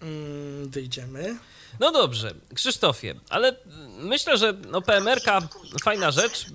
Mm, 0.00 0.70
Wyjdziemy. 0.70 1.38
No 1.80 1.92
dobrze, 1.92 2.34
Krzysztofie, 2.54 3.14
ale 3.30 3.56
myślę, 3.98 4.38
że 4.38 4.52
no 4.70 4.82
PMR-ka 4.82 5.48
fajna 5.82 6.10
rzecz, 6.10 6.46
y, 6.46 6.50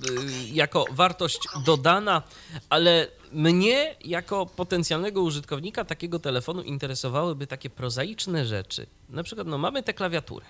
jako 0.52 0.86
wartość 0.92 1.40
dodana, 1.66 2.22
ale 2.70 3.08
mnie 3.32 3.96
jako 4.02 4.46
potencjalnego 4.46 5.22
użytkownika 5.22 5.86
takiego 5.86 6.20
telefonu 6.20 6.62
interesowałyby 6.62 7.48
takie 7.48 7.70
prozaiczne 7.70 8.46
rzeczy. 8.46 8.88
Na 9.10 9.24
przykład, 9.24 9.48
no 9.48 9.58
mamy 9.58 9.84
tę 9.84 9.94
klawiaturę. 9.94 10.46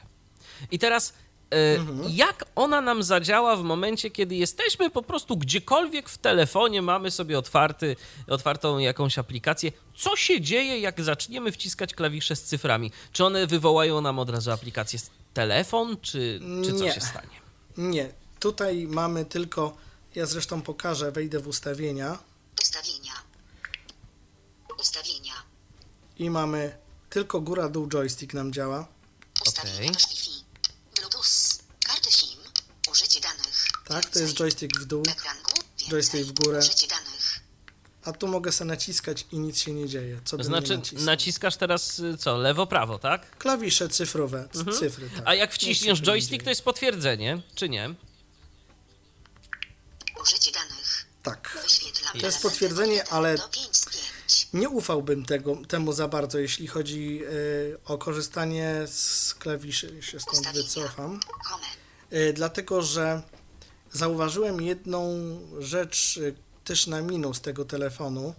I 0.72 0.80
teraz 0.80 1.14
y, 1.54 1.80
jak 2.10 2.46
ona 2.56 2.82
nam 2.82 3.04
zadziała 3.04 3.56
w 3.56 3.64
momencie, 3.64 4.10
kiedy 4.12 4.36
jesteśmy 4.36 4.90
po 4.90 5.02
prostu 5.02 5.38
gdziekolwiek 5.38 6.10
w 6.10 6.18
telefonie, 6.18 6.82
mamy 6.82 7.12
sobie 7.12 7.40
otwarty, 7.40 7.96
otwartą 8.28 8.78
jakąś 8.78 9.18
aplikację. 9.18 9.72
Co 9.96 10.16
się 10.16 10.42
dzieje, 10.42 10.80
jak 10.80 11.02
zaczniemy 11.04 11.52
wciskać 11.52 11.94
klawisze 11.94 12.36
z 12.36 12.44
cyframi? 12.44 12.92
Czy 13.12 13.26
one 13.26 13.48
wywołają 13.48 14.02
nam 14.02 14.20
od 14.20 14.30
razu 14.30 14.52
aplikację 14.52 15.00
z 15.00 15.10
telefon, 15.34 15.98
czy, 16.02 16.40
czy 16.66 16.74
co 16.74 16.84
Nie. 16.84 16.92
się 16.94 17.02
stanie? 17.02 17.42
Nie, 17.78 18.10
tutaj 18.40 18.88
mamy 18.88 19.26
tylko, 19.26 19.78
ja 20.16 20.26
zresztą 20.26 20.62
pokażę, 20.62 21.12
wejdę 21.12 21.40
w 21.40 21.48
ustawienia 21.48 22.18
Ustawienia. 22.62 23.14
Ustawienia. 24.80 25.34
i 26.18 26.30
mamy 26.30 26.78
tylko 27.10 27.42
góra-dół 27.42 27.88
joystick 27.88 28.34
nam 28.34 28.54
działa. 28.54 28.88
Ustawienia 29.48 29.92
Okej. 29.92 30.06
Wi-Fi. 30.10 30.44
Bluetooth. 30.96 31.24
Karty 31.86 32.12
SIM. 32.12 32.40
Użycie 32.92 33.20
danych. 33.22 33.68
Tak, 33.94 34.06
to 34.10 34.20
jest 34.20 34.34
joystick 34.34 34.80
w 34.80 34.86
dół, 34.86 35.04
joystick 35.90 36.24
w 36.28 36.32
górę. 36.32 36.60
A 38.06 38.12
tu 38.14 38.28
mogę 38.28 38.52
sobie 38.52 38.68
naciskać 38.68 39.26
i 39.32 39.40
nic 39.40 39.60
się 39.60 39.74
nie 39.74 39.88
dzieje. 39.90 40.20
Co 40.26 40.38
To 40.38 40.44
znaczy, 40.44 40.82
naciskasz 40.94 41.56
teraz 41.58 42.00
y, 42.00 42.18
co, 42.18 42.38
lewo, 42.38 42.68
prawo, 42.68 43.00
tak? 43.00 43.38
Klawisze 43.38 43.90
cyfrowe, 43.90 44.50
Mhm. 44.56 44.78
cyfry, 44.78 45.10
tak. 45.10 45.22
A 45.26 45.36
jak 45.36 45.54
wciśniesz 45.54 46.02
joystick, 46.02 46.44
to 46.44 46.50
jest 46.50 46.62
potwierdzenie, 46.62 47.42
czy 47.56 47.70
nie? 47.70 47.96
Użycie 50.22 50.52
danych. 50.52 51.06
Tak. 51.24 51.58
Wyświetlam 51.64 52.20
To 52.20 52.26
jest 52.26 52.42
potwierdzenie, 52.42 53.08
ale 53.10 53.36
nie 54.54 54.70
ufałbym 54.70 55.26
tego, 55.26 55.56
temu 55.68 55.94
za 55.94 56.08
bardzo, 56.08 56.40
jeśli 56.40 56.68
chodzi 56.68 57.20
y, 57.24 57.78
o 57.86 57.98
korzystanie 57.98 58.82
z 58.88 59.34
klawiszy. 59.34 60.02
Się 60.02 60.20
stąd 60.20 60.38
Ustawienia. 60.38 60.64
wycofam. 60.64 61.20
Home. 61.44 61.66
Y, 62.14 62.34
dlatego, 62.34 62.82
że 62.82 63.22
zauważyłem 63.94 64.62
jedną 64.62 65.10
rzecz 65.60 66.18
y, 66.18 66.36
też 66.64 66.88
na 66.88 67.02
minus 67.02 67.42
tego 67.42 67.66
telefonu, 67.66 68.34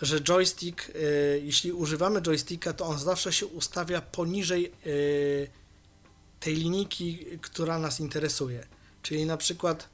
że 0.00 0.20
joystick, 0.20 0.88
y, 0.88 1.42
jeśli 1.44 1.72
używamy 1.72 2.22
joysticka, 2.22 2.72
to 2.72 2.84
on 2.86 2.98
zawsze 2.98 3.32
się 3.32 3.46
ustawia 3.46 4.00
poniżej 4.00 4.72
y, 4.86 5.48
tej 6.40 6.54
linijki, 6.54 7.18
która 7.40 7.78
nas 7.78 8.00
interesuje. 8.00 8.66
Czyli 9.02 9.26
na 9.26 9.36
przykład, 9.36 9.88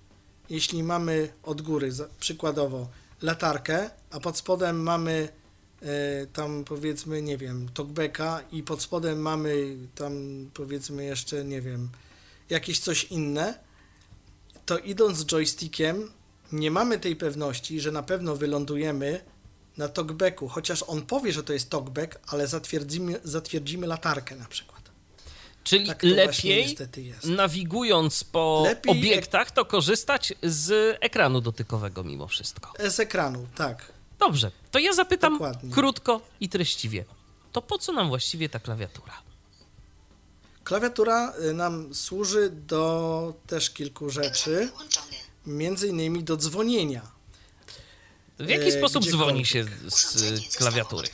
jeśli 0.50 0.82
mamy 0.82 1.32
od 1.42 1.62
góry, 1.62 1.92
przykładowo, 2.20 2.88
latarkę, 3.22 3.90
a 4.10 4.20
pod 4.20 4.36
spodem 4.38 4.82
mamy 4.82 5.28
tam 6.32 6.64
powiedzmy, 6.64 7.22
nie 7.22 7.38
wiem, 7.38 7.68
talkbacka 7.74 8.40
i 8.52 8.62
pod 8.62 8.82
spodem 8.82 9.18
mamy 9.18 9.76
tam 9.94 10.12
powiedzmy 10.54 11.04
jeszcze, 11.04 11.44
nie 11.44 11.60
wiem, 11.60 11.88
jakieś 12.50 12.80
coś 12.80 13.04
inne, 13.04 13.58
to 14.68 14.78
idąc 14.78 15.18
z 15.18 15.24
joystickiem 15.26 16.12
nie 16.52 16.70
mamy 16.70 16.98
tej 16.98 17.16
pewności, 17.16 17.80
że 17.80 17.92
na 17.92 18.02
pewno 18.02 18.36
wylądujemy 18.36 19.20
na 19.76 19.88
talkbacku, 19.88 20.48
chociaż 20.48 20.82
on 20.86 21.02
powie, 21.02 21.32
że 21.32 21.42
to 21.42 21.52
jest 21.52 21.70
talkback, 21.70 22.18
ale 22.26 22.46
zatwierdzimy, 22.46 23.20
zatwierdzimy 23.24 23.86
latarkę 23.86 24.36
na 24.36 24.44
przykład. 24.44 24.78
Czyli 25.64 25.86
Tak 25.86 26.02
lepiej, 26.02 26.76
nawigując 27.24 28.24
po 28.24 28.64
Lepiej- 28.66 28.90
obiektach, 28.92 29.50
to 29.50 29.64
korzystać 29.64 30.32
z 30.42 30.96
ekranu 31.00 31.40
dotykowego 31.40 32.04
mimo 32.04 32.26
wszystko. 32.26 32.72
Z 32.88 33.00
ekranu, 33.00 33.46
tak. 33.54 33.92
Dobrze, 34.18 34.50
to 34.70 34.78
ja 34.78 34.92
zapytam 34.92 35.32
Dokładnie. 35.32 35.72
krótko 35.72 36.20
i 36.40 36.48
treściwie. 36.48 37.04
To 37.52 37.62
po 37.62 37.78
co 37.78 37.92
nam 37.92 38.08
właściwie 38.08 38.48
ta 38.48 38.58
klawiatura? 38.60 39.12
Klawiatura 40.68 41.32
y, 41.50 41.54
nam 41.54 41.94
służy 41.94 42.50
do 42.50 43.34
też 43.46 43.70
kilku 43.70 44.10
rzeczy, 44.10 44.68
między 45.46 45.88
innymi 45.88 46.24
do 46.24 46.36
dzwonienia. 46.36 47.02
W 48.38 48.48
jaki 48.48 48.68
E, 48.68 48.72
sposób 48.72 49.04
dzwoni 49.04 49.46
się 49.46 49.64
z 49.64 49.90
zostało 49.90 50.30
klawiatury? 50.58 51.08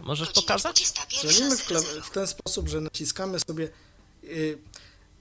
Możesz 0.00 0.32
pokazać? 0.32 0.82
21:00. 0.82 1.28
Dzwonimy 1.28 1.56
w, 1.56 1.68
kla- 1.68 2.02
w 2.02 2.10
ten 2.10 2.26
sposób, 2.26 2.68
że 2.68 2.80
naciskamy 2.80 3.38
sobie. 3.40 3.68
y, 4.24 4.58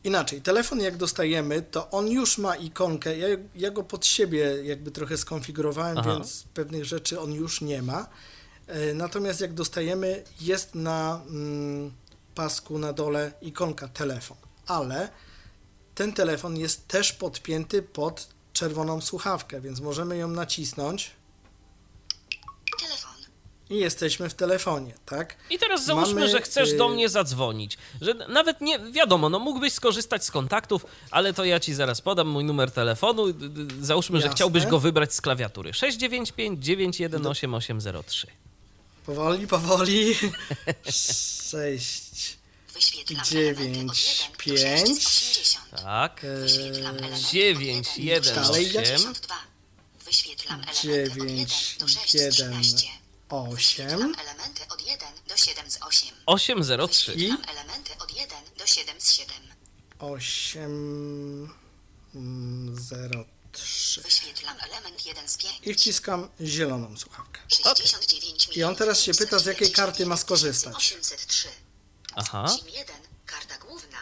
inaczej, 0.03 0.41
telefon 0.41 0.79
jak 0.79 0.97
dostajemy, 0.97 1.61
to 1.61 1.89
on 1.89 2.07
już 2.07 2.37
ma 2.37 2.55
ikonkę. 2.55 3.17
Ja, 3.17 3.27
ja 3.55 3.71
go 3.71 3.83
pod 3.83 4.05
siebie 4.05 4.39
jakby 4.63 4.91
trochę 4.91 5.17
skonfigurowałem, 5.17 5.97
Aha. 5.97 6.13
więc 6.13 6.43
pewnych 6.53 6.85
rzeczy 6.85 7.19
on 7.19 7.33
już 7.33 7.61
nie 7.61 7.81
ma. 7.81 8.07
Y, 8.69 8.93
natomiast 8.93 9.41
jak 9.41 9.53
dostajemy, 9.53 10.23
jest 10.41 10.75
na 10.75 11.21
mm, 11.29 11.91
pasku 12.35 12.77
na 12.79 12.93
dole 12.93 13.31
ikonka 13.41 13.87
telefon. 13.87 14.37
Ale 14.67 15.09
ten 15.95 16.13
telefon 16.13 16.57
jest 16.57 16.87
też 16.87 17.13
podpięty 17.13 17.81
pod 17.81 18.27
czerwoną 18.53 19.01
słuchawkę, 19.01 19.61
więc 19.61 19.79
możemy 19.79 20.17
ją 20.17 20.27
nacisnąć 20.27 21.11
Telefon. 22.81 23.11
i 23.69 23.75
jesteśmy 23.77 24.29
w 24.29 24.33
telefonie, 24.33 24.93
tak? 25.05 25.35
I 25.49 25.59
teraz 25.59 25.85
załóżmy, 25.85 26.13
Mamy, 26.13 26.29
że 26.29 26.41
chcesz 26.41 26.73
do 26.77 26.85
y- 26.85 26.93
mnie 26.93 27.09
zadzwonić. 27.09 27.77
Że 28.01 28.13
nawet 28.13 28.61
nie, 28.61 28.79
wiadomo, 28.79 29.29
no 29.29 29.39
mógłbyś 29.39 29.73
skorzystać 29.73 30.25
z 30.25 30.31
kontaktów, 30.31 30.85
ale 31.11 31.33
to 31.33 31.45
ja 31.45 31.59
ci 31.59 31.73
zaraz 31.73 32.01
podam 32.01 32.27
mój 32.27 32.43
numer 32.43 32.71
telefonu. 32.71 33.33
D- 33.33 33.49
d- 33.49 33.85
Załóżmy, 33.85 34.17
że 34.19 34.23
Jasne. 34.25 34.35
chciałbyś 34.35 34.65
go 34.65 34.79
wybrać 34.79 35.13
z 35.13 35.21
klawiatury. 35.21 35.73
695 35.73 36.63
918 36.65 37.47
803. 37.55 38.27
Powoli, 39.05 39.47
powoli. 39.47 40.15
Sześć. 41.49 42.37
Wyświetlam 42.73 43.25
Dziewięć, 43.25 43.77
elementy 43.77 43.91
od 43.91 44.47
1 44.47 44.83
do 44.83 44.85
pięć. 44.85 45.03
680. 45.03 45.81
Tak. 45.83 46.21
Wyświetlam 46.41 46.95
elementy 46.97 47.15
od 47.15 47.31
9, 47.31 47.87
1 47.97 48.05
1, 48.07 48.35
do 48.35 48.41
Dalej, 48.41 48.71
jak- 48.73 48.85
62. 48.85 49.35
Wyświetlam 50.05 50.59
elementy 50.59 50.71
od 50.71 50.81
Dziewięć, 50.81 51.51
1 51.73 51.79
do 51.79 51.87
6 51.87 52.11
z 52.11 52.13
jeden, 52.13 52.61
13. 52.61 52.87
Osiem. 53.29 54.15
Od 54.69 54.87
1 54.87 55.07
do 55.27 55.37
7 55.37 55.71
z 55.71 55.77
8. 55.81 56.09
803. 56.25 57.13
I? 57.13 57.15
Wyświetlam 57.15 57.49
elementy 57.49 57.91
od 57.99 58.15
1 58.17 58.37
do 58.57 58.65
7 58.67 59.01
z 59.01 59.13
7. 59.13 59.35
Osiem. 59.99 60.71
mm, 62.15 62.75
Zero, 62.79 63.25
trzy. 63.51 64.01
Wyświetlam 64.01 64.57
element 64.59 65.05
1 65.05 65.27
z 65.29 65.37
5. 65.37 65.53
I 65.63 65.73
wciskam 65.73 66.29
zieloną 66.41 66.97
słuchawkę. 66.97 67.34
69 67.49 68.49
I 68.57 68.63
on 68.63 68.75
teraz 68.75 69.01
się 69.01 69.13
pyta, 69.13 69.39
z 69.39 69.45
jakiej 69.45 69.71
karty 69.71 70.05
ma 70.05 70.17
skorzystać. 70.17 70.75
803. 70.75 71.47
Aha. 72.15 72.47
SIM 72.57 72.67
1, 72.69 72.95
karta 73.25 73.57
główna. 73.57 73.97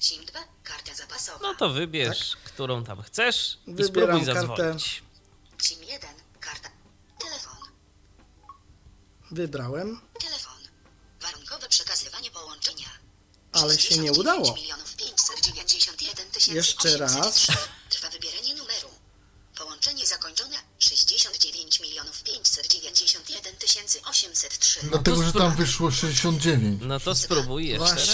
SIM 0.00 0.24
2, 0.24 0.40
karta 0.64 0.94
zapasowa. 0.94 1.38
No 1.42 1.54
to 1.54 1.68
wybierz, 1.70 2.36
którą 2.44 2.84
tam 2.84 3.02
chcesz 3.02 3.58
i 3.66 3.74
Wybieram 3.74 3.88
spróbuj 4.20 4.26
kartę. 4.34 4.40
zadzwonić. 4.56 5.02
SIM 5.62 5.82
1, 5.82 6.10
karta. 6.40 6.68
Telefon. 7.20 7.56
Wybrałem, 9.30 10.00
Telefon. 10.20 10.58
Warunkowe 11.20 11.68
przekazywanie 11.68 12.30
połączenia. 12.30 12.86
ale 13.52 13.78
się 13.78 13.98
nie 13.98 14.08
69 14.14 14.18
udało. 14.18 14.54
milionów 14.56 14.96
591 14.96 16.30
tysięcy 16.30 16.54
Jeszcze 16.56 16.96
raz. 16.98 17.16
803. 17.16 17.52
691 22.46 23.52
803. 24.04 24.80
Dlatego, 24.82 25.22
że 25.22 25.32
tam 25.32 25.56
wyszło 25.56 25.90
69. 25.90 26.82
No 26.84 27.00
to 27.00 27.14
spróbuj 27.14 27.68
jeszcze 27.68 27.94
raz. 27.94 28.08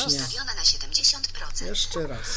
Na 0.57 0.63
70%. 0.63 1.67
Jeszcze 1.67 2.07
raz. 2.07 2.29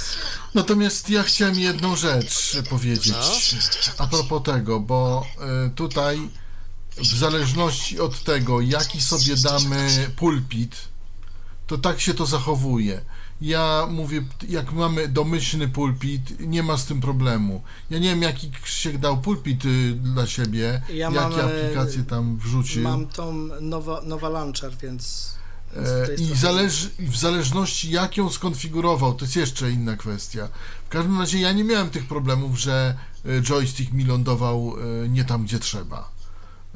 Natomiast 0.54 1.10
ja 1.10 1.24
chciałem 1.24 1.60
jedną 1.60 1.96
rzecz 1.96 2.58
powiedzieć 2.70 3.14
no. 3.14 3.32
a 3.98 4.08
propos 4.08 4.44
tego, 4.44 4.80
bo 4.80 5.28
y, 5.68 5.70
tutaj 5.70 6.30
w 6.98 7.18
zależności 7.18 8.00
od 8.00 8.24
tego, 8.24 8.62
jaki 8.62 9.02
sobie 9.02 9.36
damy 9.36 10.12
pulpit, 10.16 10.76
to 11.68 11.78
tak 11.78 12.02
się 12.02 12.14
to 12.14 12.26
zachowuje. 12.26 13.02
Ja 13.42 13.88
mówię, 13.92 14.24
jak 14.50 14.72
mamy 14.72 15.08
domyślny 15.08 15.68
pulpit, 15.68 16.40
nie 16.40 16.64
ma 16.64 16.78
z 16.78 16.86
tym 16.86 17.02
problemu. 17.02 17.62
Ja 17.90 18.00
nie 18.00 18.10
wiem, 18.10 18.22
jaki 18.22 18.52
Krzysiek 18.52 18.98
dał 18.98 19.18
pulpit 19.18 19.66
y, 19.66 19.92
dla 19.92 20.28
siebie, 20.28 20.82
Ja 20.90 20.96
jakie 20.96 21.16
mam, 21.20 21.40
e, 21.40 21.44
aplikacje 21.44 22.04
tam 22.04 22.38
wrzucił. 22.38 22.84
Mam 22.84 23.08
tą 23.08 23.34
nowa, 23.62 24.02
nowa 24.02 24.30
launcher, 24.30 24.72
więc. 24.82 25.36
E, 25.76 26.16
I 26.16 26.24
i 27.00 27.08
w 27.08 27.18
zależności 27.18 27.92
jak 27.92 28.18
ją 28.18 28.30
skonfigurował, 28.30 29.14
to 29.14 29.26
jest 29.26 29.36
jeszcze 29.36 29.72
inna 29.72 29.96
kwestia. 29.96 30.48
W 30.86 30.90
każdym 30.90 31.20
razie 31.20 31.40
ja 31.40 31.52
nie 31.52 31.64
miałem 31.64 31.90
tych 31.90 32.08
problemów, 32.08 32.60
że 32.60 32.96
e, 33.26 33.42
joystick 33.42 33.92
mi 33.92 34.06
lądował 34.06 34.76
e, 35.04 35.10
nie 35.10 35.26
tam, 35.26 35.44
gdzie 35.44 35.60
trzeba. 35.60 36.15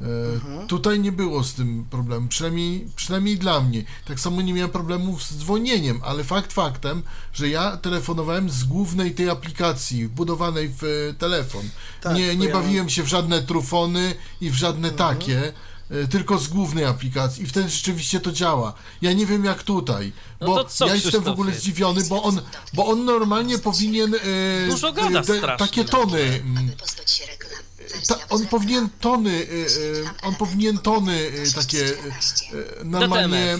E, 0.01 0.05
Mhm. 0.35 0.67
Tutaj 0.67 0.99
nie 0.99 1.11
było 1.11 1.43
z 1.43 1.53
tym 1.53 1.85
problemu, 1.89 2.27
przynajmniej, 2.27 2.87
przynajmniej 2.95 3.37
dla 3.37 3.61
mnie. 3.61 3.83
Tak 4.05 4.19
samo 4.19 4.41
nie 4.41 4.53
miałem 4.53 4.71
problemów 4.71 5.23
z 5.23 5.37
dzwonieniem, 5.37 6.01
ale 6.05 6.23
fakt 6.23 6.53
faktem, 6.53 7.03
że 7.33 7.49
ja 7.49 7.77
telefonowałem 7.77 8.49
z 8.49 8.63
głównej 8.63 9.15
tej 9.15 9.29
aplikacji 9.29 10.07
wbudowanej 10.07 10.69
w 10.69 10.83
e, 10.83 11.13
telefon. 11.13 11.69
Tak, 12.01 12.15
nie 12.15 12.35
nie 12.35 12.47
ja 12.47 12.53
bawiłem 12.53 12.89
się 12.89 13.03
w 13.03 13.07
żadne 13.07 13.41
trufony 13.41 14.15
i 14.41 14.49
w 14.51 14.55
żadne 14.55 14.89
Mhm. 14.89 15.09
takie, 15.15 15.53
e, 15.91 16.07
tylko 16.07 16.37
z 16.39 16.47
głównej 16.47 16.85
aplikacji 16.85 17.43
i 17.43 17.47
wtedy 17.47 17.69
rzeczywiście 17.69 18.19
to 18.19 18.31
działa. 18.31 18.73
Ja 19.01 19.13
nie 19.13 19.25
wiem 19.25 19.45
jak 19.45 19.63
tutaj, 19.63 20.11
No 20.41 20.47
bo 20.47 20.63
co, 20.63 20.87
ja 20.87 20.95
jestem 20.95 21.23
w 21.23 21.27
ogóle 21.27 21.53
zdziwiony, 21.53 22.01
bo 22.09 22.23
on, 22.23 22.41
bo 22.73 22.87
on 22.87 23.05
normalnie 23.05 23.59
powinien 23.59 24.15
e, 24.15 24.19
Dużo 24.69 24.93
gada 24.93 25.21
de- 25.21 25.37
strasznie. 25.37 25.67
takie 25.67 25.85
tony 25.85 26.19
mm, 26.21 26.71
Ta, 28.07 28.15
on 28.29 28.47
powinien 28.47 28.89
tony, 28.99 29.29
y, 29.29 29.67
y, 29.77 30.09
on 30.21 30.35
powinien 30.35 30.77
tony 30.77 31.17
y, 31.17 31.53
takie 31.55 31.93
normalnie 32.83 33.57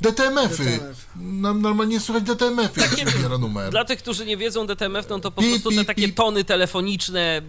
DTMF-y. 0.00 0.80
Normalnie 1.16 2.00
słychać 2.00 2.24
DTMF-y, 2.24 2.80
jak 2.80 2.98
się 2.98 3.04
wybiera 3.04 3.38
numer. 3.38 3.70
Dla 3.70 3.84
tych, 3.84 3.98
którzy 3.98 4.26
nie 4.26 4.36
wiedzą, 4.36 4.66
DTMF 4.66 5.08
no 5.08 5.20
to 5.20 5.30
po 5.30 5.42
prostu 5.42 5.70
te 5.70 5.84
takie 5.84 6.12
tony 6.12 6.44
telefoniczne, 6.44 7.42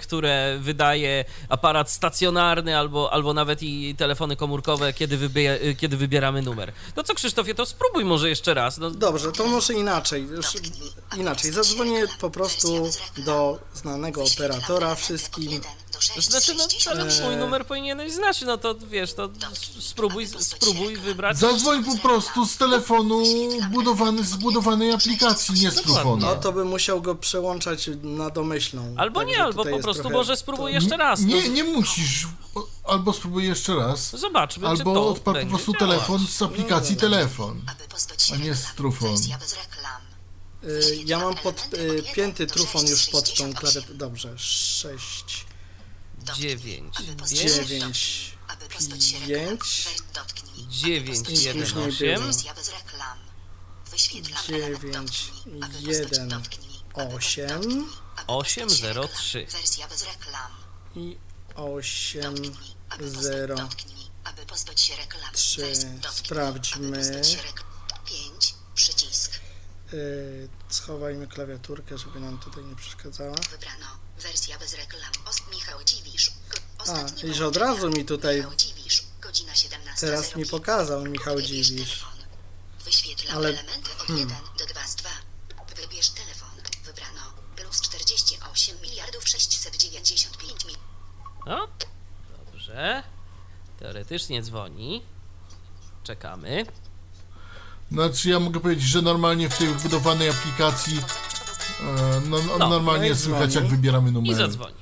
które 0.00 0.58
wydaje 0.60 1.24
aparat 1.48 1.90
stacjonarny 1.90 2.78
albo, 2.78 3.12
albo 3.12 3.34
nawet 3.34 3.62
i 3.62 3.94
telefony 3.94 4.36
komórkowe, 4.36 4.92
kiedy, 4.92 5.16
wybie, 5.16 5.58
kiedy 5.78 5.96
wybieramy 5.96 6.42
numer. 6.42 6.72
No 6.96 7.02
co 7.02 7.14
Krzysztofie, 7.14 7.54
to 7.54 7.66
spróbuj 7.66 8.04
może 8.04 8.28
jeszcze 8.28 8.54
raz. 8.54 8.78
No, 8.78 8.90
Dobrze, 8.90 9.32
to 9.32 9.46
może 9.46 9.74
inaczej. 9.74 10.22
Już 10.22 10.46
inaczej. 11.16 11.52
Zadzwonię 11.52 12.04
po 12.20 12.30
prostu 12.30 12.90
do 13.24 13.58
znanego 13.74 14.24
operatora 14.24 14.94
wszystkim 15.06 15.60
to 15.92 16.00
6, 16.00 16.30
Znaczy, 16.30 16.54
no, 16.54 16.62
60, 16.62 16.96
ale 17.00 17.20
mój 17.28 17.36
numer 17.36 17.66
powinieneś 17.66 18.12
znać, 18.12 18.40
no 18.40 18.58
to 18.58 18.74
wiesz, 18.74 19.14
to 19.14 19.28
spróbuj, 19.80 20.26
spróbuj 20.38 20.96
wybrać. 20.96 21.38
Zadzwoń 21.38 21.84
po 21.84 21.98
prostu 21.98 22.46
z 22.46 22.56
telefonu 22.56 23.22
budowany, 23.70 24.24
zbudowanej 24.24 24.92
aplikacji, 24.92 25.54
nie 25.54 25.70
z. 25.70 25.82
No 26.18 26.36
to 26.36 26.52
bym 26.52 26.68
musiał 26.68 27.02
go 27.02 27.14
przełączać 27.14 27.90
na 28.02 28.30
domyślną. 28.30 28.94
Albo 28.96 29.22
nie, 29.22 29.42
albo 29.42 29.64
po 29.64 29.78
prostu 29.78 30.02
trochę- 30.02 30.16
może 30.16 30.36
spróbuj 30.36 30.72
jeszcze 30.72 30.96
raz. 30.96 31.20
no. 31.20 31.26
Nie, 31.26 31.48
nie 31.48 31.64
musisz. 31.64 32.26
Albo 32.84 33.12
spróbuj 33.12 33.44
jeszcze 33.46 33.74
raz. 33.76 34.16
Zobaczmy, 34.16 34.62
czy 34.62 34.68
Albo 34.70 34.94
to 34.94 35.08
odpal 35.08 35.34
po 35.42 35.46
prostu 35.46 35.72
działać. 35.72 35.88
telefon 35.90 36.26
z 36.26 36.42
aplikacji 36.42 36.96
telefon. 36.96 37.62
pozbyć 37.88 38.22
się 38.22 38.34
A 38.34 38.36
nie 38.36 38.54
z 38.54 38.74
trufon. 38.74 39.08
Wersja 39.10 39.38
bez 39.38 39.52
reklam. 39.56 40.02
Y, 40.02 40.55
Ja 41.04 41.18
mam 41.18 41.36
pod, 41.36 41.68
y, 41.74 42.02
pięty 42.14 42.46
trufon 42.46 42.86
już 42.86 43.06
pod 43.06 43.24
tą 43.24 43.30
68. 43.36 43.54
klawiaturę. 43.54 43.98
Dobrze, 43.98 44.38
6, 44.38 45.46
Dotknij, 46.18 46.48
Dziewięć, 46.48 46.96
pięć, 46.98 47.18
pozbyć 47.20 47.38
się 47.38 47.48
9, 47.66 48.30
Aby 48.48 48.68
pozbyć 48.68 49.04
się 49.06 49.18
reklam. 49.18 49.28
pięć, 49.48 49.84
Wer- 49.86 50.12
Dotknij. 50.14 50.66
dziewięć, 50.68 51.18
Aby 51.18 51.24
pozbyć 51.24 51.42
się 51.42 51.48
jeden, 51.48 51.62
Później 51.62 51.88
osiem. 51.88 52.14
było. 52.20 52.26
Wersja 52.32 52.54
bez 52.54 52.68
reklam. 52.68 53.18
Wyświetlam 53.90 54.42
element. 54.48 54.80
Dziewięć, 54.80 55.26
Dotknij. 55.26 55.62
Aby 55.62 55.74
pozbyć- 55.74 55.88
jeden, 55.88 56.28
dotknij. 56.28 56.68
Aby 56.94 57.04
pozbyć- 57.04 57.16
osiem. 57.16 57.48
dotknij. 57.48 57.84
Aby 58.16 58.26
Osiem, 58.32 58.64
pozbyć 58.64 58.80
się 58.80 58.86
zero, 58.86 59.02
reklam. 59.02 59.18
trzy. 59.18 59.46
Wersja 59.50 59.88
bez 59.88 60.02
reklam. 60.02 60.52
i 60.96 61.16
8, 61.54 62.22
Dotknij. 62.34 62.52
Aby 62.88 63.04
pozbyć- 63.04 63.22
0. 63.22 63.56
Dotknij. 63.56 63.96
Aby 64.24 64.46
pozbyć 64.46 64.80
się 64.80 64.96
reklam. 64.96 65.34
Trzy. 65.34 65.60
Wers- 65.60 65.84
dotknij. 66.00 66.24
Sprawdźmy. 66.26 66.86
Aby 66.88 66.96
pozbyć 67.08 67.26
się 67.28 67.42
reklam. 67.42 67.66
Pięć. 68.06 68.54
Przycisk. 68.74 69.35
Y, 69.92 70.48
schowajmy 70.68 71.26
klawiaturkę, 71.26 71.98
żeby 71.98 72.20
nam 72.20 72.38
tutaj 72.38 72.64
nie 72.64 72.76
przeszkadzała. 72.76 73.34
Wybrano. 73.50 73.86
Wersja 74.18 74.58
bez 74.58 74.74
reklam. 74.74 75.10
Os 75.24 75.36
Michał 75.50 75.84
Dziwisz. 75.84 76.32
Ostatnie 76.78 77.28
i 77.30 77.34
że 77.34 77.46
od 77.46 77.56
razu 77.56 77.90
mi 77.90 78.04
tutaj- 78.04 78.36
Michał 78.36 78.54
Dziwisz. 78.56 79.02
Godzina 79.20 79.54
17. 79.54 80.06
Teraz 80.06 80.36
mi 80.36 80.46
pokazał 80.46 81.04
Michał 81.04 81.40
Dziwisz. 81.42 82.06
Wyświetlam 82.84 83.36
Ale- 83.36 83.48
elementy 83.48 83.90
od 84.02 84.08
1 84.08 84.28
do 84.58 84.66
2 84.66 84.86
z 84.86 84.94
2. 84.94 85.10
Wybierz 85.76 86.08
telefon. 86.08 86.48
Wybrano. 86.84 87.20
Plus 87.56 87.80
48 87.80 88.80
miliardów 88.80 89.28
695 89.28 90.64
mil. 90.64 90.76
No, 91.46 91.68
dobrze. 92.46 93.02
Teoretycznie 93.78 94.42
dzwoni. 94.42 95.02
Czekamy. 96.04 96.66
Znaczy 97.92 98.28
ja 98.30 98.40
mogę 98.40 98.60
powiedzieć, 98.60 98.84
że 98.84 99.02
normalnie 99.02 99.48
w 99.48 99.58
tej 99.58 99.68
wbudowanej 99.68 100.28
aplikacji 100.30 100.98
e, 100.98 102.20
no, 102.28 102.36
no, 102.46 102.58
No, 102.58 102.68
normalnie 102.68 103.08
no 103.08 103.14
i 103.14 103.18
słychać 103.18 103.50
dzwoni. 103.50 103.64
jak 103.66 103.74
wybieramy 103.76 104.08
I 104.10 104.12
numery. 104.12 104.34
zadzwonił. 104.36 104.76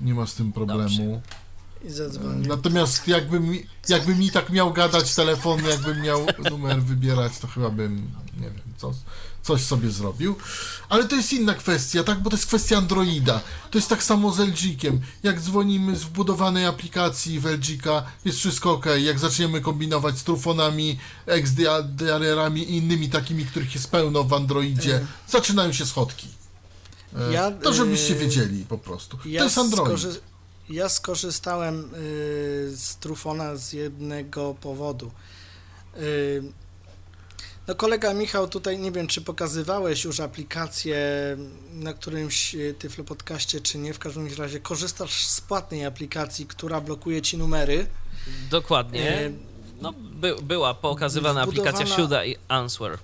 Nie 0.00 0.14
ma 0.14 0.26
z 0.26 0.34
tym 0.34 0.52
problemu. 0.52 1.22
I 1.84 1.90
zadzwonił. 1.90 2.48
Natomiast 2.48 3.08
jakbym, 3.08 3.48
mi- 3.50 3.66
jakbym 3.88 4.18
mi 4.18 4.30
tak 4.30 4.50
miał 4.50 4.72
gadać 4.72 5.14
telefon, 5.14 5.64
jakbym 5.64 6.02
miał 6.02 6.26
numer 6.50 6.82
wybierać, 6.82 7.38
to 7.38 7.46
chyba 7.46 7.70
bym, 7.70 8.10
nie 8.36 8.42
wiem, 8.50 8.60
co, 8.76 8.92
coś 9.46 9.62
sobie 9.64 9.90
zrobił. 9.90 10.34
Ale 10.88 11.04
to 11.08 11.16
jest 11.16 11.32
inna 11.32 11.54
kwestia, 11.54 12.04
tak? 12.04 12.20
Bo 12.22 12.30
to 12.30 12.36
jest 12.36 12.46
kwestia 12.46 12.78
Androida. 12.78 13.40
To 13.70 13.78
jest 13.78 13.88
tak 13.88 14.02
samo 14.02 14.32
z 14.32 14.38
LG-kiem. 14.38 14.98
Jak 15.22 15.40
dzwonimy 15.40 15.96
z 15.96 16.04
wbudowanej 16.04 16.66
aplikacji 16.66 17.40
w 17.40 17.44
LG-ka, 17.46 18.02
jest 18.24 18.38
wszystko 18.38 18.72
ok. 18.72 18.86
Jak 19.02 19.18
zaczniemy 19.18 19.60
kombinować 19.60 20.18
z 20.18 20.24
trufonami, 20.24 20.98
XDR-ami 21.26 22.62
i 22.62 22.76
innymi 22.76 23.08
takimi, 23.08 23.44
których 23.46 23.74
jest 23.74 23.90
pełno 23.90 24.24
w 24.24 24.32
Androidzie, 24.32 25.06
zaczynają 25.28 25.72
się 25.72 25.86
schodki. 25.86 26.28
E, 27.18 27.32
Ja, 27.32 27.50
to 27.50 27.72
żebyście 27.72 28.14
y, 28.14 28.18
wiedzieli 28.18 28.64
po 28.64 28.78
prostu. 28.78 29.18
Ja 29.24 29.38
to 29.40 29.44
jest 29.44 29.58
Android. 29.58 29.88
skorzy- 30.00 30.20
ja 30.70 30.88
skorzystałem 30.88 31.80
y, 31.80 31.88
z 32.76 32.96
Trufona 33.00 33.56
z 33.56 33.72
jednego 33.72 34.54
powodu. 34.60 35.10
Y, 35.98 36.42
no 37.68 37.74
kolega 37.74 38.14
Michał, 38.14 38.48
tutaj 38.48 38.78
nie 38.78 38.92
wiem, 38.92 39.06
czy 39.06 39.20
pokazywałeś 39.20 40.04
już 40.04 40.20
aplikację 40.20 40.98
na 41.72 41.94
którymś 41.94 42.54
y, 42.54 42.74
Tyflo 42.78 43.04
Podcaście, 43.04 43.60
czy 43.60 43.78
nie. 43.78 43.94
W 43.94 43.98
każdym 43.98 44.28
razie 44.38 44.60
korzystasz 44.60 45.26
z 45.26 45.40
płatnej 45.40 45.84
aplikacji, 45.84 46.46
która 46.46 46.80
blokuje 46.80 47.22
ci 47.22 47.38
numery. 47.38 47.86
Dokładnie. 48.50 49.10
E, 49.10 49.30
No, 49.80 49.92
by, 49.92 50.36
była 50.42 50.74
pokazywana 50.74 51.42
aplikacja 51.42 51.86
Should 51.86 52.10
I 52.26 52.36
Answer. 52.48 52.98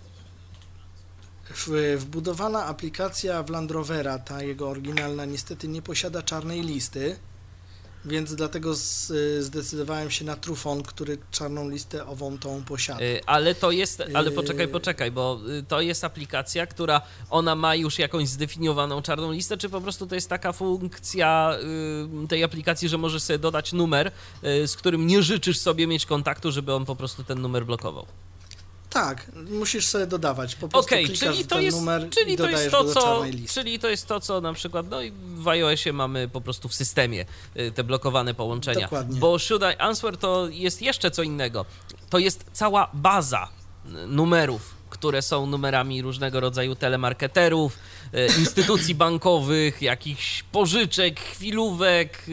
W, 1.54 1.96
wbudowana 1.98 2.66
aplikacja 2.66 3.42
w 3.42 3.50
Land 3.50 3.70
Rovera, 3.70 4.18
ta 4.18 4.42
jego 4.42 4.68
oryginalna, 4.68 5.24
niestety 5.24 5.68
nie 5.68 5.82
posiada 5.82 6.22
czarnej 6.22 6.62
listy, 6.62 7.16
więc 8.04 8.34
dlatego 8.34 8.72
y, 9.10 9.42
zdecydowałem 9.42 10.10
się 10.10 10.24
na 10.24 10.36
Trufon, 10.36 10.82
który 10.82 11.18
czarną 11.30 11.70
listę 11.70 12.06
ową 12.06 12.38
tą 12.38 12.62
posiada. 12.64 13.00
Y, 13.02 13.20
Ale 13.26 13.54
to 13.54 13.70
jest, 13.70 14.02
ale 14.14 14.30
Yy. 14.30 14.36
poczekaj, 14.36 14.68
poczekaj, 14.68 15.10
bo 15.10 15.40
y, 15.58 15.62
to 15.68 15.80
jest 15.80 16.04
aplikacja, 16.04 16.66
która 16.66 17.00
ona 17.30 17.54
ma 17.54 17.74
już 17.74 17.98
jakąś 17.98 18.28
zdefiniowaną 18.28 19.02
czarną 19.02 19.32
listę, 19.32 19.56
czy 19.56 19.68
po 19.68 19.80
prostu 19.80 20.06
to 20.06 20.14
jest 20.14 20.28
taka 20.28 20.52
funkcja 20.52 21.56
y, 22.24 22.28
tej 22.28 22.44
aplikacji, 22.44 22.88
że 22.88 22.98
możesz 22.98 23.22
sobie 23.22 23.38
dodać 23.38 23.72
numer, 23.72 24.12
y, 24.44 24.68
z 24.68 24.76
którym 24.76 25.06
nie 25.06 25.22
życzysz 25.22 25.58
sobie 25.58 25.86
mieć 25.86 26.06
kontaktu, 26.06 26.52
żeby 26.52 26.74
on 26.74 26.84
po 26.84 26.96
prostu 26.96 27.24
ten 27.24 27.40
numer 27.40 27.66
blokował. 27.66 28.06
Tak, 28.92 29.26
musisz 29.50 29.86
sobie 29.86 30.06
dodawać. 30.06 30.54
Po 30.54 30.68
prostu 30.68 30.88
klikasz 30.88 31.18
czyli 31.18 31.44
to 31.44 31.60
jest, 31.60 31.76
numer 31.76 32.10
czyli 32.10 32.32
i 32.32 32.36
to 32.36 32.48
jest 32.50 32.70
to, 32.70 32.84
do 32.84 32.94
co, 32.94 33.00
czarnej 33.00 33.32
listy. 33.32 33.54
czyli 33.54 33.78
to 33.78 33.88
jest 33.88 34.06
to, 34.06 34.20
co 34.20 34.40
na 34.40 34.52
przykład, 34.52 34.86
no 34.90 35.02
i 35.02 35.12
w 35.34 35.48
iOSie 35.48 35.92
mamy 35.92 36.28
po 36.28 36.40
prostu 36.40 36.68
w 36.68 36.74
systemie 36.74 37.24
y, 37.56 37.72
te 37.72 37.84
blokowane 37.84 38.34
połączenia. 38.34 38.80
Dokładnie. 38.80 39.20
Bo 39.20 39.38
Should 39.38 39.62
I 39.62 39.78
Answer 39.78 40.16
to 40.16 40.48
jest 40.48 40.82
jeszcze 40.82 41.10
co 41.10 41.22
innego. 41.22 41.64
To 42.10 42.18
jest 42.18 42.44
cała 42.52 42.90
baza 42.94 43.48
y, 43.86 43.88
numerów, 44.06 44.74
które 44.90 45.22
są 45.22 45.46
numerami 45.46 46.02
różnego 46.02 46.40
rodzaju 46.40 46.74
telemarketerów, 46.74 47.78
y, 48.14 48.26
instytucji 48.38 48.94
bankowych, 49.04 49.82
jakichś 49.82 50.42
pożyczek, 50.42 51.20
chwilówek, 51.20 52.26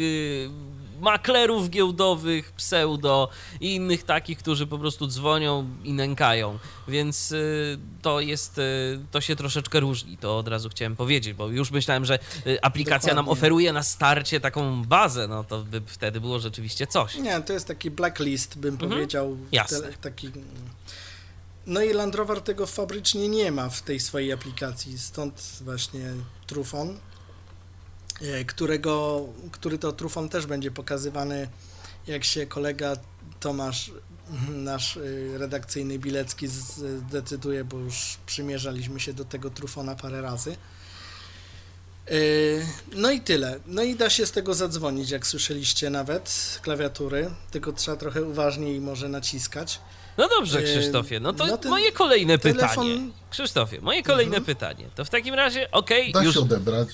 maklerów 0.99 1.69
giełdowych, 1.69 2.51
pseudo 2.51 3.29
i 3.61 3.75
innych 3.75 4.03
takich, 4.03 4.37
którzy 4.37 4.67
po 4.67 4.79
prostu 4.79 5.07
dzwonią 5.07 5.69
i 5.83 5.93
nękają. 5.93 6.59
Więc 6.87 7.31
y, 7.31 7.79
to 8.01 8.19
jest, 8.19 8.57
y, 8.57 8.99
to 9.11 9.21
się 9.21 9.35
troszeczkę 9.35 9.79
różni, 9.79 10.17
to 10.17 10.37
od 10.37 10.47
razu 10.47 10.69
chciałem 10.69 10.95
powiedzieć, 10.95 11.33
bo 11.33 11.47
już 11.47 11.71
myślałem, 11.71 12.05
że 12.05 12.19
y, 12.47 12.61
aplikacja 12.61 13.13
nam 13.13 13.25
Dokładnie. 13.25 13.39
oferuje 13.39 13.73
na 13.73 13.83
starcie 13.83 14.39
taką 14.39 14.83
bazę, 14.83 15.27
no 15.27 15.43
to 15.43 15.63
by 15.63 15.81
wtedy 15.85 16.21
było 16.21 16.39
rzeczywiście 16.39 16.87
coś. 16.87 17.15
Nie, 17.15 17.41
to 17.41 17.53
jest 17.53 17.67
taki 17.67 17.91
blacklist, 17.91 18.57
bym 18.57 18.77
powiedział. 18.77 19.25
Mhm. 19.25 19.47
Jasne. 19.51 19.81
Tele, 19.81 19.93
taki... 20.01 20.31
No 21.67 21.81
i 21.81 21.93
Land 21.93 22.15
Rover 22.15 22.41
tego 22.41 22.67
fabrycznie 22.67 23.29
nie 23.29 23.51
ma 23.51 23.69
w 23.69 23.81
tej 23.81 23.99
swojej 23.99 24.31
aplikacji, 24.31 24.99
stąd 24.99 25.59
właśnie 25.61 26.13
Trufon, 26.47 26.97
którego, 28.47 29.25
który 29.51 29.77
to 29.77 29.91
Trufon 29.91 30.29
też 30.29 30.45
będzie 30.45 30.71
pokazywany, 30.71 31.47
jak 32.07 32.23
się 32.23 32.45
kolega 32.45 32.95
Tomasz, 33.39 33.91
nasz 34.49 34.97
y, 34.97 35.37
redakcyjny 35.37 35.99
Bilecki 35.99 36.47
zdecyduje, 36.47 37.63
bo 37.63 37.79
już 37.79 38.17
przymierzaliśmy 38.25 38.99
się 38.99 39.13
do 39.13 39.25
tego 39.25 39.49
Trufona 39.49 39.95
parę 39.95 40.21
razy. 40.21 40.55
Yy, 42.09 42.65
No 42.95 43.11
i 43.11 43.21
tyle. 43.21 43.59
No 43.65 43.83
i 43.83 43.95
da 43.95 44.09
się 44.09 44.25
z 44.25 44.31
tego 44.31 44.53
zadzwonić, 44.53 45.09
jak 45.09 45.27
słyszeliście 45.27 45.89
nawet, 45.89 46.59
klawiatury, 46.61 47.29
tylko 47.51 47.73
trzeba 47.73 47.97
trochę 47.97 48.23
uważniej 48.23 48.81
może 48.81 49.09
naciskać. 49.09 49.79
No 50.17 50.27
dobrze, 50.27 50.63
Krzysztofie, 50.63 51.19
no 51.19 51.33
to 51.33 51.45
no 51.45 51.57
ten 51.57 51.69
moje 51.71 51.91
kolejne 51.91 52.37
telefon- 52.37 52.69
pytanie. 52.69 53.09
Krzysztofie, 53.31 53.81
moje 53.81 54.03
kolejne 54.03 54.37
Mhm. 54.37 54.45
pytanie. 54.45 54.85
To 54.95 55.05
w 55.05 55.09
takim 55.09 55.33
razie, 55.33 55.71
okej, 55.71 56.11
Da 56.11 56.23
już, 56.23 56.35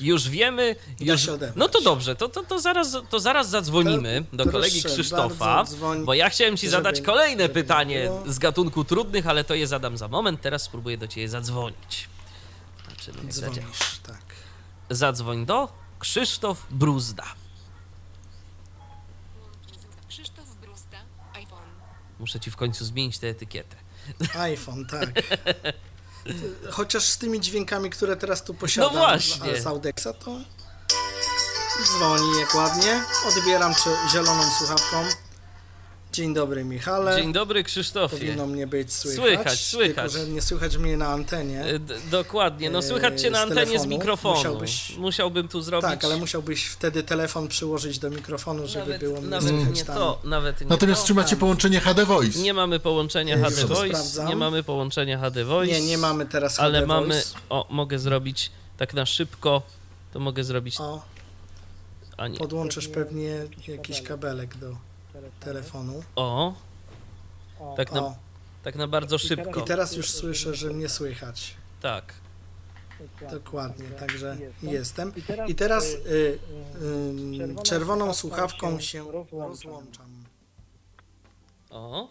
już 0.01 0.29
wiemy. 0.29 0.75
Już, 0.99 1.29
no 1.55 1.69
to 1.69 1.81
dobrze, 1.81 2.15
to, 2.15 2.29
to, 2.29 2.43
to, 2.43 2.59
zaraz, 2.59 2.97
to 3.09 3.19
zaraz 3.19 3.49
zadzwonimy 3.49 4.23
To 4.31 4.37
do 4.37 4.51
kolegi 4.51 4.83
Krzysztofa, 4.83 5.63
dzwoń, 5.63 6.05
bo 6.05 6.13
ja 6.13 6.29
chciałem 6.29 6.57
ci 6.57 6.67
zadać 6.69 7.01
kolejne 7.01 7.49
pytanie 7.49 8.09
z 8.27 8.39
gatunku 8.39 8.83
trudnych, 8.83 9.27
ale 9.27 9.43
to 9.43 9.53
je 9.55 9.67
zadam 9.67 9.97
za 9.97 10.07
moment. 10.07 10.41
Teraz 10.41 10.61
spróbuję 10.63 10.97
do 10.97 11.07
ciebie 11.07 11.29
zadzwonić. 11.29 12.09
Zobaczymy, 12.85 13.17
jak. 13.23 13.33
Dzwonisz, 13.33 13.99
tak. 14.07 14.21
Zadzwoń 14.89 15.45
do 15.45 15.69
Krzysztof 15.99 16.65
Bruzda. 16.71 17.23
Krzysztof 20.09 20.45
Brusta, 20.61 20.97
iPhone. 21.33 21.69
Muszę 22.19 22.39
ci 22.39 22.51
w 22.51 22.55
końcu 22.55 22.85
zmienić 22.85 23.17
tę 23.19 23.27
etykietę. 23.27 23.75
iPhone, 24.39 24.85
tak. 24.85 25.09
Chociaż 26.71 27.03
z 27.03 27.17
tymi 27.17 27.41
dźwiękami, 27.41 27.89
które 27.89 28.15
teraz 28.15 28.43
tu 28.43 28.53
posiadam 28.53 28.93
No 28.93 28.99
właśnie. 28.99 29.57
z- 29.59 29.63
z 29.63 29.67
Audexa, 29.67 30.07
to 30.19 30.39
dzwoni 31.85 32.39
jak 32.39 32.55
ładnie. 32.55 33.03
Odbieram 33.27 33.75
czy 33.75 33.89
zieloną 34.13 34.43
słuchawką. 34.57 35.05
Dzień 36.15 36.33
dobry, 36.33 36.63
Michale. 36.65 37.15
Dzień 37.21 37.33
dobry, 37.33 37.63
Krzysztofie. 37.63 38.17
Powinno 38.17 38.47
mnie 38.47 38.67
być 38.67 38.93
słychać. 38.93 39.15
Słychać, 39.25 39.59
słychać. 39.65 40.11
Tylko, 40.13 40.25
że 40.27 40.31
nie 40.33 40.41
słychać 40.41 40.77
mnie 40.77 40.97
na 40.97 41.07
antenie. 41.07 41.61
E, 41.63 41.79
d- 41.79 41.95
Dokładnie, 42.11 42.69
no 42.69 42.79
E, 42.79 42.81
słychać 42.81 43.21
cię 43.21 43.29
na 43.31 43.39
antenie 43.41 43.79
z 43.79 43.85
mikrofonu. 43.85 44.35
Musiałbyś- 44.35 44.97
Musiałbym 44.97 45.47
tu 45.47 45.61
zrobić... 45.61 45.89
Tak, 45.89 46.03
ale 46.03 46.17
musiałbyś 46.17 46.65
wtedy 46.65 47.03
telefon 47.03 47.47
przyłożyć 47.47 47.99
do 47.99 48.09
mikrofonu, 48.09 48.67
żeby 48.67 48.79
nawet, 48.85 48.99
było 49.01 49.21
mnie 49.21 49.29
nawet 49.29 49.49
słychać 49.49 49.75
nie 49.77 49.85
tam. 49.85 49.95
to, 49.97 50.21
nawet 50.23 50.61
nie 50.61 50.67
Natomiast 50.67 51.01
to. 51.01 51.07
czy 51.07 51.13
macie 51.13 51.35
połączenie 51.35 51.79
HD 51.79 52.05
Voice? 52.05 52.39
Nie 52.39 52.53
mamy 52.53 52.79
połączenia 52.79 53.35
Już 53.37 53.47
HD 53.47 53.61
to 53.61 53.67
Voice, 53.67 53.95
sprawdzam. 53.97 54.27
nie 54.27 54.35
mamy 54.35 54.63
połączenia 54.63 55.19
HD 55.19 55.45
Voice. 55.45 55.73
Nie, 55.81 55.87
nie 55.87 55.97
mamy 55.97 56.25
teraz 56.25 56.59
Ale 56.59 56.73
HD 56.79 56.87
mamy, 56.87 57.07
Voice. 57.13 57.29
o, 57.49 57.67
mogę 57.69 57.99
zrobić 57.99 58.51
tak 58.77 58.93
na 58.93 59.05
szybko, 59.05 59.61
to 60.13 60.19
mogę 60.19 60.43
zrobić, 60.43 60.79
O, 60.79 61.01
a 62.17 62.27
nie, 62.27 62.37
podłączysz 62.37 62.87
pewnie 62.87 63.45
jakiś 63.67 64.01
kabelek 64.01 64.57
do 64.57 64.75
telefonu. 65.39 66.03
o, 66.15 66.55
tak 67.77 67.91
na, 67.91 68.01
O, 68.05 68.15
tak 68.63 68.75
na 68.75 68.87
bardzo 68.87 69.15
i 69.15 69.19
szybko, 69.19 69.61
teraz 69.61 69.95
już 69.95 70.11
słyszę, 70.11 70.55
że 70.55 70.69
mnie 70.69 70.89
słychać. 70.89 71.55
tak. 71.81 72.13
Dokładnie, 73.31 73.89
także 73.89 74.37
jestem. 74.61 75.13
I 75.47 75.55
teraz 75.55 75.85
y, 75.85 76.39
y, 77.59 77.63
czerwoną 77.63 78.13
słuchawką 78.13 78.79
się 78.79 79.25
rozłączam. 79.31 80.23
O, 81.69 82.09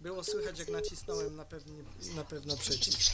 Było 0.00 0.24
słychać, 0.24 0.58
jak 0.58 0.68
nacisnąłem 0.68 1.36
na, 1.36 1.44
pewnie, 1.44 1.74
na 2.16 2.24
pewno 2.24 2.56
przycisk. 2.56 3.12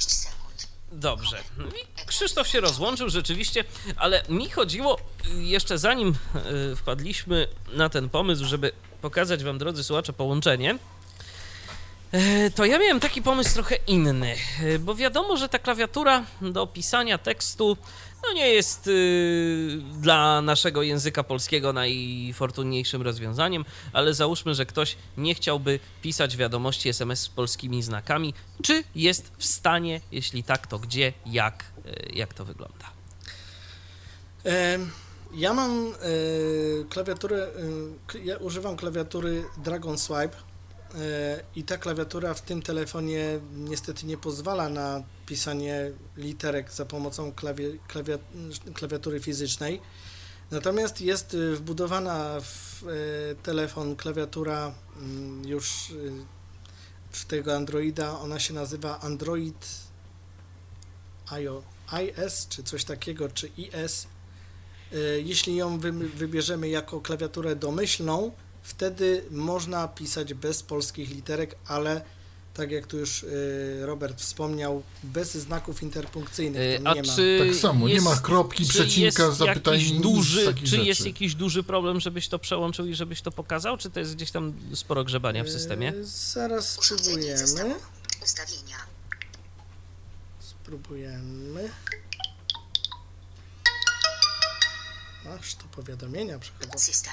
36 1.00 1.30
sekund. 1.30 1.58
dobrze. 1.62 1.84
Krzysztof 2.06 2.48
się 2.48 2.60
rozłączył 2.60 3.08
rzeczywiście, 3.08 3.64
ale 3.96 4.22
mi 4.28 4.50
chodziło 4.50 4.98
jeszcze 5.34 5.78
zanim 5.78 6.14
y, 6.72 6.76
wpadliśmy 6.76 7.48
na 7.72 7.88
ten 7.88 8.08
pomysł, 8.08 8.44
żeby 8.44 8.72
pokazać 9.00 9.44
wam, 9.44 9.58
drodzy 9.58 9.84
słuchacze, 9.84 10.12
połączenie, 10.12 10.78
e, 12.12 12.50
to 12.50 12.64
ja 12.64 12.78
miałem 12.78 13.00
taki 13.00 13.22
pomysł 13.22 13.54
trochę 13.54 13.76
inny, 13.86 14.36
e, 14.62 14.78
bo 14.78 14.94
wiadomo, 14.94 15.36
że 15.36 15.48
ta 15.48 15.58
klawiatura 15.58 16.24
do 16.40 16.66
pisania 16.66 17.18
tekstu 17.18 17.76
no 18.22 18.32
nie 18.32 18.48
jest 18.48 18.86
y, 18.86 19.80
dla 20.00 20.42
naszego 20.42 20.82
języka 20.82 21.22
polskiego 21.24 21.72
najfortunniejszym 21.72 23.02
rozwiązaniem, 23.02 23.64
ale 23.92 24.14
załóżmy, 24.14 24.54
że 24.54 24.66
ktoś 24.66 24.96
nie 25.16 25.34
chciałby 25.34 25.80
pisać 26.02 26.36
wiadomości 26.36 26.88
SMS 26.88 27.20
z 27.20 27.28
polskimi 27.28 27.82
znakami. 27.82 28.34
Czy 28.62 28.84
jest 28.94 29.32
w 29.38 29.44
stanie? 29.44 30.00
Jeśli 30.12 30.44
tak, 30.44 30.66
to 30.66 30.78
gdzie, 30.78 31.12
jak, 31.26 31.64
y, 31.86 32.12
jak 32.12 32.34
to 32.34 32.44
wygląda? 32.44 32.84
Ja 35.34 35.54
mam 35.54 35.88
e, 35.88 35.94
klawiaturę, 36.88 37.48
k- 38.06 38.18
ja 38.24 38.36
używam 38.36 38.76
klawiatury 38.76 39.44
Dragon 39.56 39.98
Swipe 39.98 40.36
i 41.56 41.64
ta 41.64 41.78
klawiatura 41.78 42.34
w 42.34 42.42
tym 42.42 42.62
telefonie 42.62 43.40
niestety 43.54 44.06
nie 44.06 44.16
pozwala 44.16 44.68
na 44.68 45.02
pisanie 45.26 45.90
literek 46.16 46.72
za 46.72 46.86
pomocą 46.86 47.32
klawie, 47.32 47.78
klawia, 47.88 48.18
klawiatury 48.74 49.20
fizycznej. 49.20 49.80
Natomiast 50.52 51.00
jest 51.00 51.34
e, 51.34 51.56
wbudowana 51.56 52.40
w 52.40 52.84
e, 52.84 53.34
telefon 53.34 53.96
klawiatura 53.96 54.74
mm, 54.96 55.48
już 55.48 55.90
e, 55.90 55.94
w 57.10 57.24
tego 57.24 57.56
Androida, 57.56 58.18
ona 58.20 58.40
się 58.40 58.54
nazywa 58.54 59.00
Android 59.00 59.66
IO, 61.30 61.62
IS 62.02 62.46
czy 62.48 62.62
coś 62.62 62.84
takiego, 62.84 63.28
czy 63.28 63.50
IS. 63.56 64.06
E, 64.92 64.96
Jeśli 65.20 65.56
ją 65.56 65.78
wy, 65.78 65.92
wybierzemy 65.92 66.68
jako 66.68 67.00
klawiaturę 67.00 67.56
domyślną, 67.56 68.32
wtedy 68.62 69.24
można 69.30 69.88
pisać 69.88 70.34
bez 70.34 70.62
polskich 70.62 71.10
literek, 71.10 71.54
ale 71.66 72.02
tak 72.54 72.70
jak 72.70 72.86
tu 72.86 72.98
już 72.98 73.24
e, 73.24 73.86
Robert 73.86 74.20
wspomniał, 74.20 74.82
bez 75.02 75.34
znaków 75.34 75.82
interpunkcyjnych. 75.82 76.62
Y, 76.62 76.76
Tam 76.82 76.86
A 76.86 76.94
nie 76.94 77.02
ma. 77.02 77.14
czy 77.16 77.40
Tak 77.48 77.56
samo, 77.56 77.88
nie 77.88 77.94
jest, 77.94 78.04
ma 78.06 78.16
kropki, 78.16 78.64
przecinka, 78.64 79.22
jest 79.24 79.38
zapytania, 79.38 79.76
jakiś 79.76 79.90
nic 79.92 79.98
z 79.98 80.02
duży, 80.02 80.54
Czy 80.54 80.76
jest 80.76 80.98
rzeczy. 80.98 81.08
jakiś 81.10 81.34
duży 81.34 81.62
problem, 81.62 82.00
żebyś 82.00 82.28
to 82.28 82.38
przełączył 82.38 82.86
i 82.86 82.94
żebyś 82.94 83.22
to 83.22 83.30
pokazał, 83.30 83.76
czy 83.76 83.90
to 83.90 84.00
jest 84.00 84.14
gdzieś 84.16 84.30
tam 84.30 84.52
sporo 84.74 85.04
grzebania 85.04 85.44
w 85.44 85.48
systemie? 85.48 85.88
E, 85.88 86.04
Zaraz 86.04 86.68
spróbujemy. 86.68 87.74
Ustawienia. 88.22 88.76
Spróbujemy. 90.40 91.70
Aż 95.40 95.54
to 95.54 95.64
powiadomienia 95.64 96.38
przychodzą. 96.38 96.78
System. 96.78 97.12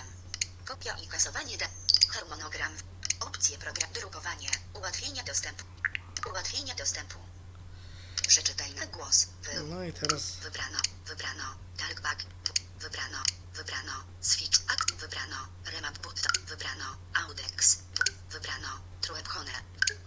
Kopia 0.70 0.98
i 0.98 1.08
kasowanie 1.08 1.58
da. 1.58 1.68
Harmonogram. 2.10 2.74
Opcje 3.20 3.58
program. 3.58 3.94
Drukowanie. 3.94 4.50
Ułatwienia 4.74 5.24
dostępu. 5.24 5.64
Ułatwienia 6.30 6.76
dostępu. 6.76 7.20
Przeczytaj 8.28 8.74
na 8.74 8.86
głos. 8.86 9.28
Wy. 9.44 9.64
No 9.64 9.84
i 9.84 9.94
teraz 9.94 10.36
Wybrano. 10.36 10.80
Wybrano. 11.06 11.56
Talkback. 11.78 12.26
Wybrano. 12.80 13.24
Wybrano. 13.54 14.04
Switch. 14.22 14.60
Act. 14.68 14.92
Wybrano. 14.92 15.48
Remap 15.66 15.98
button. 15.98 16.46
Wybrano. 16.46 16.98
Audex. 17.14 17.78
Wybrano. 18.30 18.89
Truephone. 19.02 19.52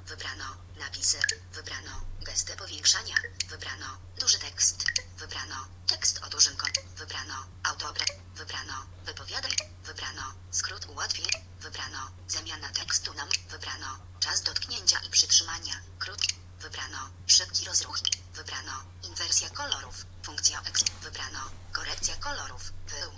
Wybrano. 0.06 0.44
Napisy. 0.78 1.18
Wybrano. 1.52 2.04
Gesty 2.22 2.56
powiększania. 2.56 3.14
Wybrano. 3.48 3.98
Duży 4.20 4.38
tekst. 4.38 4.84
Wybrano. 5.18 5.68
Tekst 5.86 6.20
o 6.22 6.28
dużym 6.30 6.56
kon. 6.56 6.70
Wybrano. 6.96 7.46
Autoobra. 7.62 8.04
Wybrano. 8.34 8.86
Wypowiadaj. 9.04 9.56
Wybrano. 9.84 10.34
Skrót 10.50 10.86
ułatwień. 10.86 11.26
Wybrano. 11.60 12.10
Zamiana 12.28 12.68
tekstu 12.68 13.14
na. 13.14 13.26
Wybrano. 13.50 13.98
Czas 14.20 14.42
dotknięcia 14.42 14.98
i 15.06 15.10
przytrzymania. 15.10 15.74
Krótki. 15.98 16.34
Wybrano. 16.60 17.10
Szybki 17.26 17.64
rozruch. 17.64 17.98
Wybrano. 18.34 18.72
Inwersja 19.02 19.50
kolorów. 19.50 20.06
Funkcja 20.22 20.62
X. 20.62 20.84
Wybrano. 21.02 21.50
Korekcja 21.72 22.16
kolorów. 22.16 22.72
Pył. 22.86 23.10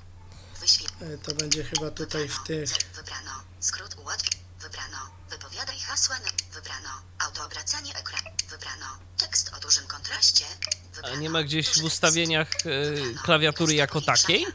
Wyświetl. 0.61 0.95
e, 1.05 1.19
to 1.19 1.35
będzie 1.35 1.65
chyba 1.65 1.91
tutaj 1.91 2.29
w 2.29 2.43
tych. 2.47 2.71
Wybrano. 2.95 3.45
Skrót 3.61 3.95
ułatwień. 3.95 4.44
Wybrano. 4.65 5.11
Wypowiadaj 5.31 5.78
hasła 5.78 6.19
na. 6.19 6.31
Wybrano. 6.55 7.03
Autoobracanie 7.19 7.95
ekranu. 7.97 8.31
Wybrano. 8.49 8.86
Tekst 9.19 9.51
o 9.57 9.61
dużym 9.61 9.86
kontraście. 9.86 10.45
A 10.93 10.95
Wybrano. 10.95 11.16
nie 11.16 11.31
ma 11.31 11.43
gdzieś 11.43 11.66
Duży 11.69 11.82
w 11.82 11.85
ustawieniach 11.85 12.49
e, 12.51 13.23
klawiatury 13.24 13.74
jako 13.74 14.01
takiej? 14.01 14.47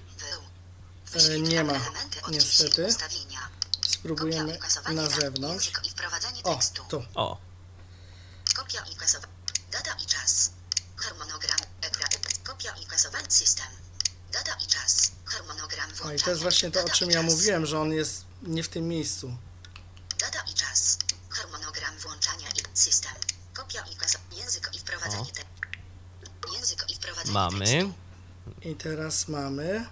E, 1.16 1.40
nie 1.40 1.64
ma, 1.64 1.74
niestety. 2.30 2.70
10 2.86 2.90
Ustawienia. 2.90 3.50
Spróbujemy 3.88 4.60
na 4.94 5.10
zewnątrz. 5.10 5.66
Język 5.66 5.86
i 5.86 5.90
wprowadzanie 5.90 6.44
O, 6.44 6.56
tekstu. 6.56 6.84
tu. 6.90 7.04
O, 7.16 7.38
Kopia 8.56 8.86
i 8.92 8.96
kasowanie. 8.96 9.34
Data 9.72 9.94
i 10.04 10.06
czas. 10.06 10.52
Harmonogram. 10.98 11.60
Ekran. 11.82 12.10
Kopia 12.44 12.76
i 12.76 12.86
kasowanie 12.86 13.32
system. 13.32 13.68
Data 14.32 14.54
i 14.66 14.68
czas. 14.68 15.12
Harmonogram 15.26 15.90
No 16.06 16.14
i 16.14 16.20
to 16.20 16.30
jest 16.30 16.42
właśnie 16.42 16.72
to, 16.72 16.84
o 16.84 16.90
czym 16.90 17.12
ja 17.12 17.22
mówiłem, 17.24 17.66
że 17.66 17.80
on 17.80 17.92
jest 17.94 18.26
nie 18.42 18.64
w 18.64 18.70
tym 18.70 18.88
miejscu. 18.88 19.38
Data 20.20 20.40
i 20.52 20.54
czas. 20.54 20.98
Harmonogram 21.30 21.98
włączania 21.98 22.50
i 22.50 22.78
system. 22.78 23.12
Kopia 23.54 23.82
i 23.82 23.96
kasowanie. 23.96 24.38
Język 24.38 24.70
i 24.74 24.80
wprowadzanie 24.80 25.26
tekstu. 25.26 25.50
Język 26.54 26.86
i 26.90 26.96
wprowadzanie 26.96 27.16
mamy. 27.30 27.94
I 28.62 28.76
teraz 28.76 29.28
mamy. 29.28 29.86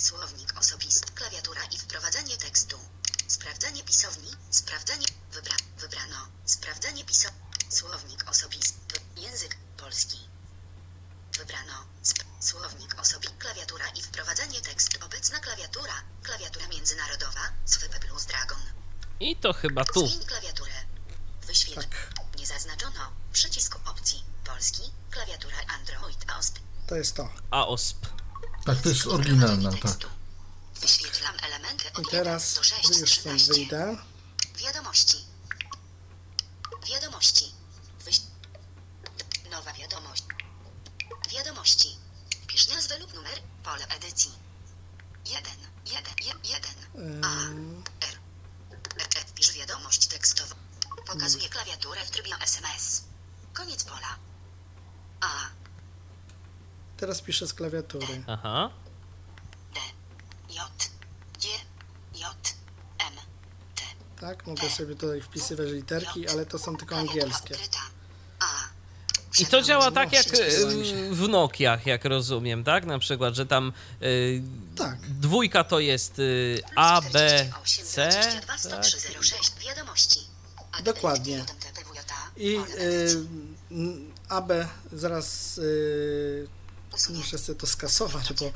Słownik 0.00 0.58
osobisty. 0.58 1.12
Klawiatura 1.12 1.64
i 1.64 1.78
wprowadzanie 1.78 2.36
tekstu. 2.36 2.78
Sprawdzanie 3.26 3.82
pisowni. 3.84 4.30
Sprawdzanie. 4.50 5.06
Wybra 5.32 5.56
wybrano. 5.78 6.28
Sprawdzanie 6.44 7.04
pisowni. 7.04 7.40
Słownik 7.68 8.30
osobisty. 8.30 9.00
Język 9.16 9.56
polski. 9.76 10.18
Wybrano. 11.38 11.84
Sp 12.10 12.20
słownik 12.40 13.00
osobisty. 13.00 13.36
Klawiatura 13.38 13.86
i 13.88 14.02
wprowadzanie 14.02 14.60
tekstu. 14.60 15.06
Obecna 15.06 15.40
klawiatura. 15.40 15.94
Klawiatura 16.22 16.68
międzynarodowa. 16.68 17.40
Swype 17.64 18.00
plus 18.00 18.26
Dragon. 18.26 18.60
I 19.20 19.36
to 19.36 19.52
chyba 19.52 19.84
tu. 19.84 20.06
Zmień 20.06 20.26
klawiaturę. 20.26 20.72
Wyświetl. 21.46 21.80
Tak, 21.80 22.10
Nie 22.38 22.46
zaznaczono. 22.46 23.12
Przycisku 23.32 23.78
opcji. 23.84 24.24
Polski. 24.44 24.82
Klawiatura 25.10 25.56
Android 25.68 26.30
AOSP. 26.30 26.58
To 26.86 26.96
jest 26.96 27.16
to. 27.16 27.28
AOSP. 27.50 28.06
Tak, 28.64 28.80
to 28.82 28.88
jest 28.88 29.06
oryginalna, 29.06 29.70
tak. 29.72 29.96
Wyświetlam 30.80 31.34
elementy 31.42 31.92
od 31.92 31.98
I 31.98 32.06
1 32.06 32.10
teraz 32.10 32.54
do 32.54 32.62
6 32.62 32.88
już 32.88 33.12
stąd 33.12 33.40
13. 33.40 33.52
wyjdę. 33.52 33.96
Wiadomości. 34.56 35.16
Wiadomości. 36.88 37.52
Wyś... 38.04 38.20
Nowa 39.50 39.72
wiadomość. 39.72 40.24
Wiadomości. 41.32 41.96
Wpisz 42.42 42.68
nazwę 42.68 42.98
lub 42.98 43.14
numer. 43.14 43.38
Pole 43.62 43.86
edycji. 43.88 44.30
1. 45.26 45.44
1. 45.86 46.38
1. 46.44 47.24
A. 47.24 47.46
Ym, 47.48 47.82
R. 48.00 48.18
R. 48.96 49.08
R. 49.16 49.24
Wpisz 49.26 49.52
wiadomość 49.52 50.06
tekstową. 50.06 50.54
Pokazuje 51.06 51.48
klawiaturę 51.48 52.04
w 52.06 52.10
trybie 52.10 52.30
SMS. 52.40 53.02
Koniec 53.52 53.84
pola. 53.84 54.16
A. 55.20 55.28
teraz 56.96 57.20
piszę 57.20 57.46
z 57.46 57.52
klawiatury. 57.64 58.24
Aha. 58.26 58.70
D. 59.74 59.80
J. 60.54 60.60
G. 61.42 61.48
J. 62.14 62.26
M. 62.98 63.14
T. 63.74 63.82
tak? 64.20 64.46
Mogę 64.46 64.70
sobie 64.70 64.94
tutaj 64.94 65.20
wpisywać 65.20 65.68
literki, 65.70 66.28
ale 66.28 66.46
to 66.46 66.58
są 66.58 66.76
tylko 66.76 66.96
angielskie. 66.96 67.54
I 69.40 69.46
to 69.46 69.62
działa 69.62 69.90
tak 69.90 70.12
jak 70.12 70.26
y, 70.34 71.10
w 71.10 71.28
Nokiach, 71.28 71.86
jak 71.86 72.04
rozumiem, 72.04 72.64
tak? 72.64 72.86
Na 72.86 72.98
przykład, 72.98 73.34
że 73.34 73.46
tam 73.46 73.72
y, 74.02 74.42
Tak. 74.76 75.00
dwójka 75.00 75.64
to 75.64 75.80
jest 75.80 76.18
y, 76.18 76.60
A, 76.76 77.00
B, 77.00 77.08
48 77.64 77.84
C. 77.84 78.10
22 78.42 78.70
Tak? 78.76 78.84
10306 78.84 79.52
wiadomości. 79.66 80.20
A 80.72 80.82
Dokładnie. 80.82 81.44
I 82.36 82.56
y, 82.78 83.16
AB 84.28 84.52
zaraz 84.92 85.58
y, 85.58 86.48
muszę 87.10 87.38
sobie 87.38 87.58
to 87.58 87.66
skasować, 87.66 88.32
bo 88.32 88.50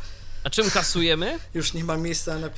A 0.44 0.50
czym 0.50 0.70
kasujemy? 0.70 1.38
już 1.54 1.72
nie 1.74 1.84
ma 1.84 1.96
miejsca 1.96 2.38
na. 2.38 2.46
E, 2.46 2.52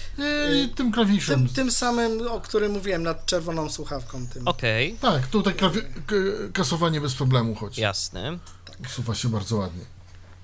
tym 0.77 0.93
klawiszem. 0.93 1.47
Tym, 1.47 1.55
tym 1.55 1.73
samym, 1.73 2.29
o 2.29 2.41
którym 2.41 2.73
mówiłem, 2.73 3.03
nad 3.03 3.27
czerwoną 3.27 3.71
słuchawką. 3.71 4.27
Tym. 4.27 4.49
Okej, 4.49 4.97
Tak, 5.01 5.27
tutaj 5.27 5.55
klawi- 5.55 5.83
k- 6.07 6.15
kasowanie 6.53 7.01
bez 7.01 7.15
problemu 7.15 7.55
chodzi. 7.55 7.81
jasne. 7.81 8.39
Usuwa 8.87 9.15
się 9.15 9.29
bardzo 9.29 9.57
ładnie. 9.57 9.85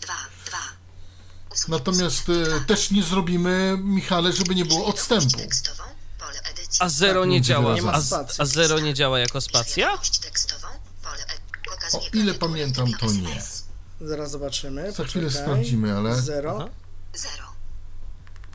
2, 0.00 0.12
2. 0.46 0.58
Natomiast 1.68 2.28
e, 2.28 2.60
też 2.66 2.90
nie 2.90 3.02
zrobimy, 3.02 3.76
Michale, 3.82 4.32
żeby 4.32 4.54
nie 4.54 4.64
było 4.64 4.86
odstępu. 4.86 5.38
A 6.80 6.88
zero 6.88 7.24
nie 7.24 7.36
będzie 7.36 7.48
działa. 7.48 7.74
Nie 7.74 7.82
ma 7.82 7.92
A, 7.92 8.00
a 8.38 8.44
zero 8.44 8.80
nie 8.80 8.94
działa 8.94 9.18
jako 9.18 9.40
spacja? 9.40 9.98
Pokazuje 11.70 12.10
O 12.12 12.16
ile 12.16 12.34
pamiętam, 12.34 12.92
to 13.00 13.06
nie. 13.12 13.42
Zaraz 14.01 14.31
zobaczymy. 14.31 14.93
Za 14.93 15.05
chwilę 15.05 15.27
poczekaj. 15.27 15.44
sprawdzimy, 15.44 15.97
ale- 15.97 16.14
Zero? 16.23 16.56
Aha. 16.60 16.68
Zero. 17.14 17.44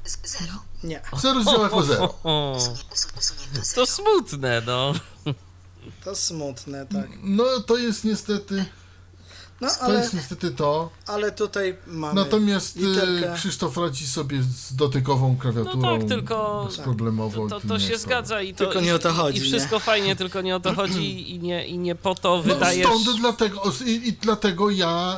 Z- 0.06 0.18
Zero. 0.40 0.54
Nie. 0.84 1.02
Zero 1.22 1.44
działa 1.44 1.64
jako 1.64 1.84
zero. 1.84 2.14
To 3.76 3.86
smutne, 3.86 4.62
no. 4.66 4.94
To 6.04 6.16
smutne, 6.16 6.86
tak. 6.86 7.08
No 7.24 7.44
to 7.68 7.78
jest 7.78 8.04
niestety, 8.04 8.66
No 9.62 9.68
to 9.70 9.82
ale, 9.82 10.00
jest 10.00 10.14
niestety 10.14 10.52
to. 10.52 10.90
ale 11.08 11.32
tutaj 11.32 11.76
mamy. 11.88 12.14
Natomiast 12.22 12.78
e, 12.78 12.80
literkę. 12.80 13.36
Krzysztof 13.36 13.78
radzi 13.78 14.08
sobie 14.08 14.42
z 14.42 14.76
dotykową 14.76 15.38
klawiaturą. 15.38 15.78
No 15.82 15.98
tak, 16.00 16.08
tylko- 16.10 16.64
bezproblemowo. 16.68 17.48
To, 17.50 17.60
i 17.60 17.68
to 17.68 17.74
nie 17.78 17.80
się 17.88 17.94
to. 17.94 18.00
zgadza 18.00 18.42
i 18.42 18.54
to. 18.54 18.58
Tylko 18.66 18.82
nie 18.82 18.96
o 18.96 19.00
to 19.00 19.10
i- 19.10 19.14
chodzi, 19.14 19.38
I 19.38 19.42
wszystko 19.42 19.80
fajnie, 19.80 20.16
tylko 20.16 20.42
nie 20.42 20.56
o 20.56 20.60
to 20.60 20.74
chodzi 20.76 21.32
i 21.36 21.40
nie, 21.40 21.68
i 21.68 21.78
nie 21.78 21.96
po 21.96 22.16
to 22.16 22.30
No 22.38 22.44
wydajesz. 22.44 22.88
stąd 22.88 23.20
dlatego, 23.20 23.62
i, 23.86 23.92
i 23.92 24.14
dlatego 24.14 24.70
ja, 24.70 25.18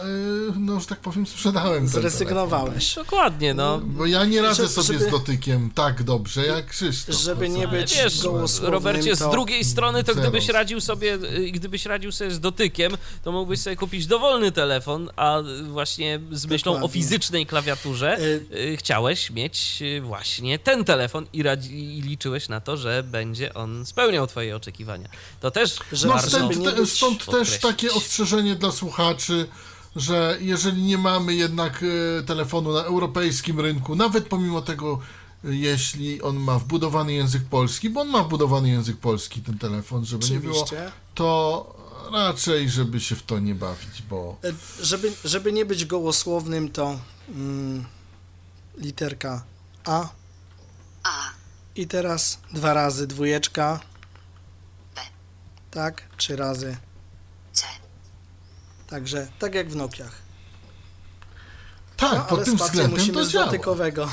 y, 0.49 0.53
no 0.59 0.79
że 0.79 0.85
tak 0.85 0.99
powiem, 0.99 1.25
sprzedałem 1.27 1.79
ten 1.79 1.87
Zrezygnowałeś. 2.01 2.95
Dokładnie, 2.95 3.53
no. 3.53 3.79
Bo 3.83 4.05
ja 4.05 4.25
nie 4.25 4.41
radzę 4.41 4.55
Żeby- 4.55 4.69
sobie 4.83 4.99
żeby- 4.99 5.09
z 5.09 5.11
dotykiem 5.11 5.71
tak 5.75 6.03
dobrze 6.03 6.45
jak 6.45 6.67
Krzysztof. 6.67 7.15
Żeby 7.15 7.49
No 7.49 7.57
nie 7.57 7.67
być 7.67 7.95
Wiesz, 7.95 8.23
Robercie, 8.61 9.15
z 9.15 9.19
to- 9.19 9.31
drugiej 9.31 9.63
strony, 9.63 10.03
to 10.03 10.15
gdybyś 10.15 10.49
radził 10.49 10.81
sobie, 10.81 11.13
y, 11.13 11.51
gdybyś 11.51 11.85
radził 11.85 12.11
sobie 12.11 12.31
z 12.31 12.39
dotykiem, 12.39 12.91
to 13.23 13.31
mógłbyś 13.31 13.59
sobie 13.59 13.75
kupić 13.75 14.07
dowolny 14.07 14.32
telefon, 14.51 15.09
a 15.15 15.37
właśnie 15.71 16.19
z 16.31 16.45
myślą 16.45 16.71
o 16.71 16.75
Dokładnie. 16.75 16.93
fizycznej 17.01 17.45
klawiaturze 17.45 18.17
Y- 18.19 18.45
y, 18.73 18.77
chciałeś 18.77 19.31
mieć 19.31 19.81
y, 19.81 20.01
właśnie 20.01 20.59
ten 20.59 20.85
telefon 20.85 21.25
i, 21.33 21.43
radzi, 21.43 21.97
i 21.97 22.01
liczyłeś 22.01 22.49
na 22.49 22.61
to, 22.61 22.77
że 22.77 23.03
będzie 23.03 23.53
on 23.53 23.85
spełniał 23.85 24.27
twoje 24.27 24.55
oczekiwania. 24.55 25.09
To 25.41 25.51
też 25.51 25.75
Że- 25.91 26.07
No 26.07 26.19
stąd, 26.19 26.63
te, 26.63 26.85
stąd 26.85 27.25
też 27.25 27.59
takie 27.59 27.91
ostrzeżenie 27.93 28.55
dla 28.55 28.71
słuchaczy, 28.71 29.47
że 29.95 30.37
jeżeli 30.41 30.81
nie 30.83 30.97
mamy 30.97 31.35
jednak 31.35 31.83
e, 32.19 32.23
telefonu 32.23 32.73
na 32.73 32.83
europejskim 32.83 33.59
rynku, 33.59 33.95
nawet 33.95 34.27
pomimo 34.27 34.61
tego, 34.61 34.99
e, 35.45 35.55
jeśli 35.55 36.21
on 36.21 36.37
ma 36.37 36.59
wbudowany 36.59 37.13
język 37.13 37.43
polski, 37.49 37.89
bo 37.89 38.01
on 38.01 38.07
ma 38.07 38.23
wbudowany 38.23 38.69
język 38.69 38.97
polski, 38.97 39.41
ten 39.41 39.57
telefon, 39.57 40.05
żeby 40.05 40.29
nie 40.29 40.39
było, 40.39 40.61
Oczywiście. 40.63 40.91
to 41.15 41.75
raczej, 42.11 42.69
żeby 42.69 42.99
się 42.99 43.15
w 43.15 43.23
to 43.23 43.39
nie 43.39 43.55
bawić, 43.55 44.01
bo 44.09 44.37
E, 44.43 44.83
Żeby, 44.85 45.13
żeby 45.25 45.51
nie 45.53 45.65
być 45.65 45.85
gołosłownym, 45.85 46.71
to 46.71 46.99
mm, 47.29 47.85
literka 48.77 49.43
A. 49.85 50.09
A. 51.03 51.29
I 51.75 51.87
teraz 51.87 52.39
dwa 52.53 52.73
razy 52.73 53.07
dwójeczka. 53.07 53.79
B. 54.95 55.01
Tak, 55.71 56.03
trzy 56.17 56.35
razy. 56.35 56.77
C. 57.53 57.65
Także 58.87 59.27
tak 59.39 59.55
jak 59.55 59.69
w 59.69 59.75
Nokiach. 59.75 60.21
tak, 61.97 62.13
No, 62.13 62.21
pod 62.23 62.31
ale 62.39 62.45
tym 62.45 62.57
względem 62.57 62.91
musimy 62.91 63.13
to 63.13 63.25
działa. 63.29 63.51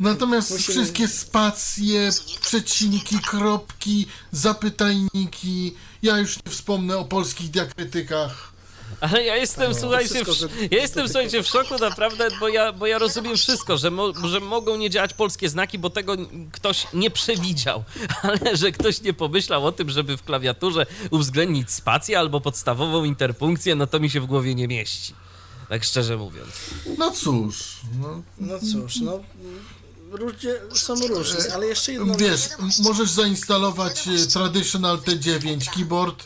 Natomiast 0.00 0.50
Musimy- 0.50 0.72
wszystkie 0.74 1.08
spacje, 1.08 2.10
przecinki, 2.40 3.18
kropki, 3.18 4.06
zapytajniki, 4.32 5.74
ja 6.02 6.18
już 6.18 6.36
nie 6.46 6.52
wspomnę 6.52 6.98
o 6.98 7.04
polskich 7.04 7.50
diakrytykach. 7.50 8.54
Ale 9.00 9.24
ja 9.24 9.36
jestem, 9.36 9.72
No, 9.72 9.78
słuchajcie, 9.78 10.14
wszystko, 10.24 10.32
w, 10.34 10.36
że- 10.38 10.48
ja 10.70 10.82
jestem, 10.82 11.08
słuchajcie, 11.08 11.42
w 11.42 11.46
szoku 11.46 11.74
naprawdę, 11.80 12.28
bo 12.40 12.48
ja, 12.48 12.72
bo 12.72 12.86
ja 12.86 12.98
rozumiem 12.98 13.36
wszystko, 13.36 13.76
że, 13.78 13.90
mo, 13.90 14.12
że 14.28 14.40
mogą 14.40 14.76
nie 14.76 14.90
działać 14.90 15.14
polskie 15.14 15.48
znaki, 15.48 15.78
bo 15.78 15.90
tego 15.90 16.16
ktoś 16.52 16.86
nie 16.94 17.10
przewidział, 17.10 17.84
ale 18.22 18.56
że 18.56 18.72
ktoś 18.72 19.00
nie 19.02 19.12
pomyślał 19.12 19.66
o 19.66 19.72
tym, 19.72 19.90
żeby 19.90 20.16
w 20.16 20.22
klawiaturze 20.22 20.86
uwzględnić 21.10 21.70
spację 21.70 22.18
albo 22.18 22.40
podstawową 22.40 23.04
interpunkcję, 23.04 23.74
no 23.74 23.86
to 23.86 24.00
mi 24.00 24.10
się 24.10 24.20
w 24.20 24.26
głowie 24.26 24.54
nie 24.54 24.68
mieści. 24.68 25.14
Tak 25.68 25.84
szczerze 25.84 26.16
mówiąc. 26.16 26.50
No 26.98 27.10
cóż, 27.10 27.76
no, 28.00 28.22
No 28.38 28.58
cóż, 28.60 28.96
no. 29.00 29.20
Ludzie 30.18 30.60
są 30.74 30.94
różni, 30.94 31.50
ale 31.54 31.66
jeszcze 31.66 31.92
jedno. 31.92 32.14
Wiesz, 32.14 32.48
możesz 32.82 33.10
zainstalować 33.10 34.08
e, 34.08 34.26
Traditional 34.26 34.98
T9 34.98 35.74
keyboard 35.74 36.24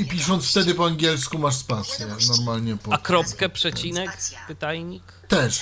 i, 0.00 0.04
pisząc 0.04 0.50
wtedy 0.50 0.74
po 0.74 0.86
angielsku 0.86 1.38
masz 1.38 1.56
spację, 1.56 2.06
normalnie 2.28 2.76
po... 2.76 2.92
A 2.92 2.98
kropkę, 2.98 3.48
przecinek, 3.48 4.18
pytajnik? 4.48 5.02
Też, 5.28 5.60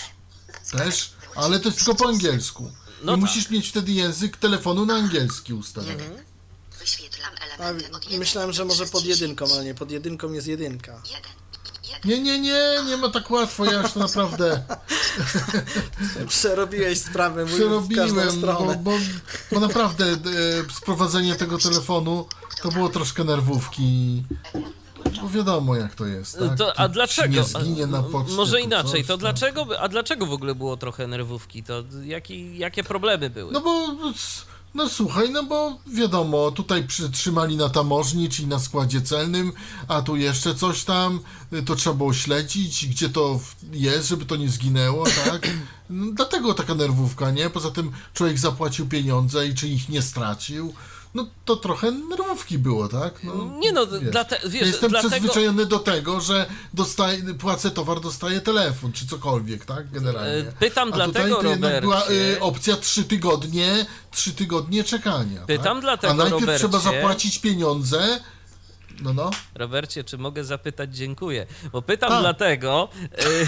też, 0.73 1.13
ale 1.35 1.61
to 1.61 1.69
jest 1.69 1.79
tylko 1.79 1.95
po 1.95 2.09
angielsku. 2.09 2.73
No 3.03 3.13
I 3.13 3.15
tak. 3.15 3.21
musisz 3.21 3.51
mieć 3.51 3.69
wtedy 3.69 3.93
język 3.93 4.37
telefonu 4.37 4.87
na 4.87 4.95
angielski 4.95 5.55
ustawiony. 5.55 6.25
Wyświetlam 6.79 7.33
A, 7.41 7.45
elementy 7.45 7.97
od 7.97 8.05
1 8.05 8.19
myślałem, 8.19 8.53
że 8.53 8.65
może 8.65 8.87
pod 8.87 9.05
jedynką, 9.05 9.45
ale 9.55 9.65
nie, 9.65 9.75
pod 9.75 9.91
jedynką 9.91 10.33
jest 10.33 10.47
jedynka. 10.47 11.03
1. 11.05 11.23
1. 12.05 12.11
Nie, 12.11 12.21
nie, 12.23 12.39
nie, 12.39 12.83
nie 12.87 12.97
ma 12.97 13.09
tak 13.09 13.31
łatwo, 13.31 13.65
ja 13.65 13.83
już 13.83 13.93
to 13.93 14.01
naprawdę 14.01 14.63
Przerobiłeś 16.29 16.99
sprawę 16.99 17.45
mój 17.45 17.55
przerobiłem, 17.55 18.41
bo, 18.41 18.75
bo, 18.75 18.93
bo 19.53 19.61
naprawdę 19.61 20.05
e, 20.05 20.19
sprowadzenie 20.75 21.35
tego 21.35 21.59
telefonu 21.59 22.27
to 22.63 22.69
było 22.69 22.89
troszkę 22.89 23.25
nerwówki. 23.25 24.23
Bo 25.23 25.29
wiadomo 25.29 25.77
jak 25.77 25.95
to 25.95 26.07
jest, 26.07 26.39
tak? 26.39 26.59
To, 26.59 26.79
a 26.79 26.89
dlaczego? 26.89 27.45
Poczcie. 28.13 28.35
Może 28.37 28.61
inaczej, 28.61 29.01
coś 29.01 29.07
to 29.07 29.13
tam. 29.13 29.19
dlaczego, 29.21 29.81
a 29.81 29.89
dlaczego 29.89 30.27
w 30.27 30.33
ogóle 30.33 30.55
było 30.55 30.77
trochę 30.77 31.07
nerwówki? 31.07 31.63
To 31.63 31.85
jaki, 32.05 32.59
jakie 32.59 32.85
problemy 32.85 33.31
były? 33.31 33.53
No 33.53 33.61
bo, 33.61 33.87
no 34.75 34.89
słuchaj, 34.89 35.31
no 35.31 35.43
bo 35.43 35.79
wiadomo, 35.87 36.51
tutaj 36.51 36.87
przytrzymali 36.87 37.57
na 37.57 37.69
tamożni, 37.69 38.29
czyli 38.29 38.49
na 38.49 38.59
składzie 38.59 39.03
celnym, 39.03 39.53
a 39.89 40.03
tu 40.03 40.17
jeszcze 40.17 40.55
coś 40.55 40.85
tam, 40.85 41.21
to 41.67 41.75
trzeba 41.75 41.97
było 41.97 42.15
śledzić, 42.15 42.87
gdzie 42.87 43.09
to 43.09 43.41
jest, 43.73 44.09
żeby 44.09 44.25
to 44.25 44.37
nie 44.37 44.49
zginęło, 44.49 45.05
tak? 45.25 45.49
No, 45.91 46.13
dlatego 46.13 46.55
taka 46.55 46.75
nerwówka, 46.75 47.31
nie? 47.31 47.51
Poza 47.51 47.71
tym 47.71 47.93
człowiek 48.15 48.39
zapłacił 48.39 48.89
pieniądze 48.89 49.47
i 49.47 49.55
czy 49.55 49.69
ich 49.69 49.89
nie 49.89 50.03
stracił, 50.03 50.75
no 51.15 51.27
to 51.45 51.57
trochę 51.57 51.91
nerwówki 51.91 52.59
było, 52.59 52.89
tak? 52.89 53.25
No, 53.25 53.59
Nie 53.59 53.73
no, 53.73 53.87
wiesz, 53.87 54.15
ja 54.55 54.67
jestem 54.67 54.91
dlatego... 54.91 55.11
przyzwyczajony 55.11 55.67
do 55.67 55.79
tego, 55.79 56.21
że 56.21 56.47
dostaję, 56.75 57.35
płacę 57.35 57.71
towar, 57.71 58.01
dostaję 58.01 58.41
telefon, 58.41 58.93
czy 58.93 59.07
cokolwiek, 59.07 59.65
tak? 59.65 59.91
Generalnie. 59.91 60.31
E, 60.33 60.53
pytam 60.53 60.89
A 60.93 60.97
dlatego, 60.97 61.37
tutaj 61.37 61.43
to 61.45 61.51
jednak 61.51 61.81
była 61.81 62.01
Robercie- 62.01 62.37
y, 62.37 62.41
opcja 62.41 62.77
trzy 62.77 63.05
tygodnie, 63.05 63.87
trzy 64.11 64.33
tygodnie 64.33 64.85
czekania. 64.85 65.41
Pytam 65.47 65.77
tak? 65.77 65.81
dlatego, 65.83 66.13
A 66.13 66.17
najpierw 66.17 66.41
Robercie- 66.41 66.59
trzeba 66.59 66.79
zapłacić 66.79 67.39
pieniądze. 67.39 68.21
No, 69.03 69.13
no. 69.15 69.31
Robercie, 69.55 70.05
czy 70.05 70.19
mogę 70.19 70.45
zapytać 70.45 70.97
dziękuję? 70.97 71.47
Bo 71.73 71.83
pytam 71.83 72.09
Tak. 72.09 72.21
dlatego... 72.21 72.89
y, 73.43 73.47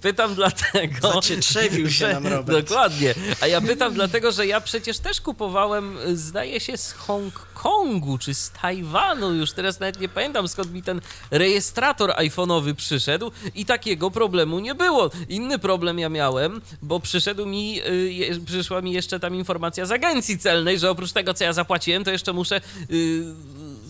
Pytam 0.00 0.34
dlatego. 0.34 1.12
Zacietrzewił 1.12 1.86
się 1.90 2.06
że- 2.06 2.12
nam 2.12 2.26
Robert. 2.26 2.68
Dokładnie. 2.68 3.14
A 3.40 3.46
ja 3.46 3.60
pytam 3.60 3.94
dlatego, 3.94 4.32
że 4.32 4.46
ja 4.46 4.60
przecież 4.60 4.98
też 4.98 5.20
kupowałem, 5.20 5.96
zdaje 6.14 6.60
się, 6.60 6.76
z 6.76 6.92
Hongkongu 6.92 8.18
czy 8.18 8.34
z 8.34 8.50
Tajwanu. 8.50 9.34
Już 9.34 9.52
teraz 9.52 9.80
nawet 9.80 10.00
nie 10.00 10.08
pamiętam 10.08 10.48
skąd 10.48 10.72
mi 10.72 10.82
ten 10.82 11.00
rejestrator 11.30 12.10
iPhone'owy 12.10 12.74
przyszedł 12.74 13.32
i 13.54 13.64
takiego 13.66 14.10
problemu 14.10 14.58
nie 14.58 14.74
było. 14.74 15.10
Inny 15.28 15.58
problem 15.58 15.98
ja 15.98 16.08
miałem, 16.08 16.60
bo 16.82 17.00
przyszedł 17.00 17.46
mi, 17.46 17.80
y, 17.88 18.12
je, 18.12 18.40
przyszła 18.40 18.80
mi 18.82 18.92
jeszcze 18.92 19.20
tam 19.20 19.34
informacja 19.34 19.86
z 19.86 19.92
agencji 19.92 20.38
celnej, 20.38 20.78
że 20.78 20.90
oprócz 20.90 21.12
tego, 21.12 21.34
co 21.34 21.44
ja 21.44 21.52
zapłaciłem, 21.52 22.04
to 22.04 22.10
jeszcze 22.10 22.32
muszę. 22.32 22.60
y, 22.90 23.24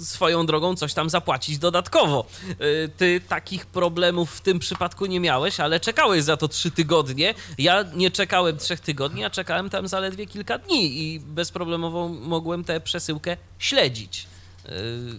swoją 0.01 0.47
drogą 0.47 0.77
coś 0.77 0.95
tam 0.95 1.11
zapłacić 1.11 1.59
dodatkowo. 1.59 2.27
Y, 2.51 2.91
Ty 2.97 3.21
takich 3.29 3.67
problemów 3.67 4.31
w 4.31 4.41
tym 4.41 4.59
przypadku 4.59 5.07
nie 5.07 5.21
miałeś, 5.21 5.61
ale 5.61 5.81
czekałeś 5.81 6.25
za 6.25 6.37
to 6.37 6.49
trzy 6.49 6.71
tygodnie. 6.71 7.35
Ja 7.59 7.85
nie 7.95 8.11
czekałem 8.11 8.57
trzech 8.57 8.81
tygodni, 8.81 9.25
a 9.25 9.31
czekałem 9.31 9.71
tam 9.71 9.89
zaledwie 9.89 10.27
kilka 10.27 10.59
dni 10.59 11.03
i 11.03 11.21
bezproblemowo 11.21 12.09
mogłem 12.09 12.65
tę 12.65 12.81
przesyłkę 12.81 13.37
śledzić. 13.59 14.27
Y, 14.67 14.69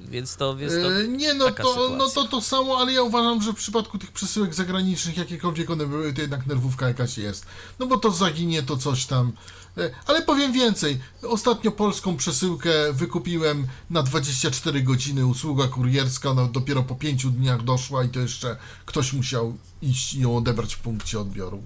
Więc 0.10 0.36
to, 0.36 0.56
więc 0.56 0.74
to 0.74 1.00
E, 1.02 1.08
Nie, 1.08 1.34
no 1.34 1.46
to, 1.52 1.52
sytuacja. 1.74 1.96
no 1.98 2.10
to 2.10 2.24
to 2.28 2.42
samo, 2.42 2.78
ale 2.78 2.94
ja 2.94 3.02
uważam, 3.04 3.42
że 3.42 3.52
w 3.52 3.56
przypadku 3.56 3.98
tych 3.98 4.12
przesyłek 4.12 4.54
zagranicznych, 4.54 5.18
jakiekolwiek 5.18 5.70
one 5.70 5.88
były, 5.88 6.14
to 6.14 6.22
jednak 6.22 6.46
nerwówka 6.48 6.88
jakaś 6.88 7.18
jest. 7.18 7.46
No 7.80 7.86
bo 7.88 7.98
to 7.98 8.12
zaginie, 8.12 8.64
to 8.64 8.78
coś 8.78 9.06
tam. 9.06 9.32
E, 9.78 9.90
Ale 10.06 10.22
powiem 10.22 10.54
więcej. 10.54 11.00
Ostatnio 11.22 11.72
polską 11.72 12.18
przesyłkę 12.18 12.94
wykupiłem 12.94 13.68
na 13.90 14.04
24 14.04 14.82
godziny. 14.84 15.26
Usługa 15.26 15.68
kurierska 15.68 16.34
no, 16.34 16.48
dopiero 16.48 16.84
po 16.84 16.96
5 16.96 17.26
dniach 17.26 17.64
doszła 17.64 18.04
i 18.04 18.10
to 18.10 18.20
jeszcze 18.20 18.58
ktoś 18.86 19.14
musiał 19.14 19.58
iść 19.82 20.14
i 20.14 20.20
ją 20.22 20.38
odebrać 20.38 20.74
w 20.76 20.80
punkcie 20.80 21.20
odbioru 21.20 21.64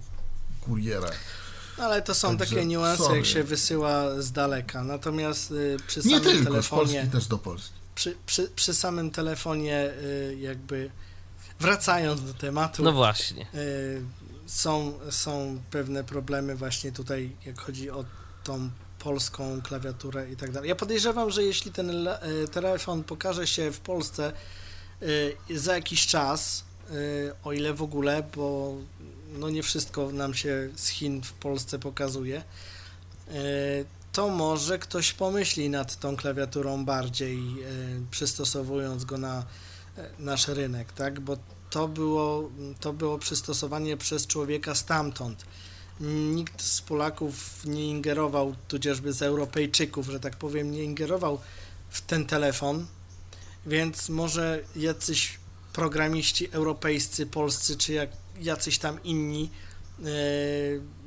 kuriera. 0.61 1.09
Ale 1.77 2.01
to 2.01 2.15
są 2.15 2.37
Także 2.37 2.55
takie 2.55 2.67
niuanse, 2.67 3.03
sorry. 3.03 3.17
jak 3.17 3.25
się 3.25 3.43
wysyła 3.43 4.21
z 4.21 4.31
daleka. 4.31 4.83
Natomiast 4.83 5.51
y, 5.51 5.77
przy 5.87 5.99
Nie 5.99 6.03
samym 6.19 6.23
tylko, 6.23 6.43
z 6.43 6.45
telefonie, 6.45 6.93
Polski 6.93 7.11
też 7.11 7.27
do 7.27 7.37
Polski. 7.37 7.73
przy, 7.95 8.15
przy, 8.25 8.47
przy 8.55 8.73
samym 8.73 9.11
telefonie, 9.11 9.89
y, 10.03 10.37
jakby 10.41 10.89
wracając 11.59 12.23
do 12.23 12.33
tematu, 12.33 12.83
No 12.83 12.91
właśnie. 12.91 13.47
y, 13.55 14.01
są, 14.47 14.99
są 15.09 15.61
pewne 15.71 16.03
problemy 16.03 16.55
właśnie 16.55 16.91
tutaj, 16.91 17.35
jak 17.45 17.59
chodzi 17.59 17.89
o 17.89 18.05
tą 18.43 18.69
polską 18.99 19.61
klawiaturę 19.61 20.31
i 20.31 20.35
tak 20.35 20.51
dalej. 20.51 20.69
Ja 20.69 20.75
podejrzewam, 20.75 21.31
że 21.31 21.43
jeśli 21.43 21.71
ten 21.71 22.07
y, 22.07 22.47
telefon 22.51 23.03
pokaże 23.03 23.47
się 23.47 23.71
w 23.71 23.79
Polsce 23.79 24.33
y, 25.49 25.59
za 25.59 25.75
jakiś 25.75 26.07
czas, 26.07 26.63
y, 26.91 27.31
o 27.43 27.53
ile 27.53 27.73
w 27.73 27.81
ogóle, 27.81 28.23
bo 28.35 28.75
no 29.39 29.49
nie 29.49 29.63
wszystko 29.63 30.11
nam 30.11 30.33
się 30.33 30.69
z 30.75 30.87
Chin 30.87 31.21
w 31.21 31.33
Polsce 31.33 31.79
pokazuje, 31.79 32.43
to 34.11 34.29
może 34.29 34.79
ktoś 34.79 35.13
pomyśli 35.13 35.69
nad 35.69 35.99
tą 35.99 36.15
klawiaturą 36.15 36.85
bardziej, 36.85 37.39
przystosowując 38.11 39.05
go 39.05 39.17
na 39.17 39.45
e, 39.97 40.09
nasz 40.19 40.47
rynek, 40.47 40.93
tak? 40.93 41.19
Bo 41.19 41.37
to 41.69 41.87
było, 41.87 42.49
to 42.79 42.93
było 42.93 43.17
przystosowanie 43.17 43.97
przez 43.97 44.27
człowieka 44.27 44.75
stamtąd. 44.75 45.45
Nikt 46.35 46.61
z 46.61 46.81
Polaków 46.81 47.65
nie 47.65 47.89
ingerował, 47.89 48.55
tudzieżby 48.67 49.13
z 49.13 49.21
Europejczyków, 49.21 50.07
że 50.09 50.19
tak 50.19 50.35
powiem, 50.35 50.71
nie 50.71 50.83
ingerował 50.83 51.39
w 51.89 52.01
ten 52.01 52.25
telefon, 52.25 52.85
więc 53.65 54.09
może 54.09 54.63
jacyś 54.75 55.39
programiści 55.73 56.51
europejscy, 56.51 57.25
polscy, 57.25 57.77
czy 57.77 57.93
jak, 57.93 58.09
jacyś 58.41 58.77
tam 58.77 59.03
inni 59.03 59.49
e, 60.05 60.09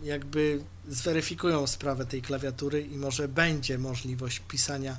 jakby 0.02 0.62
zweryfikują 0.88 1.66
sprawę 1.66 2.06
tej 2.06 2.22
klawiatury 2.22 2.82
i 2.82 2.96
może 2.96 3.28
będzie 3.28 3.78
możliwość 3.78 4.42
pisania 4.48 4.96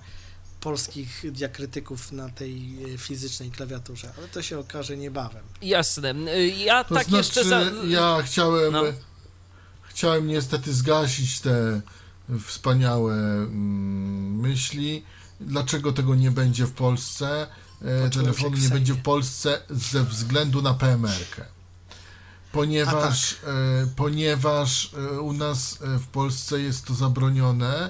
polskich 0.62 1.24
diakrytyków 1.32 2.12
na 2.12 2.30
tej 2.30 2.78
e, 2.94 2.98
fizycznej 2.98 3.52
klawiaturze, 3.52 4.14
ale 4.18 4.28
to 4.28 4.42
się 4.42 4.60
okaże 4.60 4.98
niebawem. 4.98 5.44
Jasne. 5.62 6.14
Y, 6.36 6.48
Ja 6.48 6.84
To 6.84 6.96
tak 6.96 7.08
znaczy, 7.08 7.18
jeszcze 7.18 7.44
za... 7.46 7.62
ja 7.88 8.18
chciałem, 8.26 8.74
No. 8.74 8.84
chciałem 9.90 10.28
niestety 10.28 10.74
zgasić 10.74 11.40
te 11.40 11.82
wspaniałe 12.46 13.14
mm, 13.16 14.40
myśli. 14.40 15.04
Dlaczego 15.40 15.92
tego 15.92 16.16
nie 16.16 16.32
będzie 16.32 16.66
w 16.66 16.72
Polsce? 16.72 17.48
E, 17.82 18.04
Poczułem 18.04 18.12
Telefonu 18.12 18.58
nie 18.58 18.70
będzie 18.70 18.94
w 18.94 19.02
Polsce 19.02 19.62
ze 19.70 20.04
względu 20.04 20.62
na 20.62 20.74
PMR-kę. 20.74 21.46
Ponieważ, 22.52 23.36
tak. 23.36 23.50
e, 23.50 23.88
ponieważ 23.96 24.94
e, 24.94 25.20
u 25.22 25.34
nas 25.34 25.80
e, 25.82 25.98
w 26.00 26.08
Polsce 26.08 26.60
jest 26.62 26.86
to 26.86 26.94
zabronione. 26.94 27.90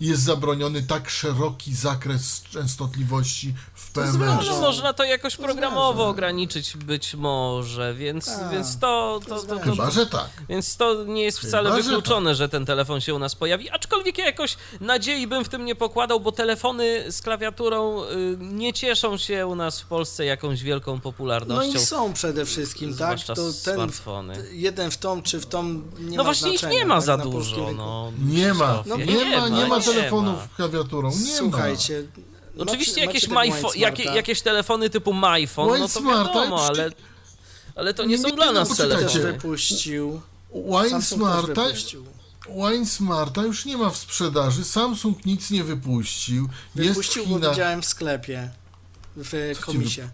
Jest 0.00 0.22
zabroniony 0.22 0.82
tak 0.82 1.10
szeroki 1.10 1.74
zakres 1.74 2.42
częstotliwości 2.52 3.54
w 3.74 3.90
PMR. 3.92 4.12
zależy. 4.12 4.50
No, 4.50 4.60
można 4.60 4.92
to 4.92 5.04
jakoś 5.04 5.36
To 5.36 5.42
programowo 5.42 6.08
ograniczyć 6.08 6.76
być 6.76 7.14
może, 7.14 7.94
więc, 7.94 8.26
Tak, 8.26 8.50
więc 8.52 8.78
to, 8.78 9.20
to, 9.28 9.36
to 9.36 9.42
to, 9.46 9.56
to, 9.56 9.62
Chyba, 9.70 9.90
że 9.90 10.06
tak. 10.06 10.28
Więc 10.48 10.76
to 10.76 11.04
nie 11.04 11.22
jest 11.22 11.38
wcale 11.38 11.70
Chyba, 11.70 11.82
że 11.82 11.88
wykluczone, 11.88 12.34
że 12.34 12.48
ten 12.48 12.66
telefon 12.66 13.00
się 13.00 13.14
u 13.14 13.18
nas 13.18 13.34
pojawi, 13.34 13.70
aczkolwiek 13.70 14.18
ja 14.18 14.26
jakoś 14.26 14.56
nadziei 14.80 15.26
bym 15.26 15.44
w 15.44 15.48
tym 15.48 15.64
nie 15.64 15.74
pokładał, 15.74 16.20
bo 16.20 16.32
telefony 16.32 17.12
z 17.12 17.22
klawiaturą 17.22 18.04
y, 18.04 18.36
nie 18.40 18.72
cieszą 18.72 19.16
się 19.18 19.46
u 19.46 19.54
nas 19.54 19.80
w 19.80 19.86
Polsce 19.86 20.24
jakąś 20.24 20.62
wielką 20.62 20.94
No 20.94 21.00
popularnością. 21.00 21.78
i 21.78 21.78
są 21.78 22.12
przede 22.12 22.44
wszystkim, 22.46 22.96
tak? 22.96 23.20
To 23.24 23.34
ten 23.34 23.52
smartfony. 23.52 24.44
jeden 24.52 24.90
w 24.90 24.98
tą 24.98 25.22
czy 25.22 25.40
w 25.40 25.46
tą 25.46 25.64
nie 25.98 26.16
No 26.16 26.16
ma 26.16 26.24
właśnie 26.24 26.54
ich 26.54 26.62
nie 26.70 26.84
ma 26.86 26.94
tak, 26.94 27.04
za 27.04 27.16
na 27.16 27.24
polskim 27.24 27.40
dużo. 27.54 27.66
rynku. 27.66 27.74
No, 27.82 28.12
Nie 28.26 28.54
ma, 28.54 28.82
Krzysztofie, 28.82 29.06
nie, 29.06 29.36
ma, 29.38 29.48
nie 29.48 29.66
ma 29.66 29.80
telefonów 29.94 30.36
ma. 30.36 30.46
z 30.52 30.56
klawiaturą. 30.56 31.10
Nie 31.10 31.36
Słuchajcie. 31.36 32.02
Oczywiście 32.58 32.92
macie- 32.92 33.06
jakieś, 33.06 33.28
macie 33.28 33.52
myfo- 33.52 33.72
Wine 33.72 33.80
jakie, 33.82 34.02
jakieś 34.04 34.40
telefony 34.42 34.90
typu 34.90 35.14
MyPhone, 35.14 35.80
no 35.80 35.88
to 35.88 36.00
Smarta 36.00 36.34
wiadomo, 36.34 36.66
ale, 36.66 36.90
ale 37.74 37.94
to 37.94 38.04
nie 38.04 38.18
są 38.18 38.28
Nie, 38.28 38.34
dla 38.34 38.46
no, 38.46 38.52
nas 38.52 38.68
też 38.68 38.76
telefony. 38.78 39.32
wypuścił. 39.32 40.20
Wine 40.54 41.02
Smarta. 41.02 41.66
Wine 42.48 42.86
Smarta 42.86 43.42
już 43.42 43.64
nie 43.64 43.76
ma 43.76 43.90
w 43.90 43.96
sprzedaży. 43.96 44.64
Samsung 44.64 45.24
nic 45.26 45.50
nie 45.50 45.64
wypuścił. 45.64 46.48
Jest 46.74 46.88
Wypuścił, 46.88 47.26
bo 47.26 47.34
Chinach. 47.34 47.50
widziałem 47.50 47.82
w 47.82 47.86
sklepie. 47.86 48.50
W 49.16 49.60
komisie. 49.60 50.08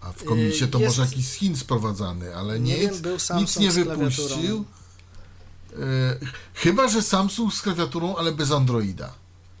A 0.00 0.12
w 0.12 0.24
komisie 0.24 0.68
to 0.68 0.78
Yy, 0.78 0.84
jest- 0.84 0.98
może 0.98 1.10
jakiś 1.10 1.26
z 1.28 1.32
Chin 1.32 1.56
sprowadzany, 1.56 2.36
ale 2.36 2.60
Nie 2.60 2.74
nic, 2.78 2.90
wiem, 2.92 3.00
był 3.02 3.12
nic 3.12 3.22
Samsung 3.22 3.56
nie 3.64 3.70
z 3.72 3.74
klawiaturą. 3.74 4.10
wypuścił. 4.10 4.64
Yy, 5.72 6.28
chyba, 6.54 6.88
że 6.88 7.02
Samsung 7.02 7.54
z 7.54 7.62
klawiaturą, 7.62 8.16
ale 8.16 8.32
bez 8.32 8.52
Androida. 8.52 9.12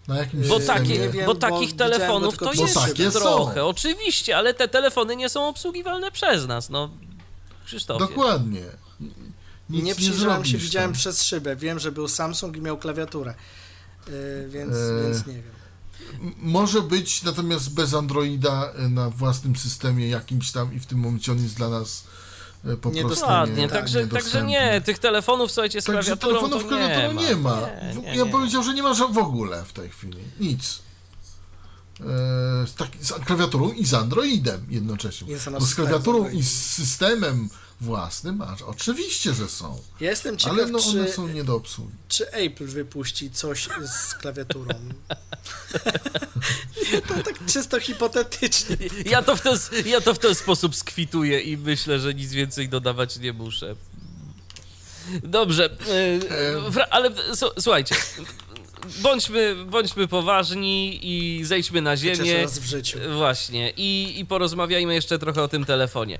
Na 0.08 0.18
jakimś 0.18 0.48
Bo, 0.48 0.60
takie, 0.60 0.98
nie 0.98 1.08
wiem, 1.08 1.26
bo 1.26 1.34
bo 1.34 1.40
takich 1.40 1.76
telefonów 1.76 2.36
to 2.38 2.52
jest 2.52 2.74
takie 2.74 3.10
są. 3.10 3.20
trochę, 3.20 3.64
oczywiście, 3.64 4.36
ale 4.36 4.54
te 4.54 4.68
telefony 4.68 5.16
nie 5.16 5.28
są 5.28 5.48
obsługiwalne 5.48 6.10
przez 6.10 6.46
nas, 6.46 6.70
no 6.70 6.90
Krzysztofie. 7.64 7.98
Dokładnie. 8.06 8.64
Nic 9.70 9.84
nie 9.84 9.94
przyjrzałem 9.94 10.44
się, 10.44 10.50
zrobisz 10.50 10.66
widziałem 10.66 10.90
tam. 10.90 10.98
przez 10.98 11.22
szybę. 11.22 11.56
Wiem, 11.56 11.78
że 11.78 11.92
był 11.92 12.08
Samsung 12.08 12.56
i 12.56 12.60
miał 12.60 12.78
klawiaturę. 12.78 13.34
Yy, 14.06 14.48
więc, 14.48 14.72
Eee, 14.76 15.02
więc 15.02 15.26
nie 15.26 15.34
wiem. 15.34 15.60
Może 16.38 16.82
być, 16.82 17.22
natomiast 17.22 17.74
bez 17.74 17.94
Androida 17.94 18.72
y, 18.86 18.88
na 18.88 19.10
własnym 19.10 19.56
systemie 19.56 20.08
jakimś 20.08 20.52
tam 20.52 20.74
i 20.74 20.80
w 20.80 20.86
tym 20.86 20.98
momencie 20.98 21.32
on 21.32 21.42
jest 21.42 21.56
dla 21.56 21.68
nas 21.68 22.04
y, 22.64 22.76
po 22.76 22.76
prostu 22.76 22.90
Niedostępny. 22.90 23.34
Ładnie, 23.34 23.62
nie, 23.62 23.68
także, 23.68 24.06
także 24.06 24.42
nie, 24.44 24.80
tych 24.80 24.98
telefonów, 24.98 25.52
słuchajcie, 25.52 25.82
z 25.82 25.84
Także 25.84 26.02
klawiaturą 26.02 26.38
telefonów 26.38 26.70
to 26.70 26.78
nie 26.78 27.28
nie 27.28 27.36
ma. 27.36 27.50
ma. 27.60 27.66
Nie, 27.94 28.02
nie, 28.02 28.16
ja 28.16 28.24
nie. 28.24 28.30
powiedział, 28.30 28.62
że 28.62 28.74
nie 28.74 28.82
ma 28.82 28.94
w 28.94 29.18
ogóle 29.18 29.64
w 29.64 29.72
tej 29.72 29.88
chwili. 29.88 30.18
Nic. 30.40 30.82
E, 32.00 32.04
z, 32.66 32.74
tak, 32.74 32.88
z 33.00 33.12
klawiaturą 33.12 33.72
i 33.72 33.86
z 33.86 33.94
Androidem 33.94 34.66
jednocześnie. 34.68 35.36
Bo 35.52 35.60
z 35.60 35.74
klawiaturą 35.74 36.18
Android. 36.18 36.38
i 36.40 36.42
z 36.44 36.66
systemem 36.70 37.48
własnym, 37.80 38.42
a 38.42 38.56
oczywiście, 38.66 39.34
że 39.34 39.48
są. 39.48 39.80
Ja 40.00 40.10
jestem 40.10 40.36
ciekaw, 40.36 40.58
Ale 40.58 40.66
no 40.66 40.78
one 40.78 41.06
czy, 41.06 41.12
są 41.12 41.28
nie 41.28 41.44
do 41.44 41.54
obsługi. 41.54 41.92
czy 42.08 42.30
Apple 42.32 42.66
wypuści 42.66 43.30
coś 43.30 43.68
z 43.86 44.14
klawiaturą. 44.14 44.74
to 47.08 47.14
tak 47.24 47.46
czysto 47.46 47.80
hipotetycznie. 47.80 48.76
Ja 49.06 49.22
to, 49.22 49.36
w 49.36 49.40
ten, 49.40 49.58
ja 49.86 50.00
to 50.00 50.14
w 50.14 50.18
ten 50.18 50.34
sposób 50.34 50.76
skwituję 50.76 51.40
i 51.40 51.56
myślę, 51.56 52.00
że 52.00 52.14
nic 52.14 52.32
więcej 52.32 52.68
dodawać 52.68 53.18
nie 53.18 53.32
muszę. 53.32 53.76
Dobrze, 55.22 55.70
e, 56.76 56.92
ale 56.92 57.08
s- 57.30 57.44
słuchajcie, 57.60 57.94
bądźmy, 58.98 59.56
bądźmy 59.66 60.08
poważni 60.08 61.00
i 61.02 61.44
zejdźmy 61.44 61.82
na 61.82 61.90
Chociaż 61.90 62.18
ziemię. 62.18 62.42
raz 62.42 62.58
w 62.58 62.64
życiu. 62.64 62.98
Właśnie, 63.16 63.70
i, 63.76 64.20
i 64.20 64.26
porozmawiajmy 64.26 64.94
jeszcze 64.94 65.18
trochę 65.18 65.42
o 65.42 65.48
tym 65.48 65.64
telefonie. 65.64 66.18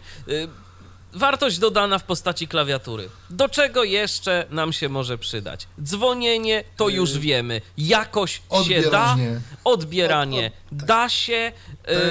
Wartość 1.13 1.59
dodana 1.59 1.99
w 1.99 2.03
postaci 2.05 2.49
klawiatury. 2.49 3.09
Do 3.31 3.49
czego 3.49 3.85
jeszcze 3.85 4.47
nam 4.51 4.73
się 4.73 4.89
może 4.89 5.19
przydać? 5.19 5.67
Dzwonienie 5.83 6.65
to 6.77 6.89
Y, 6.89 6.93
już 6.93 7.19
wiemy. 7.19 7.61
Jakoś 7.79 8.33
się 8.33 8.41
da. 8.41 8.59
Odbieranie. 8.59 9.41
Odbieranie 9.65 10.47
Od- 10.47 10.73
od- 10.73 10.79
tak. 10.79 10.87
da 10.89 11.09
się. 11.09 11.53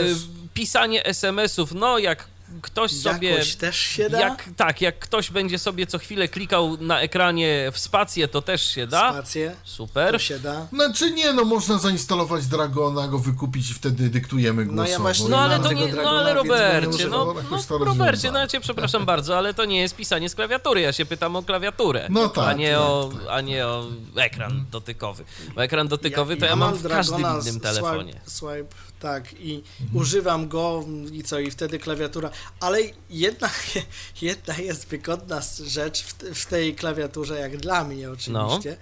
y, 0.04 0.08
jest- 0.08 0.28
Pisanie 0.54 1.06
SMS-ów, 1.06 1.72
no 1.72 1.98
jak 2.00 2.28
ktoś 2.62 2.92
sobie. 2.92 3.30
Jakoś 3.30 3.56
też 3.56 3.78
się 3.78 4.10
da? 4.10 4.20
Jak, 4.20 4.44
tak, 4.58 4.82
jak 4.82 5.00
ktoś 5.00 5.32
będzie 5.32 5.60
sobie 5.60 5.88
co 5.88 5.98
chwilę 6.00 6.28
klikał 6.28 6.78
na 6.78 7.02
ekranie 7.02 7.70
w 7.74 7.80
spację, 7.80 8.28
to 8.28 8.42
też 8.42 8.66
się 8.72 8.88
da. 8.88 9.14
Spację, 9.14 9.56
Super. 9.64 10.12
to 10.14 10.20
się 10.20 10.40
da. 10.40 10.68
Znaczy 10.74 11.12
nie, 11.12 11.34
no 11.34 11.46
można 11.46 11.78
zainstalować 11.78 12.46
Dragona, 12.48 13.08
go 13.08 13.20
wykupić 13.20 13.72
i 13.72 13.74
wtedy 13.74 14.10
dyktujemy 14.10 14.66
No 14.66 14.74
głosowo. 14.74 14.90
ja 14.92 15.00
właśnie 15.00 15.30
No 15.30 15.40
ale 15.40 15.60
to 15.60 15.74
nie, 15.74 15.82
no 15.88 15.92
Dragona, 15.92 16.20
ale 16.20 16.36
więc 16.36 16.48
będę 16.48 16.80
Robercie, 16.82 17.08
no, 17.08 17.36
no 17.52 17.78
Robercie, 17.86 18.32
no 18.32 18.40
ja 18.40 18.48
cię 18.48 18.60
przepraszam 18.62 19.06
bardzo, 19.14 19.38
ale 19.38 19.54
to 19.54 19.66
nie 19.66 19.82
jest 19.82 19.96
pisanie 19.96 20.30
z 20.30 20.36
klawiatury, 20.36 20.82
ja 20.82 20.94
się 20.94 21.06
pytam 21.06 21.36
o 21.36 21.44
klawiaturę, 21.44 22.08
No 22.10 22.30
tak, 22.30 22.48
a, 22.48 22.54
nie 22.54 22.72
tak, 22.72 22.80
o, 22.82 23.10
tak. 23.14 23.22
a 23.30 23.42
nie 23.42 23.68
o 23.68 23.86
ekran 24.16 24.66
dotykowy. 24.72 25.24
Bo 25.56 25.64
ekran 25.64 25.88
dotykowy 25.88 26.38
to 26.38 26.46
ja, 26.46 26.56
mam 26.56 26.76
w 26.76 26.88
każdym 26.88 27.20
innym 27.20 27.42
swipe- 27.42 27.60
telefonie. 27.62 28.14
Swipe, 28.26 28.76
tak, 29.00 29.34
i 29.34 29.64
Mhm. 29.82 29.98
używam 30.02 30.48
go 30.48 30.86
i 31.12 31.24
co, 31.24 31.40
i 31.40 31.52
wtedy 31.52 31.80
klawiatura. 31.80 32.32
Ale 32.60 32.80
jedna, 33.10 33.50
jedna 34.22 34.58
jest 34.58 34.88
wygodna 34.88 35.42
rzecz 35.66 36.04
w, 36.04 36.14
w 36.14 36.46
tej 36.46 36.76
klawiaturze, 36.76 37.40
jak 37.40 37.58
dla 37.58 37.84
mnie 37.84 38.12
oczywiście. 38.12 38.78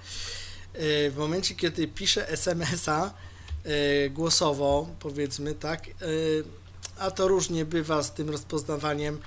Y, 0.76 1.12
W 1.12 1.16
momencie, 1.18 1.56
kiedy 1.56 1.88
piszę 1.88 2.30
SMS-a 2.30 3.14
y, 4.06 4.10
głosowo, 4.10 4.90
powiedzmy 5.00 5.56
tak, 5.56 5.88
y, 5.88 6.44
a 7.00 7.12
to 7.12 7.28
różnie 7.28 7.66
bywa 7.66 8.04
z 8.04 8.14
tym 8.14 8.30
rozpoznawaniem, 8.30 9.20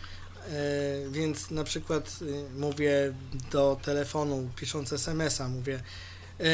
więc 1.11 1.51
na 1.51 1.65
przykład 1.65 2.19
mówię 2.57 3.12
do 3.53 3.81
telefonu, 3.83 4.51
pisząc 4.57 4.93
SMS-a, 4.93 5.49
mówię 5.49 5.81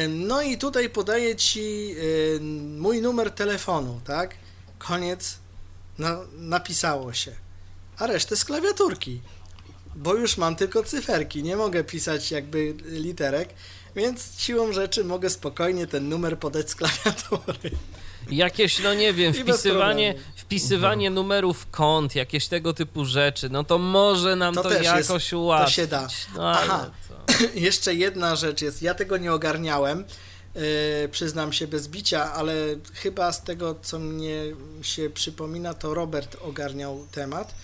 no 0.09 0.43
i 0.43 0.59
tutaj 0.59 0.91
podaję 0.91 1.37
Ci 1.37 1.95
mój 2.79 3.01
numer 3.03 3.31
telefonu, 3.31 4.01
tak? 4.05 4.35
Koniec, 4.79 5.39
na, 5.99 6.19
napisało 6.39 7.13
się. 7.13 7.33
A 7.99 8.07
resztę 8.07 8.37
z 8.37 8.45
klawiaturki, 8.45 9.21
bo 9.97 10.15
już 10.15 10.37
mam 10.37 10.57
tylko 10.57 10.83
cyferki, 10.83 11.43
nie 11.43 11.57
mogę 11.57 11.85
pisać 11.85 12.31
jakby 12.31 12.75
literek, 12.85 13.49
więc 13.97 14.41
siłą 14.41 14.73
rzeczy 14.73 15.05
mogę 15.05 15.31
spokojnie 15.31 15.87
ten 15.87 16.09
numer 16.09 16.39
podać 16.39 16.71
z 16.71 16.75
klawiatury. 16.75 17.71
Jakieś, 18.31 18.79
no 18.83 18.95
nie 18.95 19.13
wiem, 19.13 19.33
wpisywanie, 19.43 20.15
wpisywanie 20.37 21.11
numerów 21.11 21.67
kont, 21.71 22.15
jakieś 22.15 22.49
tego 22.49 22.73
typu 22.75 23.05
rzeczy, 23.05 23.49
no 23.49 23.65
to 23.65 23.79
może 23.79 24.37
nam 24.37 24.55
to, 24.55 24.63
To 24.63 24.69
też 24.69 24.83
jest- 24.83 25.09
jakoś 25.09 25.31
to 25.31 25.39
ułatwić. 25.39 25.75
się 25.77 25.87
da. 25.87 26.09
No, 26.35 26.49
ale 26.51 26.59
Aha. 26.73 26.91
Jeszcze 27.55 27.95
jedna 27.95 28.37
rzecz 28.37 28.63
jest, 28.63 28.83
ja 28.83 28.95
tego 28.95 29.17
nie 29.17 29.33
ogarniałem, 29.33 30.05
yy, 30.55 30.63
przyznam 31.13 31.53
się 31.53 31.67
bez 31.67 31.89
bicia, 31.89 32.33
ale 32.33 32.55
chyba 32.95 33.33
z 33.33 33.43
tego, 33.45 33.75
co 33.83 33.99
mnie 33.99 34.43
się 34.83 35.11
przypomina, 35.11 35.75
to 35.75 35.95
Robert 35.95 36.37
ogarniał 36.43 37.07
temat. 37.13 37.55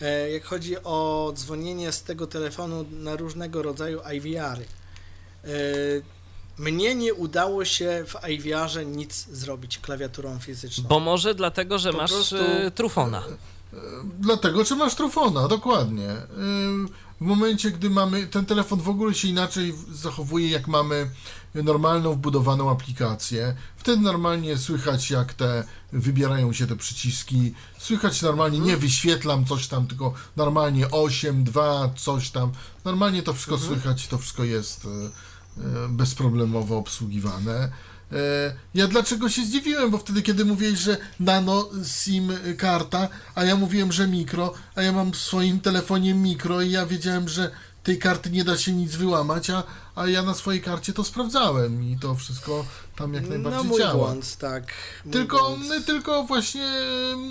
Yy, 0.00 0.30
jak 0.30 0.44
chodzi 0.44 0.76
o 0.84 1.32
dzwonienie 1.36 1.92
z 1.92 2.02
tego 2.02 2.26
telefonu 2.26 2.84
na 2.90 3.16
różnego 3.16 3.62
rodzaju 3.62 4.00
IVR-y. 4.14 4.64
Yy, 5.44 6.02
mnie 6.58 6.94
nie 6.94 7.14
udało 7.14 7.64
się 7.64 8.04
w 8.06 8.28
IVR-ze 8.28 8.86
nic 8.86 9.26
zrobić 9.32 9.78
klawiaturą 9.78 10.38
fizyczną. 10.38 10.84
Bo 10.88 11.00
może 11.00 11.34
dlatego, 11.34 11.78
że 11.78 11.92
Po 11.92 11.98
masz 11.98 12.10
prostu- 12.12 12.36
e, 12.36 12.70
trufona. 12.70 13.22
Dlatego, 14.20 14.64
że 14.64 14.76
masz 14.76 14.94
trufona, 14.94 15.48
dokładnie. 15.48 16.08
W 17.20 17.24
momencie, 17.24 17.70
gdy 17.70 17.90
mamy, 17.90 18.26
ten 18.26 18.46
telefon 18.46 18.80
w 18.80 18.88
ogóle 18.88 19.14
się 19.14 19.28
inaczej 19.28 19.74
zachowuje, 19.92 20.50
jak 20.50 20.68
mamy 20.68 21.10
normalną 21.54 22.12
wbudowaną 22.12 22.70
aplikację. 22.70 23.56
Wtedy 23.76 24.02
normalnie 24.02 24.58
słychać, 24.58 25.10
jak 25.10 25.34
te 25.34 25.64
wybierają 25.92 26.52
się 26.52 26.66
te 26.66 26.76
przyciski. 26.76 27.54
Słychać 27.78 28.22
normalnie, 28.22 28.58
nie 28.58 28.76
wyświetlam 28.76 29.44
coś 29.44 29.68
tam, 29.68 29.86
tylko 29.86 30.14
normalnie 30.36 30.90
8, 30.90 31.44
2, 31.44 31.90
coś 31.96 32.30
tam. 32.30 32.52
Normalnie 32.84 33.22
to 33.22 33.32
wszystko 33.32 33.58
słychać, 33.58 34.08
to 34.08 34.18
wszystko 34.18 34.44
jest 34.44 34.84
e, 34.84 34.88
e, 34.88 35.88
bezproblemowo 35.88 36.78
obsługiwane. 36.78 37.72
E, 38.12 38.16
Ja 38.74 38.86
dlaczego 38.88 39.28
się 39.28 39.44
zdziwiłem, 39.44 39.90
bo 39.90 39.98
wtedy, 39.98 40.22
kiedy 40.22 40.44
mówiłeś, 40.44 40.78
że 40.78 40.96
nano 41.20 41.68
SIM 41.84 42.32
karta, 42.58 43.08
a 43.34 43.44
ja 43.44 43.56
mówiłem, 43.56 43.92
że 43.92 44.06
mikro, 44.08 44.54
a 44.74 44.82
ja 44.82 44.92
mam 44.92 45.12
w 45.12 45.16
swoim 45.16 45.60
telefonie 45.60 46.14
mikro 46.14 46.62
i 46.62 46.70
ja 46.70 46.86
wiedziałem, 46.86 47.28
że 47.28 47.50
tej 47.82 47.98
karty 47.98 48.30
nie 48.30 48.44
da 48.44 48.58
się 48.58 48.72
nic 48.72 48.96
wyłamać, 48.96 49.50
a, 49.50 49.62
a 49.94 50.06
ja 50.08 50.22
na 50.22 50.34
swojej 50.34 50.60
karcie 50.62 50.92
to 50.92 51.04
sprawdzałem 51.04 51.82
i 51.90 51.98
to 51.98 52.14
wszystko 52.14 52.64
tam 52.96 53.14
jak 53.14 53.22
no 53.22 53.28
najbardziej 53.28 53.64
mój 53.64 53.78
działa. 53.78 53.92
błąd, 53.94 54.36
tak. 54.36 54.64
Mój 55.04 55.12
Tylko, 55.12 55.38
błąd. 55.38 55.86
tylko 55.86 56.24
właśnie 56.24 56.68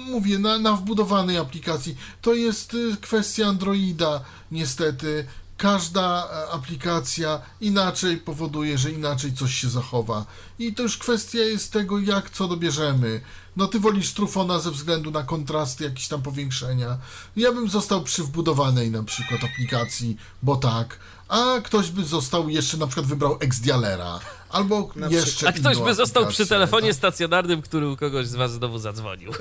mówię, 0.05 0.39
na, 0.39 0.57
na 0.57 0.73
wbudowanej 0.73 1.37
aplikacji. 1.37 1.97
To 2.21 2.33
jest 2.33 2.73
e, 2.93 2.97
kwestia 3.01 3.45
Androida, 3.47 4.21
niestety. 4.51 5.25
Każda 5.59 6.27
e, 6.27 6.51
aplikacja 6.51 7.41
inaczej 7.61 8.17
powoduje, 8.17 8.77
że 8.77 8.91
inaczej 8.91 9.33
coś 9.33 9.55
się 9.55 9.69
zachowa. 9.69 10.25
I 10.59 10.73
to 10.73 10.83
już 10.83 10.97
kwestia 10.97 11.39
jest 11.39 11.73
tego, 11.73 11.99
jak 11.99 12.29
co 12.29 12.47
dobierzemy. 12.47 13.21
No 13.57 13.67
ty 13.67 13.79
wolisz 13.79 14.13
trufona 14.13 14.59
ze 14.59 14.71
względu 14.71 15.11
na 15.11 15.23
kontrasty, 15.23 15.83
jakieś 15.83 16.07
tam 16.07 16.21
powiększenia. 16.21 16.97
Ja 17.35 17.51
bym 17.51 17.69
został 17.69 18.03
przy 18.03 18.23
wbudowanej 18.23 18.91
na 18.91 19.03
przykład 19.03 19.43
aplikacji, 19.43 20.17
bo 20.43 20.55
tak. 20.55 20.99
A 21.27 21.61
ktoś 21.63 21.91
by 21.91 22.05
został 22.05 22.49
jeszcze 22.49 22.77
na 22.77 22.87
przykład 22.87 23.05
wybrał 23.07 23.37
Xdialera. 23.39 24.19
Albo 24.49 24.89
Na 24.95 25.07
jeszcze 25.07 25.47
A 25.47 25.51
ktoś 25.51 25.77
by 25.77 25.93
został 25.93 26.27
przy 26.27 26.47
telefonie 26.47 26.87
tak? 26.87 26.97
stacjonarnym, 26.97 27.61
który 27.61 27.89
u 27.89 27.97
kogoś 27.97 28.27
z 28.27 28.35
was 28.35 28.51
znowu 28.51 28.79
zadzwonił. 28.79 29.31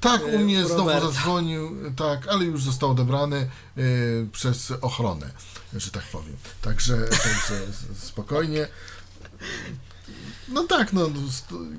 Tak, 0.00 0.24
u 0.24 0.28
E, 0.28 0.38
mnie 0.38 0.64
u 0.64 0.68
znowu 0.68 0.78
Roberta. 0.88 1.06
zadzwonił, 1.10 1.76
tak, 1.96 2.28
ale 2.28 2.44
już 2.44 2.62
został 2.62 2.90
odebrany 2.90 3.48
y, 3.78 4.26
przez 4.32 4.70
ochronę, 4.80 5.30
że 5.76 5.90
tak 5.90 6.02
powiem. 6.02 6.36
Także, 6.62 6.96
także 6.96 7.60
spokojnie. 7.98 8.66
No 10.48 10.64
tak, 10.64 10.92
no 10.92 11.10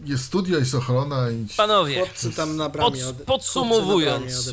jest 0.06 0.24
studio, 0.26 0.60
jest 0.60 0.76
ochrona 0.76 1.32
i 1.32 1.48
Panowie, 1.58 1.96
Chłopcy 2.00 2.32
tam 2.32 2.56
na 2.58 2.64
pod, 2.64 2.74
bramie 2.74 3.06
ode- 3.08 3.26
chłopcy 3.26 3.60
na 3.60 3.64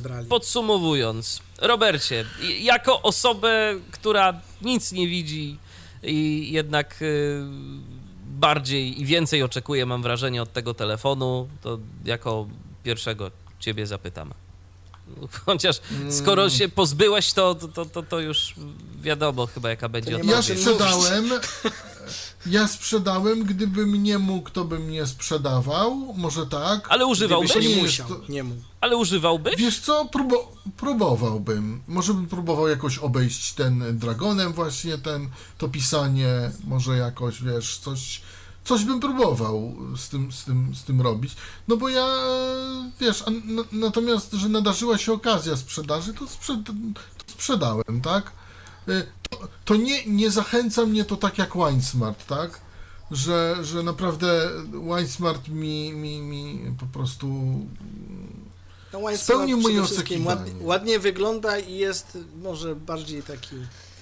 bramie 0.00 0.24
podsumowując, 0.28 0.28
podsumowując, 0.28 1.40
Robercie, 1.58 2.24
jako 2.60 3.02
osobę, 3.02 3.74
która 3.90 4.40
nic 4.62 4.92
nie 4.92 5.08
widzi 5.08 5.58
i 6.02 6.48
jednak 6.52 7.02
y, 7.02 7.42
bardziej 8.26 9.00
i 9.00 9.04
więcej 9.04 9.42
oczekuje, 9.42 9.86
mam 9.86 10.02
wrażenie, 10.02 10.42
od 10.42 10.52
tego 10.52 10.74
telefonu, 10.74 11.48
to 11.62 11.78
jako 12.04 12.46
pierwszego 12.82 13.30
ciebie 13.60 13.86
zapytam. 13.86 14.34
Chociaż 15.46 15.80
skoro 16.10 16.50
się 16.50 16.68
pozbyłeś, 16.68 17.32
to, 17.32 17.54
to, 17.54 17.84
to, 17.86 18.02
to 18.02 18.20
już 18.20 18.54
wiadomo 19.00 19.46
chyba, 19.46 19.70
jaka 19.70 19.88
będzie 19.88 20.10
Ja 20.10 20.16
odpowiedź. 20.16 20.46
czym 20.46 20.56
sprzedałem, 20.58 21.30
ja 22.46 22.68
sprzedałem, 22.68 23.44
gdybym 23.44 24.02
nie 24.02 24.18
mógł, 24.18 24.50
to 24.50 24.64
bym 24.64 24.90
nie 24.90 25.06
sprzedawał, 25.06 25.94
może 26.16 26.46
tak. 26.46 26.86
Ale 26.88 27.06
używałbyś? 27.06 27.50
Gdybyś 27.50 27.68
nie 27.76 27.82
musiał, 27.82 28.08
to- 28.08 28.20
nie 28.28 28.44
mógł. 28.44 28.60
Ale 28.80 28.96
używałbyś? 28.96 29.56
Wiesz 29.56 29.78
co, 29.80 30.04
Próbo 30.04 30.52
próbowałbym. 30.76 31.80
Może 31.88 32.14
bym 32.14 32.26
próbował 32.26 32.68
jakoś 32.68 32.98
obejść 32.98 33.52
ten 33.52 33.98
Dragonem 33.98 34.52
właśnie, 34.52 34.98
ten, 34.98 35.30
to 35.58 35.68
pisanie, 35.68 36.50
może 36.64 36.96
jakoś, 36.96 37.42
wiesz, 37.42 37.78
coś, 37.78 38.20
coś 38.66 38.84
bym 38.84 39.00
próbował 39.00 39.76
z 39.96 40.08
tym, 40.08 40.32
z 40.32 40.44
tym, 40.44 40.74
z 40.74 40.84
tym 40.84 41.00
robić. 41.00 41.36
No 41.68 41.76
bo 41.76 41.88
ja, 41.88 42.06
wiesz, 43.00 43.22
a, 43.22 43.30
natomiast, 43.72 44.32
że 44.32 44.48
nadarzyła 44.48 44.98
się 44.98 45.12
okazja 45.12 45.56
sprzedaży, 45.56 46.14
to, 46.14 46.26
sprzed, 46.26 46.64
to 46.66 46.72
sprzedałem, 47.26 48.00
tak? 48.02 48.32
E, 48.88 49.02
To, 49.30 49.48
to 49.64 49.76
nie, 49.76 50.06
nie 50.06 50.30
zachęca 50.30 50.86
mnie 50.86 51.04
to 51.04 51.16
tak 51.16 51.38
jak 51.38 51.54
WineSmart, 51.54 52.26
tak? 52.26 52.60
Że, 53.10 53.56
że 53.62 53.82
naprawdę 53.82 54.50
WineSmart 54.72 55.48
mi, 55.48 55.92
mi, 55.92 56.20
mi 56.20 56.74
po 56.80 56.86
prostu 56.86 57.26
No, 58.92 59.00
Spełnił 59.16 59.60
moje 59.60 59.82
oczekiwanie. 59.82 60.40
Ładnie, 60.40 60.66
ładnie 60.66 60.98
wygląda 60.98 61.58
i 61.58 61.74
jest 61.76 62.18
może 62.42 62.76
bardziej 62.76 63.22
taki... 63.22 63.56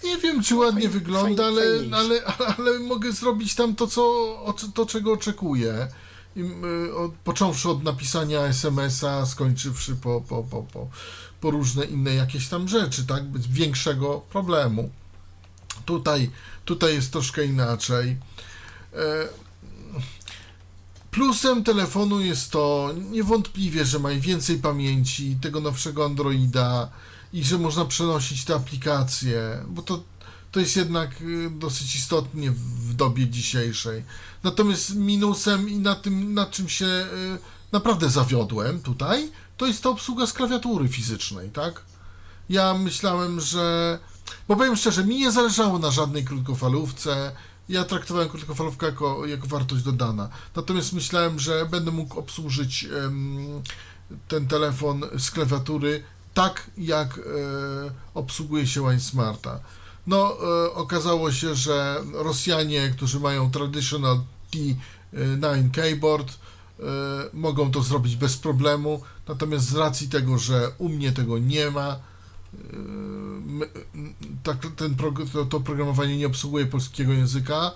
Nie 0.04 0.18
wiem, 0.18 0.42
czy 0.42 0.54
ładnie 0.54 0.80
Fajnie- 0.80 0.88
wygląda, 0.92 1.42
fajnie- 1.42 1.94
ale, 1.96 2.24
ale, 2.26 2.56
ale 2.56 2.78
mogę 2.78 3.12
zrobić 3.12 3.54
tam 3.54 3.74
to, 3.76 3.86
co, 3.86 4.54
to 4.74 4.86
czego 4.86 5.12
oczekuję. 5.12 5.88
I, 6.36 6.40
y, 6.40 6.94
od, 6.96 7.12
począwszy 7.12 7.68
od 7.70 7.82
napisania 7.84 8.40
SMS-a, 8.40 9.26
skończywszy 9.26 9.96
po, 9.96 10.20
po, 10.20 10.42
po, 10.42 10.62
po, 10.62 10.88
po 11.40 11.50
różne 11.50 11.84
inne 11.84 12.14
jakieś 12.14 12.48
tam 12.48 12.68
rzeczy, 12.68 13.06
tak? 13.06 13.24
Bez 13.24 13.46
większego 13.46 14.20
problemu. 14.30 14.90
Tutaj, 15.84 16.30
tutaj 16.64 16.94
jest 16.94 17.12
troszkę 17.12 17.44
inaczej. 17.44 18.16
E, 18.94 19.28
Plusem 21.10 21.64
telefonu 21.64 22.20
jest 22.20 22.50
to 22.50 22.90
niewątpliwie, 23.10 23.84
że 23.84 23.98
ma 23.98 24.10
więcej 24.10 24.58
pamięci, 24.58 25.36
tego 25.42 25.60
nowszego 25.60 26.04
Androida 26.04 26.90
i 27.34 27.44
że 27.44 27.58
można 27.58 27.84
przenosić 27.84 28.44
te 28.44 28.54
aplikacje, 28.54 29.64
bo 29.68 29.82
to, 29.82 30.02
to 30.52 30.60
jest 30.60 30.76
jednak 30.76 31.20
y, 31.22 31.50
dosyć 31.50 31.94
istotnie 31.96 32.50
w- 32.50 32.94
dobie 32.94 33.28
dzisiejszej. 33.28 34.04
Natomiast 34.42 34.94
minusem 34.94 35.68
i 35.68 35.76
na 35.78 35.94
tym, 35.94 36.34
na 36.34 36.46
czym 36.46 36.68
się, 36.68 36.86
y, 36.86 37.06
naprawdę 37.72 38.10
zawiodłem 38.10 38.80
tutaj, 38.80 39.30
to 39.56 39.66
jest 39.66 39.82
ta 39.82 39.88
obsługa 39.88 40.26
z 40.26 40.32
klawiatury 40.32 40.88
fizycznej, 40.88 41.50
tak? 41.50 41.82
Ja 42.48 42.74
myślałem, 42.74 43.40
że. 43.40 43.98
Bo 44.48 44.56
powiem 44.56 44.76
szczerze, 44.76 45.04
mi 45.04 45.18
nie 45.18 45.32
zależało 45.32 45.78
na 45.78 45.90
żadnej 45.90 46.24
krótkofalówce. 46.24 47.32
Ja 47.68 47.84
traktowałem 47.84 48.28
krótkofalówkę 48.28 48.86
jako, 48.86 49.26
jako 49.26 49.46
wartość 49.46 49.82
dodana. 49.82 50.28
Natomiast 50.56 50.92
myślałem, 50.92 51.38
że 51.40 51.66
będę 51.70 51.90
mógł 51.90 52.18
obsłużyć 52.18 52.84
em, 52.84 53.62
ten 54.28 54.48
telefon 54.48 55.02
z 55.18 55.30
klawiatury 55.30 56.02
tak, 56.34 56.70
jak 56.78 57.18
e, 57.18 57.20
obsługuje 58.14 58.66
się 58.66 58.80
Wine 58.80 59.00
Smarta. 59.00 59.60
No, 60.06 60.36
e, 60.66 60.72
okazało 60.72 61.32
się, 61.32 61.54
że 61.54 62.02
Rosjanie, 62.12 62.92
którzy 62.96 63.20
mają 63.20 63.50
traditional 63.50 64.20
T9 64.52 65.70
keyboard, 65.70 66.28
e, 66.28 66.82
mogą 67.32 67.70
to 67.70 67.82
zrobić 67.82 68.16
bez 68.16 68.36
problemu. 68.36 69.02
Natomiast 69.28 69.68
z 69.68 69.74
racji 69.74 70.08
tego, 70.08 70.38
że 70.38 70.70
u 70.78 70.88
mnie 70.88 71.12
tego 71.12 71.38
nie 71.38 71.70
ma, 71.70 71.96
tak, 74.42 74.56
ten 74.76 74.96
to, 75.32 75.44
to 75.44 75.60
programowanie 75.60 76.16
nie 76.16 76.26
obsługuje 76.26 76.66
polskiego 76.66 77.12
języka, 77.12 77.70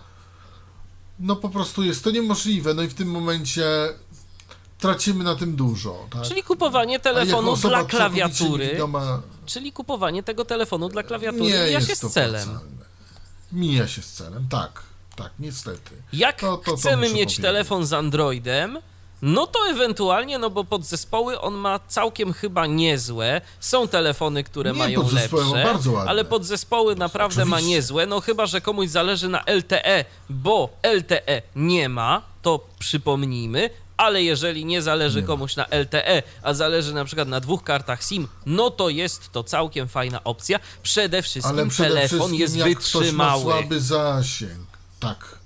no 1.20 1.36
po 1.36 1.48
prostu 1.48 1.84
jest 1.84 2.04
to 2.04 2.10
niemożliwe. 2.10 2.74
No 2.74 2.82
i 2.82 2.88
w 2.88 2.94
tym 2.94 3.10
momencie 3.10 3.64
tracimy 4.78 5.24
na 5.24 5.34
tym 5.34 5.56
dużo. 5.56 6.06
Tak? 6.10 6.22
Czyli 6.22 6.42
kupowanie 6.42 7.00
telefonu 7.00 7.56
dla 7.56 7.84
klawiatury. 7.84 8.78
Czyli 9.46 9.72
kupowanie 9.72 10.22
tego 10.22 10.44
telefonu 10.44 10.88
dla 10.88 11.02
klawiatury 11.02 11.42
nie 11.44 11.48
mija 11.50 11.66
jest 11.66 11.88
się 11.88 11.96
z 11.96 12.00
to 12.00 12.10
celem. 12.10 12.42
opłacalne. 12.48 12.78
Mija 13.52 13.88
się 13.88 14.02
z 14.02 14.12
celem, 14.12 14.46
tak. 14.50 14.82
Tak, 15.16 15.30
niestety. 15.38 15.90
Jak 16.12 16.40
To- 16.40 16.56
to- 16.56 16.70
to 16.70 16.76
chcemy 16.76 16.96
muszę 16.96 17.08
mieć 17.14 17.22
powiedzieć. 17.24 17.42
telefon 17.42 17.86
z 17.86 17.92
Androidem, 17.92 18.78
no 19.22 19.46
to 19.46 19.58
ewentualnie, 19.70 20.38
no 20.38 20.50
bo 20.50 20.64
podzespoły 20.64 21.40
on 21.40 21.54
ma 21.54 21.78
całkiem 21.88 22.32
chyba 22.32 22.66
niezłe. 22.66 23.40
Są 23.60 23.88
telefony, 23.88 24.44
które 24.44 24.72
Nie, 24.72 24.78
mają 24.78 25.02
ma 25.02 25.08
lepsze, 25.12 25.36
bardzo 25.64 25.92
ładne. 25.92 26.10
ale 26.10 26.24
podzespoły 26.24 26.96
naprawdę 26.96 27.44
ma 27.44 27.56
Oczywiście. 27.56 27.74
niezłe. 27.76 28.06
No 28.06 28.20
chyba, 28.20 28.46
że 28.46 28.60
komuś 28.60 28.88
zależy 28.88 29.28
na 29.28 29.42
LTE, 29.46 30.04
bo 30.30 30.68
LTE 30.82 31.42
nie 31.56 31.88
ma, 31.88 32.22
to 32.42 32.66
przypomnijmy. 32.78 33.70
Ale 33.98 34.22
jeżeli 34.22 34.64
nie 34.64 34.82
zależy 34.82 35.22
komuś 35.22 35.56
na 35.56 35.64
LTE, 35.70 36.22
a 36.42 36.54
zależy 36.54 36.94
na 36.94 37.04
przykład 37.04 37.28
na 37.28 37.40
dwóch 37.40 37.62
kartach 37.64 38.02
SIM, 38.04 38.28
no 38.46 38.70
to 38.70 38.88
jest 38.88 39.32
to 39.32 39.44
całkiem 39.44 39.88
fajna 39.88 40.24
opcja. 40.24 40.58
Przede 40.82 41.22
wszystkim 41.22 41.58
Ale 41.58 41.68
przede 41.68 41.88
telefon 41.88 42.18
wszystkim 42.18 42.40
jest 42.40 42.56
jak 42.56 42.78
ktoś 42.78 42.92
ma 42.94 43.00
wytrzymały. 43.00 43.42
słaby 43.42 43.80
zasięg, 43.80 44.66
tak. 45.00 45.38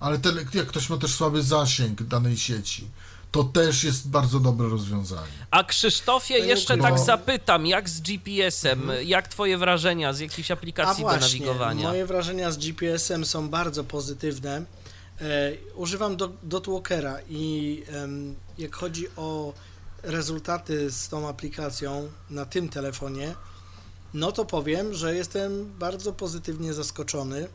Ale 0.00 0.18
tele, 0.18 0.44
jak 0.54 0.66
ktoś 0.66 0.90
ma 0.90 0.96
też 0.96 1.14
słaby 1.14 1.42
zasięg 1.42 2.02
danej 2.02 2.36
sieci, 2.36 2.88
to 3.32 3.44
też 3.44 3.84
jest 3.84 4.08
bardzo 4.08 4.40
dobre 4.40 4.68
rozwiązanie. 4.68 5.46
A 5.50 5.64
Krzysztofie, 5.64 6.38
jeszcze 6.38 6.76
tak 6.78 6.94
Bo- 6.96 7.04
zapytam, 7.04 7.66
jak 7.66 7.88
z 7.88 8.00
GPS-em, 8.00 8.90
jak 9.04 9.28
twoje 9.28 9.58
wrażenia 9.58 10.12
z 10.12 10.20
jakichś 10.20 10.50
A 10.50 10.54
aplikacji 10.54 11.04
do 11.04 11.10
właśnie, 11.10 11.40
nawigowania? 11.40 11.88
moje 11.88 12.06
wrażenia 12.06 12.50
z 12.50 12.58
GPS-em 12.58 13.24
są 13.24 13.48
bardzo 13.48 13.84
pozytywne. 13.84 14.62
E, 15.20 15.52
używam 15.74 16.16
do, 16.16 16.32
Dotwalkera 16.42 17.18
i 17.28 17.82
jak 18.58 18.74
chodzi 18.74 19.06
o 19.16 19.54
rezultaty 20.02 20.90
z 20.90 21.08
tą 21.08 21.28
aplikacją 21.28 22.08
na 22.30 22.46
tym 22.46 22.68
telefonie, 22.68 23.34
no 24.14 24.32
to 24.32 24.44
powiem, 24.44 24.94
że 24.94 25.14
jestem 25.14 25.72
bardzo 25.78 26.12
pozytywnie 26.12 26.74
zaskoczony, 26.74 27.48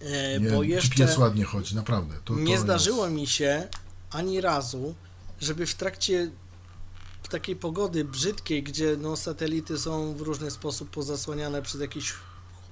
e, 0.00 0.40
Nie, 0.40 0.50
bo 0.50 0.62
jeszcze 0.62 1.18
ładnie 1.18 1.44
chodzi, 1.44 1.76
naprawdę. 1.76 2.14
To, 2.24 2.34
nie 2.34 2.56
to 2.56 2.62
zdarzyło 2.62 3.04
jest... 3.04 3.16
mi 3.16 3.26
się 3.26 3.68
ani 4.10 4.40
razu, 4.40 4.94
żeby 5.40 5.66
w 5.66 5.74
trakcie 5.74 6.30
takiej 7.30 7.56
pogody 7.56 8.04
brzydkiej, 8.04 8.62
gdzie 8.62 8.96
no, 8.96 9.16
satelity 9.16 9.78
są 9.78 10.14
w 10.14 10.20
różny 10.20 10.50
sposób 10.50 10.90
pozasłaniane 10.90 11.62
przez 11.62 11.80
jakieś 11.80 12.14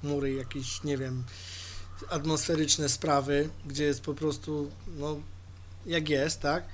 chmury, 0.01 0.33
jakieś, 0.33 0.83
nie 0.85 0.99
wiem, 0.99 1.25
atmosferyczne 2.09 2.89
sprawy, 2.89 3.49
gdzie 3.67 3.85
jest 3.85 4.01
po 4.01 4.15
prostu, 4.15 4.71
no, 4.99 5.17
jak 5.87 6.09
jest, 6.09 6.41
tak? 6.41 6.65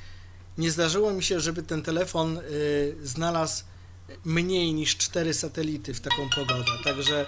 Nie 0.58 0.70
zdarzyło 0.70 1.12
mi 1.12 1.22
się, 1.22 1.40
żeby 1.40 1.62
ten 1.62 1.82
telefon 1.82 2.38
y, 2.38 2.96
znalazł 3.02 3.64
mniej 4.24 4.74
niż 4.74 4.96
cztery 4.96 5.34
satelity 5.34 5.94
w 5.94 6.00
taką 6.00 6.28
pogodę, 6.34 6.70
także 6.84 7.26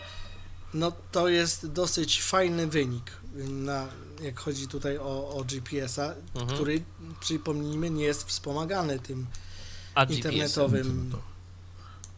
no 0.74 0.93
to 1.12 1.28
jest 1.28 1.66
dosyć 1.66 2.23
fajny 2.23 2.66
wynik, 2.66 3.12
na, 3.48 3.86
jak 4.23 4.40
chodzi 4.40 4.68
tutaj 4.68 4.98
o, 4.98 5.28
o 5.31 5.44
GPS-a, 5.44 6.14
Mhm. 6.35 6.55
który, 6.55 6.82
przypomnijmy, 7.20 7.90
nie 7.90 8.05
jest 8.05 8.24
wspomagany 8.24 8.98
tym 8.98 9.27
A 9.94 10.05
internetowym. 10.05 11.12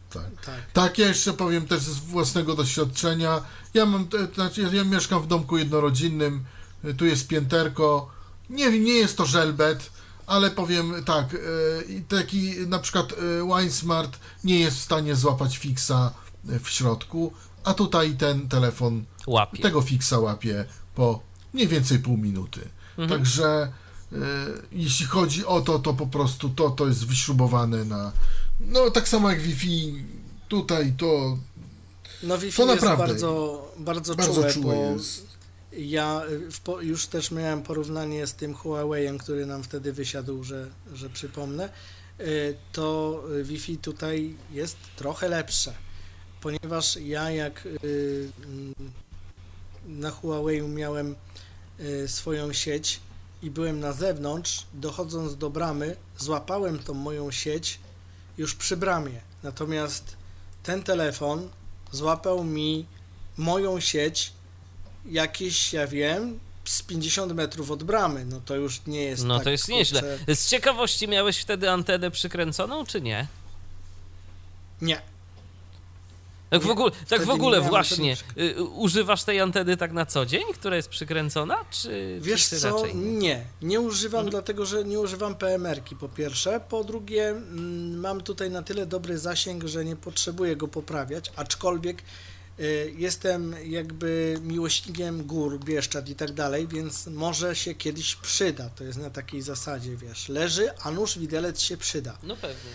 Tak. 0.09 0.45
Tak. 0.45 0.71
Tak, 0.73 0.97
ja 0.97 1.07
jeszcze 1.07 1.33
powiem 1.33 1.67
też 1.67 1.81
z 1.81 1.99
własnego 1.99 2.55
doświadczenia. 2.55 3.41
Ja 3.73 3.85
mam, 3.85 4.07
znaczy 4.35 4.69
ja- 4.73 4.83
mieszkam 4.83 5.21
w 5.21 5.27
domku 5.27 5.57
jednorodzinnym, 5.57 6.43
y, 6.85 6.93
tu 6.93 7.05
jest 7.05 7.27
pięterko. 7.27 8.09
Nie, 8.49 8.79
nie 8.79 8.93
jest 8.93 9.17
to 9.17 9.25
żelbet, 9.25 9.89
ale 10.27 10.51
powiem 10.51 10.93
tak, 11.05 11.33
y, 11.33 12.03
taki 12.07 12.53
na 12.67 12.79
przykład 12.79 13.11
y, 13.11 13.15
WineSmart 13.57 14.19
nie 14.43 14.59
jest 14.59 14.77
w 14.77 14.81
stanie 14.81 15.15
złapać 15.15 15.57
fixa 15.57 16.13
w 16.63 16.69
środku, 16.69 17.33
a 17.63 17.73
tutaj 17.73 18.15
ten 18.17 18.49
telefon 18.49 19.05
Łapie. 19.27 19.63
tego 19.63 19.81
fixa 19.81 20.13
łapie 20.19 20.65
po 20.95 21.19
mniej 21.53 21.67
więcej 21.67 21.99
pół 21.99 22.17
minuty. 22.17 22.61
Mhm. 22.97 23.09
Także 23.19 23.71
jeśli 24.71 25.05
chodzi 25.05 25.45
o 25.45 25.61
to, 25.61 25.79
to 25.79 25.93
po 25.93 26.07
prostu 26.07 26.49
to, 26.49 26.69
to 26.69 26.87
jest 26.87 27.05
wyśrubowane 27.07 27.85
na. 27.85 28.11
No 28.59 28.91
tak 28.91 29.07
samo 29.07 29.29
jak 29.29 29.41
Wi-Fi 29.41 30.03
tutaj 30.47 30.93
to 30.97 31.37
No 32.23 32.37
Wi-Fi 32.37 32.57
To 32.57 32.71
jest 32.71 32.83
naprawdę 32.83 33.13
bardzo, 33.13 33.71
bardzo, 33.77 34.15
bardzo 34.15 34.33
czułe, 34.33 34.53
czułe 34.53 34.75
bo 34.75 34.93
jest. 34.93 35.27
ja 35.77 36.21
y, 36.29 36.51
w, 36.51 36.61
już 36.81 37.07
też 37.07 37.31
miałem 37.31 37.63
porównanie 37.63 38.27
z 38.27 38.33
tym 38.33 38.55
Huawei'em, 38.55 39.17
który 39.17 39.45
nam 39.45 39.63
wtedy 39.63 39.93
wysiadł, 39.93 40.43
że, 40.43 40.67
że 40.93 41.09
przypomnę, 41.09 41.69
y, 42.19 42.55
to 42.71 43.21
y, 43.39 43.43
Wi-Fi 43.43 43.77
tutaj 43.77 44.35
jest 44.51 44.77
trochę 44.95 45.29
lepsze, 45.29 45.73
ponieważ 46.41 46.95
ja 46.95 47.31
jak 47.31 47.65
mm, 47.65 48.73
na 49.87 50.11
Huawei'u 50.11 50.69
miałem 50.69 51.15
swoją 52.07 52.53
sieć 52.53 52.99
i 53.41 53.51
byłem 53.51 53.79
na 53.79 53.93
zewnątrz, 53.93 54.65
dochodząc 54.73 55.37
do 55.37 55.49
bramy, 55.49 55.95
złapałem 56.17 56.79
tą 56.79 56.93
moją 56.93 57.31
sieć 57.31 57.79
już 58.39 58.55
przy 58.55 58.77
bramie. 58.77 59.21
Natomiast 59.43 60.15
ten 60.63 60.83
telefon 60.83 61.49
złapał 61.91 62.43
mi 62.43 62.85
moją 63.37 63.79
sieć 63.79 64.31
jakieś, 65.05 65.73
ja 65.73 65.87
wiem, 65.87 66.39
z 66.65 66.81
50 66.81 67.33
metrów 67.33 67.71
od 67.71 67.83
bramy. 67.83 68.25
No 68.25 68.41
to 68.45 68.55
już 68.55 68.81
nie 68.87 69.01
jest 69.03 69.25
No 69.25 69.35
tak, 69.35 69.43
to 69.43 69.49
jest 69.49 69.67
nieźle. 69.67 70.01
kurczę, 70.17 70.35
Z 70.35 70.47
ciekawości 70.49 71.07
miałeś 71.07 71.37
wtedy 71.37 71.69
antenę 71.71 72.11
przykręconą, 72.11 72.85
czy 72.85 73.01
nie? 73.01 73.27
Nie. 74.81 75.01
Tak 76.49 76.61
w 76.61 76.69
ogóle, 76.69 76.91
tak 77.09 77.21
w 77.25 77.29
ogóle 77.29 77.61
właśnie, 77.61 78.17
anteny 78.35 78.57
y, 78.59 78.63
używasz 78.63 79.23
tej 79.23 79.39
anteny 79.39 79.77
tak 79.77 79.91
na 79.91 80.05
co 80.05 80.25
dzień, 80.25 80.43
która 80.53 80.75
jest 80.75 80.89
przykręcona, 80.89 81.55
czy, 81.71 82.17
Wiesz 82.21 82.49
czy 82.49 82.59
co, 82.59 82.77
raczej 82.77 82.95
nie? 82.95 83.17
nie, 83.17 83.45
nie 83.61 83.79
używam, 83.81 84.19
Mhm. 84.19 84.31
dlatego 84.31 84.65
że 84.65 84.83
nie 84.83 84.99
używam 84.99 85.35
PMR-ki 85.35 85.95
po 85.95 86.09
pierwsze, 86.09 86.59
po 86.69 86.83
drugie 86.83 87.29
mm, 87.29 87.99
mam 87.99 88.21
tutaj 88.21 88.51
na 88.51 88.61
tyle 88.63 88.85
dobry 88.85 89.17
zasięg, 89.17 89.63
że 89.63 89.85
nie 89.85 89.95
potrzebuję 89.95 90.55
go 90.55 90.67
poprawiać, 90.67 91.31
aczkolwiek 91.35 92.01
y, 92.59 92.93
jestem 92.97 93.55
jakby 93.65 94.37
miłośnikiem 94.43 95.23
gór, 95.23 95.59
Bieszczad 95.59 96.09
i 96.09 96.15
tak 96.15 96.31
dalej, 96.31 96.67
więc 96.67 97.07
może 97.07 97.55
się 97.55 97.75
kiedyś 97.75 98.15
przyda, 98.15 98.69
to 98.69 98.83
jest 98.83 98.97
na 98.99 99.09
takiej 99.09 99.41
zasadzie, 99.41 99.95
wiesz, 99.97 100.29
leży, 100.29 100.69
a 100.83 100.91
nóż 100.91 101.17
widelec 101.19 101.61
się 101.61 101.77
przyda. 101.77 102.17
No 102.23 102.35
pewnie. 102.35 102.71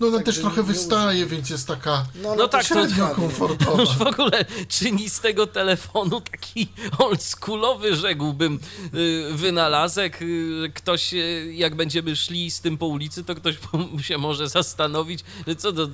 No 0.00 0.06
ona 0.06 0.16
także 0.16 0.32
też 0.32 0.40
trochę 0.40 0.62
wystaje, 0.62 1.26
więc 1.26 1.50
jest 1.50 1.66
taka 1.66 2.06
No, 2.22 2.34
No 2.34 2.48
tak, 2.48 2.62
to- 2.62 2.68
średnio 2.68 3.04
ładnie. 3.04 3.16
komfortowa. 3.24 3.80
Już 3.82 3.90
w 3.98 4.02
ogóle 4.02 4.44
czyni 4.68 5.10
z 5.10 5.20
tego 5.20 5.46
telefonu 5.46 6.20
taki 6.20 6.68
oldschoolowy, 6.98 7.96
rzekłbym, 7.96 8.58
y, 8.94 9.24
wynalazek. 9.32 10.22
Y, 10.22 10.72
Ktoś, 10.74 11.14
y, 11.14 11.52
jak 11.54 11.74
będziemy 11.74 12.16
szli 12.16 12.50
z 12.50 12.60
tym 12.60 12.78
po 12.78 12.86
ulicy, 12.86 13.24
to 13.24 13.34
ktoś 13.34 13.54
się 14.08 14.18
może 14.18 14.48
zastanowić, 14.48 15.20
że 15.46 15.56
co 15.56 15.72
to, 15.72 15.88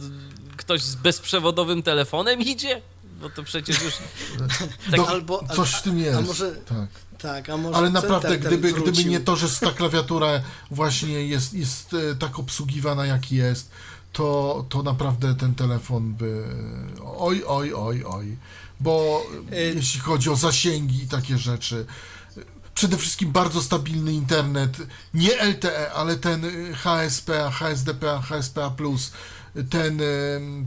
ktoś 0.57 0.83
z 0.83 0.95
bezprzewodowym 0.95 1.83
telefonem 1.83 2.41
idzie? 2.41 2.83
Bo 3.21 3.31
to 3.31 3.43
przecież 3.43 3.83
już... 3.83 3.95
Tak, 4.91 4.97
No, 4.97 5.07
albo- 5.09 5.45
coś 5.57 5.71
w 5.75 5.83
tym 5.83 5.99
jest. 5.99 6.19
a 6.19 6.21
może- 6.21 6.53
tak. 6.53 6.89
Tak, 7.25 7.51
a 7.51 7.57
może 7.57 7.77
Ale 7.77 7.91
naprawdę, 7.91 8.39
gdyby, 8.39 8.73
gdyby 8.73 9.05
nie 9.05 9.21
to, 9.21 9.37
że 9.37 9.49
ta 9.61 9.73
klawiatura 9.73 10.29
właśnie 10.71 11.27
jest, 11.27 11.55
jest 11.55 11.95
e, 11.95 12.15
tak 12.15 12.39
obsługiwana, 12.39 13.07
jak 13.07 13.33
jest, 13.33 13.71
to, 14.13 14.65
to 14.69 14.83
naprawdę 14.83 15.35
ten 15.35 15.55
telefon 15.55 16.15
by. 16.15 16.45
Oj, 17.17 17.45
oj, 17.47 17.75
oj, 17.75 18.05
oj. 18.05 18.37
Bo 18.81 19.23
Y- 19.53 19.75
jeśli 19.77 20.01
chodzi 20.01 20.31
o 20.31 20.37
zasięgi 20.37 21.03
i 21.03 21.09
takie 21.09 21.39
rzeczy. 21.39 21.87
przede 22.75 22.97
wszystkim 22.97 23.33
bardzo 23.33 23.63
stabilny 23.63 24.13
internet, 24.13 24.77
nie 25.15 25.43
LTE, 25.43 25.93
ale 25.93 26.17
ten 26.17 26.45
y, 26.45 26.75
HSPA, 26.75 27.51
HSDPA, 27.51 28.21
HSPA+, 28.21 28.77
ten, 29.71 30.03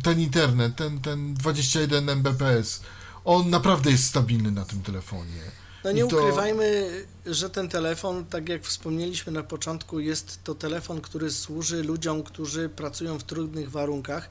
ten 0.04 0.20
internet, 0.20 0.76
ten, 0.76 1.02
ten 1.02 1.34
21 1.34 2.10
Mbps, 2.16 2.82
on 3.26 3.50
naprawdę 3.50 3.92
jest 3.92 4.06
stabilny 4.06 4.52
na 4.52 4.66
tym 4.66 4.82
telefonie. 4.82 5.66
No 5.88 5.93
nie 5.93 6.07
to- 6.07 6.18
ukrywajmy, 6.18 6.89
że 7.26 7.49
ten 7.49 7.69
telefon, 7.69 8.26
tak 8.26 8.49
jak 8.49 8.64
wspomnieliśmy 8.64 9.31
na 9.31 9.43
początku, 9.43 9.99
jest 9.99 10.43
to 10.43 10.55
telefon, 10.55 11.01
który 11.01 11.31
służy 11.31 11.84
ludziom, 11.84 12.23
którzy 12.23 12.69
pracują 12.69 13.19
w 13.19 13.23
trudnych 13.23 13.72
warunkach. 13.72 14.30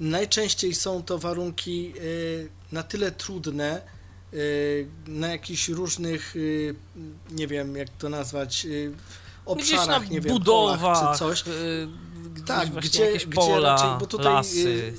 Najczęściej 0.00 0.74
są 0.74 1.02
to 1.02 1.18
warunki 1.18 1.92
y, 1.96 2.48
na 2.72 2.82
tyle 2.82 3.12
trudne, 3.12 3.82
y, 4.34 4.86
na 5.06 5.28
jakichś 5.28 5.68
różnych, 5.68 6.36
y, 6.36 6.74
nie 7.30 7.46
wiem 7.46 7.76
jak 7.76 7.88
to 7.98 8.08
nazwać, 8.08 8.66
obszarach, 9.46 10.10
nie 10.10 10.20
wiem, 10.20 10.38
polach 10.38 10.78
budowach, 10.78 11.12
czy 11.12 11.18
coś. 11.18 11.44
Tak, 12.46 12.70
gdzie, 12.70 13.12
gdzie 13.12 13.26
pola, 13.26 13.72
raczej, 13.72 13.88
bo 14.00 14.06
tutaj 14.06 14.32
lasy. 14.32 14.92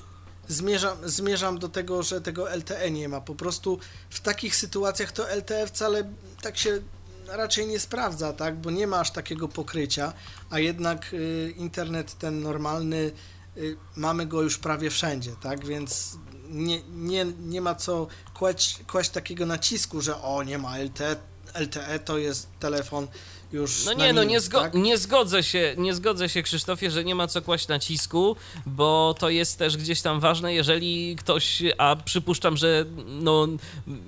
Zmierzam, 0.48 0.98
zmierzam 1.04 1.60
do 1.60 1.70
tego, 1.70 2.04
że 2.04 2.22
tego 2.22 2.56
LTE 2.56 2.92
nie 2.92 3.10
ma. 3.10 3.22
Po 3.22 3.36
prostu 3.36 3.80
w 4.10 4.20
takich 4.20 4.56
sytuacjach 4.56 5.12
to 5.12 5.36
LTE 5.36 5.68
wcale 5.68 6.04
tak 6.42 6.58
się 6.58 6.82
raczej 7.28 7.68
nie 7.68 7.80
sprawdza, 7.80 8.34
tak? 8.34 8.58
Bo 8.58 8.72
nie 8.72 8.88
ma 8.88 9.00
aż 9.00 9.12
takiego 9.12 9.48
pokrycia, 9.48 10.14
a 10.50 10.60
jednak 10.60 11.14
y, 11.14 11.54
internet 11.58 12.18
ten 12.18 12.42
normalny 12.42 13.12
y, 13.58 13.78
mamy 13.96 14.26
go 14.26 14.42
już 14.42 14.58
prawie 14.58 14.90
wszędzie, 14.90 15.32
tak? 15.42 15.66
Więc 15.66 16.18
nie, 16.50 16.82
nie, 16.84 17.26
nie 17.26 17.62
ma 17.62 17.76
co 17.76 18.08
kłaść, 18.34 18.80
kłaść 18.92 19.10
takiego 19.10 19.46
nacisku, 19.46 20.02
że 20.02 20.22
o, 20.22 20.44
nie 20.44 20.58
ma 20.58 20.78
LTE, 20.78 21.16
LTE 21.54 22.00
to 22.00 22.18
jest 22.18 22.48
telefon 22.60 23.08
już 23.54 23.86
No 23.86 23.94
nie, 23.94 24.14
no 24.14 24.24
nie, 24.24 24.40
zgo- 24.42 24.62
tak? 24.62 24.74
nie 24.74 24.98
zgodzę 24.98 25.44
się, 25.44 25.76
nie 25.78 25.94
zgodzę 25.96 26.30
się 26.30 26.44
Krzysztofie, 26.44 26.92
że 26.92 27.04
nie 27.04 27.16
ma 27.16 27.28
co 27.28 27.42
kłaść 27.42 27.68
nacisku, 27.68 28.36
bo 28.66 29.16
to 29.20 29.30
jest 29.30 29.58
też 29.60 29.78
gdzieś 29.78 30.02
tam 30.02 30.20
ważne, 30.20 30.54
jeżeli 30.54 31.16
ktoś, 31.16 31.64
a 31.78 31.96
przypuszczam, 31.96 32.58
że 32.58 32.86
no 33.08 33.48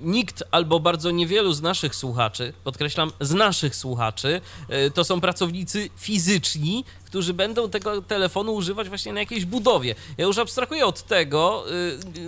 nikt 0.02 0.42
albo 0.50 0.80
bardzo 0.80 1.10
niewielu 1.10 1.52
z 1.52 1.62
naszych 1.62 1.94
słuchaczy, 1.94 2.52
podkreślam, 2.64 3.10
z 3.20 3.32
naszych 3.32 3.76
słuchaczy, 3.76 4.40
y, 4.86 4.90
to 4.90 5.04
są 5.04 5.20
pracownicy 5.20 5.90
fizyczni, 5.96 6.84
którzy 7.14 7.34
będą 7.34 7.70
tego 7.70 8.02
telefonu 8.02 8.54
używać 8.54 8.88
właśnie 8.88 9.12
na 9.12 9.20
jakiejś 9.20 9.44
budowie. 9.44 9.94
Ja 10.18 10.24
już 10.24 10.38
abstrahuję 10.38 10.86
od 10.86 11.02
tego 11.02 11.64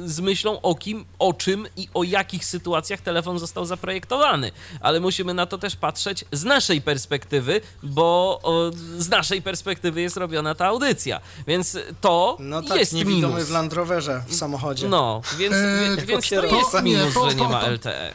y, 0.05 0.09
z 0.11 0.21
myślą 0.21 0.61
o 0.61 0.75
kim, 0.75 1.05
o 1.19 1.33
czym 1.33 1.67
i 1.77 1.89
o 1.95 2.03
jakich 2.03 2.45
sytuacjach 2.45 3.01
telefon 3.01 3.39
został 3.39 3.65
zaprojektowany, 3.67 4.51
ale 4.81 5.01
musimy 5.01 5.35
na 5.35 5.47
to 5.47 5.59
też 5.59 5.77
patrzeć 5.77 6.25
z 6.33 6.45
naszej 6.45 6.83
perspektywy, 6.83 7.61
bo 7.83 8.41
o, 8.43 8.71
z 8.99 9.09
naszej 9.09 9.43
perspektywy 9.43 10.01
jest 10.01 10.17
robiona 10.17 10.55
ta 10.55 10.67
audycja, 10.67 11.21
więc 11.47 11.79
to 12.01 12.37
No 12.41 12.63
tak, 12.63 12.79
jest 12.79 12.93
niewidomy 12.93 13.35
minus. 13.35 13.49
w 13.49 13.51
Land 13.51 13.73
Roverze 13.73 14.23
w 14.29 14.35
samochodzie. 14.35 14.89
No, 14.89 15.21
więc, 15.39 15.55
Eee, 15.55 15.97
wie- 15.97 16.07
więc 16.07 16.29
to 16.29 16.43
to- 16.43 16.57
jest 16.57 16.75
nie, 16.75 16.83
minus, 16.83 17.15
to- 17.15 17.31
że 17.31 17.37
nie 17.37 17.49
ma 17.49 17.61
LTE. 17.67 18.15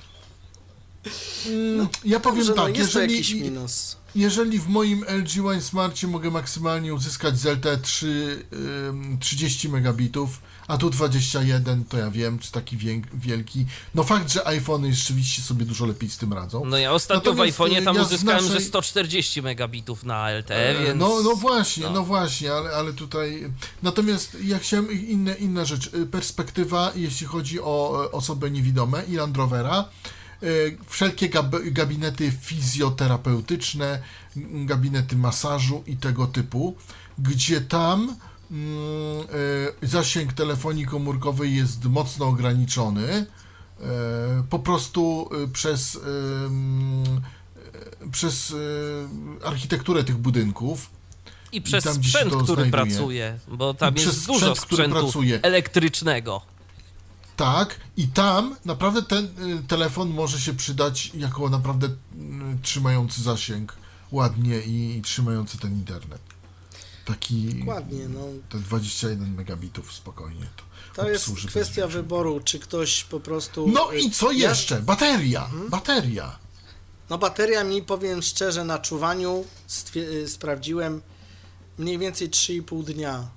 Mm, 1.47 1.87
Ja 2.05 2.19
powiem 2.19 2.37
Dobrze, 2.45 2.53
no 2.61 2.65
tak, 2.67 2.77
jest 2.77 2.93
to 2.93 2.99
jeżeli, 2.99 3.15
jakiś 3.17 3.33
minus. 3.33 3.97
Jeżeli 4.15 4.59
w 4.59 4.67
moim 4.67 5.05
LG 5.07 5.45
One 5.45 5.61
Smarcie 5.61 6.07
mogę 6.07 6.31
maksymalnie 6.31 6.93
uzyskać 6.93 7.39
z 7.39 7.45
LTE 7.45 7.77
3, 7.77 8.45
ym, 8.89 9.17
30 9.19 9.69
megabitów, 9.69 10.41
a 10.67 10.77
tu 10.77 10.89
21, 10.89 11.85
to 11.85 11.97
ja 11.97 12.11
wiem, 12.11 12.39
czy 12.39 12.51
taki 12.51 12.77
wielki. 13.13 13.65
No 13.95 14.03
fakt, 14.03 14.31
że 14.31 14.47
iPhony 14.47 14.93
rzeczywiście 14.93 15.41
sobie 15.41 15.65
dużo 15.65 15.85
lepiej 15.85 16.09
z 16.09 16.17
tym 16.17 16.33
radzą. 16.33 16.65
No 16.65 16.77
ja 16.77 16.93
ostatnio 16.93 17.31
Natomiast, 17.31 17.57
w 17.57 17.59
iPhone'ie 17.61 17.83
tam 17.83 17.95
ja 17.95 18.01
uzyskałem, 18.01 18.43
że 18.43 18.53
naszej- 18.53 18.67
140 18.67 19.41
megabitów 19.41 20.03
na 20.03 20.29
LTE, 20.31 20.75
więc... 20.83 20.99
No, 20.99 21.21
no 21.23 21.35
właśnie, 21.35 21.83
no. 21.83 21.91
no, 21.91 22.03
właśnie, 22.03 22.53
ale, 22.53 22.69
ale 22.69 22.93
tutaj. 22.93 23.53
Natomiast 23.83 24.37
ja 24.43 24.59
chciałem 24.59 24.91
inne, 25.07 25.33
inna 25.33 25.65
rzecz. 25.65 25.93
Y, 25.93 26.05
Perspektywa, 26.05 26.91
jeśli 26.95 27.27
chodzi 27.27 27.61
o 27.61 28.03
e, 28.05 28.11
osoby 28.11 28.51
niewidome 28.51 29.03
i 29.07 29.15
Land 29.15 29.37
Rovera. 29.37 29.85
E, 30.43 30.45
Wszelkie 30.87 31.29
gab 31.29 31.55
gabinety 31.65 32.31
fizjoterapeutyczne, 32.41 34.01
gabinety 34.65 35.15
masażu 35.15 35.83
i 35.87 35.97
tego 35.97 36.27
typu, 36.27 36.75
gdzie 37.19 37.61
tam 37.61 38.15
mm, 38.51 39.21
e, 39.81 39.87
zasięg 39.87 40.33
telefonii 40.33 40.85
komórkowej 40.85 41.55
jest 41.55 41.85
mocno 41.85 42.25
ograniczony. 42.27 43.07
e, 43.11 43.25
Po 44.49 44.59
prostu 44.59 45.29
przez 45.53 45.99
przez 48.11 48.55
architekturę 49.45 50.03
tych 50.03 50.17
budynków. 50.17 50.89
I 51.51 51.61
przez 51.61 51.83
tam, 51.83 51.97
gdzie 51.97 52.09
się 52.09 52.17
sprzęt, 52.19 52.43
który 52.43 52.61
znajduje. 52.69 52.71
pracuje, 52.71 53.39
bo 53.47 53.73
tam 53.73 53.95
I 53.95 53.99
jest 53.99 54.11
przez 54.11 54.25
dużo 54.25 54.55
sprzętu 54.55 54.95
pracuje. 55.01 55.39
elektrycznego. 55.41 56.41
Tak, 57.41 57.79
i 57.97 58.07
tam 58.07 58.55
naprawdę 58.65 59.01
ten 59.01 59.25
y, 59.25 59.63
telefon 59.67 60.09
może 60.09 60.39
się 60.39 60.53
przydać 60.53 61.11
jako 61.13 61.49
naprawdę 61.49 61.87
y, 61.87 61.91
trzymający 62.61 63.21
zasięg 63.23 63.75
ładnie 64.11 64.61
i, 64.61 64.97
i 64.97 65.01
trzymający 65.01 65.57
ten 65.57 65.71
internet. 65.73 66.21
Taki 67.05 67.45
Dokładnie, 67.55 68.07
no. 68.09 68.19
te 68.49 68.57
21 68.59 69.33
megabitów 69.35 69.93
spokojnie. 69.93 70.45
To, 70.95 71.01
To 71.01 71.09
jest 71.09 71.29
kwestia 71.47 71.87
wyboru, 71.87 72.39
czy 72.45 72.59
ktoś 72.59 73.03
po 73.03 73.19
prostu... 73.19 73.67
No 73.73 73.91
i 73.91 74.11
co 74.11 74.25
Ja- 74.25 74.31
Mhm. 74.31 74.49
jeszcze? 74.49 74.81
Bateria! 74.81 75.49
Bateria! 75.69 76.39
No 77.09 77.17
bateria 77.17 77.63
mi, 77.63 77.81
powiem 77.81 78.21
szczerze, 78.21 78.63
na 78.65 78.79
czuwaniu 78.79 79.45
stwie- 79.69 80.11
y, 80.13 80.29
sprawdziłem 80.29 81.01
mniej 81.77 81.97
więcej 81.97 82.29
3,5 82.29 82.83
dnia, 82.83 83.27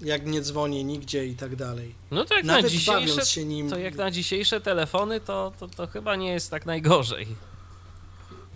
jak 0.00 0.26
nie 0.26 0.40
dzwonię 0.42 0.84
nigdzie 0.84 1.26
i 1.26 1.34
tak 1.34 1.56
dalej. 1.56 1.94
No 2.10 2.24
to 2.24 2.34
jak 2.34 2.44
na 2.44 2.52
Nawet 2.56 2.70
dzisiejsze, 2.70 2.92
bawiąc 2.92 3.28
się 3.28 3.44
nim, 3.44 3.70
to 3.70 3.78
jak 3.78 3.94
na 3.94 4.10
dzisiejsze 4.10 4.60
telefony, 4.60 5.20
to, 5.20 5.52
to, 5.60 5.68
to 5.68 5.86
chyba 5.86 6.16
nie 6.16 6.32
jest 6.32 6.50
tak 6.50 6.66
najgorzej. 6.66 7.26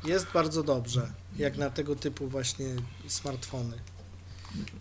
jest 0.05 0.27
bardzo 0.35 0.63
dobrze, 0.63 1.13
jak 1.37 1.57
na 1.57 1.71
tego 1.71 1.97
typu 1.97 2.29
właśnie 2.29 2.67
smartfony. 3.09 3.79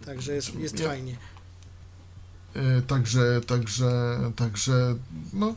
Także 0.05 0.33
jest, 0.33 0.55
jest 0.55 0.79
Ja- 0.79 0.87
fajnie. 0.87 1.17
E, 2.55 2.81
Także, 2.81 3.41
także, 3.47 4.19
także, 4.35 4.95
no, 5.33 5.55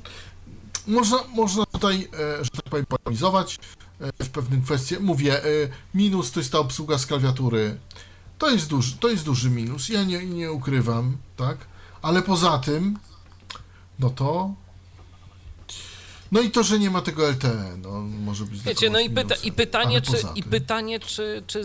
można, 0.87 1.19
można 1.35 1.67
tutaj, 1.67 2.09
e, 2.41 2.45
że 2.45 2.51
tak 2.51 2.63
powiem, 2.71 2.87
polemizować 2.87 3.59
e, 4.01 4.25
w 4.25 4.31
pewnym 4.31 4.63
kwestii. 4.63 4.97
Mówię, 5.01 5.45
e, 5.45 5.49
minus 5.95 6.33
to 6.33 6.41
jest 6.41 6.53
ta 6.53 6.59
obsługa 6.59 6.99
z 6.99 7.07
klawiatury. 7.07 7.77
To 8.39 8.51
jest 8.51 8.69
duży, 8.69 8.97
to 8.97 9.09
jest 9.09 9.25
duży 9.25 9.51
minus, 9.51 9.89
ja 9.89 10.05
nie, 10.05 10.27
nie 10.27 10.53
ukrywam, 10.53 11.17
tak? 11.37 11.59
Ale 12.03 12.23
poza 12.23 12.59
tym, 12.59 12.99
no 13.99 14.11
to... 14.11 14.55
No 16.33 16.41
i 16.41 16.51
to, 16.51 16.63
że 16.63 16.79
nie 16.79 16.91
ma 16.91 17.03
tego 17.03 17.29
LTE, 17.29 17.77
no 17.83 17.91
może 18.01 18.45
być 18.45 18.63
Wiecie, 18.63 18.91
no 18.91 19.01
i, 19.01 19.11
pyta, 19.11 19.35
i 19.35 19.53
pytanie, 19.53 20.01
czy, 20.01 20.13
i 20.35 20.43
pytanie 20.43 21.01
czy, 21.01 21.43
czy 21.47 21.63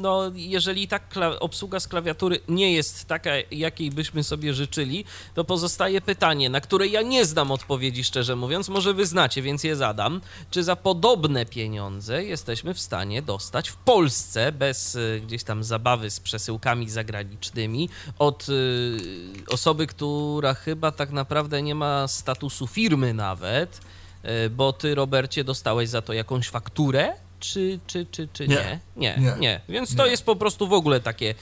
no, 0.00 0.22
jeżeli 0.34 0.88
tak 0.88 1.14
obsługa 1.40 1.80
z 1.80 1.88
klawiatury 1.88 2.40
nie 2.48 2.72
jest 2.72 3.04
taka, 3.04 3.30
jakiej 3.50 3.90
byśmy 3.90 4.24
sobie 4.24 4.54
życzyli, 4.54 5.04
to 5.34 5.44
pozostaje 5.44 6.00
pytanie, 6.00 6.50
na 6.50 6.60
które 6.60 6.86
ja 6.86 7.02
nie 7.02 7.24
znam 7.24 7.50
odpowiedzi, 7.50 8.04
szczerze 8.04 8.36
mówiąc, 8.36 8.68
może 8.68 8.94
wy 8.94 9.06
znacie, 9.06 9.42
więc 9.42 9.64
je 9.64 9.76
zadam. 9.76 10.20
Czy 10.50 10.64
za 10.64 10.76
podobne 10.76 11.46
pieniądze 11.46 12.24
jesteśmy 12.24 12.74
w 12.74 12.80
stanie 12.80 13.22
dostać 13.22 13.68
w 13.68 13.76
Polsce, 13.76 14.52
bez 14.52 14.94
y, 14.94 15.22
gdzieś 15.26 15.44
tam 15.44 15.64
zabawy 15.64 16.10
z 16.10 16.20
przesyłkami 16.20 16.90
zagranicznymi, 16.90 17.88
od 18.18 18.48
y, 18.48 18.96
osoby, 19.48 19.86
która 19.86 20.54
chyba 20.54 20.92
tak 20.92 21.10
naprawdę 21.10 21.62
nie 21.62 21.74
ma 21.74 22.08
statusu 22.08 22.66
firmy 22.66 23.14
nawet, 23.14 23.80
bo 24.50 24.72
ty, 24.72 24.94
Robercie, 24.94 25.44
dostałeś 25.44 25.88
za 25.88 26.02
to 26.02 26.12
jakąś 26.12 26.48
fakturę? 26.48 27.12
Czy, 27.40 27.78
czy, 27.86 28.06
czy, 28.10 28.28
czy 28.32 28.48
nie? 28.48 28.54
Nie. 28.54 28.80
Nie, 28.96 29.16
nie. 29.18 29.36
Nie. 29.38 29.60
Więc 29.68 29.96
to 29.96 30.06
jest 30.06 30.24
po 30.24 30.36
prostu 30.36 30.68
w 30.68 30.72
ogóle 30.72 31.00
takie, 31.00 31.34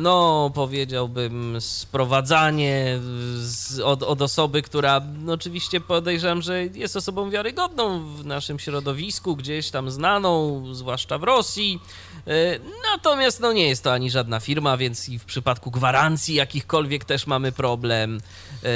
no 0.00 0.50
powiedziałbym, 0.54 1.60
sprowadzanie 1.60 3.00
z, 3.34 3.80
od, 3.80 4.02
od 4.02 4.22
osoby, 4.22 4.62
która 4.62 5.00
no, 5.18 5.32
oczywiście 5.32 5.80
podejrzewam, 5.80 6.42
że 6.42 6.64
jest 6.64 6.96
osobą 6.96 7.30
wiarygodną 7.30 8.14
w 8.16 8.24
naszym 8.24 8.58
środowisku, 8.58 9.36
gdzieś 9.36 9.70
tam 9.70 9.90
znaną, 9.90 10.64
zwłaszcza 10.74 11.18
w 11.18 11.22
Rosji. 11.22 11.80
E, 12.26 12.58
Natomiast 12.92 13.40
no 13.40 13.52
nie 13.52 13.68
jest 13.68 13.84
to 13.84 13.92
ani 13.92 14.10
żadna 14.10 14.40
firma, 14.40 14.76
więc 14.76 15.08
i 15.08 15.18
w 15.18 15.24
przypadku 15.24 15.70
gwarancji 15.70 16.34
jakichkolwiek 16.34 17.04
też 17.04 17.26
mamy 17.26 17.52
problem 17.52 18.20
e, 18.64 18.68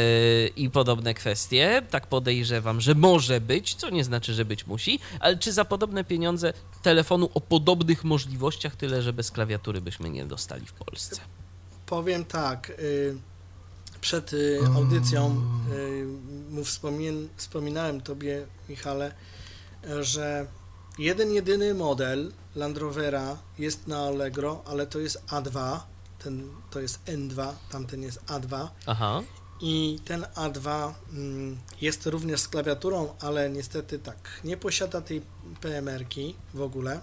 i 0.47 0.71
podobne 0.71 1.15
kwestie. 1.15 1.83
Tak 1.91 2.07
podejrzewam, 2.07 2.81
że 2.81 2.95
może 2.95 3.41
być, 3.41 3.75
co 3.75 3.91
nie 3.91 4.05
znaczy, 4.05 4.35
że 4.35 4.45
być 4.45 4.67
musi, 4.67 4.99
ale 5.21 5.37
czy 5.37 5.53
za 5.53 5.65
podobne 5.65 6.05
pieniądze 6.05 6.53
telefonu 6.83 7.31
o 7.35 7.41
podobnych 7.41 8.05
możliwościach, 8.05 8.77
tyle 8.77 9.03
że 9.03 9.13
bez 9.13 9.31
klawiatury 9.31 9.81
byśmy 9.81 10.11
nie 10.11 10.25
dostali 10.25 10.67
w 10.67 10.73
Polsce? 10.73 10.96
Powiem 11.87 12.25
tak, 12.25 12.71
y, 12.71 13.17
przed 14.01 14.33
y, 14.33 14.61
audycją 14.77 15.43
y, 15.73 16.07
mu 16.51 16.63
wspomien- 16.63 17.29
wspominałem 17.37 18.01
tobie, 18.01 18.47
Michale, 18.69 19.15
że 20.01 20.47
jeden 20.99 21.33
jedyny 21.33 21.75
model 21.75 22.33
Land 22.55 22.79
Rovera 22.79 23.37
jest 23.59 23.87
na 23.87 23.99
Allegro, 23.99 24.63
ale 24.67 24.87
to 24.87 24.99
jest 24.99 25.23
A2, 25.27 25.79
ten 26.19 26.51
to 26.71 26.81
jest 26.81 27.05
N2, 27.05 27.53
tamten 27.71 28.03
jest 28.03 28.25
A2 28.25 28.69
Aha. 28.87 29.23
i 29.61 29.99
ten 30.05 30.23
A2 30.23 30.93
mm, 31.13 31.59
jest 31.81 32.07
również 32.07 32.41
z 32.41 32.49
klawiaturą, 32.49 33.15
ale 33.21 33.51
niestety 33.51 33.99
tak, 33.99 34.41
nie 34.45 34.57
posiada 34.57 35.01
tej 35.01 35.23
PMR-ki 35.61 36.35
w 36.55 36.61
ogóle. 36.61 37.01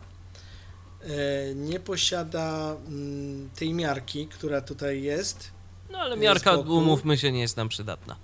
E, 1.04 1.56
Nie 1.56 1.80
posiada 1.80 2.76
mm, 2.88 3.50
tej 3.56 3.74
miarki, 3.74 4.28
która 4.28 4.62
tutaj 4.62 5.04
jest. 5.04 5.52
No 5.92 5.98
ale 5.98 6.18
Z 6.18 6.20
miarka, 6.20 6.58
umówmy 6.58 7.18
się, 7.18 7.32
nie 7.32 7.42
jest 7.42 7.58
nam 7.58 7.70
przydatna. 7.70 8.16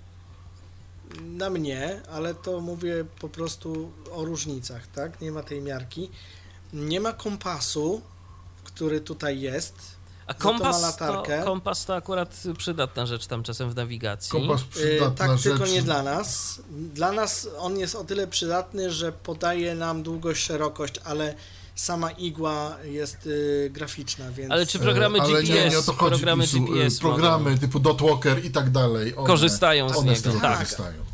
Na 1.22 1.50
mnie, 1.50 2.00
ale 2.12 2.34
to 2.34 2.60
mówię 2.60 3.04
po 3.20 3.28
prostu 3.28 3.92
o 4.12 4.24
różnicach, 4.24 4.86
tak? 4.86 5.20
Nie 5.20 5.32
ma 5.32 5.42
tej 5.42 5.60
miarki. 5.62 6.10
Nie 6.72 7.00
ma 7.00 7.12
kompasu, 7.12 8.02
który 8.64 9.00
tutaj 9.00 9.40
jest. 9.40 9.74
A 10.26 10.34
kompas 10.34 10.96
to, 10.96 11.22
kompas 11.44 11.84
to 11.84 11.94
akurat 11.94 12.42
przydatna 12.58 13.06
rzecz 13.06 13.26
tam 13.26 13.42
czasem 13.42 13.70
w 13.70 13.76
nawigacji. 13.76 14.30
Kompas 14.30 14.60
E, 14.62 14.64
przydatna 14.70 15.10
tak, 15.26 15.30
rzecz. 15.38 15.42
tylko 15.42 15.66
nie 15.66 15.82
dla 15.82 16.02
nas. 16.02 16.60
Dla 16.70 17.12
nas 17.12 17.48
on 17.58 17.78
jest 17.78 17.94
o 17.94 18.04
tyle 18.04 18.26
przydatny, 18.26 18.90
że 18.90 19.12
podaje 19.12 19.74
nam 19.74 20.02
długość, 20.02 20.42
szerokość, 20.42 20.94
ale 21.04 21.34
sama 21.74 22.10
igła 22.10 22.76
jest 22.84 23.26
y, 23.26 23.70
graficzna, 23.72 24.30
więc... 24.32 24.52
Ale 24.52 24.66
czy 24.66 24.78
programy 24.78 25.18
E, 25.18 25.22
Ale 25.22 25.32
GPS, 25.42 25.48
nie, 25.54 25.68
nie 25.68 25.78
o 25.78 25.82
to 25.82 25.92
chodzi, 25.92 26.10
programy 26.10 26.44
Pisu. 26.44 26.60
GPS 26.60 26.98
programy 26.98 27.58
typu 27.58 27.80
Dotwalker 27.80 28.44
i 28.44 28.50
tak 28.50 28.70
dalej. 28.70 29.16
One, 29.16 29.26
korzystają 29.26 29.88
z 29.88 29.96
one 29.96 30.06
niego, 30.06 30.20
z 30.20 30.22
tego 30.22 30.40
tak. 30.40 30.58
korzystają. 30.58 31.10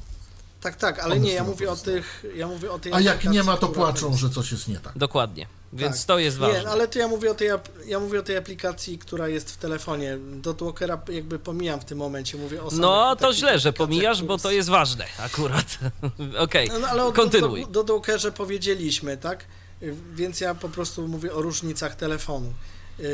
Tak, 0.60 0.76
tak, 0.76 0.98
ale 0.98 1.14
One 1.14 1.20
nie, 1.24 1.32
ja 1.32 1.44
mówię 1.44 1.70
o 1.70 1.76
tych, 1.76 2.24
ja 2.36 2.48
mówię 2.48 2.72
o 2.72 2.78
tej 2.78 2.92
A 2.92 3.00
jak 3.00 3.14
aplikacji, 3.16 3.38
nie 3.38 3.44
ma, 3.44 3.56
to 3.56 3.68
która 3.68 3.86
płaczą, 3.86 4.08
jest- 4.08 4.20
że 4.20 4.30
coś 4.30 4.52
jest 4.52 4.68
nie 4.68 4.78
tak. 4.80 4.98
Dokładnie. 4.98 5.46
Więc 5.72 5.96
Tak. 5.96 6.06
to 6.06 6.18
jest 6.18 6.36
ważne. 6.36 6.60
Nie, 6.60 6.68
ale 6.68 6.88
to 6.88 6.98
ja 6.98 7.08
mówię 7.08 7.30
o 7.30 7.34
tej, 7.34 7.48
ja 7.86 8.00
mówię 8.00 8.20
o 8.20 8.22
tej 8.22 8.36
aplikacji, 8.36 8.98
która 8.98 9.28
jest 9.28 9.50
w 9.52 9.56
telefonie. 9.56 10.18
Dotwalkera 10.32 11.00
jakby 11.08 11.38
pomijam 11.38 11.80
w 11.80 11.84
tym 11.84 11.98
momencie, 11.98 12.38
mówię 12.38 12.62
o 12.62 12.68
No 12.72 13.16
to 13.16 13.32
źle, 13.34 13.58
że 13.58 13.72
pomijasz, 13.72 14.22
bo 14.22 14.38
to 14.38 14.50
jest 14.50 14.68
ważne 14.68 15.04
akurat. 15.18 15.78
Okej, 16.38 16.68
No, 16.68 16.78
no, 16.78 16.88
ale 16.88 17.04
o 17.04 17.12
kontynuuj. 17.12 17.60
Do, 17.60 17.66
do, 17.66 17.72
do 17.72 17.84
Dokerze 17.84 18.32
powiedzieliśmy, 18.32 19.16
tak? 19.16 19.44
Y, 19.82 19.94
Więc 20.15 20.40
ja 20.40 20.55
po 20.55 20.69
prostu 20.69 21.09
mówię 21.09 21.35
o 21.35 21.43
różnicach 21.43 21.97
telefonu. 21.97 22.53
Yy, 22.98 23.07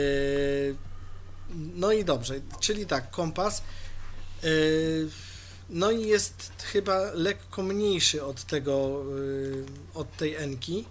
no 1.55 1.93
i 1.93 2.05
dobrze, 2.05 2.35
czyli 2.61 2.87
tak, 2.87 3.11
kompas. 3.11 3.63
Yy, 4.43 5.09
no 5.71 5.91
i 5.91 6.07
jest 6.07 6.53
chyba 6.63 7.13
lekko 7.15 7.63
mniejszy 7.63 8.25
od 8.25 8.45
tego, 8.45 9.05
od 9.95 10.17
tej 10.17 10.35
Enki. 10.35 10.85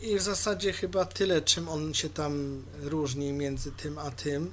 I 0.00 0.18
w 0.18 0.22
zasadzie 0.22 0.72
chyba 0.72 1.04
tyle, 1.04 1.42
czym 1.42 1.68
on 1.68 1.94
się 1.94 2.10
tam 2.10 2.62
różni 2.82 3.32
między 3.32 3.72
tym 3.72 3.98
a 3.98 4.10
tym. 4.10 4.52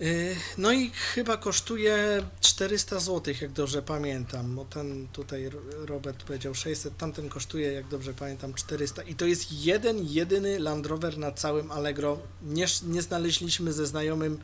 Yy, 0.00 0.36
No 0.58 0.72
i 0.72 0.90
chyba 0.90 1.36
kosztuje 1.36 2.22
400 2.40 3.00
zł, 3.00 3.34
jak 3.40 3.52
dobrze 3.52 3.82
pamiętam. 3.82 4.54
Bo 4.54 4.64
ten 4.64 5.08
tutaj 5.12 5.48
Ro- 5.48 5.60
Robert 5.86 6.22
powiedział 6.24 6.54
600, 6.54 6.96
tamten 6.96 7.28
kosztuje, 7.28 7.72
jak 7.72 7.88
dobrze 7.88 8.14
pamiętam, 8.14 8.54
400. 8.54 9.02
I 9.02 9.14
to 9.14 9.26
jest 9.26 9.52
jeden, 9.52 9.98
jedyny 10.08 10.58
Land 10.58 10.86
Rover 10.86 11.18
na 11.18 11.32
całym 11.32 11.70
Allegro. 11.70 12.18
Nie, 12.42 12.66
nie 12.86 13.02
znaleźliśmy 13.02 13.72
ze 13.72 13.86
znajomym, 13.86 14.38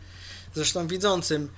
zresztą 0.55 0.87
widzącym, 0.87 1.49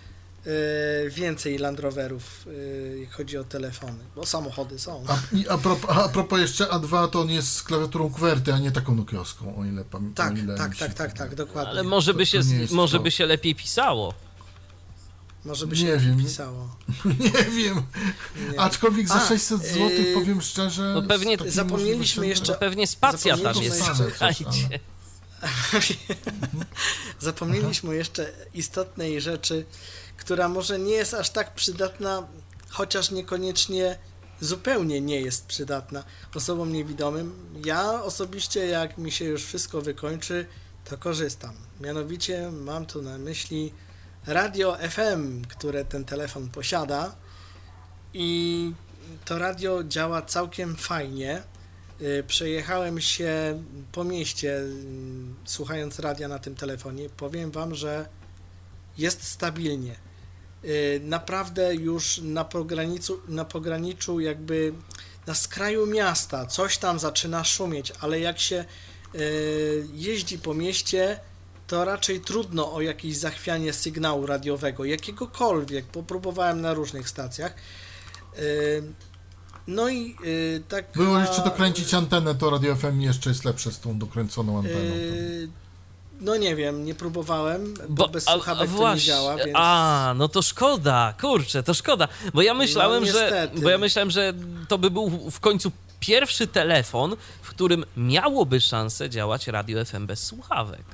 więcej 1.11 1.59
Land 1.59 1.81
Roverów, 1.81 2.47
yy, 2.47 2.99
jak 3.01 3.13
chodzi 3.13 3.39
o 3.39 3.45
telefony, 3.45 4.05
bo 4.17 4.27
samochody 4.27 4.79
są. 4.79 5.05
A, 5.09 5.37
i 5.37 5.49
a, 5.49 5.59
propos, 5.59 5.91
a 5.97 6.09
propos 6.09 6.41
jeszcze 6.41 6.65
A2, 6.65 7.09
to 7.11 7.21
on 7.21 7.31
jest 7.31 7.53
z 7.53 7.63
klawiaturą 7.63 8.11
QWERTY, 8.13 8.53
a 8.53 8.59
nie 8.59 8.71
taką 8.73 8.95
nokiowską, 8.95 9.57
o 9.57 9.65
ile 9.65 9.85
pamiętam. 9.85 10.29
Tak, 10.29 10.39
ile 10.45 10.57
tak, 10.57 10.77
tak, 10.77 10.95
tak, 10.95 11.13
tak, 11.13 11.35
dokładnie. 11.35 11.71
Ale 11.71 11.83
może 11.83 12.15
by 12.15 12.27
się, 12.27 12.41
może 12.71 13.01
by 13.01 13.11
się 13.11 13.27
lepiej 13.27 13.55
pisało. 13.55 14.15
Może 15.45 15.67
by 15.67 15.77
się 15.77 15.85
Nie 15.85 15.97
wiem. 15.97 16.19
pisało. 16.19 16.77
Nie 17.21 17.45
wiem. 17.45 17.83
Nie. 18.53 18.61
Aczkolwiek 18.61 19.09
za 19.09 19.15
A, 19.15 19.29
600 19.29 19.63
zł, 19.63 19.89
yy, 19.89 20.15
powiem 20.15 20.43
szczerze. 20.43 20.93
no 20.95 21.03
pewnie 21.03 21.37
zapomnieliśmy 21.47 22.27
jeszcze- 22.27 22.53
To 22.53 22.59
pewnie 22.59 22.87
spacja 22.87 23.37
tam 23.39 23.63
jest, 23.63 23.79
jeszcze- 23.79 23.95
słuchajcie. 24.11 24.81
Zapomnieliśmy 27.21 27.97
jeszcze 27.97 28.33
istotnej 28.55 29.21
rzeczy, 29.21 29.65
która 30.17 30.49
może 30.49 30.79
nie 30.79 30.93
jest 30.93 31.15
aż 31.15 31.31
tak 31.31 31.55
przydatna, 31.55 32.27
chociaż 32.69 33.11
niekoniecznie 33.11 33.99
zupełnie 34.41 35.01
nie 35.01 35.21
jest 35.21 35.47
przydatna 35.47 36.05
osobom 36.35 36.73
niewidomym. 36.73 37.33
Ja 37.65 38.03
osobiście, 38.03 38.67
jak 38.67 38.99
mi 38.99 39.13
się 39.13 39.25
już 39.25 39.45
wszystko 39.45 39.81
wykończy, 39.81 40.47
to 40.85 40.99
korzystam. 40.99 41.55
Mianowicie 41.81 42.51
mam 42.51 42.87
tu 42.87 43.03
na 43.03 43.19
myśli 43.19 43.73
radio 44.27 44.79
FM, 44.91 45.45
które 45.45 45.85
ten 45.85 46.05
telefon 46.05 46.49
posiada 46.49 47.17
i 48.15 48.73
to 49.25 49.39
radio 49.39 49.85
działa 49.85 50.23
całkiem 50.23 50.77
fajnie. 50.77 51.43
Y, 52.01 52.25
Przejechałem 52.27 53.01
się 53.01 53.63
po 53.93 54.05
mieście 54.05 54.57
mm, 54.57 55.35
słuchając 55.45 55.99
radia 55.99 56.29
na 56.29 56.39
tym 56.39 56.55
telefonie. 56.55 57.09
Powiem 57.09 57.51
Wam, 57.51 57.75
że 57.75 58.09
jest 58.99 59.23
stabilnie. 59.23 60.06
Y, 60.67 61.01
Naprawdę 61.05 61.75
już 61.75 62.19
na 62.19 62.45
pograniczu, 62.45 63.21
na 63.29 63.45
pograniczu 63.45 64.21
jakby 64.21 64.73
na 65.27 65.35
skraju 65.35 65.87
miasta 65.87 66.47
coś 66.47 66.79
tam 66.79 66.99
zaczyna 66.99 67.45
szumieć, 67.45 67.93
ale 68.01 68.21
jak 68.21 68.39
się 68.39 68.65
y, 69.15 69.87
jeździ 69.95 70.39
po 70.39 70.55
mieście, 70.55 71.21
to 71.67 71.85
raczej 71.85 72.21
trudno 72.21 72.73
o 72.73 72.81
jakieś 72.81 73.17
zachwianie 73.17 73.73
sygnału 73.73 74.27
radiowego, 74.27 74.85
jakiegokolwiek, 74.85 75.85
bo 75.95 76.03
próbowałem 76.03 76.61
na 76.61 76.75
różnych 76.75 77.09
stacjach. 77.09 77.55
Y, 78.39 78.83
No 79.67 79.89
i 79.89 80.17
tak. 80.69 80.85
Było 80.95 81.19
jeszcze 81.19 81.45
dokręcić 81.45 81.95
antenę, 81.95 82.35
to 82.35 82.51
Radio 82.51 82.77
FM 82.77 83.01
jeszcze 83.01 83.31
jest 83.31 83.45
lepsze 83.45 83.73
z 83.73 83.81
tą 83.81 83.99
dokręconą 83.99 84.59
anteną. 84.59 84.95
No 86.21 86.37
nie 86.37 86.57
wiem, 86.57 86.85
nie 86.85 86.95
próbowałem, 86.95 87.75
bo, 87.89 88.09
bez 88.09 88.29
a- 88.29 88.33
słuchawek 88.33 88.71
to 88.71 88.95
nie 88.95 89.01
działa, 89.01 89.37
więc... 89.37 89.51
A, 89.55 90.15
no 90.17 90.29
to 90.29 90.43
szkoda, 90.43 91.15
kurczę, 91.21 91.63
to 91.63 91.75
szkoda. 91.75 92.09
Bo 92.35 92.43
ja 92.43 92.55
myślałem, 92.55 93.07
że. 93.07 93.13
No, 93.13 93.21
niestety. 93.21 93.61
Bo 93.61 93.71
ja 93.71 93.79
myślałem, 93.79 94.11
że 94.11 94.33
to 94.69 94.79
by 94.79 94.91
był 94.91 95.31
w 95.31 95.41
końcu 95.41 95.73
pierwszy 96.01 96.47
telefon, 96.47 97.17
w 97.43 97.51
którym 97.51 97.85
miałoby 97.97 98.61
szansę 98.61 99.11
działać 99.11 99.47
radio 99.47 99.85
FM 99.85 100.07
bez 100.07 100.23
słuchawek. 100.23 100.85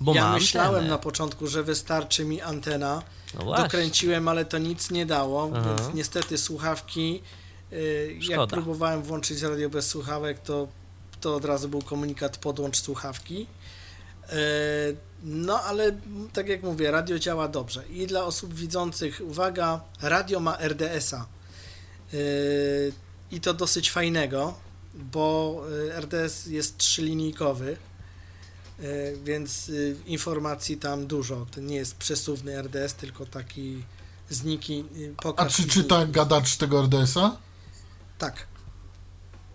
Bo 0.00 0.14
ja 0.14 0.32
myślałem 0.32 0.74
antenę. 0.74 0.90
na 0.90 0.98
początku, 0.98 1.46
że 1.46 1.62
wystarczy 1.62 2.24
mi 2.24 2.40
antena, 2.40 3.02
No 3.38 3.56
dokręciłem, 3.56 4.28
ale 4.28 4.44
to 4.44 4.58
nic 4.58 4.90
nie 4.90 5.06
dało, 5.06 5.50
Aha. 5.54 5.62
więc 5.68 5.94
niestety 5.94 6.38
słuchawki, 6.38 7.22
yy, 7.70 8.18
jak 8.20 8.46
próbowałem 8.46 9.02
włączyć 9.02 9.42
radio 9.42 9.70
bez 9.70 9.88
słuchawek, 9.88 10.38
to, 10.38 10.68
to 11.20 11.34
od 11.34 11.44
razu 11.44 11.68
był 11.68 11.82
komunikat 11.82 12.36
podłącz 12.36 12.80
słuchawki. 12.80 13.46
Yy, 14.30 14.96
No 15.22 15.62
ale 15.62 15.98
tak 16.32 16.48
jak 16.48 16.62
mówię, 16.62 16.90
radio 16.90 17.18
działa 17.18 17.48
dobrze. 17.48 17.88
I 17.88 18.06
dla 18.06 18.24
osób 18.24 18.54
widzących, 18.54 19.20
uwaga, 19.24 19.80
radio 20.02 20.40
ma 20.40 20.58
RDS-a. 20.58 21.26
Yy, 22.12 22.92
I 23.30 23.40
to 23.40 23.54
dosyć 23.54 23.90
fajnego, 23.90 24.54
bo 24.94 25.62
yy, 25.70 26.00
RDS 26.00 26.46
jest 26.46 26.76
trzylinijkowy, 26.76 27.76
więc 29.24 29.70
informacji 30.06 30.76
tam 30.76 31.06
dużo. 31.06 31.46
To 31.50 31.60
nie 31.60 31.76
jest 31.76 31.96
przesuwny 31.96 32.62
RDS, 32.62 32.94
tylko 32.94 33.26
taki 33.26 33.84
zniki, 34.30 34.84
yy, 34.94 35.14
A 35.36 35.46
czy 35.46 35.68
czyta 35.68 36.06
gadacz 36.06 36.56
tego 36.56 36.82
RDS-a? 36.82 37.36
Tak. 38.18 38.46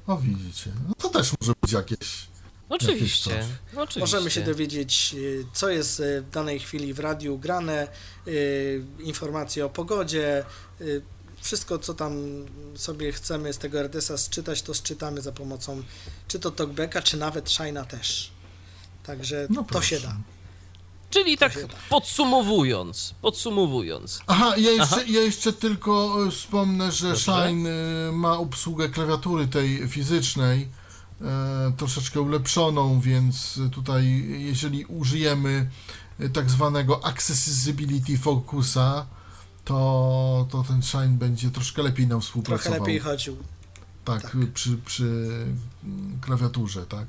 O 0.07 0.17
widzicie. 0.17 0.71
No 0.87 0.93
to 0.97 1.09
też 1.09 1.31
może 1.41 1.53
być 1.61 1.71
jakieś. 1.71 2.27
Oczywiście. 2.69 3.45
Oczywiście. 3.75 3.99
Możemy 3.99 4.31
się 4.31 4.41
dowiedzieć, 4.41 5.13
yy, 5.13 5.45
co 5.53 5.69
jest 5.69 5.99
yy, 5.99 6.21
w 6.21 6.29
danej 6.29 6.59
chwili 6.59 6.93
w 6.93 6.99
radiu 6.99 7.37
grane, 7.37 7.87
yy, 8.25 8.85
informacje 8.99 9.65
o 9.65 9.69
pogodzie, 9.69 10.45
wszystko, 11.41 11.79
co 11.79 11.93
tam 11.93 12.45
sobie 12.75 13.11
chcemy 13.11 13.53
z 13.53 13.57
tego 13.57 13.81
RDS-a 13.83 14.17
sczytać, 14.17 14.61
to 14.61 14.73
sczytamy 14.73 15.21
za 15.21 15.31
pomocą 15.31 15.83
czy 16.27 16.39
to 16.39 16.51
Talkbacka, 16.51 17.01
czy 17.01 17.17
nawet 17.17 17.45
Shine'a 17.45 17.85
też. 17.85 18.31
Także 19.03 19.47
No 19.49 19.63
to 19.63 19.69
proszę. 19.69 19.87
się 19.87 19.99
da. 19.99 20.15
Czyli 21.09 21.37
tak 21.37 21.53
podsumowując, 21.89 23.13
podsumowując. 23.21 24.21
Aha, 24.27 24.53
ja 24.57 24.71
jeszcze, 24.71 24.95
Aha. 24.95 25.01
ja 25.07 25.21
jeszcze 25.21 25.53
tylko 25.53 26.17
e, 26.27 26.31
wspomnę, 26.31 26.91
że 26.91 27.07
Dobrze. 27.09 27.21
Shine 27.23 27.69
e, 27.69 28.11
ma 28.11 28.37
obsługę 28.37 28.89
klawiatury 28.89 29.47
tej 29.47 29.87
fizycznej, 29.87 30.61
e, 30.61 30.67
troszeczkę 31.77 32.21
ulepszoną, 32.21 32.99
więc 32.99 33.59
tutaj 33.71 34.25
jeżeli 34.39 34.85
użyjemy 34.85 35.69
e, 36.19 36.29
tak 36.29 36.49
zwanego 36.49 37.05
Accessibility 37.05 38.17
Focusa, 38.17 39.05
to, 39.65 40.47
to 40.51 40.63
ten 40.67 40.81
Shine 40.83 41.07
będzie 41.17 41.51
troszkę 41.51 41.83
lepiej 41.83 42.07
nam 42.07 42.09
Trochę 42.19 42.25
współpracował. 42.27 42.79
lepiej 42.79 42.99
chodził. 42.99 43.37
tak, 44.05 44.21
Tak. 44.21 44.37
Przy, 44.53 44.77
przy 44.77 45.03
mm, 45.83 46.19
klawiaturze, 46.21 46.85
tak. 46.85 47.05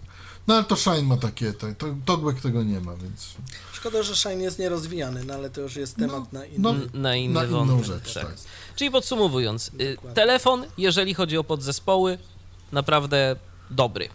No 0.46 0.54
ale 0.54 0.64
to 0.64 0.76
Shine 0.76 1.02
ma 1.02 1.16
takie, 1.16 1.52
to, 1.52 1.66
to 1.78 1.86
Talkback 2.04 2.40
tego 2.40 2.62
nie 2.62 2.80
ma, 2.80 2.96
więc 2.96 3.34
Szkoda, 3.72 4.02
że 4.02 4.16
Shine 4.16 4.42
jest 4.42 4.58
nierozwijany, 4.58 5.24
no 5.24 5.34
ale 5.34 5.50
to 5.50 5.60
już 5.60 5.76
jest 5.76 5.96
temat 5.96 6.32
na 6.32 6.44
inny. 6.44 6.58
no, 6.58 6.74
na 6.94 7.16
inny 7.16 7.34
na 7.34 7.44
inną 7.44 7.66
wątek. 7.66 7.86
rzecz, 7.86 8.14
tak. 8.14 8.34
Czyli 8.76 8.90
podsumowując, 8.90 9.68
y, 9.80 9.94
Dokładnie. 9.94 10.14
telefon, 10.14 10.64
jeżeli 10.78 11.14
chodzi 11.14 11.38
o 11.38 11.44
podzespoły, 11.44 12.18
naprawdę 12.72 13.36
dobry. 13.70 14.09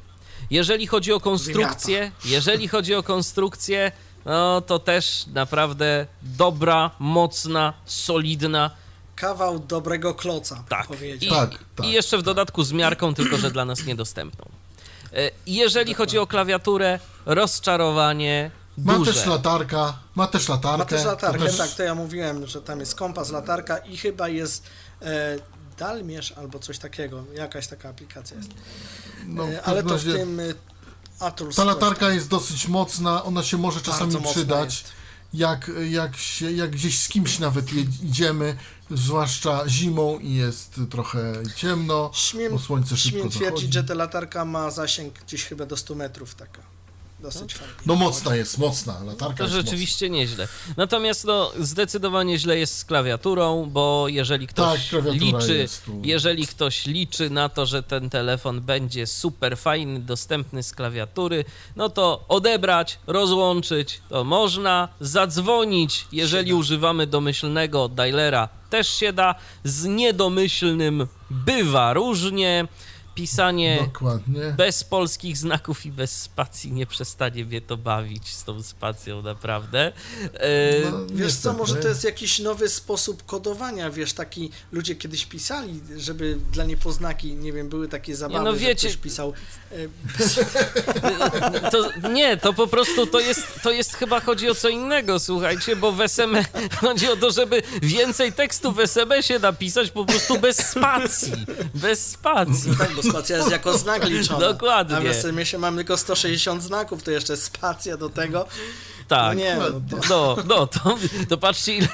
Jeżeli 0.49 0.87
chodzi 0.87 1.13
o 1.13 1.19
konstrukcję, 1.19 2.11
jeżeli 2.25 2.67
chodzi 2.67 2.95
o 2.95 3.03
konstrukcję, 3.03 3.91
no 4.25 4.61
to 4.61 4.79
też 4.79 5.25
naprawdę 5.33 6.07
dobra, 6.21 6.91
mocna, 6.99 7.73
solidna. 7.85 8.71
Kawał 9.15 9.59
dobrego 9.59 10.13
kloca, 10.15 10.63
Tak. 10.69 10.87
I. 11.21 11.29
Tak, 11.29 11.49
tak. 11.75 11.85
I 11.85 11.91
jeszcze 11.91 12.17
w 12.17 12.21
dodatku 12.23 12.63
z 12.63 12.71
miarką, 12.71 13.13
tylko 13.13 13.37
że 13.37 13.51
dla 13.51 13.65
nas 13.65 13.85
niedostępną. 13.85 14.45
E, 15.13 15.31
Jeżeli 15.47 15.93
chodzi 15.93 16.17
o 16.19 16.27
klawiaturę, 16.27 16.99
rozczarowanie 17.25 18.51
Ma 18.77 18.93
duże. 18.93 19.13
też 19.13 19.25
latarka, 19.25 19.93
ma 20.15 20.27
też 20.27 20.49
latarkę. 20.49 20.77
Ma 20.77 20.85
też 20.85 21.05
latarkę, 21.05 21.39
to 21.39 21.45
też- 21.45 21.57
tak, 21.57 21.69
to 21.69 21.83
ja 21.83 21.95
mówiłem, 21.95 22.47
że 22.47 22.61
tam 22.61 22.79
jest 22.79 22.95
kompas, 22.95 23.31
latarka 23.31 23.77
i 23.77 23.97
chyba 23.97 24.29
jest 24.29 24.63
e, 25.01 25.35
Dalmierz 25.81 26.31
albo 26.31 26.59
coś 26.59 26.79
takiego, 26.79 27.23
jakaś 27.35 27.67
taka 27.67 27.89
aplikacja 27.89 28.37
jest. 28.37 28.49
No, 29.27 29.47
e, 29.47 29.61
ale 29.63 29.83
to 29.83 29.97
w 29.97 30.03
tym 30.03 30.39
e, 30.39 30.43
Atrus 31.19 31.55
Ta 31.55 31.63
latarka 31.63 32.09
jest 32.09 32.27
dosyć 32.27 32.67
mocna, 32.67 33.23
ona 33.23 33.43
się 33.43 33.57
może 33.57 33.81
czasami 33.81 34.21
przydać. 34.21 34.73
jest. 34.81 34.91
Jak, 35.33 35.71
jak, 35.89 36.17
się, 36.17 36.51
jak 36.51 36.71
gdzieś 36.71 36.99
z 36.99 37.07
kimś 37.07 37.39
nawet 37.39 37.73
idziemy, 38.03 38.57
zwłaszcza 38.91 39.69
zimą 39.69 40.19
i 40.19 40.33
jest 40.33 40.79
trochę 40.89 41.33
ciemno, 41.55 42.11
Śmiem, 42.13 42.51
bo 42.51 42.59
słońce 42.59 42.97
szybko 42.97 43.17
śmiem 43.19 43.29
twierdzić, 43.29 43.49
zachodzi. 43.49 43.73
że 43.73 43.83
ta 43.83 43.93
latarka 43.93 44.45
ma 44.45 44.71
zasięg 44.71 45.19
gdzieś 45.19 45.45
chyba 45.45 45.65
do 45.65 45.77
100 45.77 45.95
metrów 45.95 46.35
taka. 46.35 46.61
Dosyć. 47.21 47.53
Fajnie. 47.53 47.73
No 47.85 47.95
mocna 47.95 48.35
jest, 48.35 48.57
mocna, 48.57 49.03
latarka 49.03 49.37
To 49.37 49.43
jest 49.43 49.55
rzeczywiście 49.55 50.09
nieźle. 50.09 50.47
Natomiast 50.77 51.25
no, 51.25 51.51
zdecydowanie 51.59 52.39
źle 52.39 52.57
jest 52.57 52.77
z 52.77 52.85
klawiaturą, 52.85 53.69
bo 53.71 54.05
jeżeli 54.07 54.47
ktoś 54.47 54.89
Tak, 54.89 55.03
liczy, 55.13 55.67
jeżeli 56.03 56.47
ktoś 56.47 56.85
liczy 56.85 57.29
na 57.29 57.49
to, 57.49 57.65
że 57.65 57.83
ten 57.83 58.09
telefon 58.09 58.61
będzie 58.61 59.07
super 59.07 59.57
fajny, 59.57 59.99
dostępny 59.99 60.63
z 60.63 60.73
klawiatury, 60.73 61.45
no 61.75 61.89
to 61.89 62.25
odebrać, 62.27 62.99
rozłączyć 63.07 64.01
to 64.09 64.23
można, 64.23 64.89
zadzwonić, 64.99 66.07
jeżeli 66.11 66.53
używamy 66.53 67.07
domyślnego 67.07 67.89
dialera 67.89 68.49
też 68.71 68.87
się 68.89 69.13
da, 69.13 69.35
z 69.63 69.85
niedomyślnym 69.85 71.07
bywa 71.29 71.93
różnie. 71.93 72.67
Pisanie. 73.15 73.79
Dokładnie. 73.85 74.53
bez 74.57 74.83
polskich 74.83 75.37
znaków 75.37 75.85
i 75.85 75.91
bez 75.91 76.21
spacji 76.21 76.71
nie 76.71 76.85
przestanie 76.85 77.45
mnie 77.45 77.61
to 77.61 77.77
bawić 77.77 78.27
z 78.29 78.43
tą 78.43 78.63
spacją, 78.63 79.21
naprawdę. 79.21 79.91
E, 80.33 80.91
No, 80.91 80.97
Wiesz 81.13 81.33
co, 81.35 81.53
może 81.53 81.75
to 81.75 81.87
jest 81.87 82.03
jakiś 82.03 82.39
nowy 82.39 82.69
sposób 82.69 83.25
kodowania, 83.25 83.89
wiesz, 83.89 84.13
taki 84.13 84.51
ludzie 84.71 84.95
kiedyś 84.95 85.25
pisali, 85.25 85.79
żeby 85.97 86.37
dla 86.51 86.63
niepoznaki, 86.65 87.35
nie 87.35 87.53
wiem, 87.53 87.69
były 87.69 87.87
takie 87.87 88.15
zabawy, 88.15 88.43
no 88.45 88.51
że 88.51 88.57
wiecie- 88.59 88.87
ktoś 88.87 88.97
pisał 88.97 89.33
e, 89.71 89.75
to, 91.71 92.09
nie, 92.09 92.37
to 92.37 92.53
po 92.53 92.67
prostu 92.67 93.07
to 93.07 93.19
jest, 93.19 93.61
to 93.63 93.71
jest 93.71 93.93
chyba 93.95 94.19
chodzi 94.19 94.49
o 94.49 94.55
co 94.55 94.69
innego, 94.69 95.19
słuchajcie, 95.19 95.75
bo 95.75 95.91
w 95.91 96.01
SMS 96.01 96.45
chodzi 96.75 97.09
o 97.09 97.15
to, 97.15 97.31
żeby 97.31 97.61
więcej 97.81 98.33
tekstu 98.33 98.71
w 98.71 98.79
SMS-ie 98.79 99.39
napisać 99.39 99.91
po 99.91 100.05
prostu 100.05 100.39
bez 100.39 100.57
spacji. 100.57 101.33
Bez 101.75 102.07
spacji. 102.07 102.71
tak, 102.79 102.95
bo 103.03 103.09
spacja 103.09 103.37
jest 103.37 103.51
jako 103.51 103.77
znak 103.77 104.05
liczona. 104.09 104.39
Dokładnie. 104.39 104.97
A 104.97 105.01
w 105.01 105.05
SMS-ie 105.05 105.59
mamy 105.59 105.77
tylko 105.77 105.97
160 105.97 106.63
znaków, 106.63 107.03
to 107.03 107.11
jeszcze 107.11 107.37
spacja 107.37 107.97
do 107.97 108.09
tego. 108.09 108.47
Tak. 109.07 109.37
No 109.37 109.43
nie, 109.43 109.55
no 109.55 109.99
to... 110.01 110.07
No, 110.09 110.37
no 110.47 110.67
to, 110.67 110.97
to 111.29 111.37
patrzcie, 111.37 111.73
ile, 111.73 111.87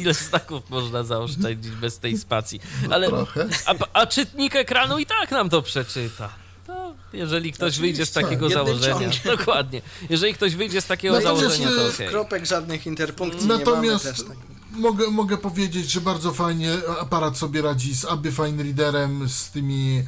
ile 0.00 0.14
znaków 0.14 0.70
można 0.70 1.02
zaoszczędzić 1.02 1.72
bez 1.72 1.98
tej 1.98 2.18
spacji. 2.18 2.60
Ale, 2.90 3.08
Trochę. 3.08 3.46
a, 3.66 3.74
a 3.92 4.06
czytnik 4.06 4.56
ekranu 4.56 4.98
i 4.98 5.06
tak 5.06 5.30
nam 5.30 5.50
to 5.50 5.62
przeczyta. 5.62 6.28
To 6.66 6.94
jeżeli 7.12 7.52
ktoś 7.52 7.78
wyjdzie 7.78 8.06
z 8.06 8.12
takiego 8.12 8.48
Jednym 8.48 8.66
założenia. 8.66 9.10
ciągiem. 9.10 9.36
Dokładnie. 9.38 9.82
Jeżeli 10.10 10.34
ktoś 10.34 10.54
wyjdzie 10.54 10.80
z 10.80 10.86
takiego 10.86 11.14
Natomiast, 11.14 11.40
założenia, 11.40 11.82
to 11.82 11.94
okej. 11.94 12.08
Kropek 12.08 12.46
żadnych 12.46 12.86
interpunkcji 12.86 13.48
nie 13.48 13.56
Natomiast 13.56 14.04
mamy 14.04 14.16
też. 14.16 14.26
Tak. 14.26 14.36
mogę, 14.70 15.10
mogę 15.10 15.38
powiedzieć, 15.38 15.90
że 15.90 16.00
bardzo 16.00 16.32
fajnie 16.32 16.72
aparat 17.00 17.38
sobie 17.38 17.62
radzi 17.62 17.96
z 17.96 18.04
Aby 18.04 18.32
Fine 18.32 18.62
Readerem, 18.62 19.28
z 19.28 19.50
tymi 19.50 20.02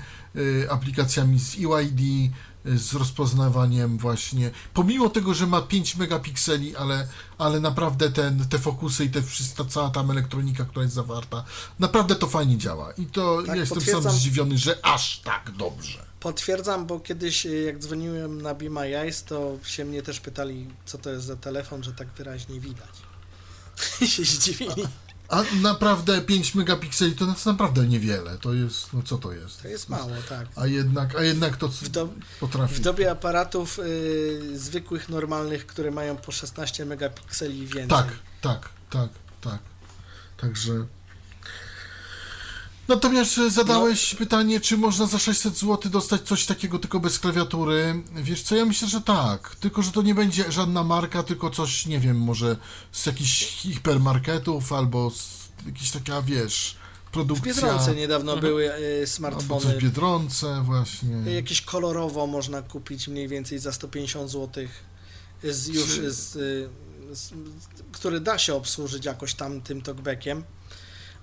aplikacjami 0.70 1.38
z 1.38 1.54
EYD, 1.54 2.00
y, 2.66 2.78
z 2.78 2.94
rozpoznawaniem 2.94 3.98
właśnie. 3.98 4.50
Pomimo 4.74 5.08
tego, 5.08 5.34
że 5.34 5.46
ma 5.46 5.62
5 5.62 5.96
megapikseli, 5.96 6.76
ale, 6.76 7.08
ale 7.38 7.60
naprawdę 7.60 8.10
ten, 8.10 8.48
te 8.48 8.58
fokusy 8.58 9.04
i 9.04 9.10
te, 9.10 9.22
ta 9.56 9.64
cała 9.64 9.90
tam 9.90 10.10
elektronika, 10.10 10.64
która 10.64 10.82
jest 10.82 10.94
zawarta, 10.94 11.44
naprawdę 11.78 12.16
to 12.16 12.26
fajnie 12.26 12.58
działa. 12.58 12.92
I 12.92 13.06
to 13.06 13.42
Tak, 13.46 13.48
ja 13.48 13.56
jestem 13.56 13.80
sam 13.80 14.12
zdziwiony, 14.12 14.58
że 14.58 14.78
aż 14.82 15.20
tak 15.20 15.50
dobrze. 15.50 16.06
Potwierdzam, 16.20 16.86
bo 16.86 17.00
kiedyś 17.00 17.46
e, 17.46 17.62
jak 17.62 17.78
dzwoniłem 17.78 18.42
na 18.42 18.54
Be 18.54 18.70
My 18.70 18.98
Eyes, 18.98 19.24
to 19.24 19.58
się 19.64 19.84
mnie 19.84 20.02
też 20.02 20.20
pytali, 20.20 20.66
co 20.84 20.98
to 20.98 21.10
jest 21.10 21.26
za 21.26 21.36
telefon, 21.36 21.82
że 21.82 21.92
tak 21.92 22.08
wyraźnie 22.08 22.60
widać. 22.60 22.90
I 24.00 24.08
się 24.08 24.24
zdziwili. 24.24 24.86
A 25.28 25.42
naprawdę 25.62 26.20
5 26.20 26.54
megapikseli 26.54 27.12
to 27.12 27.24
jest 27.24 27.46
naprawdę 27.46 27.86
niewiele. 27.86 28.38
To 28.38 28.54
jest, 28.54 28.92
no 28.92 29.02
co 29.02 29.18
to 29.18 29.32
jest? 29.32 29.62
To 29.62 29.68
jest 29.68 29.88
mało, 29.88 30.10
tak. 30.28 30.46
A 30.56 30.66
jednak, 30.66 31.14
a 31.16 31.22
jednak 31.22 31.56
to 31.56 31.68
W, 31.68 31.88
do, 31.88 32.08
potrafi. 32.40 32.74
w 32.74 32.80
dobie 32.80 33.10
aparatów 33.10 33.78
y, 33.78 34.58
zwykłych, 34.58 35.08
normalnych, 35.08 35.66
które 35.66 35.90
mają 35.90 36.16
po 36.16 36.32
16 36.32 36.84
megapikseli 36.84 37.58
i 37.58 37.66
więcej. 37.66 37.88
Tak, 37.88 38.08
tak, 38.40 38.68
tak, 38.90 39.08
tak. 39.40 39.58
Także. 40.36 40.72
Natomiast 42.88 43.38
e, 43.38 43.50
zadałeś 43.50 44.12
No. 44.12 44.18
pytanie, 44.18 44.60
czy 44.60 44.76
można 44.76 45.06
za 45.06 45.18
600 45.18 45.58
zł 45.58 45.90
dostać 45.92 46.22
coś 46.22 46.46
takiego 46.46 46.78
tylko 46.78 47.00
bez 47.00 47.18
klawiatury. 47.18 48.02
Wiesz 48.14 48.42
co, 48.42 48.56
ja 48.56 48.64
myślę, 48.64 48.88
że 48.88 49.00
tak. 49.00 49.56
Tylko, 49.60 49.82
że 49.82 49.92
to 49.92 50.02
nie 50.02 50.14
będzie 50.14 50.52
żadna 50.52 50.84
marka, 50.84 51.22
tylko 51.22 51.50
coś, 51.50 51.86
nie 51.86 52.00
wiem, 52.00 52.20
może 52.20 52.56
z 52.92 53.06
jakichś 53.06 53.46
hipermarketów 53.46 54.72
albo 54.72 55.10
z 55.10 55.48
jakiejś 55.66 55.90
taka, 55.90 56.22
wiesz, 56.22 56.76
W 57.06 57.10
produkcja. 57.10 57.54
Biedronce 57.54 57.94
niedawno 57.94 58.32
Mhm. 58.32 58.50
były 58.50 58.64
y, 58.64 58.74
albo 58.74 59.00
coś 59.06 59.08
smartfony. 59.10 59.74
w 59.78 59.82
Biedronce 59.82 60.62
właśnie. 60.64 61.16
Jakieś 61.34 61.62
kolorowo 61.62 62.26
można 62.26 62.62
kupić 62.62 63.08
mniej 63.08 63.28
więcej 63.28 63.58
za 63.58 63.72
150 63.72 64.30
zł. 64.30 64.64
Z, 65.44 65.66
już 65.68 65.94
Czy- 65.94 66.12
z, 66.12 66.36
y, 66.36 66.68
z, 67.12 67.30
który 67.92 68.20
da 68.20 68.38
się 68.38 68.54
obsłużyć 68.54 69.04
jakoś 69.04 69.34
tam 69.34 69.60
tym 69.60 69.82
talkbackiem. 69.82 70.44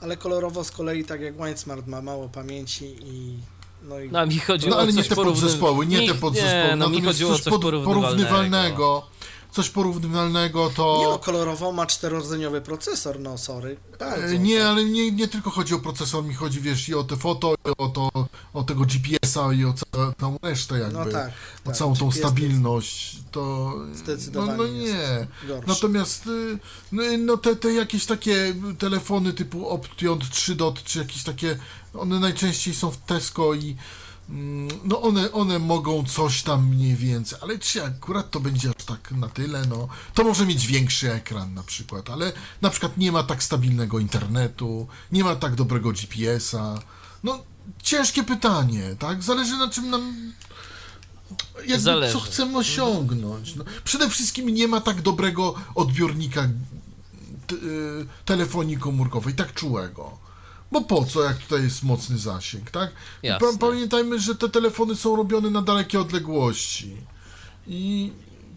Ale 0.04 0.18
kolorowo 0.18 0.64
z 0.64 0.72
kolei, 0.72 1.06
tak 1.06 1.22
jak 1.22 1.38
Windsmart 1.46 1.88
ma 1.88 2.02
mało 2.02 2.30
pamięci 2.30 2.96
i 3.04 3.38
no 3.84 4.00
i 4.00 4.10
No, 4.12 4.26
mi 4.26 4.40
chodziło 4.40 4.70
No 4.72 4.78
ale 4.82 4.88
o 4.88 4.92
nie 4.92 4.98
coś 4.98 5.08
te 5.08 5.16
porówny- 5.16 5.42
podzespoły, 5.42 5.86
nie 5.86 5.98
mi- 6.00 6.08
te 6.08 6.14
podzespoły. 6.14 6.54
Nie, 6.54 6.76
no 6.76 6.90
mi 6.90 6.96
Natomiast 6.96 7.06
chodziło 7.08 7.32
o 7.32 7.36
coś 7.40 7.44
pod- 7.44 7.62
porównywalnego. 7.86 9.06
Coś 9.54 9.70
porównywalnego 9.70 10.70
to... 10.70 10.98
Nie 11.00 11.08
no, 11.08 11.20
kolorowo 11.20 11.72
ma 11.72 11.86
czterorodzeniowy 11.86 12.62
procesor, 12.62 13.20
no 13.20 13.38
sorry. 13.38 13.78
Bardzo. 14.00 14.26
E, 14.36 14.40
Nie, 14.40 14.68
ale 14.68 14.84
nie, 14.86 15.12
nie 15.12 15.28
tylko 15.28 15.50
chodzi 15.50 15.74
o 15.74 15.80
procesor, 15.80 16.24
mi 16.24 16.34
chodzi, 16.34 16.62
wiesz, 16.62 16.90
i 16.90 16.96
o 16.96 17.04
te 17.04 17.18
foto, 17.18 17.54
i 17.54 17.72
o, 17.78 17.90
to, 17.90 18.10
o 18.54 18.64
tego 18.64 18.86
GPS-a 18.86 19.54
i 19.54 19.66
o 19.66 19.74
ca- 19.74 20.14
całą 20.20 20.38
resztę 20.44 20.80
jakby. 20.80 20.94
No 20.94 21.06
tak. 21.06 21.32
o 21.64 21.66
tak. 21.66 21.76
całą 21.76 21.96
tą 21.96 22.06
GPS 22.06 22.20
stabilność, 22.20 23.18
to... 23.32 23.74
Zdecydowanie 23.94 24.58
No, 24.58 24.64
no 24.64 24.68
nie. 24.68 25.28
Natomiast 25.68 26.28
y, 26.28 26.58
no, 26.92 27.04
no 27.20 27.38
te, 27.38 27.56
te 27.56 27.74
jakieś 27.74 28.06
takie 28.06 28.56
telefony 28.80 29.34
typu 29.34 29.70
Option 29.70 30.20
3 30.32 30.56
Dot, 30.56 30.84
czy 30.84 31.00
jakieś 31.00 31.24
takie, 31.24 31.58
one 31.94 32.20
najczęściej 32.20 32.74
są 32.76 32.92
w 32.92 32.98
Tesco 32.98 33.54
i 33.54 33.76
no 34.84 35.02
one, 35.02 35.32
one 35.32 35.60
mogą 35.60 36.04
coś 36.06 36.44
tam 36.44 36.68
mniej 36.68 36.96
więcej, 36.96 37.40
ale 37.42 37.60
czy 37.60 37.84
akurat 37.84 38.32
to 38.32 38.40
będzie 38.40 38.70
aż 38.70 38.86
tak 38.86 39.12
na 39.12 39.28
tyle, 39.28 39.66
no 39.70 39.88
to 40.14 40.24
może 40.24 40.46
mieć 40.46 40.68
większy 40.68 41.12
ekran 41.14 41.54
na 41.54 41.64
przykład, 41.64 42.10
ale 42.10 42.32
na 42.62 42.70
przykład 42.70 42.98
nie 42.98 43.12
ma 43.12 43.24
tak 43.24 43.44
stabilnego 43.44 44.00
internetu, 44.00 44.88
nie 45.12 45.24
ma 45.24 45.36
tak 45.36 45.56
dobrego 45.56 45.92
GPS-a, 45.92 46.80
no 47.24 47.44
ciężkie 47.84 48.24
pytanie, 48.24 48.96
tak? 49.00 49.24
Zależy 49.24 49.58
na 49.58 49.70
czym 49.70 49.90
nam 49.90 50.34
jakby 51.66 51.80
Zależy. 51.84 52.14
co 52.14 52.20
chcemy 52.20 52.58
osiągnąć. 52.58 53.56
No, 53.56 53.64
przede 53.84 54.10
wszystkim 54.10 54.50
nie 54.50 54.68
ma 54.68 54.82
tak 54.82 55.02
dobrego 55.02 55.56
odbiornika 55.76 56.50
t- 57.48 57.56
y, 57.56 58.06
telefonii 58.26 58.78
komórkowej, 58.78 59.34
tak 59.34 59.54
czułego. 59.54 60.23
Bo 60.74 60.82
po 60.82 61.06
co, 61.06 61.24
jak 61.24 61.38
tutaj 61.38 61.64
jest 61.64 61.84
mocny 61.84 62.18
zasięg, 62.18 62.72
tak? 62.72 62.92
Jasne. 63.24 63.48
pa- 63.52 63.68
pamiętajmy, 63.68 64.20
że 64.20 64.36
te 64.36 64.50
telefony 64.50 64.96
są 64.96 65.16
robione 65.16 65.50
na 65.50 65.62
dalekie 65.62 66.00
odległości. 66.00 66.98
I 67.68 68.12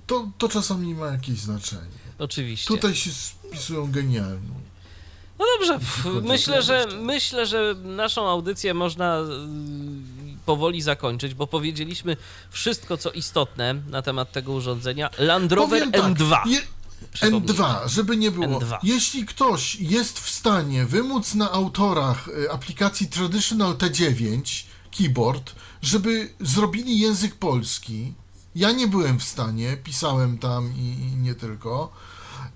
to, 0.07 0.29
to 0.39 0.49
czasami 0.49 0.95
ma 0.95 1.07
jakieś 1.07 1.39
znaczenie. 1.39 1.99
Oczywiście. 2.19 2.69
Tutaj 2.69 2.95
się 2.95 3.11
spisują 3.11 3.91
genialnie. 3.93 4.49
No 5.39 5.45
dobrze, 5.59 5.79
myślę, 6.33 6.63
że 6.63 6.87
myślę, 7.03 7.47
że 7.47 7.75
naszą 7.85 8.29
audycję 8.29 8.75
można 8.75 9.21
y, 9.21 9.25
powoli 10.47 10.83
zakończyć, 10.83 11.35
bo 11.35 11.47
powiedzieliśmy 11.47 12.17
wszystko, 12.51 12.97
co 12.97 13.11
istotne 13.11 13.75
na 13.75 14.03
temat 14.03 14.33
tego 14.33 14.53
urządzenia. 14.53 15.11
Land 15.19 15.53
Rover 15.53 15.91
tak, 15.91 16.03
N2. 16.03 16.49
Je. 16.49 16.61
N2, 17.21 17.89
żeby 17.89 18.17
nie 18.17 18.31
było. 18.31 18.61
N2. 18.61 18.79
Jeśli 18.83 19.27
ktoś 19.27 19.77
jest 19.81 20.21
w 20.21 20.31
stanie 20.31 20.87
wymóc 20.87 21.35
na 21.35 21.53
autorach 21.53 22.29
y, 22.29 22.51
aplikacji 22.51 23.09
Traditional 23.09 23.75
T9 23.75 24.65
keyboard, 24.99 25.55
żeby 25.83 26.35
zrobili 26.41 26.99
język 26.99 27.35
polski, 27.35 28.15
ja 28.55 28.73
nie 28.73 28.89
byłem 28.89 29.19
w 29.19 29.25
stanie, 29.25 29.77
pisałem 29.85 30.39
tam 30.39 30.73
i, 30.77 30.81
i 30.81 31.17
nie 31.17 31.35
tylko, 31.35 31.93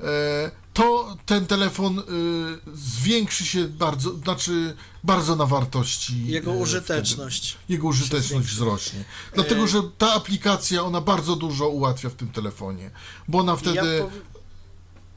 e, 0.00 0.50
to 0.72 1.16
ten 1.26 1.46
telefon 1.46 1.98
y, 1.98 2.02
zwiększy 2.74 3.46
się 3.46 3.68
bardzo, 3.68 4.16
znaczy 4.16 4.76
bardzo 5.04 5.36
na 5.36 5.46
wartości. 5.46 6.26
Jego 6.26 6.52
e, 6.52 6.56
użyteczność. 6.56 7.50
wtedy. 7.50 7.64
Jego 7.68 7.88
użyteczność 7.88 8.48
wzrośnie. 8.48 9.04
Dlatego, 9.34 9.64
E, 9.64 9.68
że 9.68 9.82
ta 9.98 10.12
aplikacja, 10.12 10.82
ona 10.82 11.00
bardzo 11.00 11.36
dużo 11.36 11.68
ułatwia 11.68 12.08
w 12.08 12.14
tym 12.14 12.28
telefonie, 12.28 12.90
bo 13.28 13.38
ona 13.38 13.56
wtedy 13.56 13.76
Ja 13.76 14.29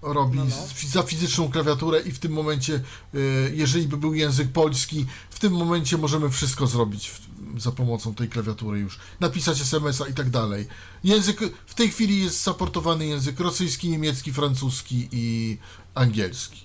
robi 0.04 0.38
No, 0.38 0.46
no. 0.46 0.90
za 0.90 1.04
fizyczną 1.04 1.52
klawiaturę 1.52 2.02
i 2.02 2.12
w 2.12 2.20
tym 2.20 2.32
momencie, 2.32 2.82
y, 3.16 3.54
jeżeli 3.56 3.88
by 3.88 3.98
był 3.98 4.14
język 4.14 4.52
polski, 4.52 5.06
w 5.30 5.40
tym 5.40 5.54
momencie 5.54 5.98
możemy 5.98 6.30
wszystko 6.30 6.68
zrobić 6.68 7.12
za 7.58 7.72
pomocą 7.72 8.16
tej 8.16 8.30
klawiatury 8.30 8.80
już. 8.80 9.00
Napisać 9.20 9.62
SMS-a 9.62 10.08
i 10.08 10.14
tak 10.14 10.30
dalej. 10.30 10.68
Język, 11.04 11.40
w 11.66 11.74
tej 11.74 11.90
chwili 11.90 12.24
jest 12.24 12.42
supportowany 12.42 13.06
język 13.06 13.40
rosyjski, 13.40 13.90
niemiecki, 13.90 14.34
francuski 14.34 15.10
i 15.12 15.58
angielski. 15.96 16.64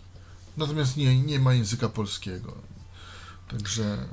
Natomiast 0.56 0.96
nie, 0.96 1.22
nie 1.22 1.38
ma 1.38 1.54
języka 1.54 1.88
polskiego. 1.88 2.54
Także 3.48 4.08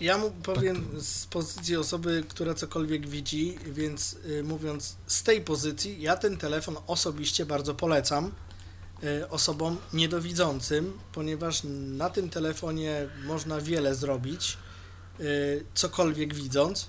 Ja 0.00 0.18
mu 0.18 0.30
powiem 0.30 1.00
z 1.00 1.26
pozycji 1.26 1.76
osoby, 1.76 2.24
która 2.28 2.54
cokolwiek 2.54 3.08
widzi, 3.08 3.58
więc 3.66 4.16
y, 4.26 4.42
mówiąc 4.44 4.96
z 5.06 5.22
tej 5.22 5.40
pozycji, 5.40 6.02
ja 6.02 6.16
ten 6.16 6.36
telefon 6.36 6.76
osobiście 6.86 7.46
bardzo 7.46 7.74
polecam 7.74 8.32
y, 9.04 9.28
osobom 9.28 9.78
niedowidzącym, 9.92 10.98
ponieważ 11.12 11.60
na 11.88 12.10
tym 12.10 12.30
telefonie 12.30 13.08
można 13.24 13.60
wiele 13.60 13.94
zrobić, 13.94 14.58
y, 15.20 15.64
cokolwiek 15.74 16.34
widząc. 16.34 16.88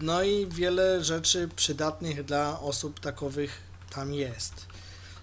No 0.00 0.22
i 0.22 0.46
wiele 0.46 1.04
rzeczy 1.04 1.48
przydatnych 1.56 2.24
dla 2.24 2.60
osób 2.60 3.00
takowych 3.00 3.60
tam 3.90 4.14
jest. 4.14 4.66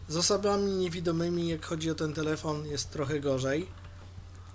Z 0.08 0.18
osobami 0.18 0.72
niewidomymi, 0.72 1.48
jak 1.48 1.66
chodzi 1.66 1.92
o 1.92 1.96
ten 1.96 2.14
telefon, 2.14 2.66
jest 2.66 2.90
trochę 2.90 3.20
gorzej, 3.20 3.68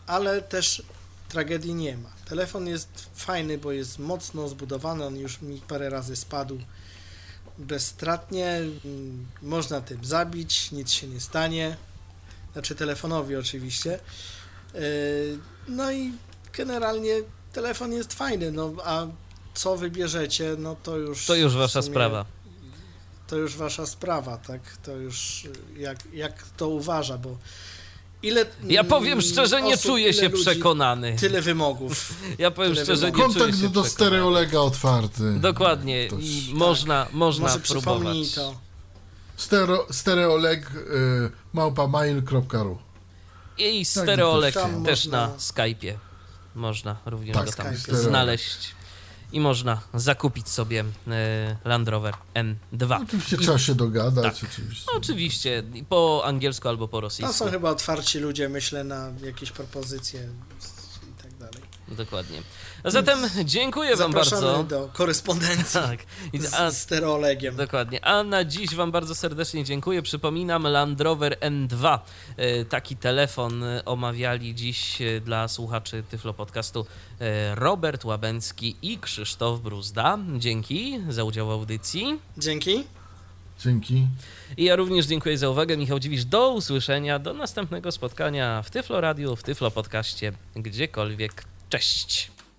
ale 0.07 0.43
też 0.43 0.83
tragedii 1.29 1.75
nie 1.75 1.97
ma. 1.97 2.09
Telefon 2.29 2.67
jest 2.67 3.09
fajny, 3.15 3.59
bo 3.59 3.73
jest 3.73 3.99
mocno 3.99 4.49
zbudowany, 4.49 5.05
on 5.05 5.17
już 5.17 5.41
mi 5.43 5.61
parę 5.61 5.91
razy 5.91 6.17
spadł 6.17 6.59
bezstratnie, 7.59 8.49
mm, 8.85 9.27
można 9.43 9.81
tym 9.81 10.05
zabić, 10.05 10.73
nic 10.73 10.91
się 10.91 11.07
nie 11.07 11.21
stanie, 11.21 11.77
znaczy 12.53 12.75
telefonowi 12.75 13.37
oczywiście. 13.37 14.01
Yy, 14.75 14.81
No 15.69 15.93
i 15.93 16.13
generalnie 16.53 17.15
telefon 17.53 17.93
jest 17.93 18.15
fajny, 18.15 18.53
no 18.53 18.73
a 18.85 19.07
co 19.55 19.77
wybierzecie, 19.77 20.57
no 20.59 20.77
to 20.83 20.97
już... 20.97 21.27
To 21.27 21.35
już 21.35 21.57
wasza 21.57 21.81
sumie- 21.81 21.91
sprawa. 21.93 22.25
To 23.27 23.37
już 23.37 23.57
wasza 23.57 23.87
sprawa, 23.87 24.37
tak? 24.39 24.61
To 24.83 24.93
już 24.93 25.43
jak, 25.77 25.99
jak 26.13 26.43
to 26.57 26.69
uważa, 26.69 27.19
bo 27.19 27.39
ile... 28.23 28.47
Ja 28.65 28.85
powiem 28.85 29.23
szczerze, 29.23 29.63
nie 29.63 29.75
osób, 29.75 29.87
czuję 29.87 30.13
się 30.13 30.29
ludzi, 30.29 30.43
przekonany. 30.45 31.17
Tyle 31.21 31.43
wymogów. 31.43 32.15
Ja 32.39 32.51
powiem 32.51 32.73
tyle 32.73 32.85
szczerze, 32.85 33.07
nie 33.07 33.13
wymogów. 33.13 33.35
czuję 33.35 33.45
kontakt 33.47 33.63
się 33.63 33.69
do 33.69 33.85
stereolega 33.85 34.59
otwarty. 34.61 35.33
Dokładnie. 35.41 36.09
To 36.11 36.17
I 36.19 36.37
jest- 36.37 36.53
można, 36.53 37.07
można 37.13 37.47
Może 37.47 37.61
próbować. 37.61 38.35
to. 38.35 38.55
Stereo, 39.37 39.87
stereoleg 39.91 40.71
y, 40.71 41.31
małpamail.ru 41.53 42.79
I 43.59 43.85
stereolek 43.85 44.55
Tam 44.55 44.85
też 44.85 45.05
można- 45.07 45.27
na 45.29 45.37
Skype'ie. 45.37 45.95
Można 46.55 46.97
również 47.07 47.37
Tak, 47.37 47.47
go 47.47 47.53
tam. 47.53 47.77
Stereolek. 47.77 48.09
znaleźć. 48.09 48.75
I 49.33 49.41
można 49.41 49.81
zakupić 49.95 50.49
sobie 50.49 50.85
e, 51.09 51.57
Land 51.65 51.89
Rover 51.89 52.15
N2. 52.35 53.03
Oczywiście 53.03 53.37
I- 53.37 53.39
trzeba 53.39 53.59
się 53.59 53.75
dogadać, 53.75 54.41
tak. 54.41 54.51
oczywiście. 54.51 54.85
Oczywiście, 54.97 55.63
i 55.75 55.85
po 55.85 56.23
angielsku 56.25 56.69
albo 56.69 56.89
po 56.89 57.01
rosyjsku. 57.01 57.33
są 57.35 57.51
chyba 57.51 57.71
otwarci 57.71 58.19
ludzie, 58.19 58.49
myślę, 58.49 58.85
na 58.85 59.13
jakieś 59.23 59.53
propozycje 59.53 60.29
i 61.19 61.23
tak 61.23 61.35
dalej. 61.35 61.63
Dokładnie. 61.89 62.43
A 62.87 62.91
zatem 62.91 63.19
dziękuję 63.45 63.97
wam 63.97 64.13
bardzo. 64.13 64.65
do 64.65 64.89
korespondencji 64.93 65.81
Tak. 65.87 66.01
I, 66.33 66.41
a, 66.59 66.71
z 66.71 66.79
stereolegiem. 66.83 67.57
Dokładnie. 67.57 68.05
A 68.05 68.23
na 68.23 68.45
dziś 68.45 68.75
Wam 68.75 68.93
bardzo 68.93 69.15
serdecznie 69.15 69.65
dziękuję. 69.65 70.03
Przypominam, 70.03 70.63
Land 70.63 71.01
Rover 71.01 71.39
N2. 71.41 71.99
E, 72.37 72.65
Taki 72.65 72.97
telefon 72.97 73.65
e, 73.65 73.85
omawiali 73.85 74.55
dziś 74.55 75.03
e, 75.03 75.21
dla 75.21 75.49
słuchaczy 75.49 76.03
Tyflo 76.11 76.35
Podcastu 76.35 76.87
Robert 77.55 78.05
Łabęcki 78.05 78.77
i 78.83 78.99
Krzysztof 78.99 79.61
Bruzda. 79.61 80.19
Dzięki 80.39 81.01
za 81.09 81.25
udział 81.25 81.47
w 81.47 81.51
audycji. 81.51 82.21
Dzięki. 82.39 82.85
Dzięki. 83.65 84.07
I 84.57 84.65
ja 84.65 84.77
również 84.77 85.07
dziękuję 85.07 85.39
za 85.39 85.49
uwagę. 85.49 85.77
Michał 85.77 85.99
Dziwisz, 85.99 86.25
do 86.25 86.53
usłyszenia, 86.53 87.19
do 87.19 87.35
następnego 87.35 87.93
spotkania 87.93 88.63
w 88.63 88.71
Tyflo 88.71 89.01
Radio, 89.01 89.37
w 89.37 89.43
Tyflo 89.43 89.71
Podcaście, 89.71 90.33
gdziekolwiek. 90.57 91.45
Cześć! 91.69 92.36